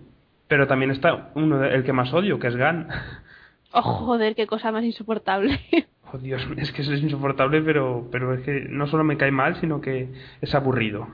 Pero 0.48 0.66
también 0.66 0.90
está 0.90 1.30
uno 1.34 1.62
el 1.62 1.84
que 1.84 1.92
más 1.92 2.12
odio, 2.12 2.38
que 2.38 2.48
es 2.48 2.56
Gan. 2.56 2.88
Oh, 3.72 3.82
joder, 3.82 4.34
qué 4.34 4.46
cosa 4.46 4.72
más 4.72 4.84
insoportable. 4.84 5.60
Oh, 6.10 6.16
Dios, 6.16 6.40
es 6.56 6.72
que 6.72 6.80
eso 6.80 6.94
es 6.94 7.02
insoportable, 7.02 7.60
pero, 7.60 8.08
pero 8.10 8.32
es 8.32 8.40
que 8.40 8.64
no 8.70 8.86
solo 8.86 9.04
me 9.04 9.18
cae 9.18 9.30
mal, 9.30 9.60
sino 9.60 9.82
que 9.82 10.08
es 10.40 10.54
aburrido. 10.54 11.06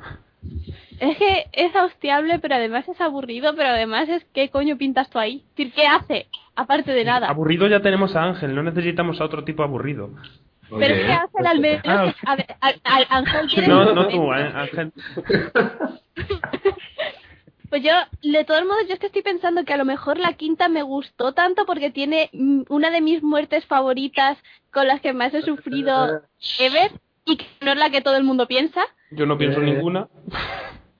Es 1.00 1.16
que 1.16 1.46
es 1.52 1.74
hostiable, 1.74 2.38
pero 2.38 2.54
además 2.54 2.88
es 2.88 3.00
aburrido, 3.00 3.56
pero 3.56 3.70
además 3.70 4.08
es 4.08 4.24
¿qué 4.32 4.50
coño 4.50 4.78
pintas 4.78 5.10
tú 5.10 5.18
ahí? 5.18 5.42
¿qué 5.56 5.86
hace? 5.88 6.28
Aparte 6.54 6.92
de 6.92 7.04
nada. 7.04 7.28
Aburrido 7.28 7.66
ya 7.66 7.82
tenemos 7.82 8.14
a 8.14 8.22
Ángel, 8.22 8.54
no 8.54 8.62
necesitamos 8.62 9.20
a 9.20 9.24
otro 9.24 9.42
tipo 9.42 9.64
aburrido. 9.64 10.10
Pero 10.70 10.94
es 10.94 11.06
que 11.06 11.12
Ángel 11.12 11.46
al 11.46 11.58
menos... 11.58 11.82
Ah, 11.84 12.14
Ángel 13.08 13.68
No, 13.68 13.94
no 13.94 14.06
tú, 14.06 14.32
eh, 14.32 14.52
Ángel. 14.54 14.92
Pues 17.74 17.82
yo, 17.82 17.90
de 18.22 18.44
todos 18.44 18.62
modos, 18.62 18.86
yo 18.86 18.94
es 18.94 19.00
que 19.00 19.06
estoy 19.06 19.22
pensando 19.22 19.64
que 19.64 19.72
a 19.72 19.76
lo 19.76 19.84
mejor 19.84 20.16
la 20.16 20.34
quinta 20.34 20.68
me 20.68 20.84
gustó 20.84 21.32
tanto 21.32 21.66
porque 21.66 21.90
tiene 21.90 22.30
una 22.68 22.92
de 22.92 23.00
mis 23.00 23.20
muertes 23.20 23.66
favoritas 23.66 24.38
con 24.72 24.86
las 24.86 25.00
que 25.00 25.12
más 25.12 25.34
he 25.34 25.42
sufrido 25.42 26.22
ever 26.60 26.92
y 27.24 27.36
que 27.36 27.46
no 27.62 27.72
es 27.72 27.76
la 27.76 27.90
que 27.90 28.00
todo 28.00 28.16
el 28.16 28.22
mundo 28.22 28.46
piensa. 28.46 28.80
Yo 29.10 29.26
no 29.26 29.36
pienso 29.36 29.58
ninguna. 29.58 30.06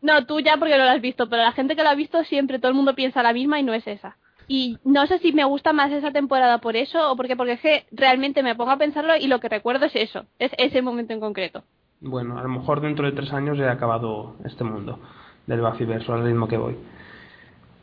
No, 0.03 0.27
tú 0.27 0.41
ya 0.41 0.57
porque 0.57 0.77
no 0.77 0.85
la 0.85 0.95
has 0.95 1.01
visto, 1.01 1.29
pero 1.29 1.43
la 1.43 1.53
gente 1.53 1.77
que 1.77 1.85
la 1.85 1.91
ha 1.93 1.95
visto 1.95 2.25
siempre 2.25 2.59
todo 2.59 2.70
el 2.70 2.77
mundo 2.77 2.97
piensa 2.97 3.22
la 3.22 3.33
misma 3.33 3.61
y 3.61 3.62
no 3.62 3.72
es 3.72 3.87
esa. 3.87 4.16
Y 4.49 4.79
no 4.83 5.07
sé 5.07 5.20
si 5.20 5.33
me 5.33 5.45
gusta 5.45 5.72
más 5.72 5.93
esa 5.93 6.11
temporada 6.11 6.59
por 6.59 6.75
eso 6.75 7.09
o 7.09 7.14
porque, 7.14 7.37
porque 7.37 7.53
es 7.53 7.61
que 7.61 7.87
realmente 7.93 8.43
me 8.43 8.57
pongo 8.57 8.72
a 8.72 8.79
pensarlo 8.79 9.14
y 9.16 9.29
lo 9.29 9.39
que 9.39 9.49
recuerdo 9.49 9.87
es 9.87 9.95
eso, 9.95 10.25
es 10.41 10.51
ese 10.59 10.83
momento 10.83 11.12
en 11.12 11.20
concreto. 11.20 11.62
Bueno, 12.01 12.37
a 12.37 12.43
lo 12.43 12.49
mejor 12.49 12.81
dentro 12.81 13.07
de 13.07 13.12
tres 13.12 13.33
años 13.33 13.61
he 13.61 13.68
acabado 13.68 14.35
este 14.45 14.64
mundo 14.64 14.99
del 15.47 15.61
Buffyverso 15.61 16.14
al 16.14 16.24
ritmo 16.24 16.49
que 16.49 16.57
voy. 16.57 16.76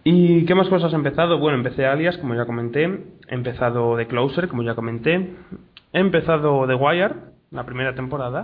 ¿Y 0.04 0.46
qué 0.46 0.56
más 0.56 0.68
cosas 0.68 0.92
he 0.94 0.96
empezado? 0.96 1.38
Bueno, 1.38 1.58
empecé 1.58 1.86
Alias, 1.86 2.18
como 2.18 2.34
ya 2.34 2.46
comenté. 2.46 2.86
He 2.86 3.36
empezado 3.36 3.96
The 3.98 4.08
Closer, 4.08 4.48
como 4.48 4.64
ya 4.64 4.74
comenté. 4.74 5.14
He 5.94 6.00
empezado 6.00 6.66
The 6.66 6.74
Wire, 6.74 7.16
la 7.52 7.66
primera 7.66 7.94
temporada. 7.94 8.44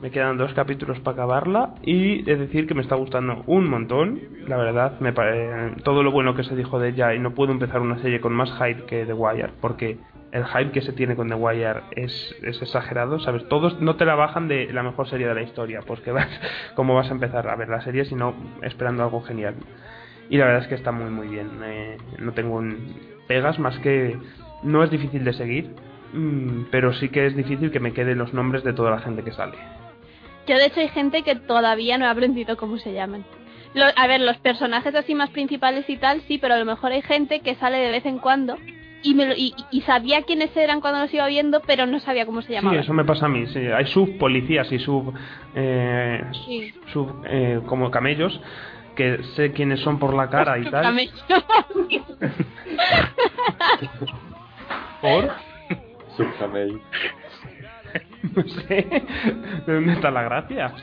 Me 0.00 0.10
quedan 0.10 0.38
dos 0.38 0.52
capítulos 0.54 0.98
para 1.00 1.14
acabarla. 1.14 1.74
Y 1.82 2.28
es 2.28 2.40
decir 2.40 2.66
que 2.66 2.74
me 2.74 2.82
está 2.82 2.96
gustando 2.96 3.44
un 3.46 3.70
montón. 3.70 4.20
La 4.48 4.56
verdad, 4.56 4.98
me 4.98 5.12
todo 5.84 6.02
lo 6.02 6.10
bueno 6.10 6.34
que 6.34 6.42
se 6.42 6.56
dijo 6.56 6.80
de 6.80 6.88
ella. 6.88 7.14
Y 7.14 7.20
no 7.20 7.34
puedo 7.34 7.52
empezar 7.52 7.80
una 7.80 8.02
serie 8.02 8.20
con 8.20 8.32
más 8.32 8.50
hype 8.58 8.84
que 8.86 9.06
The 9.06 9.12
Wire. 9.12 9.50
Porque 9.60 9.98
el 10.32 10.46
hype 10.46 10.72
que 10.72 10.80
se 10.80 10.92
tiene 10.92 11.14
con 11.14 11.28
The 11.28 11.34
Wire 11.34 11.82
es, 11.90 12.34
exagerado, 12.42 13.20
¿sabes? 13.20 13.46
Todos 13.48 13.80
no 13.80 13.96
te 13.96 14.06
la 14.06 14.14
bajan 14.14 14.48
de 14.48 14.72
la 14.72 14.82
mejor 14.82 15.08
serie 15.08 15.28
de 15.28 15.34
la 15.34 15.42
historia, 15.42 15.80
pues 15.86 16.00
que 16.00 16.10
vas, 16.10 16.28
cómo 16.74 16.94
vas 16.94 17.08
a 17.10 17.12
empezar 17.12 17.46
a 17.48 17.56
ver 17.56 17.68
la 17.68 17.82
serie 17.82 18.06
sino 18.06 18.34
esperando 18.62 19.02
algo 19.02 19.20
genial. 19.22 19.54
Y 20.30 20.38
la 20.38 20.46
verdad 20.46 20.62
es 20.62 20.68
que 20.68 20.74
está 20.74 20.90
muy 20.90 21.10
muy 21.10 21.28
bien. 21.28 21.50
Eh, 21.62 21.98
no 22.18 22.32
tengo 22.32 22.62
pegas 23.28 23.58
más 23.58 23.78
que 23.80 24.18
no 24.62 24.82
es 24.82 24.90
difícil 24.90 25.22
de 25.24 25.34
seguir, 25.34 25.74
mm, 26.14 26.64
pero 26.70 26.94
sí 26.94 27.10
que 27.10 27.26
es 27.26 27.36
difícil 27.36 27.70
que 27.70 27.80
me 27.80 27.92
queden 27.92 28.18
los 28.18 28.32
nombres 28.32 28.64
de 28.64 28.72
toda 28.72 28.90
la 28.90 29.00
gente 29.00 29.22
que 29.22 29.32
sale. 29.32 29.58
Yo 30.46 30.56
de 30.56 30.66
hecho 30.66 30.80
hay 30.80 30.88
gente 30.88 31.22
que 31.22 31.36
todavía 31.36 31.98
no 31.98 32.06
ha 32.06 32.10
aprendido 32.10 32.56
cómo 32.56 32.78
se 32.78 32.94
llaman. 32.94 33.24
a 33.96 34.06
ver, 34.06 34.20
los 34.20 34.38
personajes 34.38 34.94
así 34.94 35.14
más 35.14 35.30
principales 35.30 35.88
y 35.88 35.96
tal, 35.98 36.22
sí, 36.22 36.38
pero 36.38 36.54
a 36.54 36.58
lo 36.58 36.64
mejor 36.64 36.92
hay 36.92 37.02
gente 37.02 37.40
que 37.40 37.54
sale 37.56 37.78
de 37.78 37.90
vez 37.90 38.06
en 38.06 38.18
cuando 38.18 38.56
y, 39.02 39.14
me 39.14 39.34
y, 39.36 39.80
sabía 39.82 40.22
quiénes 40.22 40.56
eran 40.56 40.80
cuando 40.80 41.00
los 41.00 41.12
iba 41.12 41.26
viendo, 41.26 41.60
pero 41.66 41.86
no 41.86 42.00
sabía 42.00 42.26
cómo 42.26 42.42
se 42.42 42.52
llamaban. 42.52 42.78
Sí, 42.78 42.84
eso 42.84 42.92
me 42.92 43.04
pasa 43.04 43.26
a 43.26 43.28
mí. 43.28 43.46
Sí. 43.46 43.58
Hay 43.58 43.86
sub 43.86 44.16
policías 44.18 44.70
y 44.72 44.78
sub, 44.78 45.12
eh, 45.54 46.22
sub 46.92 47.24
eh, 47.26 47.60
como 47.66 47.90
camellos 47.90 48.40
que 48.94 49.22
sé 49.34 49.52
quiénes 49.52 49.80
son 49.80 49.98
por 49.98 50.14
la 50.14 50.28
cara 50.28 50.58
y 50.58 50.64
tal. 50.70 50.94
¿Por? 55.00 55.30
Subcamello. 56.16 56.80
no 58.36 58.42
sé. 58.44 59.02
¿De 59.66 59.74
dónde 59.74 59.92
está 59.94 60.10
la 60.10 60.22
gracia? 60.22 60.74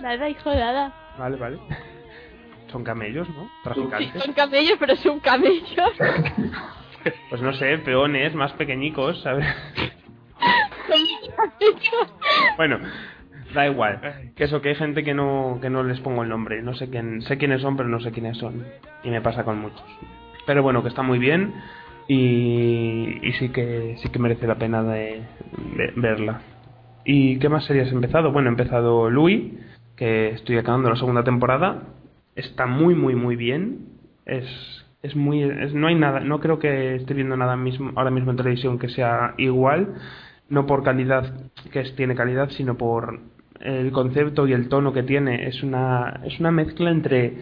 Nada, 0.00 0.28
hijo, 0.28 0.54
nada. 0.54 0.92
Vale, 1.18 1.36
vale. 1.36 1.58
Son 2.70 2.84
camellos, 2.84 3.28
¿no? 3.30 3.50
Traficantes. 3.62 4.22
son 4.22 4.34
camellos, 4.34 4.76
pero 4.78 4.96
son 4.96 5.20
camellos. 5.20 5.92
Pues 7.30 7.42
no 7.42 7.52
sé, 7.54 7.78
peones 7.78 8.34
más 8.34 8.52
pequeñicos, 8.52 9.20
¿sabes? 9.22 9.46
bueno, 12.56 12.78
da 13.54 13.66
igual. 13.66 14.00
Que 14.36 14.44
eso, 14.44 14.60
que 14.60 14.70
hay 14.70 14.74
gente 14.74 15.04
que 15.04 15.14
no, 15.14 15.58
que 15.60 15.70
no 15.70 15.82
les 15.82 16.00
pongo 16.00 16.22
el 16.22 16.28
nombre. 16.28 16.62
No 16.62 16.74
sé 16.74 16.90
quién, 16.90 17.22
sé 17.22 17.38
quiénes 17.38 17.62
son, 17.62 17.76
pero 17.76 17.88
no 17.88 18.00
sé 18.00 18.12
quiénes 18.12 18.38
son. 18.38 18.64
Y 19.02 19.10
me 19.10 19.20
pasa 19.20 19.44
con 19.44 19.58
muchos. 19.58 19.84
Pero 20.46 20.62
bueno, 20.62 20.82
que 20.82 20.88
está 20.88 21.02
muy 21.02 21.18
bien 21.18 21.54
y, 22.06 23.26
y 23.26 23.32
sí 23.38 23.48
que 23.48 23.96
sí 24.02 24.08
que 24.10 24.18
merece 24.18 24.46
la 24.46 24.56
pena 24.56 24.82
de, 24.82 25.22
verla. 25.96 26.42
¿Y 27.04 27.38
qué 27.38 27.48
más 27.48 27.64
series 27.64 27.88
he 27.88 27.94
empezado? 27.94 28.32
Bueno, 28.32 28.48
he 28.48 28.52
empezado 28.52 29.10
Louis, 29.10 29.52
que 29.96 30.30
estoy 30.30 30.58
acabando 30.58 30.90
la 30.90 30.96
segunda 30.96 31.24
temporada. 31.24 31.82
Está 32.34 32.66
muy, 32.66 32.94
muy, 32.94 33.14
muy 33.14 33.36
bien. 33.36 33.88
Es 34.26 34.83
es 35.04 35.14
muy 35.14 35.44
no 35.74 35.86
hay 35.86 35.94
nada 35.94 36.20
no 36.20 36.40
creo 36.40 36.58
que 36.58 36.96
esté 36.96 37.14
viendo 37.14 37.36
nada 37.36 37.56
mismo 37.56 37.92
ahora 37.94 38.10
mismo 38.10 38.30
en 38.30 38.38
televisión 38.38 38.78
que 38.78 38.88
sea 38.88 39.34
igual 39.36 39.94
no 40.48 40.66
por 40.66 40.82
calidad 40.82 41.32
que 41.70 41.80
es, 41.80 41.94
tiene 41.94 42.14
calidad 42.14 42.50
sino 42.50 42.76
por 42.76 43.20
el 43.60 43.92
concepto 43.92 44.46
y 44.46 44.52
el 44.52 44.68
tono 44.68 44.92
que 44.92 45.02
tiene. 45.02 45.48
Es 45.48 45.62
una 45.62 46.20
es 46.24 46.38
una 46.40 46.50
mezcla 46.50 46.90
entre 46.90 47.38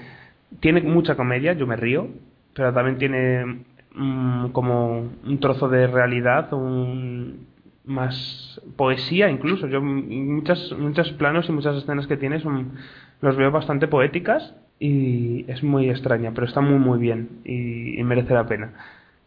tiene 0.60 0.82
mucha 0.82 1.16
comedia 1.16 1.52
yo 1.54 1.66
me 1.66 1.76
río 1.76 2.08
pero 2.54 2.72
también 2.72 2.98
tiene 2.98 3.64
mm, 3.94 4.48
como 4.48 5.10
un 5.24 5.38
trozo 5.40 5.68
de 5.68 5.86
realidad 5.86 6.52
un 6.52 7.46
más 7.84 8.60
poesía 8.76 9.28
incluso. 9.28 9.66
Yo 9.66 9.80
muchas 9.82 10.72
muchos 10.78 11.10
planos 11.12 11.48
y 11.48 11.52
muchas 11.52 11.76
escenas 11.76 12.06
que 12.06 12.16
tiene 12.16 12.40
son 12.40 12.72
los 13.20 13.36
veo 13.36 13.50
bastante 13.50 13.88
poéticas 13.88 14.54
y 14.82 15.44
es 15.46 15.62
muy 15.62 15.88
extraña, 15.88 16.32
pero 16.34 16.44
está 16.44 16.60
muy 16.60 16.80
muy 16.80 16.98
bien 16.98 17.40
y, 17.44 18.02
merece 18.02 18.34
la 18.34 18.46
pena. 18.46 18.72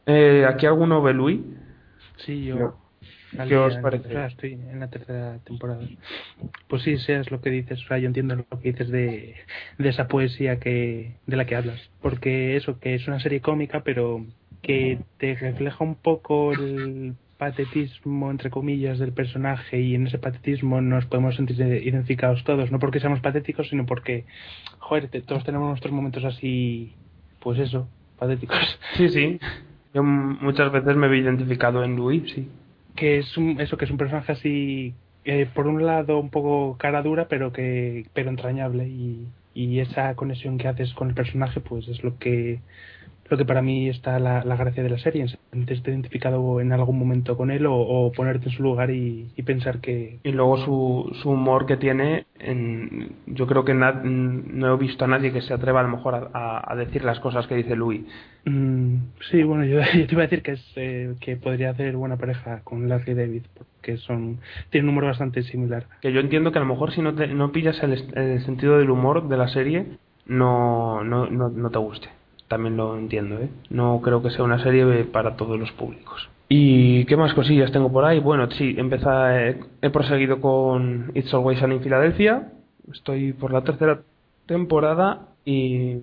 Eh, 0.06 0.46
¿Aquí 0.46 0.66
alguno 0.66 1.02
ve 1.02 1.14
Louis? 1.14 1.40
Sí, 2.18 2.44
yo. 2.44 2.78
¿Qué 3.48 3.56
os 3.56 3.78
parece? 3.78 4.26
estoy 4.26 4.54
en 4.54 4.82
la 4.82 4.90
tercera 4.90 5.40
temporada. 5.46 5.88
Pues 6.68 6.84
sí, 6.84 6.98
seas 6.98 7.32
lo 7.32 7.40
que 7.40 7.52
dices, 7.52 7.82
o 7.86 7.88
sea, 7.88 7.98
yo 7.98 8.08
entiendo 8.08 8.36
lo 8.36 8.60
que 8.60 8.72
dices 8.74 8.90
de, 8.90 9.36
de 9.78 9.90
esa 9.90 10.10
poesía 10.10 10.60
que 10.60 11.16
de 11.26 11.38
la 11.38 11.46
que 11.46 11.56
hablas, 11.56 11.90
porque 12.02 12.58
eso, 12.58 12.78
que 12.80 12.96
es 12.96 13.08
una 13.08 13.22
serie 13.22 13.40
cómica, 13.40 13.82
pero 13.84 14.26
que 14.62 15.00
te 15.20 15.36
refleja 15.36 15.86
un 15.86 15.96
poco 15.96 16.52
el 16.52 17.16
patetismo, 17.46 18.32
entre 18.32 18.50
comillas, 18.50 18.98
del 18.98 19.12
personaje 19.14 19.80
y 19.80 19.94
en 19.96 20.08
ese 20.08 20.18
patetismo 20.18 20.82
nos 20.82 21.06
podemos 21.06 21.36
sentir 21.36 21.60
identificados 21.62 22.44
todos, 22.44 22.72
no 22.72 22.80
porque 22.80 23.00
seamos 23.00 23.20
patéticos, 23.20 23.70
sino 23.70 23.86
porque, 23.86 24.26
joder, 24.80 25.10
te- 25.10 25.22
todos 25.22 25.44
tenemos 25.44 25.68
nuestros 25.70 25.94
momentos 25.94 26.24
así, 26.26 26.94
pues 27.42 27.60
eso, 27.60 27.88
patéticos. 28.18 28.58
Sí, 28.98 29.10
sí. 29.10 29.40
Yo 29.94 30.04
muchas 30.04 30.72
veces 30.72 30.96
me 30.96 31.08
he 31.08 31.18
identificado 31.18 31.84
en 31.84 31.96
Louis, 31.96 32.24
sí. 32.34 32.48
que 32.96 33.20
es 33.20 33.38
un, 33.38 33.62
eso 33.62 33.78
que 33.78 33.86
es 33.86 33.92
un 33.92 33.98
personaje 33.98 34.32
así 34.32 34.94
eh, 35.24 35.48
por 35.54 35.68
un 35.68 35.86
lado 35.86 36.20
un 36.20 36.30
poco 36.30 36.78
cara 36.78 37.02
dura 37.02 37.28
pero 37.28 37.52
que 37.52 38.06
pero 38.14 38.30
entrañable 38.30 38.88
y, 38.88 39.28
y 39.54 39.80
esa 39.80 40.14
conexión 40.16 40.58
que 40.58 40.68
haces 40.68 40.94
con 40.94 41.10
el 41.10 41.16
personaje 41.16 41.60
pues 41.62 41.88
es 41.88 42.04
lo 42.04 42.18
que 42.18 42.60
lo 43.30 43.38
que 43.38 43.46
para 43.46 43.62
mí 43.62 43.90
está 43.90 44.20
la, 44.20 44.44
la 44.44 44.56
gracia 44.56 44.84
de 44.84 44.90
la 44.90 45.00
serie 45.00 45.24
en 45.24 45.30
sentirte 45.52 45.92
identificado 45.92 46.60
en 46.62 46.72
algún 46.74 47.00
momento 47.00 47.36
con 47.38 47.50
él 47.52 47.66
o, 47.66 47.76
o 47.76 48.12
ponerte 48.12 48.50
en 48.50 48.56
su 48.56 48.62
lugar 48.64 48.92
y, 48.92 49.28
y 49.36 49.44
pensar 49.44 49.80
que 49.80 50.20
Y 50.24 50.32
luego 50.32 50.58
su, 50.58 51.12
su 51.22 51.32
humor 51.32 51.66
que 51.66 51.78
tiene, 51.78 52.26
en, 52.40 53.14
yo 53.26 53.48
creo 53.48 53.66
que 53.66 53.74
na- 53.74 54.02
no 54.04 54.74
he 54.74 54.78
visto 54.78 55.06
a 55.06 55.08
nadie 55.08 55.32
que 55.32 55.42
se 55.42 55.54
atreva 55.54 55.80
a 55.80 55.84
lo 55.84 55.90
mejor 55.90 56.16
a, 56.16 56.30
a- 56.34 56.72
a 56.72 56.76
decir 56.76 57.04
las 57.04 57.20
cosas 57.20 57.48
que 57.48 57.56
dice 57.56 57.76
Louis. 57.76 58.02
mm, 58.46 58.96
sí 59.32 59.44
bueno 59.44 59.66
yo, 59.66 59.80
yo 59.98 60.06
te 60.08 60.14
iba 60.14 60.22
a 60.24 60.28
decir 60.28 60.44
que 60.44 60.52
es 60.52 60.74
eh, 60.76 61.16
que 61.20 61.36
podría 61.36 61.72
hacer 61.72 61.96
buena 61.98 62.18
pareja 62.18 62.62
con 62.64 62.88
Larry 62.90 63.14
David 63.16 63.44
porque 63.58 63.98
son 63.98 64.40
tienen 64.70 64.90
un 64.90 64.94
humor 64.98 65.06
bastante 65.06 65.42
similar 65.44 65.86
Que 66.02 66.12
yo 66.14 66.20
entiendo 66.20 66.52
que 66.52 66.60
a 66.60 66.62
lo 66.62 66.68
mejor 66.68 66.92
si 66.92 67.02
no, 67.02 67.14
te- 67.16 67.28
no 67.28 67.52
pillas 67.52 67.82
el, 67.84 68.42
sentido 68.46 68.78
del 68.78 68.90
humor 68.92 69.28
de 69.28 69.38
la 69.38 69.48
serie, 69.48 69.86
no, 70.28 71.04
no, 71.04 71.28
no, 71.28 71.50
no 71.50 71.70
te 71.72 71.80
guste. 71.80 72.10
También 72.48 72.78
lo 72.78 72.98
entiendo, 72.98 73.40
¿eh? 73.40 73.50
No 73.70 74.02
creo 74.04 74.22
que 74.22 74.30
sea 74.30 74.44
una 74.44 74.62
serie 74.62 75.04
para 75.06 75.36
todos 75.36 75.60
los 75.60 75.72
públicos. 75.72 76.30
¿Y 76.48 77.06
qué 77.06 77.18
más 77.18 77.34
cosillas 77.34 77.72
tengo 77.72 77.92
por 77.92 78.06
ahí? 78.06 78.20
Bueno, 78.20 78.50
sí, 78.52 78.76
empezá, 78.78 79.42
he, 79.42 79.60
he 79.82 79.90
proseguido 79.90 80.40
con 80.40 81.12
It's 81.16 81.34
Always 81.34 81.60
Sunny 81.60 81.76
en 81.76 81.82
Filadelfia. 81.82 82.52
Estoy 82.92 83.34
por 83.34 83.52
la 83.52 83.64
tercera 83.64 84.02
temporada 84.46 85.30
y, 85.44 85.98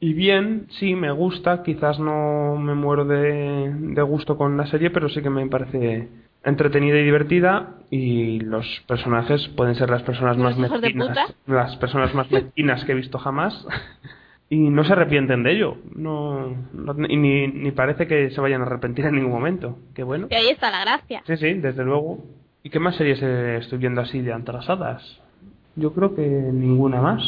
y 0.00 0.12
bien, 0.14 0.66
sí, 0.80 0.96
me 0.96 1.12
gusta. 1.12 1.62
Quizás 1.62 2.00
no 2.00 2.56
me 2.56 2.74
muero 2.74 3.04
de, 3.04 3.72
de 3.72 4.02
gusto 4.02 4.36
con 4.36 4.56
la 4.56 4.66
serie, 4.66 4.90
pero 4.90 5.08
sí 5.08 5.22
que 5.22 5.30
me 5.30 5.46
parece 5.46 6.08
entretenida 6.44 6.98
y 6.98 7.04
divertida 7.04 7.74
y 7.90 8.40
los 8.40 8.66
personajes 8.86 9.48
pueden 9.56 9.74
ser 9.76 9.90
las 9.90 10.02
personas 10.02 10.36
¿Los 10.36 10.58
más 10.58 10.70
mezquinas, 10.70 11.34
las 11.46 11.76
personas 11.76 12.14
más 12.14 12.30
mezquinas 12.30 12.84
que 12.84 12.92
he 12.92 12.94
visto 12.94 13.18
jamás 13.18 13.66
y 14.50 14.58
no 14.70 14.84
se 14.84 14.92
arrepienten 14.92 15.42
de 15.42 15.52
ello. 15.52 15.76
No, 15.94 16.54
no- 16.72 16.94
y 17.08 17.16
ni, 17.16 17.48
ni 17.48 17.70
parece 17.72 18.06
que 18.06 18.30
se 18.30 18.40
vayan 18.40 18.62
a 18.62 18.66
arrepentir 18.66 19.04
en 19.06 19.14
ningún 19.16 19.32
momento. 19.32 19.78
Qué 19.94 20.02
bueno. 20.02 20.26
Y 20.30 20.34
ahí 20.34 20.48
está 20.48 20.70
la 20.70 20.80
gracia. 20.82 21.22
sí 21.26 21.36
sí 21.36 21.54
desde 21.54 21.84
luego. 21.84 22.24
Y 22.62 22.70
qué 22.70 22.78
más 22.78 22.96
series 22.96 23.22
estoy 23.22 23.78
viendo 23.78 24.00
así 24.00 24.20
de 24.22 24.32
atrasadas 24.32 25.20
yo 25.76 25.92
creo 25.92 26.14
que 26.14 26.22
ninguna 26.22 27.00
más. 27.02 27.20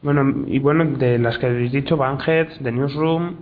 Bueno 0.00 0.44
y 0.46 0.58
bueno 0.60 0.84
de 0.96 1.18
las 1.18 1.36
que 1.38 1.44
habéis 1.46 1.72
dicho 1.72 1.96
Banhead 1.98 2.48
The 2.62 2.72
Newsroom. 2.72 3.36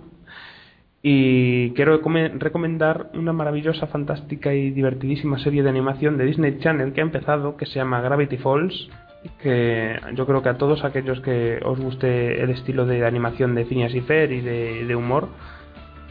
Y 1.03 1.71
quiero 1.71 2.01
recome- 2.01 2.37
recomendar 2.37 3.11
una 3.13 3.31
maravillosa, 3.31 3.87
fantástica 3.87 4.53
y 4.53 4.71
divertidísima 4.71 5.39
serie 5.39 5.63
de 5.63 5.69
animación 5.69 6.17
de 6.17 6.25
Disney 6.25 6.57
Channel 6.59 6.91
que 6.91 6.99
ha 7.01 7.03
empezado, 7.05 7.55
que 7.55 7.65
se 7.65 7.75
llama 7.75 8.01
Gravity 8.01 8.37
Falls, 8.37 8.89
que 9.41 9.99
yo 10.13 10.25
creo 10.25 10.41
que 10.41 10.49
a 10.49 10.57
todos 10.57 10.83
aquellos 10.83 11.19
que 11.21 11.59
os 11.63 11.79
guste 11.79 12.41
el 12.41 12.49
estilo 12.49 12.85
de 12.85 13.05
animación 13.05 13.55
de 13.55 13.65
Phineas 13.65 13.93
y 13.93 14.01
Fer 14.01 14.31
y 14.31 14.41
de, 14.41 14.85
de 14.85 14.95
humor, 14.95 15.29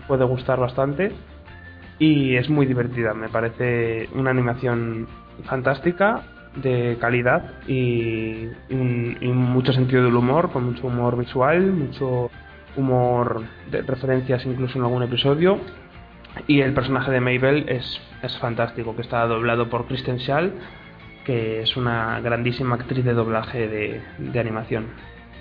puede 0.09 0.25
gustar 0.25 0.59
bastante. 0.61 1.13
Y 1.99 2.37
es 2.37 2.51
muy 2.51 2.67
divertida, 2.67 3.15
me 3.15 3.29
parece 3.29 4.09
una 4.15 4.31
animación 4.31 5.07
fantástica, 5.45 6.23
de 6.57 6.97
calidad 7.01 7.53
y, 7.69 8.47
un- 8.71 9.17
y 9.21 9.29
mucho 9.29 9.73
sentido 9.75 10.05
del 10.05 10.15
humor, 10.17 10.51
con 10.53 10.65
mucho 10.65 10.87
humor 10.87 11.19
visual, 11.19 11.61
mucho 11.73 12.31
humor 12.77 13.43
de 13.71 13.83
referencias 13.83 14.45
incluso 14.47 14.79
en 14.79 14.85
algún 14.85 15.03
episodio 15.03 15.59
y 16.47 16.61
el 16.61 16.73
personaje 16.75 17.11
de 17.11 17.21
Mabel 17.21 17.65
es, 17.69 18.01
es 18.23 18.39
fantástico 18.39 18.95
que 18.97 19.03
está 19.03 19.27
doblado 19.27 19.69
por 19.71 19.87
Kristen 19.87 20.19
Schaal 20.19 20.53
que 21.27 21.63
es 21.63 21.77
una 21.77 22.21
grandísima 22.21 22.77
actriz 22.77 23.05
de 23.05 23.13
doblaje 23.13 23.67
de, 23.67 24.01
de 24.19 24.41
animación. 24.41 24.87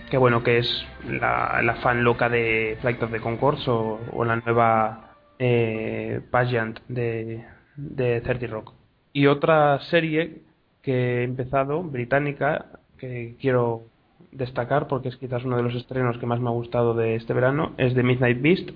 Que 0.09 0.17
bueno 0.17 0.41
que 0.41 0.57
es 0.57 0.85
la, 1.07 1.61
la 1.63 1.75
fan 1.75 2.03
loca 2.03 2.27
de 2.27 2.75
Flight 2.81 3.03
of 3.03 3.11
the 3.11 3.19
Conchords 3.19 3.67
o, 3.67 3.99
o 4.11 4.25
la 4.25 4.37
nueva 4.37 5.11
eh, 5.37 6.21
pageant 6.31 6.79
de, 6.87 7.45
de 7.75 8.21
30 8.21 8.47
Rock. 8.47 8.73
Y 9.13 9.27
otra 9.27 9.79
serie 9.81 10.41
que 10.81 11.21
he 11.21 11.23
empezado 11.23 11.83
británica 11.83 12.65
que 12.97 13.35
quiero 13.39 13.83
destacar 14.31 14.87
porque 14.87 15.09
es 15.09 15.17
quizás 15.17 15.45
uno 15.45 15.55
de 15.55 15.63
los 15.63 15.75
estrenos 15.75 16.17
que 16.17 16.25
más 16.25 16.39
me 16.39 16.49
ha 16.49 16.53
gustado 16.53 16.95
de 16.95 17.15
este 17.15 17.33
verano 17.33 17.73
es 17.77 17.93
The 17.93 18.03
Midnight 18.03 18.41
Beast 18.41 18.69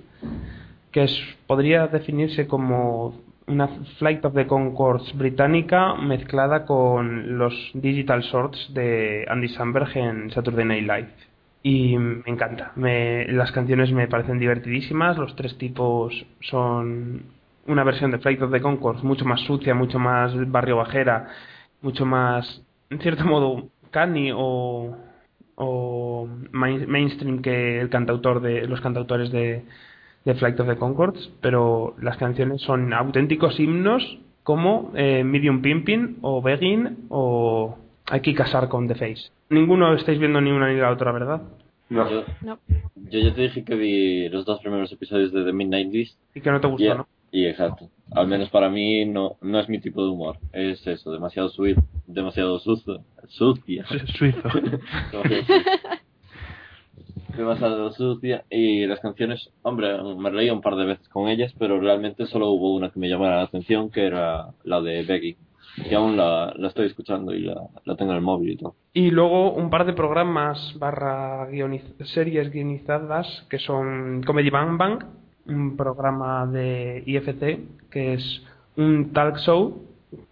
que 0.91 1.03
es, 1.03 1.19
podría 1.47 1.87
definirse 1.87 2.47
como 2.47 3.19
una 3.49 3.67
Flight 3.97 4.23
of 4.25 4.33
the 4.33 4.47
Concords 4.47 5.11
británica 5.17 5.95
mezclada 5.95 6.65
con 6.65 7.37
los 7.37 7.53
Digital 7.73 8.21
Shorts 8.21 8.73
de 8.73 9.25
Andy 9.27 9.49
Samberg 9.49 9.97
en 9.97 10.31
Saturday 10.31 10.65
Night 10.65 10.83
Live. 10.83 11.09
Y 11.63 11.97
me 11.97 12.23
encanta. 12.27 12.71
Las 12.75 13.51
canciones 13.51 13.91
me 13.91 14.07
parecen 14.07 14.39
divertidísimas. 14.39 15.17
Los 15.17 15.35
tres 15.35 15.57
tipos 15.57 16.13
son 16.41 17.23
una 17.67 17.83
versión 17.83 18.11
de 18.11 18.19
Flight 18.19 18.41
of 18.41 18.51
the 18.51 18.61
Concords 18.61 19.03
mucho 19.03 19.25
más 19.25 19.41
sucia 19.41 19.75
mucho 19.75 19.99
más 19.99 20.33
barrio 20.49 20.77
bajera 20.77 21.27
mucho 21.81 22.03
más 22.03 22.63
en 22.89 22.99
cierto 22.99 23.25
modo 23.25 23.67
canny 23.91 24.31
o 24.33 24.97
o 25.55 26.27
main- 26.51 26.87
mainstream 26.87 27.41
que 27.43 27.79
el 27.79 27.89
cantautor 27.89 28.41
de 28.41 28.65
los 28.65 28.81
cantautores 28.81 29.29
de, 29.31 29.65
de 30.25 30.33
Flight 30.35 30.59
of 30.59 30.67
the 30.67 30.75
Concords, 30.77 31.31
pero 31.41 31.95
las 32.01 32.17
canciones 32.17 32.61
son 32.61 32.93
auténticos 32.93 33.59
himnos 33.59 34.19
como 34.43 34.91
eh, 34.95 35.23
Medium 35.23 35.61
Pimpin 35.61 36.17
o 36.21 36.41
Begging 36.41 37.05
o 37.09 37.77
Hay 38.11 38.21
que 38.21 38.33
casar 38.33 38.69
con 38.69 38.87
The 38.87 38.95
Face. 38.95 39.31
Ninguno 39.49 39.93
estáis 39.93 40.19
viendo 40.19 40.41
ni 40.41 40.51
una 40.51 40.67
ni 40.71 40.79
la 40.79 40.91
otra, 40.91 41.11
¿verdad? 41.11 41.41
No. 41.89 42.09
Yo, 42.09 42.23
No. 42.41 42.59
yo 42.95 43.19
ya 43.19 43.33
te 43.33 43.41
dije 43.41 43.63
que 43.63 43.75
vi 43.75 44.29
los 44.29 44.45
dos 44.45 44.59
primeros 44.61 44.91
episodios 44.91 45.31
de 45.31 45.43
The 45.43 45.53
Midnight 45.53 45.91
Beast 45.91 46.17
Y 46.35 46.41
que 46.41 46.51
no 46.51 46.59
te 46.59 46.67
gustó, 46.67 46.83
y, 46.85 46.89
¿no? 46.97 47.07
y 47.31 47.45
exacto. 47.45 47.89
Al 48.11 48.27
menos 48.27 48.49
para 48.49 48.69
mí 48.69 49.05
no, 49.05 49.37
no 49.41 49.59
es 49.59 49.69
mi 49.69 49.79
tipo 49.79 50.03
de 50.03 50.09
humor. 50.09 50.37
Es 50.53 50.85
eso, 50.87 51.11
demasiado 51.11 51.49
sweet, 51.49 51.77
demasiado 52.07 52.57
sucio, 52.59 53.01
sucia. 53.27 53.85
suizo 54.17 54.41
Demasiado 57.35 57.91
sucia. 57.91 57.91
demasiado 57.91 57.91
sucia. 57.91 58.45
Y 58.49 58.85
las 58.85 58.99
canciones, 58.99 59.49
hombre, 59.61 59.97
me 60.17 60.29
reí 60.29 60.49
un 60.49 60.61
par 60.61 60.75
de 60.75 60.85
veces 60.85 61.07
con 61.09 61.27
ellas, 61.27 61.53
pero 61.57 61.79
realmente 61.79 62.25
solo 62.25 62.49
hubo 62.51 62.73
una 62.75 62.89
que 62.91 62.99
me 62.99 63.09
llamara 63.09 63.37
la 63.37 63.43
atención, 63.43 63.89
que 63.89 64.05
era 64.05 64.47
la 64.63 64.81
de 64.81 65.03
Becky. 65.03 65.37
Y 65.89 65.93
aún 65.93 66.17
la, 66.17 66.53
la 66.57 66.67
estoy 66.67 66.87
escuchando 66.87 67.33
y 67.33 67.41
la, 67.41 67.55
la 67.85 67.95
tengo 67.95 68.11
en 68.11 68.17
el 68.17 68.23
móvil 68.23 68.49
y 68.51 68.57
todo. 68.57 68.75
Y 68.93 69.11
luego 69.11 69.53
un 69.53 69.69
par 69.69 69.85
de 69.85 69.93
programas 69.93 70.75
barra 70.77 71.47
guioniz- 71.49 71.95
series 72.05 72.51
guionizadas 72.51 73.45
que 73.49 73.59
son 73.59 74.23
Comedy 74.25 74.49
Bang 74.49 74.77
Bang, 74.77 75.03
un 75.47 75.77
programa 75.77 76.45
de 76.47 77.03
IFC 77.05 77.89
que 77.91 78.13
es 78.13 78.43
un 78.77 79.13
talk 79.13 79.37
show 79.37 79.83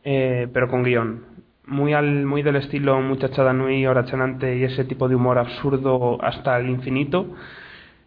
eh, 0.03 0.47
pero 0.51 0.67
con 0.69 0.83
guion. 0.83 1.23
Muy, 1.67 1.93
al, 1.93 2.25
muy 2.25 2.43
del 2.43 2.55
estilo 2.55 3.01
muchachada 3.01 3.51
nui, 3.51 3.85
hora 3.85 4.05
chanante 4.05 4.55
y 4.57 4.63
ese 4.63 4.85
tipo 4.85 5.09
de 5.09 5.15
humor 5.15 5.37
absurdo 5.37 6.17
hasta 6.23 6.57
el 6.57 6.69
infinito 6.69 7.35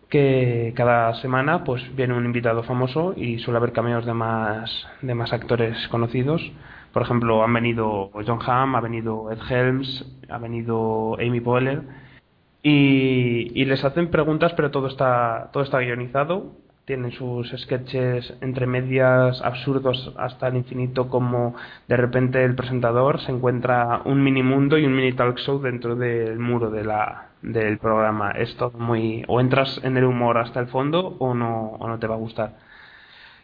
que 0.09 0.73
cada 0.75 1.15
semana 1.17 1.63
pues 1.63 1.83
viene 1.95 2.15
un 2.15 2.25
invitado 2.25 2.63
famoso 2.63 3.13
y 3.17 3.39
suele 3.39 3.59
haber 3.59 3.73
cameos 3.73 4.07
de 4.07 4.15
más 4.15 4.87
de 5.03 5.15
más 5.15 5.33
actores 5.35 5.77
conocidos. 5.89 6.41
Por 6.93 7.03
ejemplo 7.03 7.45
han 7.45 7.53
venido 7.53 8.11
John 8.27 8.41
Hamm 8.47 8.77
ha 8.77 8.81
venido 8.81 9.31
Ed 9.31 9.39
Helms 9.51 10.07
ha 10.31 10.39
venido 10.39 11.17
Amy 11.21 11.41
Poehler 11.41 11.83
y, 12.63 13.53
y 13.55 13.65
les 13.67 13.85
hacen 13.85 14.11
preguntas 14.11 14.55
pero 14.55 14.71
todo 14.71 14.89
está 14.89 15.51
todo 15.53 15.63
está 15.63 15.81
guionizado 15.81 16.53
tienen 16.85 17.13
sus 17.13 17.49
sketches 17.57 18.35
entre 18.41 18.67
medias 18.67 19.41
absurdos 19.43 20.13
hasta 20.17 20.49
el 20.49 20.57
infinito 20.57 21.09
como 21.09 21.55
de 21.87 21.97
repente 21.97 22.45
el 22.45 22.55
presentador 22.55 23.21
se 23.21 23.33
encuentra 23.33 24.03
un 24.05 24.23
mini 24.23 24.43
mundo 24.43 24.79
y 24.79 24.87
un 24.87 24.95
mini 24.95 25.13
talk 25.13 25.39
show 25.39 25.61
dentro 25.61 25.95
del 25.95 26.39
muro 26.39 26.71
de 26.71 26.85
la 26.85 27.29
del 27.43 27.79
programa. 27.79 28.33
Es 28.33 28.57
todo 28.57 28.73
muy 28.79 29.25
o 29.29 29.41
entras 29.41 29.81
en 29.83 29.97
el 29.97 30.05
humor 30.05 30.39
hasta 30.39 30.61
el 30.61 30.67
fondo 30.67 31.17
o 31.19 31.35
no 31.35 31.77
o 31.79 31.89
no 31.89 31.99
te 31.99 32.07
va 32.07 32.15
a 32.15 32.19
gustar. 32.19 32.57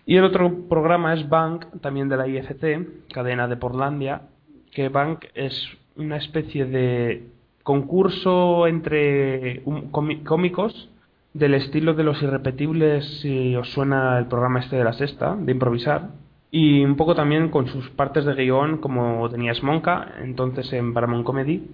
Y 0.04 0.16
el 0.16 0.24
otro 0.24 0.68
programa 0.68 1.14
es 1.14 1.28
Bank, 1.28 1.66
también 1.80 2.08
de 2.08 2.16
la 2.16 2.28
IFC, 2.28 3.08
cadena 3.12 3.48
de 3.48 3.56
Portlandia, 3.56 4.22
que 4.70 4.88
Bank 4.88 5.24
es 5.34 5.68
una 5.96 6.16
especie 6.16 6.64
de 6.64 7.28
concurso 7.64 8.68
entre 8.68 9.64
cómicos 9.90 10.90
del 11.38 11.54
estilo 11.54 11.94
de 11.94 12.04
los 12.04 12.22
irrepetibles, 12.22 13.20
si 13.20 13.54
os 13.56 13.70
suena 13.72 14.18
el 14.18 14.26
programa 14.26 14.60
este 14.60 14.76
de 14.76 14.84
la 14.84 14.92
sexta, 14.92 15.36
de 15.36 15.52
improvisar, 15.52 16.10
y 16.50 16.84
un 16.84 16.96
poco 16.96 17.14
también 17.14 17.50
con 17.50 17.66
sus 17.66 17.90
partes 17.90 18.24
de 18.24 18.34
guion 18.34 18.78
como 18.78 19.28
tenía 19.28 19.54
Smonka, 19.54 20.14
entonces 20.22 20.72
en 20.72 20.94
Paramount 20.94 21.24
Comedy, 21.24 21.70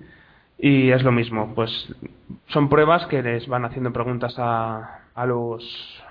y 0.59 0.91
es 0.91 1.03
lo 1.03 1.13
mismo, 1.13 1.53
pues 1.55 1.71
son 2.49 2.69
pruebas 2.69 3.07
que 3.07 3.23
les 3.23 3.47
van 3.47 3.65
haciendo 3.65 3.93
preguntas 3.93 4.35
a, 4.39 5.03
a 5.15 5.27
los 5.27 5.63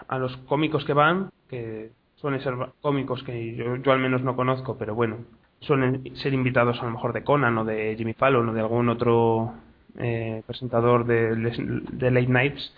a 0.07 0.17
los 0.17 0.35
cómicos 0.37 0.83
que 0.83 0.93
van, 0.93 1.31
que 1.49 1.91
suelen 2.15 2.41
ser 2.41 2.53
cómicos 2.81 3.23
que 3.23 3.55
yo, 3.55 3.77
yo 3.77 3.91
al 3.91 3.99
menos 3.99 4.23
no 4.23 4.35
conozco, 4.35 4.77
pero 4.77 4.93
bueno, 4.93 5.17
suelen 5.61 6.15
ser 6.15 6.33
invitados 6.33 6.79
a 6.81 6.85
lo 6.85 6.91
mejor 6.91 7.13
de 7.13 7.23
Conan 7.23 7.57
o 7.57 7.65
de 7.65 7.95
Jimmy 7.97 8.13
Fallon 8.13 8.49
o 8.49 8.53
de 8.53 8.59
algún 8.59 8.89
otro 8.89 9.53
eh, 9.97 10.43
presentador 10.45 11.05
de, 11.05 11.35
de 11.35 12.11
Late 12.11 12.27
Nights 12.27 12.73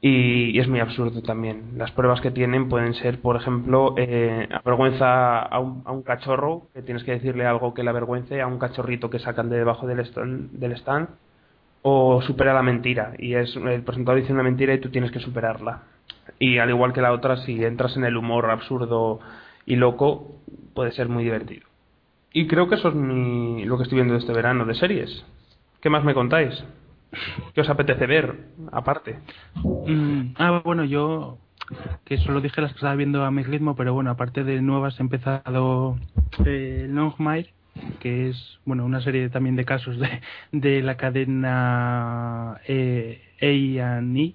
y, 0.00 0.58
es 0.58 0.68
muy 0.68 0.80
absurdo 0.80 1.22
también. 1.22 1.72
Las 1.76 1.90
pruebas 1.92 2.20
que 2.20 2.30
tienen 2.30 2.68
pueden 2.68 2.94
ser, 2.94 3.20
por 3.20 3.36
ejemplo, 3.36 3.94
eh, 3.96 4.48
avergüenza 4.52 5.40
a 5.40 5.58
un, 5.58 5.82
a 5.84 5.92
un 5.92 6.02
cachorro, 6.02 6.68
que 6.74 6.82
tienes 6.82 7.04
que 7.04 7.12
decirle 7.12 7.46
algo 7.46 7.74
que 7.74 7.82
le 7.82 7.90
avergüence, 7.90 8.40
a 8.40 8.46
un 8.46 8.58
cachorrito 8.58 9.10
que 9.10 9.18
sacan 9.18 9.48
de 9.48 9.56
debajo 9.56 9.86
del 9.86 10.00
stand, 10.00 10.52
del 10.52 10.72
stand 10.72 11.08
o 11.88 12.20
supera 12.22 12.52
la 12.52 12.62
mentira. 12.62 13.12
Y 13.16 13.34
es 13.34 13.54
el 13.54 13.82
presentador 13.82 14.20
dice 14.20 14.32
una 14.32 14.42
mentira 14.42 14.74
y 14.74 14.80
tú 14.80 14.90
tienes 14.90 15.12
que 15.12 15.20
superarla. 15.20 15.82
Y 16.38 16.58
al 16.58 16.70
igual 16.70 16.92
que 16.92 17.00
la 17.00 17.12
otra, 17.12 17.36
si 17.38 17.64
entras 17.64 17.96
en 17.96 18.04
el 18.04 18.16
humor 18.16 18.50
absurdo 18.50 19.20
y 19.64 19.76
loco, 19.76 20.36
puede 20.74 20.90
ser 20.92 21.08
muy 21.08 21.22
divertido. 21.22 21.66
Y 22.32 22.48
creo 22.48 22.68
que 22.68 22.74
eso 22.74 22.88
es 22.88 22.94
mi, 22.94 23.64
lo 23.64 23.76
que 23.76 23.84
estoy 23.84 23.96
viendo 23.96 24.16
este 24.16 24.32
verano 24.32 24.64
de 24.64 24.74
series. 24.74 25.24
¿Qué 25.80 25.88
más 25.88 26.04
me 26.04 26.12
contáis? 26.12 26.64
¿Qué 27.54 27.60
os 27.60 27.68
apetece 27.68 28.06
ver, 28.06 28.48
aparte? 28.72 29.18
Mm, 29.64 30.34
ah, 30.36 30.60
bueno, 30.64 30.84
yo 30.84 31.38
que 32.04 32.18
solo 32.18 32.40
dije 32.40 32.60
las 32.60 32.72
que 32.72 32.76
estaba 32.76 32.94
viendo 32.94 33.24
a 33.24 33.30
mi 33.30 33.42
ritmo, 33.42 33.74
pero 33.74 33.92
bueno, 33.92 34.10
aparte 34.10 34.44
de 34.44 34.60
nuevas 34.62 34.98
he 34.98 35.02
empezado 35.02 35.98
eh, 36.44 36.86
Longmire, 36.88 37.52
que 38.00 38.28
es 38.28 38.58
bueno 38.64 38.84
una 38.84 39.00
serie 39.00 39.28
también 39.28 39.56
de 39.56 39.64
casos 39.64 39.98
de, 39.98 40.20
de 40.52 40.82
la 40.82 40.96
cadena 40.96 42.60
eh, 42.66 43.22
A&E 43.40 44.34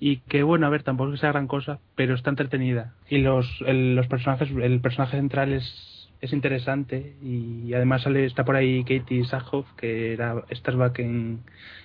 y 0.00 0.16
que 0.28 0.42
bueno, 0.42 0.66
a 0.66 0.70
ver, 0.70 0.82
tampoco 0.82 1.10
es 1.10 1.14
que 1.14 1.20
sea 1.20 1.32
gran 1.32 1.46
cosa, 1.46 1.78
pero 1.94 2.14
está 2.14 2.30
entretenida 2.30 2.94
y 3.08 3.18
los 3.18 3.46
los 3.60 4.06
personajes, 4.06 4.50
el 4.50 4.80
personaje 4.80 5.16
central 5.16 5.52
es 5.52 5.93
es 6.24 6.32
interesante 6.32 7.16
y 7.22 7.74
además 7.74 8.02
sale 8.02 8.24
está 8.24 8.44
por 8.46 8.56
ahí 8.56 8.82
Katie 8.84 9.26
Sackhoff 9.26 9.66
que 9.76 10.14
era 10.14 10.42
Starbuck 10.50 10.98
en 11.00 11.40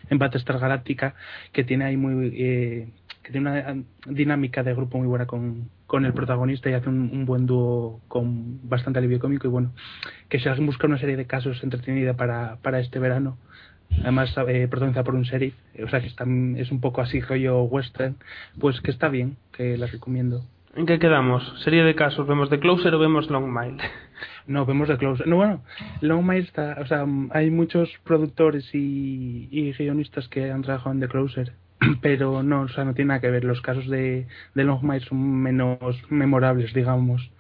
en 0.10 0.18
Battlestar 0.18 0.60
Galáctica 0.60 1.14
que 1.52 1.66
tiene 1.66 1.84
ahí 1.84 1.98
muy 1.98 2.32
eh, 2.36 2.88
que 3.22 3.34
tiene 3.34 3.50
una 3.50 3.84
dinámica 4.08 4.64
de 4.64 4.74
grupo 4.74 4.98
muy 4.98 5.08
buena 5.08 5.28
con, 5.28 5.70
con 5.88 6.06
el 6.06 6.14
protagonista 6.14 6.70
y 6.70 6.74
hace 6.74 6.88
un, 6.88 7.26
buen 7.26 7.48
dúo 7.48 8.00
con 8.08 8.68
bastante 8.68 9.00
alivio 9.00 9.20
cómico. 9.20 9.46
Y 9.46 9.52
bueno 9.52 9.74
que 10.30 10.40
si 10.40 10.48
alguien 10.48 10.66
busca 10.66 10.88
una 10.88 11.00
serie 11.00 11.18
de 11.18 11.28
casos 11.28 11.62
entretenida 11.62 12.16
para, 12.16 12.56
para 12.62 12.80
este 12.80 12.98
verano 12.98 13.38
además 14.04 14.34
eh, 14.48 14.68
protagonizada 14.70 15.04
por 15.04 15.16
un 15.16 15.24
sheriff 15.24 15.56
o 15.84 15.90
sea 15.90 16.00
que 16.00 16.08
es 16.08 16.72
un 16.72 16.80
poco 16.80 17.02
así 17.02 17.20
rollo 17.20 17.64
western 17.64 18.16
pues 18.58 18.80
que 18.80 18.92
está 18.92 19.10
bien 19.10 19.36
que 19.52 19.78
la 19.78 19.88
recomiendo 19.88 20.46
¿En 20.76 20.86
qué 20.86 21.00
quedamos? 21.00 21.44
¿Serie 21.64 21.84
de 21.84 21.96
casos? 21.96 22.28
¿Vemos 22.28 22.50
The 22.50 22.60
Closer 22.60 22.94
o 22.94 23.00
vemos 23.00 23.30
Long 23.30 23.48
Mile? 23.48 23.78
No, 24.46 24.66
vemos 24.66 24.88
The 24.88 24.98
Closer. 24.98 25.28
No, 25.28 25.36
bueno, 25.36 25.64
Long 26.02 26.28
Mile 26.28 26.42
está... 26.42 26.78
O 26.82 26.86
sea, 26.86 27.06
hay 27.32 27.52
muchos 27.52 27.90
productores 28.04 28.68
y, 28.74 29.48
y 29.52 29.74
guionistas 29.74 30.28
que 30.28 30.52
han 30.52 30.64
trabajado 30.64 30.92
en 30.92 31.00
The 31.00 31.08
Closer, 31.08 31.54
pero 32.02 32.42
no, 32.42 32.62
o 32.62 32.68
sea, 32.68 32.84
no 32.84 32.96
tiene 32.96 33.10
nada 33.10 33.22
que 33.22 33.30
ver. 33.30 33.44
Los 33.44 33.62
casos 33.62 33.88
de, 33.88 34.26
de 34.56 34.64
Long 34.64 34.84
Mile 34.84 35.06
son 35.06 35.42
menos 35.42 35.80
memorables, 36.10 36.74
digamos. 36.74 37.32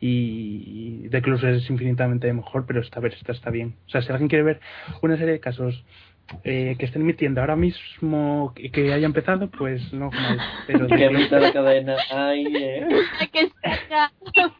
Y, 0.00 1.02
y 1.04 1.08
The 1.10 1.22
Closer 1.22 1.54
es 1.54 1.68
infinitamente 1.68 2.32
mejor, 2.32 2.64
pero 2.66 2.80
esta 2.80 3.00
vez 3.00 3.14
esta 3.14 3.32
está 3.32 3.50
bien. 3.50 3.76
O 3.86 3.90
sea, 3.90 4.02
si 4.02 4.10
alguien 4.10 4.28
quiere 4.28 4.44
ver 4.44 4.60
una 5.02 5.16
serie 5.16 5.32
de 5.32 5.40
casos 5.40 5.84
eh, 6.44 6.76
que 6.78 6.86
estén 6.86 7.02
emitiendo 7.02 7.40
ahora 7.40 7.56
mismo 7.56 8.52
que, 8.54 8.70
que 8.70 8.92
haya 8.92 9.06
empezado, 9.06 9.48
pues 9.50 9.92
no. 9.92 10.10
Pero 10.66 10.86
que 10.88 11.04
emita 11.04 11.38
la 11.38 11.52
cadena. 11.52 11.96
Ay, 12.10 12.46
eh. 12.56 12.86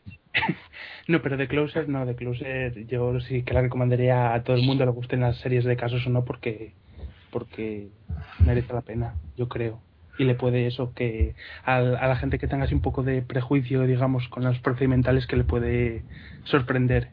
No, 1.08 1.22
pero 1.22 1.36
de 1.36 1.46
Closer, 1.46 1.88
no, 1.88 2.04
de 2.04 2.16
Closer 2.16 2.84
yo 2.88 3.20
sí 3.20 3.44
que 3.44 3.54
la 3.54 3.62
recomendaría 3.62 4.34
a 4.34 4.42
todo 4.42 4.56
el 4.56 4.64
mundo, 4.64 4.84
le 4.84 4.90
gusten 4.90 5.20
las 5.20 5.36
series 5.38 5.64
de 5.64 5.76
casos 5.76 6.04
o 6.04 6.10
no, 6.10 6.24
porque 6.24 6.72
porque 7.30 7.90
merece 8.44 8.72
la 8.72 8.80
pena, 8.80 9.14
yo 9.36 9.48
creo. 9.48 9.78
Y 10.18 10.24
le 10.24 10.34
puede 10.34 10.66
eso 10.66 10.94
que 10.94 11.36
a, 11.64 11.76
a 11.76 12.08
la 12.08 12.16
gente 12.16 12.38
que 12.38 12.48
tenga 12.48 12.64
así 12.64 12.74
un 12.74 12.80
poco 12.82 13.04
de 13.04 13.22
prejuicio, 13.22 13.82
digamos, 13.82 14.26
con 14.28 14.42
los 14.42 14.58
procedimentales, 14.58 15.26
que 15.28 15.36
le 15.36 15.44
puede 15.44 16.02
sorprender 16.44 17.10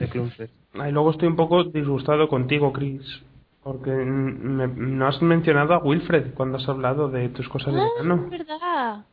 de 0.00 0.08
Closer. 0.08 0.50
Ah, 0.74 0.88
y 0.88 0.92
luego 0.92 1.10
estoy 1.10 1.28
un 1.28 1.36
poco 1.36 1.64
disgustado 1.64 2.28
contigo, 2.28 2.72
Chris. 2.72 3.22
Porque 3.62 3.90
me, 3.90 4.66
no 4.66 5.06
has 5.06 5.22
mencionado 5.22 5.74
a 5.74 5.78
Wilfred 5.78 6.34
cuando 6.34 6.58
has 6.58 6.68
hablado 6.68 7.08
de 7.08 7.28
tus 7.28 7.48
cosas 7.48 7.72
de 7.72 7.80
Ah, 7.80 7.88
verano. 7.94 8.24
es 8.24 8.30
verdad. 8.30 9.04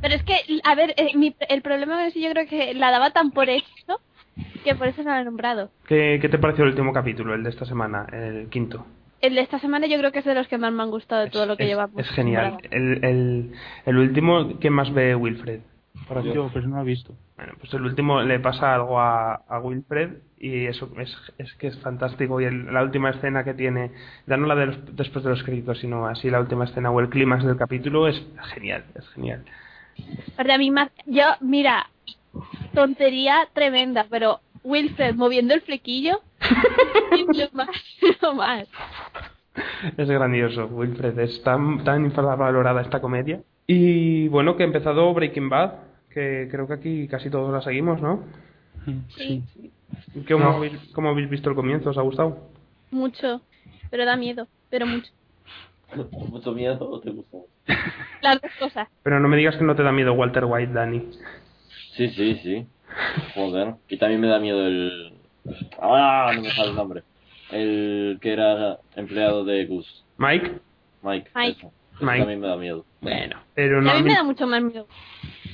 Pero 0.00 0.14
es 0.14 0.22
que, 0.22 0.34
a 0.62 0.74
ver, 0.76 0.94
eh, 0.96 1.10
mi- 1.16 1.34
el 1.48 1.62
problema 1.62 1.96
con 1.96 2.04
eso 2.04 2.18
yo 2.20 2.30
creo 2.30 2.46
que 2.46 2.72
la 2.74 2.90
daba 2.92 3.10
tan 3.10 3.32
por 3.32 3.48
hecho 3.50 3.66
que 4.62 4.76
por 4.76 4.86
eso 4.86 5.02
no 5.02 5.10
la 5.10 5.20
he 5.20 5.24
nombrado. 5.24 5.70
¿Qué, 5.86 6.18
¿Qué 6.20 6.28
te 6.28 6.38
pareció 6.38 6.64
el 6.64 6.70
último 6.70 6.92
capítulo, 6.92 7.34
el 7.34 7.42
de 7.42 7.50
esta 7.50 7.64
semana, 7.64 8.06
el 8.12 8.48
quinto? 8.48 8.86
El 9.20 9.34
de 9.34 9.40
esta 9.40 9.58
semana 9.58 9.88
yo 9.88 9.98
creo 9.98 10.12
que 10.12 10.20
es 10.20 10.24
de 10.24 10.34
los 10.34 10.46
que 10.46 10.58
más 10.58 10.72
me 10.72 10.84
han 10.84 10.90
gustado 10.92 11.22
de 11.22 11.30
todo 11.30 11.46
lo 11.46 11.56
que 11.56 11.64
es, 11.64 11.68
llevamos. 11.70 11.98
es 12.00 12.08
genial. 12.10 12.58
El, 12.70 13.04
el, 13.04 13.52
el 13.86 13.98
último, 13.98 14.58
¿quién 14.60 14.72
más 14.72 14.92
ve 14.94 15.16
Wilfred? 15.16 15.60
Por 16.06 16.18
aquí. 16.18 16.32
Yo, 16.32 16.48
pues 16.52 16.64
no 16.66 16.76
lo 16.76 16.82
he 16.82 16.84
visto. 16.86 17.14
Bueno, 17.36 17.52
pues 17.60 17.72
el 17.74 17.82
último 17.82 18.22
le 18.22 18.38
pasa 18.40 18.74
algo 18.74 18.98
a, 19.00 19.34
a 19.34 19.58
Wilfred 19.60 20.10
y 20.38 20.66
eso 20.66 20.90
es, 20.98 21.14
es 21.38 21.52
que 21.54 21.66
es 21.68 21.78
fantástico. 21.80 22.40
Y 22.40 22.44
el- 22.44 22.72
la 22.72 22.82
última 22.82 23.10
escena 23.10 23.44
que 23.44 23.54
tiene, 23.54 23.92
ya 24.26 24.36
no 24.36 24.46
la 24.46 24.54
de 24.54 24.66
los- 24.66 24.96
después 24.96 25.24
de 25.24 25.30
los 25.30 25.42
créditos, 25.42 25.78
sino 25.78 26.06
así 26.06 26.30
la 26.30 26.40
última 26.40 26.64
escena 26.64 26.90
o 26.90 27.00
el 27.00 27.08
clímax 27.08 27.44
del 27.44 27.56
capítulo 27.56 28.08
es 28.08 28.22
genial, 28.54 28.84
es 28.94 29.06
genial. 29.10 29.44
Aparte, 30.34 30.52
a 30.52 30.58
mí 30.58 30.70
más, 30.70 30.90
yo, 31.06 31.24
mira, 31.40 31.88
tontería 32.74 33.48
tremenda, 33.52 34.06
pero 34.08 34.40
Wilfred 34.64 35.14
moviendo 35.14 35.54
el 35.54 35.60
flequillo, 35.62 36.20
lo 37.34 37.48
más, 37.52 37.68
lo 38.22 38.34
más. 38.34 38.68
Es 39.96 40.08
grandioso, 40.08 40.66
Wilfred. 40.66 41.18
Es 41.18 41.42
tan, 41.42 41.82
tan 41.84 42.04
infravalorada 42.04 42.80
esta 42.82 43.00
comedia. 43.00 43.40
Y 43.70 44.28
bueno, 44.28 44.56
que 44.56 44.62
ha 44.62 44.66
empezado 44.66 45.12
Breaking 45.12 45.50
Bad, 45.50 45.74
que 46.08 46.48
creo 46.50 46.66
que 46.66 46.72
aquí 46.72 47.06
casi 47.06 47.28
todos 47.28 47.52
la 47.52 47.60
seguimos, 47.60 48.00
¿no? 48.00 48.24
Sí. 49.10 49.44
¿Cómo, 50.26 50.44
No. 50.44 50.50
habéis, 50.56 50.72
cómo 50.94 51.10
habéis 51.10 51.28
visto 51.28 51.50
el 51.50 51.54
comienzo? 51.54 51.90
¿Os 51.90 51.98
ha 51.98 52.02
gustado? 52.02 52.48
Mucho, 52.90 53.42
pero 53.90 54.06
da 54.06 54.16
miedo, 54.16 54.48
pero 54.70 54.86
mucho. 54.86 55.12
¿Mucho 56.30 56.52
miedo 56.52 56.78
o 56.80 56.98
te 57.00 57.10
gustó? 57.10 57.44
Las 58.22 58.40
dos 58.40 58.50
cosas. 58.58 58.88
Pero 59.02 59.20
no 59.20 59.28
me 59.28 59.36
digas 59.36 59.56
que 59.56 59.64
no 59.64 59.76
te 59.76 59.82
da 59.82 59.92
miedo 59.92 60.14
Walter 60.14 60.46
White, 60.46 60.72
Dani. 60.72 61.02
Sí, 61.94 62.08
sí, 62.08 62.40
sí. 62.42 62.66
Joder. 63.34 63.74
Y 63.90 63.98
también 63.98 64.22
me 64.22 64.28
da 64.28 64.38
miedo 64.38 64.66
el. 64.66 65.12
Ah, 65.78 66.32
no 66.34 66.40
me 66.40 66.50
sale 66.52 66.70
el 66.70 66.74
nombre. 66.76 67.02
El 67.52 68.18
que 68.22 68.32
era 68.32 68.78
empleado 68.96 69.44
de 69.44 69.66
Gus. 69.66 70.04
Mike, 70.16 70.52
Mike. 71.02 71.30
Mike. 71.34 71.58
eso. 71.58 71.72
Eso 71.98 72.06
Mike. 72.06 72.18
también 72.20 72.40
me 72.40 72.48
da 72.48 72.56
miedo. 72.56 72.84
bueno, 73.00 73.36
pero 73.54 73.80
Y 73.80 73.84
no. 73.84 73.90
a 73.90 73.94
mí 73.94 74.00
a 74.00 74.02
mí- 74.02 74.08
me 74.10 74.14
da 74.14 74.24
mucho 74.24 74.46
más 74.46 74.62
miedo. 74.62 74.86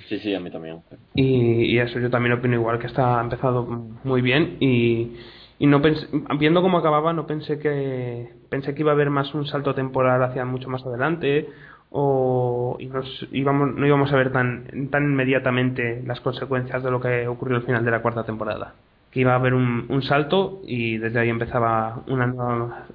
Sí, 0.09 0.19
sí, 0.19 0.35
a 0.35 0.41
mí 0.41 0.51
también. 0.51 0.83
Y, 1.15 1.65
y 1.75 1.79
eso 1.79 1.99
yo 1.99 2.11
también 2.11 2.35
opino 2.35 2.55
igual, 2.55 2.79
que 2.79 2.87
está 2.87 3.19
ha 3.19 3.23
empezado 3.23 3.65
muy 4.05 4.21
bien 4.21 4.59
y, 4.61 5.17
y 5.59 5.67
no 5.67 5.81
pensé, 5.81 6.07
viendo 6.39 6.61
cómo 6.63 6.79
acababa 6.79 7.13
no 7.15 7.27
pensé 7.27 7.59
que 7.59 8.29
pensé 8.51 8.75
que 8.75 8.83
iba 8.83 8.91
a 8.91 8.95
haber 8.95 9.09
más 9.11 9.33
un 9.35 9.47
salto 9.47 9.75
temporal 9.75 10.23
hacia 10.23 10.45
mucho 10.45 10.69
más 10.69 10.85
adelante 10.85 11.49
o 11.91 12.77
y 12.81 12.87
nos 12.87 13.27
íbamos 13.33 13.75
no 13.75 13.87
íbamos 13.87 14.13
a 14.13 14.17
ver 14.17 14.31
tan 14.33 14.89
tan 14.91 15.05
inmediatamente 15.05 16.03
las 16.05 16.21
consecuencias 16.21 16.83
de 16.83 16.91
lo 16.91 17.01
que 17.01 17.27
ocurrió 17.29 17.57
al 17.57 17.63
final 17.63 17.85
de 17.85 17.91
la 17.91 18.03
cuarta 18.03 18.25
temporada 18.25 18.75
que 19.11 19.21
iba 19.21 19.33
a 19.33 19.37
haber 19.37 19.55
un, 19.55 19.87
un 19.89 20.03
salto 20.03 20.61
y 20.67 20.99
desde 20.99 21.21
ahí 21.21 21.29
empezaba 21.31 22.03
una 22.09 22.27
nueva, 22.27 22.87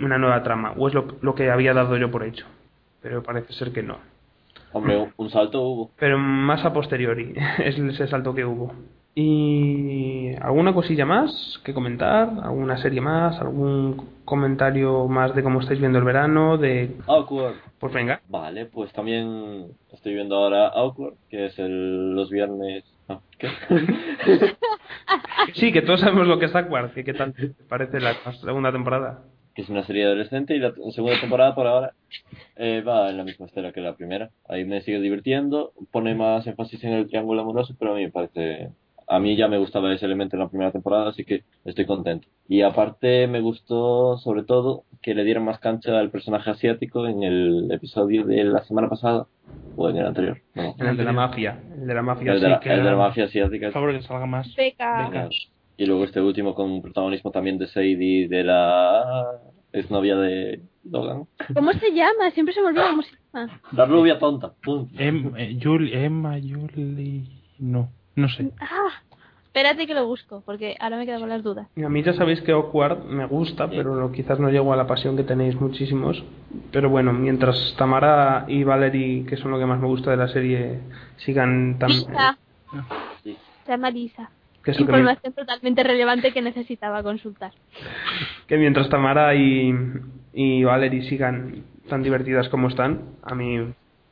una 0.00 0.18
nueva 0.18 0.42
trama 0.44 0.72
o 0.76 0.86
es 0.88 0.94
lo, 0.94 1.04
lo 1.20 1.34
que 1.34 1.50
había 1.50 1.74
dado 1.74 1.96
yo 1.96 2.10
por 2.12 2.22
hecho 2.22 2.46
pero 3.04 3.22
parece 3.22 3.52
ser 3.52 3.70
que 3.70 3.82
no 3.82 3.98
Hombre, 4.72 5.12
un, 5.18 5.30
salto 5.30 5.60
hubo. 5.60 5.90
pero 5.96 6.18
más 6.18 6.64
a 6.64 6.72
posteriori 6.72 7.34
es 7.58 7.78
ese 7.78 8.08
salto 8.08 8.34
que 8.34 8.44
hubo 8.44 8.72
¿Y 9.16 10.34
alguna 10.40 10.74
cosilla 10.74 11.06
más 11.06 11.60
que 11.64 11.72
comentar? 11.72 12.28
¿Alguna 12.42 12.78
serie 12.78 13.00
más? 13.00 13.40
¿Algún 13.40 14.08
comentario 14.24 15.06
más 15.06 15.32
de 15.36 15.44
cómo 15.44 15.60
estáis 15.60 15.78
viendo 15.78 16.00
el 16.00 16.04
verano? 16.04 16.58
De... 16.58 16.96
Awkward. 17.06 17.54
Pues 17.78 17.92
venga. 17.92 18.20
Vale, 18.28 18.66
pues 18.66 18.92
también 18.92 19.66
estoy 19.92 20.14
viendo 20.14 20.34
ahora 20.34 20.66
Awkward, 20.66 21.14
que 21.30 21.46
es 21.46 21.56
el, 21.60 22.12
los 22.16 22.28
viernes... 22.28 22.82
ah, 23.08 23.20
¿Qué? 23.38 23.50
Sí, 25.54 25.72
que 25.72 25.82
todos 25.82 26.00
sabemos 26.00 26.26
lo 26.26 26.38
que 26.38 26.46
es 26.46 26.54
Aquar. 26.56 26.92
que 26.92 27.04
¿Qué 27.04 27.14
tal 27.14 27.34
te 27.34 27.48
parece 27.68 28.00
la 28.00 28.14
segunda 28.40 28.72
temporada? 28.72 29.22
Que 29.54 29.62
es 29.62 29.68
una 29.68 29.84
serie 29.84 30.04
adolescente 30.04 30.54
y 30.54 30.58
la 30.58 30.72
segunda 30.94 31.20
temporada 31.20 31.54
por 31.54 31.66
ahora 31.66 31.92
eh, 32.56 32.82
va 32.86 33.10
en 33.10 33.16
la 33.16 33.24
misma 33.24 33.46
estela 33.46 33.72
que 33.72 33.80
la 33.80 33.94
primera. 33.94 34.30
Ahí 34.48 34.64
me 34.64 34.80
sigue 34.80 35.00
divirtiendo, 35.00 35.72
pone 35.90 36.14
más 36.14 36.46
énfasis 36.46 36.82
en 36.84 36.92
el 36.92 37.08
triángulo 37.08 37.42
amoroso, 37.42 37.74
pero 37.78 37.92
a 37.92 37.96
mí 37.96 38.02
me 38.02 38.10
parece... 38.10 38.70
A 39.06 39.18
mí 39.18 39.36
ya 39.36 39.48
me 39.48 39.58
gustaba 39.58 39.92
ese 39.92 40.06
elemento 40.06 40.34
en 40.34 40.40
la 40.40 40.48
primera 40.48 40.72
temporada, 40.72 41.10
así 41.10 41.26
que 41.26 41.42
estoy 41.66 41.84
contento. 41.84 42.26
Y 42.48 42.62
aparte 42.62 43.26
me 43.26 43.42
gustó 43.42 44.16
sobre 44.16 44.44
todo 44.44 44.84
que 45.02 45.14
le 45.14 45.24
dieran 45.24 45.44
más 45.44 45.58
cancha 45.58 45.98
al 45.98 46.10
personaje 46.10 46.50
asiático 46.50 47.06
en 47.06 47.22
el 47.22 47.70
episodio 47.70 48.24
de 48.24 48.44
la 48.44 48.64
semana 48.64 48.88
pasada 48.88 49.26
o 49.76 49.90
en 49.90 49.98
el 49.98 50.06
anterior. 50.06 50.38
No, 50.54 50.74
En 50.78 50.86
el 50.86 50.96
de 50.96 51.04
la 51.04 51.12
mafia. 51.12 51.60
El 51.78 51.86
de 51.86 51.94
la 51.94 52.00
mafia, 52.00 52.32
el 52.32 52.40
de 52.40 52.46
sí, 52.46 52.50
la, 52.50 52.60
que 52.60 52.72
el 52.72 52.82
de 52.82 52.90
la 52.90 52.96
mafia 52.96 53.24
asiática. 53.24 53.66
Por 53.66 53.74
favor, 53.74 53.92
que 53.92 54.02
salga 54.02 54.24
más. 54.24 54.56
Beca. 54.56 55.08
Beca. 55.10 55.28
Y 55.76 55.86
luego 55.86 56.04
este 56.04 56.20
último 56.20 56.54
con 56.54 56.80
protagonismo 56.82 57.30
también 57.30 57.58
de 57.58 57.66
Sadie, 57.66 58.28
de 58.28 58.44
la 58.44 59.04
exnovia 59.72 60.16
de 60.16 60.60
Logan. 60.88 61.24
¿Cómo 61.52 61.72
se 61.72 61.92
llama? 61.92 62.30
Siempre 62.32 62.54
se 62.54 62.60
me 62.60 62.68
olvida 62.68 62.90
cómo 62.90 63.02
se 63.02 63.10
llama. 63.32 63.60
La 63.72 63.84
rubia 63.86 64.18
tonta. 64.18 64.52
Em, 64.96 65.32
eh, 65.36 65.58
Jul- 65.60 65.90
Emma, 65.92 66.34
Julie... 66.40 67.24
No, 67.58 67.88
no 68.14 68.28
sé. 68.28 68.50
Ah, 68.60 68.90
espérate 69.46 69.86
que 69.88 69.94
lo 69.94 70.06
busco, 70.06 70.42
porque 70.46 70.76
ahora 70.78 70.96
me 70.96 71.06
quedo 71.06 71.18
con 71.20 71.28
las 71.28 71.42
dudas. 71.42 71.66
A 71.76 71.88
mí 71.88 72.02
ya 72.04 72.12
sabéis 72.12 72.40
que 72.42 72.52
Awkward 72.52 73.04
me 73.06 73.26
gusta, 73.26 73.68
pero 73.68 73.96
no- 73.96 74.12
quizás 74.12 74.38
no 74.38 74.50
llego 74.50 74.72
a 74.72 74.76
la 74.76 74.86
pasión 74.86 75.16
que 75.16 75.24
tenéis 75.24 75.60
muchísimos. 75.60 76.22
Pero 76.70 76.88
bueno, 76.88 77.12
mientras 77.12 77.74
Tamara 77.76 78.44
y 78.46 78.62
Valerie, 78.62 79.26
que 79.26 79.36
son 79.36 79.50
lo 79.50 79.58
que 79.58 79.66
más 79.66 79.80
me 79.80 79.88
gusta 79.88 80.12
de 80.12 80.16
la 80.18 80.28
serie, 80.28 80.78
sigan 81.16 81.78
tan... 81.80 81.90
Lisa. 81.90 82.38
Sí. 83.24 83.36
Se 83.64 83.72
llama 83.72 83.90
Lisa. 83.90 84.30
Que, 84.64 84.72
mi- 84.72 84.78
Información 84.80 85.32
totalmente 85.34 85.82
relevante 85.82 86.32
que 86.32 86.42
necesitaba 86.42 87.02
consultar. 87.02 87.52
que 88.46 88.56
mientras 88.56 88.88
Tamara 88.88 89.34
y, 89.34 89.74
y 90.32 90.64
Valerie 90.64 91.02
sigan 91.08 91.64
tan 91.88 92.02
divertidas 92.02 92.48
como 92.48 92.68
están, 92.68 93.02
a 93.22 93.34
mí 93.34 93.58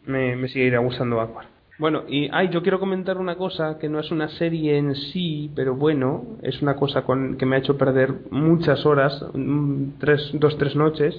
me, 0.06 0.36
me 0.36 0.48
sigue 0.48 0.76
gustando 0.78 1.20
Awkward. 1.20 1.46
Bueno, 1.78 2.02
y 2.06 2.28
ay, 2.32 2.50
yo 2.50 2.62
quiero 2.62 2.78
comentar 2.78 3.16
una 3.18 3.34
cosa 3.36 3.78
que 3.78 3.88
no 3.88 3.98
es 3.98 4.10
una 4.12 4.28
serie 4.28 4.76
en 4.76 4.94
sí, 4.94 5.50
pero 5.56 5.74
bueno, 5.74 6.24
es 6.42 6.60
una 6.62 6.76
cosa 6.76 7.02
con, 7.02 7.36
que 7.38 7.46
me 7.46 7.56
ha 7.56 7.58
hecho 7.60 7.76
perder 7.78 8.12
muchas 8.30 8.84
horas, 8.86 9.24
mm, 9.32 9.98
tres, 9.98 10.30
dos, 10.34 10.56
tres 10.58 10.76
noches, 10.76 11.18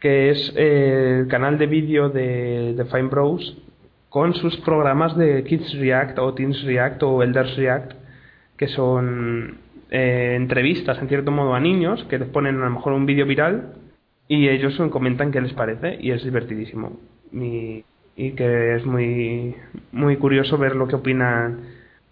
que 0.00 0.30
es 0.30 0.52
eh, 0.56 1.20
el 1.20 1.28
canal 1.28 1.56
de 1.56 1.66
vídeo 1.66 2.08
de, 2.10 2.74
de 2.74 2.84
Fine 2.86 3.08
Bros 3.08 3.56
con 4.08 4.34
sus 4.34 4.56
programas 4.58 5.16
de 5.16 5.44
Kids 5.44 5.72
React 5.78 6.18
o 6.18 6.34
Teens 6.34 6.62
React 6.64 7.02
o 7.04 7.22
Elders 7.22 7.56
React, 7.56 7.92
que 8.60 8.68
son 8.68 9.56
eh, 9.90 10.34
entrevistas 10.36 10.98
en 11.00 11.08
cierto 11.08 11.30
modo 11.30 11.54
a 11.54 11.60
niños 11.60 12.04
que 12.10 12.18
les 12.18 12.28
ponen 12.28 12.60
a 12.60 12.66
lo 12.66 12.70
mejor 12.70 12.92
un 12.92 13.06
vídeo 13.06 13.24
viral 13.24 13.72
y 14.28 14.50
ellos 14.50 14.78
comentan 14.90 15.32
qué 15.32 15.40
les 15.40 15.54
parece 15.54 15.96
y 15.98 16.10
es 16.10 16.22
divertidísimo. 16.22 17.00
Y, 17.32 17.84
y 18.16 18.32
que 18.32 18.76
es 18.76 18.84
muy, 18.84 19.56
muy 19.92 20.18
curioso 20.18 20.58
ver 20.58 20.76
lo 20.76 20.88
que 20.88 20.96
opinan 20.96 21.60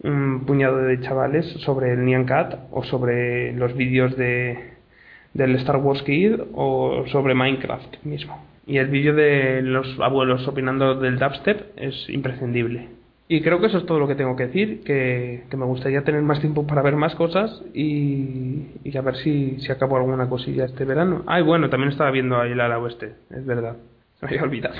un 0.01 0.45
puñado 0.47 0.77
de 0.77 0.99
chavales 1.01 1.45
sobre 1.59 1.93
el 1.93 2.03
Nyan 2.03 2.25
Cat 2.25 2.61
o 2.71 2.83
sobre 2.83 3.53
los 3.53 3.75
vídeos 3.77 4.17
de, 4.17 4.57
del 5.35 5.55
Star 5.57 5.77
Wars 5.77 6.01
Kid 6.01 6.33
o 6.53 7.05
sobre 7.11 7.35
Minecraft 7.35 8.03
mismo. 8.05 8.43
Y 8.65 8.77
el 8.77 8.87
vídeo 8.87 9.13
de 9.13 9.61
los 9.61 9.99
abuelos 9.99 10.47
opinando 10.47 10.95
del 10.95 11.19
dubstep 11.19 11.77
es 11.77 12.09
imprescindible. 12.09 12.98
Y 13.31 13.41
creo 13.41 13.59
que 13.61 13.67
eso 13.67 13.77
es 13.77 13.85
todo 13.85 13.99
lo 13.99 14.07
que 14.07 14.15
tengo 14.15 14.35
que 14.35 14.47
decir, 14.47 14.83
que, 14.83 15.43
que 15.51 15.55
me 15.57 15.65
gustaría 15.65 16.03
tener 16.03 16.23
más 16.23 16.39
tiempo 16.39 16.65
para 16.65 16.81
ver 16.81 16.95
más 16.95 17.13
cosas 17.13 17.61
y, 17.75 18.69
y 18.83 18.97
a 18.97 19.01
ver 19.01 19.17
si, 19.17 19.59
si 19.59 19.71
acabo 19.71 19.97
alguna 19.97 20.27
cosilla 20.27 20.65
este 20.65 20.83
verano. 20.83 21.23
Ah, 21.27 21.39
y 21.39 21.43
bueno, 21.43 21.69
también 21.69 21.91
estaba 21.91 22.09
viendo 22.09 22.41
ahí 22.41 22.53
el 22.53 22.59
ala 22.59 22.79
oeste, 22.79 23.13
es 23.29 23.45
verdad, 23.45 23.77
me 24.21 24.29
había 24.29 24.41
olvidado. 24.43 24.75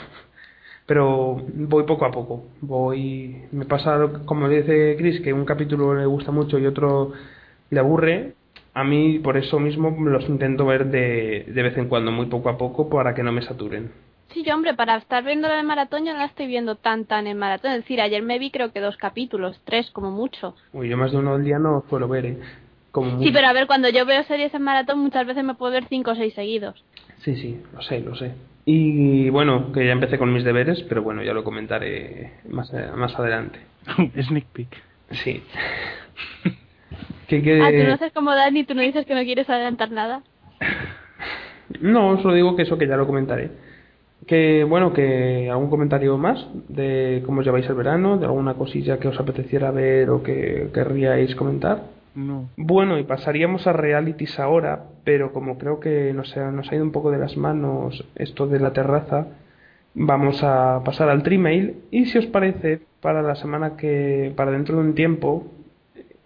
Pero 0.88 1.44
voy 1.54 1.84
poco 1.84 2.06
a 2.06 2.12
poco, 2.12 2.46
voy... 2.62 3.44
Me 3.52 3.66
pasa, 3.66 4.00
como 4.26 4.50
dice 4.50 4.96
Chris, 4.98 5.22
que 5.22 5.32
un 5.34 5.46
capítulo 5.46 5.94
le 5.94 6.08
gusta 6.08 6.32
mucho 6.32 6.58
y 6.58 6.66
otro 6.66 7.14
le 7.70 7.80
aburre. 7.80 8.34
A 8.74 8.84
mí, 8.84 9.20
por 9.20 9.38
eso 9.38 9.60
mismo, 9.60 9.96
los 10.04 10.28
intento 10.28 10.66
ver 10.66 10.88
de, 10.88 11.46
de 11.48 11.64
vez 11.64 11.78
en 11.78 11.88
cuando, 11.90 12.12
muy 12.12 12.26
poco 12.26 12.50
a 12.50 12.58
poco, 12.58 12.90
para 12.90 13.14
que 13.14 13.22
no 13.24 13.32
me 13.32 13.44
saturen. 13.44 13.92
Sí, 14.34 14.44
yo, 14.44 14.54
hombre, 14.54 14.76
para 14.76 14.98
estar 14.98 15.24
viéndola 15.24 15.60
en 15.60 15.66
maratón 15.66 16.06
yo 16.06 16.14
no 16.14 16.20
la 16.20 16.26
estoy 16.26 16.46
viendo 16.46 16.76
tan 16.76 17.06
tan 17.06 17.26
en 17.26 17.38
maratón. 17.38 17.72
Es 17.72 17.78
decir, 17.78 18.00
ayer 18.00 18.22
me 18.22 18.38
vi 18.38 18.52
creo 18.52 18.72
que 18.72 18.80
dos 18.80 18.96
capítulos, 18.98 19.60
tres 19.66 19.90
como 19.92 20.12
mucho. 20.12 20.56
Uy, 20.72 20.88
yo 20.88 20.98
más 20.98 21.12
de 21.12 21.18
uno 21.18 21.34
al 21.34 21.44
día 21.44 21.58
no 21.58 21.84
suelo 21.90 22.08
ver, 22.08 22.26
¿eh? 22.26 22.38
Como 22.92 23.20
Sí, 23.22 23.32
pero 23.32 23.48
a 23.48 23.54
ver, 23.54 23.66
cuando 23.68 23.90
yo 23.90 24.06
veo 24.06 24.24
series 24.24 24.54
en 24.54 24.62
maratón 24.62 25.00
muchas 25.00 25.26
veces 25.26 25.44
me 25.44 25.56
puedo 25.56 25.72
ver 25.72 25.86
cinco 25.90 26.12
o 26.12 26.16
seis 26.16 26.34
seguidos. 26.34 26.84
Sí, 27.20 27.36
sí, 27.36 27.60
lo 27.74 27.82
sé, 27.82 28.00
lo 28.02 28.16
sé. 28.16 28.34
Y 28.66 29.30
bueno, 29.30 29.72
que 29.72 29.86
ya 29.86 29.94
empecé 29.94 30.20
con 30.20 30.32
mis 30.32 30.44
deberes, 30.44 30.84
pero 30.84 31.02
bueno, 31.02 31.24
ya 31.24 31.34
lo 31.34 31.44
comentaré 31.44 32.34
más, 32.48 32.72
más 32.96 33.18
adelante. 33.18 33.60
Sneak 34.22 34.46
peek. 34.46 34.84
Sí. 35.12 35.44
que, 37.28 37.42
que... 37.42 37.62
Ah, 37.62 37.72
tú 37.72 37.88
no 37.88 37.94
haces 37.94 38.14
como 38.14 38.36
Dani, 38.36 38.64
tú 38.64 38.76
no 38.76 38.82
dices 38.82 39.06
que 39.06 39.16
no 39.16 39.24
quieres 39.24 39.50
adelantar 39.50 39.90
nada. 39.92 40.22
No, 41.82 42.22
solo 42.22 42.34
digo 42.34 42.56
que 42.56 42.64
eso 42.64 42.78
que 42.78 42.88
ya 42.88 42.96
lo 42.96 43.08
comentaré. 43.08 43.52
Que 44.28 44.64
bueno, 44.64 44.94
que 44.94 45.50
algún 45.50 45.70
comentario 45.70 46.18
más 46.18 46.48
de 46.68 47.24
cómo 47.26 47.42
lleváis 47.42 47.68
el 47.68 47.76
verano, 47.76 48.18
de 48.18 48.26
alguna 48.26 48.54
cosilla 48.54 49.00
que 49.00 49.08
os 49.08 49.20
apeteciera 49.20 49.72
ver 49.72 50.10
o 50.10 50.22
que 50.22 50.70
querríais 50.74 51.36
comentar. 51.36 51.84
No. 52.16 52.50
Bueno, 52.58 52.98
y 52.98 53.04
pasaríamos 53.04 53.66
a 53.68 53.74
realities 53.74 54.40
ahora, 54.40 54.84
pero 55.04 55.32
como 55.32 55.58
creo 55.58 55.80
que 55.80 56.12
nos 56.14 56.36
ha, 56.38 56.52
nos 56.52 56.72
ha 56.72 56.76
ido 56.76 56.84
un 56.84 56.92
poco 56.92 57.12
de 57.12 57.18
las 57.18 57.38
manos 57.38 58.06
esto 58.16 58.48
de 58.48 58.60
la 58.60 58.74
terraza, 58.74 59.28
vamos 59.94 60.44
a 60.44 60.82
pasar 60.84 61.10
al 61.10 61.24
Trimail 61.24 61.84
y 61.92 62.06
si 62.06 62.18
os 62.18 62.26
parece, 62.28 62.82
para 63.02 63.22
la 63.22 63.36
semana 63.36 63.78
que, 63.78 64.34
para 64.36 64.52
dentro 64.52 64.76
de 64.76 64.82
un 64.82 64.96
tiempo, 64.96 65.48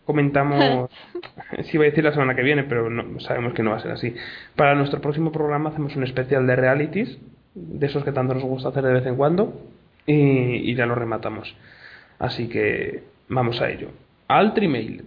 comentamos, 0.06 0.90
sí 1.64 1.72
iba 1.74 1.86
a 1.86 1.90
decir 1.90 2.03
la 2.03 2.14
semana 2.14 2.36
que 2.36 2.44
viene, 2.44 2.64
pero 2.64 2.90
no, 2.90 3.20
sabemos 3.20 3.53
que 3.53 3.64
no 3.64 3.72
va 3.72 3.78
a 3.78 3.82
ser 3.82 3.91
así. 3.91 4.14
Para 4.56 4.76
nuestro 4.76 5.02
próximo 5.02 5.32
programa 5.32 5.70
hacemos 5.70 5.95
un 5.95 6.03
especial 6.03 6.45
de 6.48 6.56
realities, 6.56 7.20
de 7.55 7.85
esos 7.85 8.03
que 8.03 8.11
tanto 8.11 8.34
nos 8.34 8.43
gusta 8.43 8.69
hacer 8.69 8.84
de 8.84 8.93
vez 8.93 9.05
en 9.05 9.15
cuando, 9.15 9.61
y, 10.05 10.71
y 10.71 10.75
ya 10.75 10.85
lo 10.85 10.95
rematamos. 10.95 11.55
Así 12.19 12.47
que 12.47 13.03
vamos 13.30 13.61
a 13.61 13.69
ello. 13.69 13.89
Al 14.27 14.53
Trimail. 14.53 15.03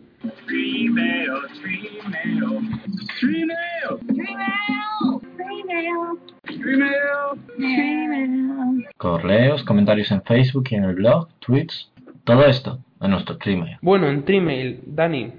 Correos, 8.96 9.62
comentarios 9.64 10.10
en 10.10 10.22
Facebook 10.22 10.64
y 10.70 10.74
en 10.74 10.84
el 10.84 10.94
blog, 10.94 11.28
tweets, 11.38 11.90
todo 12.24 12.46
esto 12.46 12.78
en 13.00 13.10
nuestro 13.10 13.36
Gmail. 13.38 13.78
Bueno, 13.82 14.08
en 14.08 14.24
Trimail, 14.24 14.80
Dani, 14.86 15.32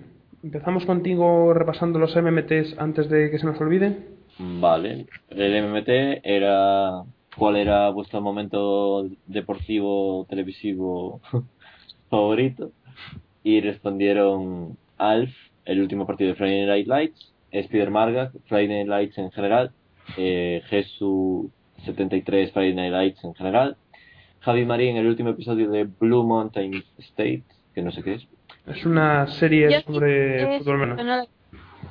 empezamos 0.43 0.85
contigo 0.85 1.53
repasando 1.53 1.99
los 1.99 2.15
MMTs 2.15 2.77
antes 2.77 3.09
de 3.09 3.29
que 3.31 3.39
se 3.39 3.45
nos 3.45 3.59
olviden. 3.59 4.16
Vale. 4.39 5.07
El 5.30 5.64
MMT 5.64 6.22
era. 6.23 7.03
¿Cuál 7.35 7.57
era 7.57 7.89
vuestro 7.91 8.19
momento 8.19 9.07
deportivo 9.27 10.26
televisivo 10.27 11.22
favorito? 12.09 12.72
Y 13.43 13.61
respondieron 13.61 14.76
Alf, 14.97 15.31
el 15.65 15.81
último 15.81 16.07
partido 16.07 16.31
de 16.31 16.35
Friday 16.35 16.65
Night 16.65 16.88
Lights, 16.88 17.34
Spider 17.51 17.91
Marga, 17.91 18.31
Friday 18.47 18.68
Night 18.68 18.88
Lights 18.88 19.18
en 19.19 19.31
general, 19.31 19.72
eh, 20.18 20.64
Jesús 20.65 21.51
73 21.85 22.51
Friday 22.51 22.73
Night 22.73 22.91
Lights 22.91 23.23
en 23.23 23.35
general, 23.35 23.77
Javi 24.39 24.65
Marín, 24.65 24.97
el 24.97 25.07
último 25.07 25.30
episodio 25.30 25.69
de 25.69 25.84
Blue 25.84 26.23
Mountain 26.23 26.84
State, 26.97 27.43
que 27.76 27.81
no 27.81 27.91
sé 27.91 28.03
qué 28.03 28.15
es. 28.15 28.27
Es 28.65 28.85
una 28.85 29.27
serie 29.27 29.81
sobre 29.81 30.59
fútbol 30.59 31.27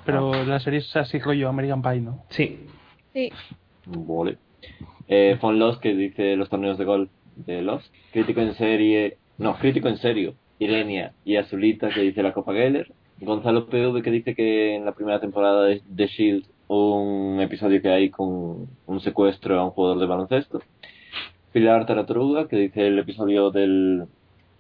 pero 0.07 0.33
no 0.33 0.45
la- 0.45 0.61
serie 0.61 0.79
es 0.79 0.97
así 0.97 1.19
rollo 1.19 1.49
American 1.49 1.83
Pie, 1.83 2.01
¿no? 2.01 2.25
Sí, 2.31 2.61
Sí. 3.13 3.31
Vale. 3.87 4.39
Eh, 5.09 5.39
Von 5.41 5.59
Lost, 5.59 5.81
que 5.81 5.95
dice 5.95 6.37
los 6.37 6.49
torneos 6.51 6.77
de 6.79 6.85
golf 6.85 7.11
de 7.37 7.63
Lost. 7.63 7.93
Crítico 8.13 8.41
en 8.41 8.55
serie. 8.55 9.17
No, 9.39 9.57
crítico 9.59 9.89
en 9.89 9.97
serio. 9.99 10.35
Irenia 10.59 11.13
y 11.25 11.37
Azulita, 11.37 11.89
que 11.91 12.01
dice 12.01 12.23
la 12.23 12.33
Copa 12.33 12.53
Geller. 12.53 12.91
Gonzalo 13.21 13.67
PV, 13.67 14.03
que 14.03 14.11
dice 14.11 14.35
que 14.35 14.75
en 14.75 14.85
la 14.85 14.93
primera 14.93 15.21
temporada 15.21 15.65
de 15.65 15.83
The 15.95 16.07
Shield 16.07 16.45
un 16.69 17.39
episodio 17.41 17.81
que 17.81 17.89
hay 17.89 18.11
con 18.11 18.67
un 18.87 19.01
secuestro 19.01 19.59
a 19.61 19.65
un 19.65 19.71
jugador 19.71 20.01
de 20.01 20.07
baloncesto. 20.07 20.61
Pilar 21.53 21.87
Taratruga, 21.87 22.49
que 22.49 22.57
dice 22.57 22.87
el 22.89 22.99
episodio 22.99 23.51
del, 23.51 24.05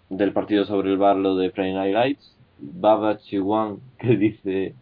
del 0.08 0.32
partido 0.32 0.64
sobre 0.64 0.90
el 0.92 0.98
Barlo 0.98 1.34
de 1.36 1.50
Friday 1.50 1.74
Night 1.74 1.92
Lights. 1.94 2.36
Baba 2.58 3.18
Chihuahua 3.18 3.76
que 3.98 4.16
dice 4.16 4.74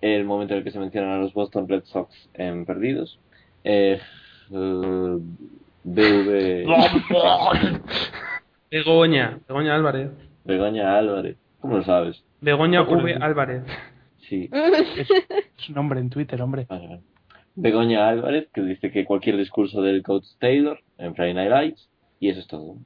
el 0.00 0.24
momento 0.24 0.54
en 0.54 0.58
el 0.58 0.64
que 0.64 0.70
se 0.70 0.78
mencionan 0.78 1.10
a 1.10 1.18
los 1.18 1.32
Boston 1.32 1.68
Red 1.68 1.84
Sox 1.84 2.14
en 2.34 2.64
perdidos. 2.64 3.18
Eh, 3.64 4.00
eh, 4.50 5.18
BV 5.84 6.66
Begoña, 8.70 9.38
Begoña 9.48 9.74
Álvarez. 9.74 10.10
Begoña 10.44 10.98
Álvarez. 10.98 11.36
¿Cómo 11.60 11.78
lo 11.78 11.84
sabes? 11.84 12.22
Begoña 12.40 12.82
V 12.82 13.14
Álvarez. 13.20 13.62
Sí. 14.28 14.48
Es 14.52 15.08
un 15.68 15.74
nombre 15.74 16.00
en 16.00 16.10
Twitter, 16.10 16.40
hombre. 16.42 16.66
vale, 16.68 16.86
vale. 16.86 17.02
Begoña 17.54 18.08
Álvarez 18.08 18.48
que 18.54 18.62
dice 18.62 18.92
que 18.92 19.04
cualquier 19.04 19.36
discurso 19.36 19.82
del 19.82 20.02
coach 20.04 20.24
Taylor 20.38 20.78
en 20.98 21.14
Friday 21.16 21.34
Night 21.34 21.50
Lights 21.50 21.88
y 22.20 22.28
eso 22.28 22.40
es 22.40 22.46
todo. 22.46 22.76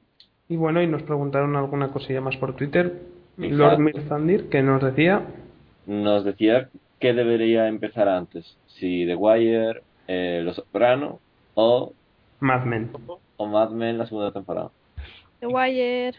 Y 0.49 0.55
bueno, 0.55 0.81
y 0.81 0.87
nos 0.87 1.03
preguntaron 1.03 1.55
alguna 1.55 1.89
cosilla 1.89 2.21
más 2.21 2.37
por 2.37 2.55
Twitter. 2.55 3.01
Exacto. 3.37 3.55
Lord 3.55 3.79
Mirzandir, 3.79 4.49
que 4.49 4.61
nos 4.61 4.81
decía 4.81 5.25
Nos 5.85 6.23
decía 6.23 6.69
que 7.03 7.13
debería 7.13 7.67
empezar 7.67 8.07
antes, 8.07 8.57
si 8.65 9.05
The 9.05 9.15
Wire, 9.15 9.81
eh, 10.07 10.39
Los 10.41 10.55
Soprano 10.55 11.19
o, 11.53 11.91
Mad 12.39 12.63
Men. 12.63 12.91
o 13.35 13.45
Mad 13.45 13.71
Men 13.71 13.97
la 13.97 14.05
segunda 14.05 14.31
temporada. 14.31 14.71
The 15.41 15.47
Wire. 15.47 16.13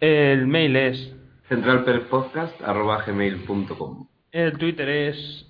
El 0.00 0.46
mail 0.46 0.76
es, 0.76 1.16
centralperpodcast.gmail.com 1.48 4.06
el 4.32 4.58
Twitter 4.58 4.88
es 4.88 5.49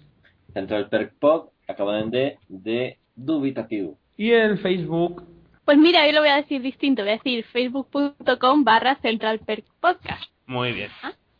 Central 0.52 0.88
Perk 0.88 1.14
Pod 1.18 1.48
acaban 1.68 2.02
en 2.04 2.10
D 2.10 2.38
de 2.48 2.98
dubitativo. 3.14 3.98
y 4.16 4.30
el 4.32 4.58
Facebook 4.58 5.24
Pues 5.64 5.78
mira, 5.78 6.04
hoy 6.04 6.12
lo 6.12 6.20
voy 6.20 6.30
a 6.30 6.36
decir 6.36 6.60
distinto. 6.62 7.02
Voy 7.02 7.10
a 7.12 7.14
decir 7.16 7.44
facebook.com 7.44 8.64
barra 8.64 8.96
centralperkpodcast. 9.02 10.30
Muy 10.46 10.72
bien. 10.72 10.90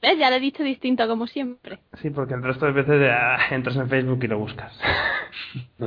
¿Ves? 0.02 0.18
Ya 0.18 0.30
lo 0.30 0.36
he 0.36 0.40
dicho 0.40 0.62
distinto 0.62 1.06
como 1.08 1.26
siempre. 1.26 1.80
Sí, 2.00 2.10
porque 2.10 2.34
el 2.34 2.42
resto 2.42 2.64
de 2.66 2.72
veces 2.72 3.10
ah, 3.12 3.38
entras 3.50 3.76
en 3.76 3.88
Facebook 3.88 4.22
y 4.22 4.28
lo 4.28 4.38
buscas. 4.38 4.72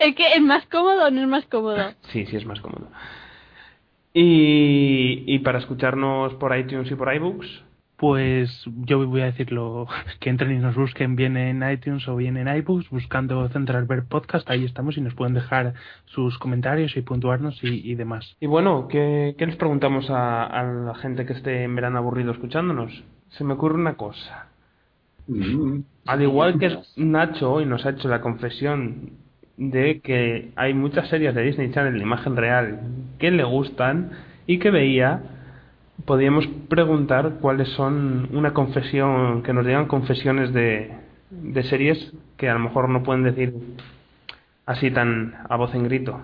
Es 0.00 0.14
que 0.16 0.32
es 0.34 0.40
más 0.40 0.64
cómodo 0.66 1.06
o 1.06 1.10
no 1.10 1.20
es 1.20 1.28
más 1.28 1.44
cómodo. 1.46 1.92
Sí, 2.10 2.24
sí 2.26 2.36
es 2.36 2.46
más 2.46 2.60
cómodo. 2.60 2.88
Y, 4.12 5.22
y 5.26 5.38
para 5.40 5.58
escucharnos 5.58 6.34
por 6.34 6.56
iTunes 6.56 6.90
y 6.90 6.94
por 6.96 7.14
iBooks, 7.14 7.62
Pues 8.00 8.64
yo 8.86 9.06
voy 9.06 9.20
a 9.20 9.26
decirlo, 9.26 9.86
que 10.20 10.30
entren 10.30 10.52
y 10.52 10.58
nos 10.58 10.74
busquen 10.74 11.16
bien 11.16 11.36
en 11.36 11.62
iTunes 11.70 12.08
o 12.08 12.16
bien 12.16 12.38
en 12.38 12.48
iBooks, 12.48 12.88
buscando 12.88 13.46
Central 13.50 13.84
Verb 13.84 14.08
Podcast, 14.08 14.48
ahí 14.48 14.64
estamos 14.64 14.96
y 14.96 15.02
nos 15.02 15.14
pueden 15.14 15.34
dejar 15.34 15.74
sus 16.06 16.38
comentarios 16.38 16.96
y 16.96 17.02
puntuarnos 17.02 17.62
y, 17.62 17.90
y 17.90 17.94
demás. 17.96 18.36
Y 18.40 18.46
bueno, 18.46 18.88
¿qué, 18.88 19.34
qué 19.36 19.44
les 19.44 19.56
preguntamos 19.56 20.08
a, 20.08 20.46
a 20.46 20.62
la 20.62 20.94
gente 20.94 21.26
que 21.26 21.34
esté 21.34 21.64
en 21.64 21.74
verano 21.74 21.98
aburrido 21.98 22.32
escuchándonos? 22.32 23.04
Se 23.28 23.44
me 23.44 23.52
ocurre 23.52 23.74
una 23.74 23.94
cosa. 23.94 24.46
Mm. 25.26 25.80
Al 26.06 26.22
igual 26.22 26.58
que 26.58 26.78
Nacho 26.96 27.52
hoy 27.52 27.66
nos 27.66 27.84
ha 27.84 27.90
hecho 27.90 28.08
la 28.08 28.22
confesión 28.22 29.10
de 29.58 30.00
que 30.00 30.52
hay 30.56 30.72
muchas 30.72 31.08
series 31.08 31.34
de 31.34 31.42
Disney 31.42 31.70
Channel 31.70 31.92
de 31.92 32.00
imagen 32.00 32.34
real 32.34 32.80
que 33.18 33.30
le 33.30 33.44
gustan 33.44 34.10
y 34.46 34.58
que 34.58 34.70
veía, 34.70 35.39
podríamos 36.04 36.46
preguntar 36.68 37.38
cuáles 37.40 37.68
son 37.70 38.28
una 38.32 38.52
confesión, 38.52 39.42
que 39.42 39.52
nos 39.52 39.66
digan 39.66 39.86
confesiones 39.86 40.52
de, 40.52 40.92
de 41.30 41.62
series 41.64 42.12
que 42.36 42.48
a 42.48 42.54
lo 42.54 42.60
mejor 42.60 42.88
no 42.88 43.02
pueden 43.02 43.24
decir 43.24 43.54
así 44.66 44.90
tan 44.90 45.34
a 45.48 45.56
voz 45.56 45.74
en 45.74 45.84
grito. 45.84 46.20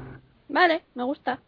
Vale, 0.49 0.83
me 0.95 1.03
gusta. 1.03 1.41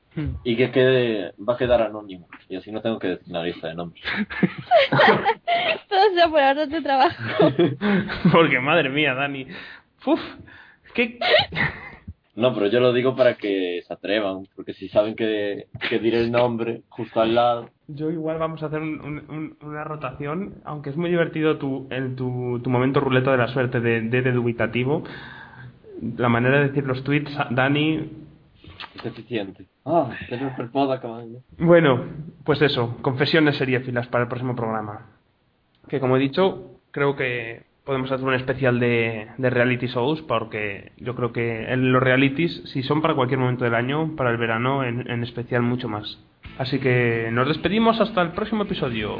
Y 0.42 0.56
que 0.56 0.72
quede, 0.72 1.32
va 1.38 1.54
a 1.54 1.56
quedar 1.56 1.80
anónimo. 1.80 2.26
Y 2.48 2.56
así 2.56 2.72
no 2.72 2.82
tengo 2.82 2.98
que 2.98 3.08
decir 3.08 3.26
una 3.28 3.44
lista 3.44 3.68
de 3.68 3.74
nombres. 3.74 4.02
Todo 5.88 6.14
sea 6.14 6.28
por 6.28 6.40
ahorros 6.40 6.68
de 6.70 6.82
trabajo. 6.82 7.22
Porque 8.32 8.58
madre 8.58 8.88
mía, 8.88 9.14
Dani. 9.14 9.46
Uf, 10.04 10.20
¿qué? 10.94 11.18
No, 12.38 12.54
pero 12.54 12.68
yo 12.68 12.78
lo 12.80 12.92
digo 12.92 13.16
para 13.16 13.34
que 13.34 13.82
se 13.86 13.92
atrevan. 13.92 14.46
Porque 14.54 14.72
si 14.72 14.88
saben 14.88 15.14
que, 15.16 15.66
que 15.88 15.98
diré 15.98 16.20
el 16.20 16.30
nombre 16.30 16.82
justo 16.88 17.20
al 17.20 17.34
lado. 17.34 17.70
Yo 17.88 18.10
igual 18.10 18.38
vamos 18.38 18.62
a 18.62 18.66
hacer 18.66 18.80
un- 18.80 19.00
un- 19.00 19.24
un- 19.28 19.56
una 19.60 19.82
rotación, 19.82 20.54
aunque 20.64 20.90
es 20.90 20.96
muy 20.96 21.10
divertido 21.10 21.58
tu, 21.58 21.88
el, 21.90 22.14
tu, 22.14 22.60
tu 22.62 22.70
momento 22.70 23.00
ruleta 23.00 23.32
de 23.32 23.38
la 23.38 23.48
suerte 23.48 23.80
de, 23.80 24.02
de, 24.02 24.22
de 24.22 24.32
dubitativo. 24.32 25.02
La 26.16 26.28
manera 26.28 26.58
de 26.60 26.68
decir 26.68 26.84
los 26.84 27.02
tweets, 27.02 27.36
Dani. 27.50 28.08
Es 28.94 29.04
eficiente. 29.04 29.66
Ah, 29.84 30.10
acabando. 30.92 31.40
Bueno, 31.58 32.04
pues 32.44 32.62
eso, 32.62 32.96
confesiones 33.02 33.56
seriéfilas 33.56 34.06
para 34.06 34.22
el 34.24 34.28
próximo 34.28 34.54
programa. 34.54 35.06
Que 35.88 35.98
como 35.98 36.16
he 36.16 36.20
dicho, 36.20 36.78
creo 36.92 37.16
que 37.16 37.62
podemos 37.88 38.12
hacer 38.12 38.26
un 38.26 38.34
especial 38.34 38.78
de, 38.78 39.28
de 39.38 39.48
reality 39.48 39.86
shows, 39.86 40.20
porque 40.20 40.92
yo 40.98 41.14
creo 41.14 41.32
que 41.32 41.72
en 41.72 41.90
los 41.90 42.02
realities, 42.02 42.60
si 42.66 42.82
son 42.82 43.00
para 43.00 43.14
cualquier 43.14 43.40
momento 43.40 43.64
del 43.64 43.74
año, 43.74 44.14
para 44.14 44.30
el 44.30 44.36
verano 44.36 44.84
en, 44.84 45.10
en 45.10 45.22
especial 45.22 45.62
mucho 45.62 45.88
más. 45.88 46.18
Así 46.58 46.78
que 46.80 47.30
nos 47.32 47.48
despedimos 47.48 47.98
hasta 47.98 48.20
el 48.20 48.32
próximo 48.32 48.64
episodio. 48.64 49.16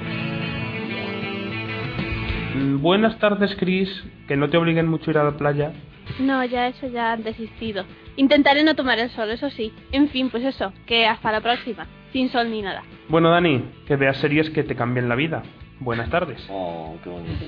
Mm, 2.57 2.83
Buenas 2.83 3.19
tardes, 3.19 3.57
Chris. 3.59 3.89
Que 4.29 4.37
no 4.37 4.51
te 4.51 4.59
obliguen 4.59 4.87
mucho 4.87 5.11
a 5.11 5.13
ir 5.13 5.19
a 5.19 5.25
la 5.25 5.39
playa. 5.39 5.73
No, 6.21 6.45
ya 6.45 6.69
eso 6.69 6.89
ya 6.89 7.13
han 7.13 7.23
desistido. 7.23 7.85
Intentaré 8.17 8.65
no 8.65 8.75
tomar 8.75 8.99
el 8.99 9.09
sol, 9.09 9.31
eso 9.31 9.49
sí. 9.49 9.73
En 9.93 10.11
fin, 10.11 10.29
pues 10.29 10.45
eso, 10.45 10.75
que 10.85 11.07
hasta 11.07 11.33
la 11.33 11.41
próxima. 11.41 11.87
Sin 12.13 12.29
sol 12.29 12.51
ni 12.51 12.61
nada. 12.61 12.83
Bueno, 13.09 13.31
Dani, 13.31 13.65
que 13.87 13.97
veas 13.97 14.19
series 14.19 14.51
que 14.51 14.63
te 14.63 14.77
cambien 14.77 15.09
la 15.09 15.15
vida. 15.15 15.43
Buenas 15.81 16.11
tardes. 16.11 16.47
Oh, 16.51 16.99
qué 17.03 17.09
bonito. 17.09 17.47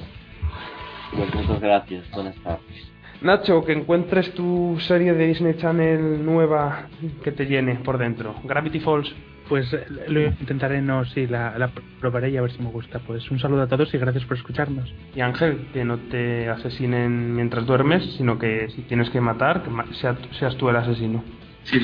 Pues 1.16 1.34
muchas 1.34 1.60
gracias. 1.60 2.10
Buenas 2.12 2.36
tardes. 2.36 2.90
Nacho, 3.22 3.64
que 3.64 3.72
encuentres 3.72 4.32
tu 4.34 4.78
serie 4.80 5.12
de 5.12 5.26
Disney 5.26 5.54
Channel 5.58 6.24
nueva 6.24 6.86
que 7.22 7.32
te 7.32 7.44
llene 7.46 7.74
por 7.76 7.98
dentro. 7.98 8.34
Gravity 8.44 8.80
Falls. 8.80 9.12
Pues 9.48 9.72
eh, 9.72 9.84
lo 10.06 10.22
intentaré, 10.22 10.80
no, 10.80 11.04
sí, 11.06 11.26
la, 11.26 11.58
la 11.58 11.70
probaré 12.00 12.30
y 12.30 12.36
a 12.36 12.42
ver 12.42 12.52
si 12.52 12.62
me 12.62 12.70
gusta. 12.70 13.00
Pues 13.00 13.28
un 13.32 13.40
saludo 13.40 13.62
a 13.62 13.66
todos 13.66 13.92
y 13.92 13.98
gracias 13.98 14.24
por 14.24 14.36
escucharnos. 14.36 14.94
Y 15.14 15.20
Ángel, 15.20 15.66
que 15.72 15.84
no 15.84 15.98
te 15.98 16.48
asesinen 16.48 17.34
mientras 17.34 17.66
duermes, 17.66 18.04
sino 18.16 18.38
que 18.38 18.68
si 18.70 18.82
tienes 18.82 19.10
que 19.10 19.20
matar, 19.20 19.64
que 19.64 19.70
ma- 19.70 19.86
sea- 20.00 20.16
seas 20.38 20.56
tú 20.56 20.68
el 20.70 20.76
asesino. 20.76 21.24
Sí, 21.64 21.78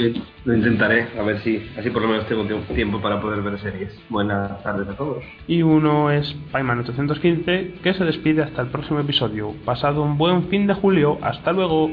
lo, 0.44 0.54
intentaré, 0.56 1.06
a 1.18 1.22
ver 1.22 1.38
si 1.40 1.64
así 1.78 1.90
por 1.90 2.02
lo 2.02 2.08
menos 2.08 2.26
tengo 2.26 2.44
tiemp- 2.44 2.66
tiempo 2.74 3.00
para 3.00 3.20
poder 3.20 3.42
ver 3.42 3.58
series. 3.60 3.96
Buenas 4.08 4.62
tardes 4.62 4.88
a 4.88 4.96
todos. 4.96 5.22
Y 5.46 5.62
uno 5.62 6.10
es 6.10 6.34
Payman815, 6.52 7.80
que 7.82 7.94
se 7.94 8.04
despide 8.04 8.42
hasta 8.42 8.62
el 8.62 8.68
próximo 8.68 9.00
episodio. 9.00 9.52
Pasado 9.64 10.02
un 10.02 10.16
buen 10.18 10.48
fin 10.48 10.66
de 10.66 10.74
julio. 10.74 11.18
Hasta 11.22 11.52
luego. 11.52 11.90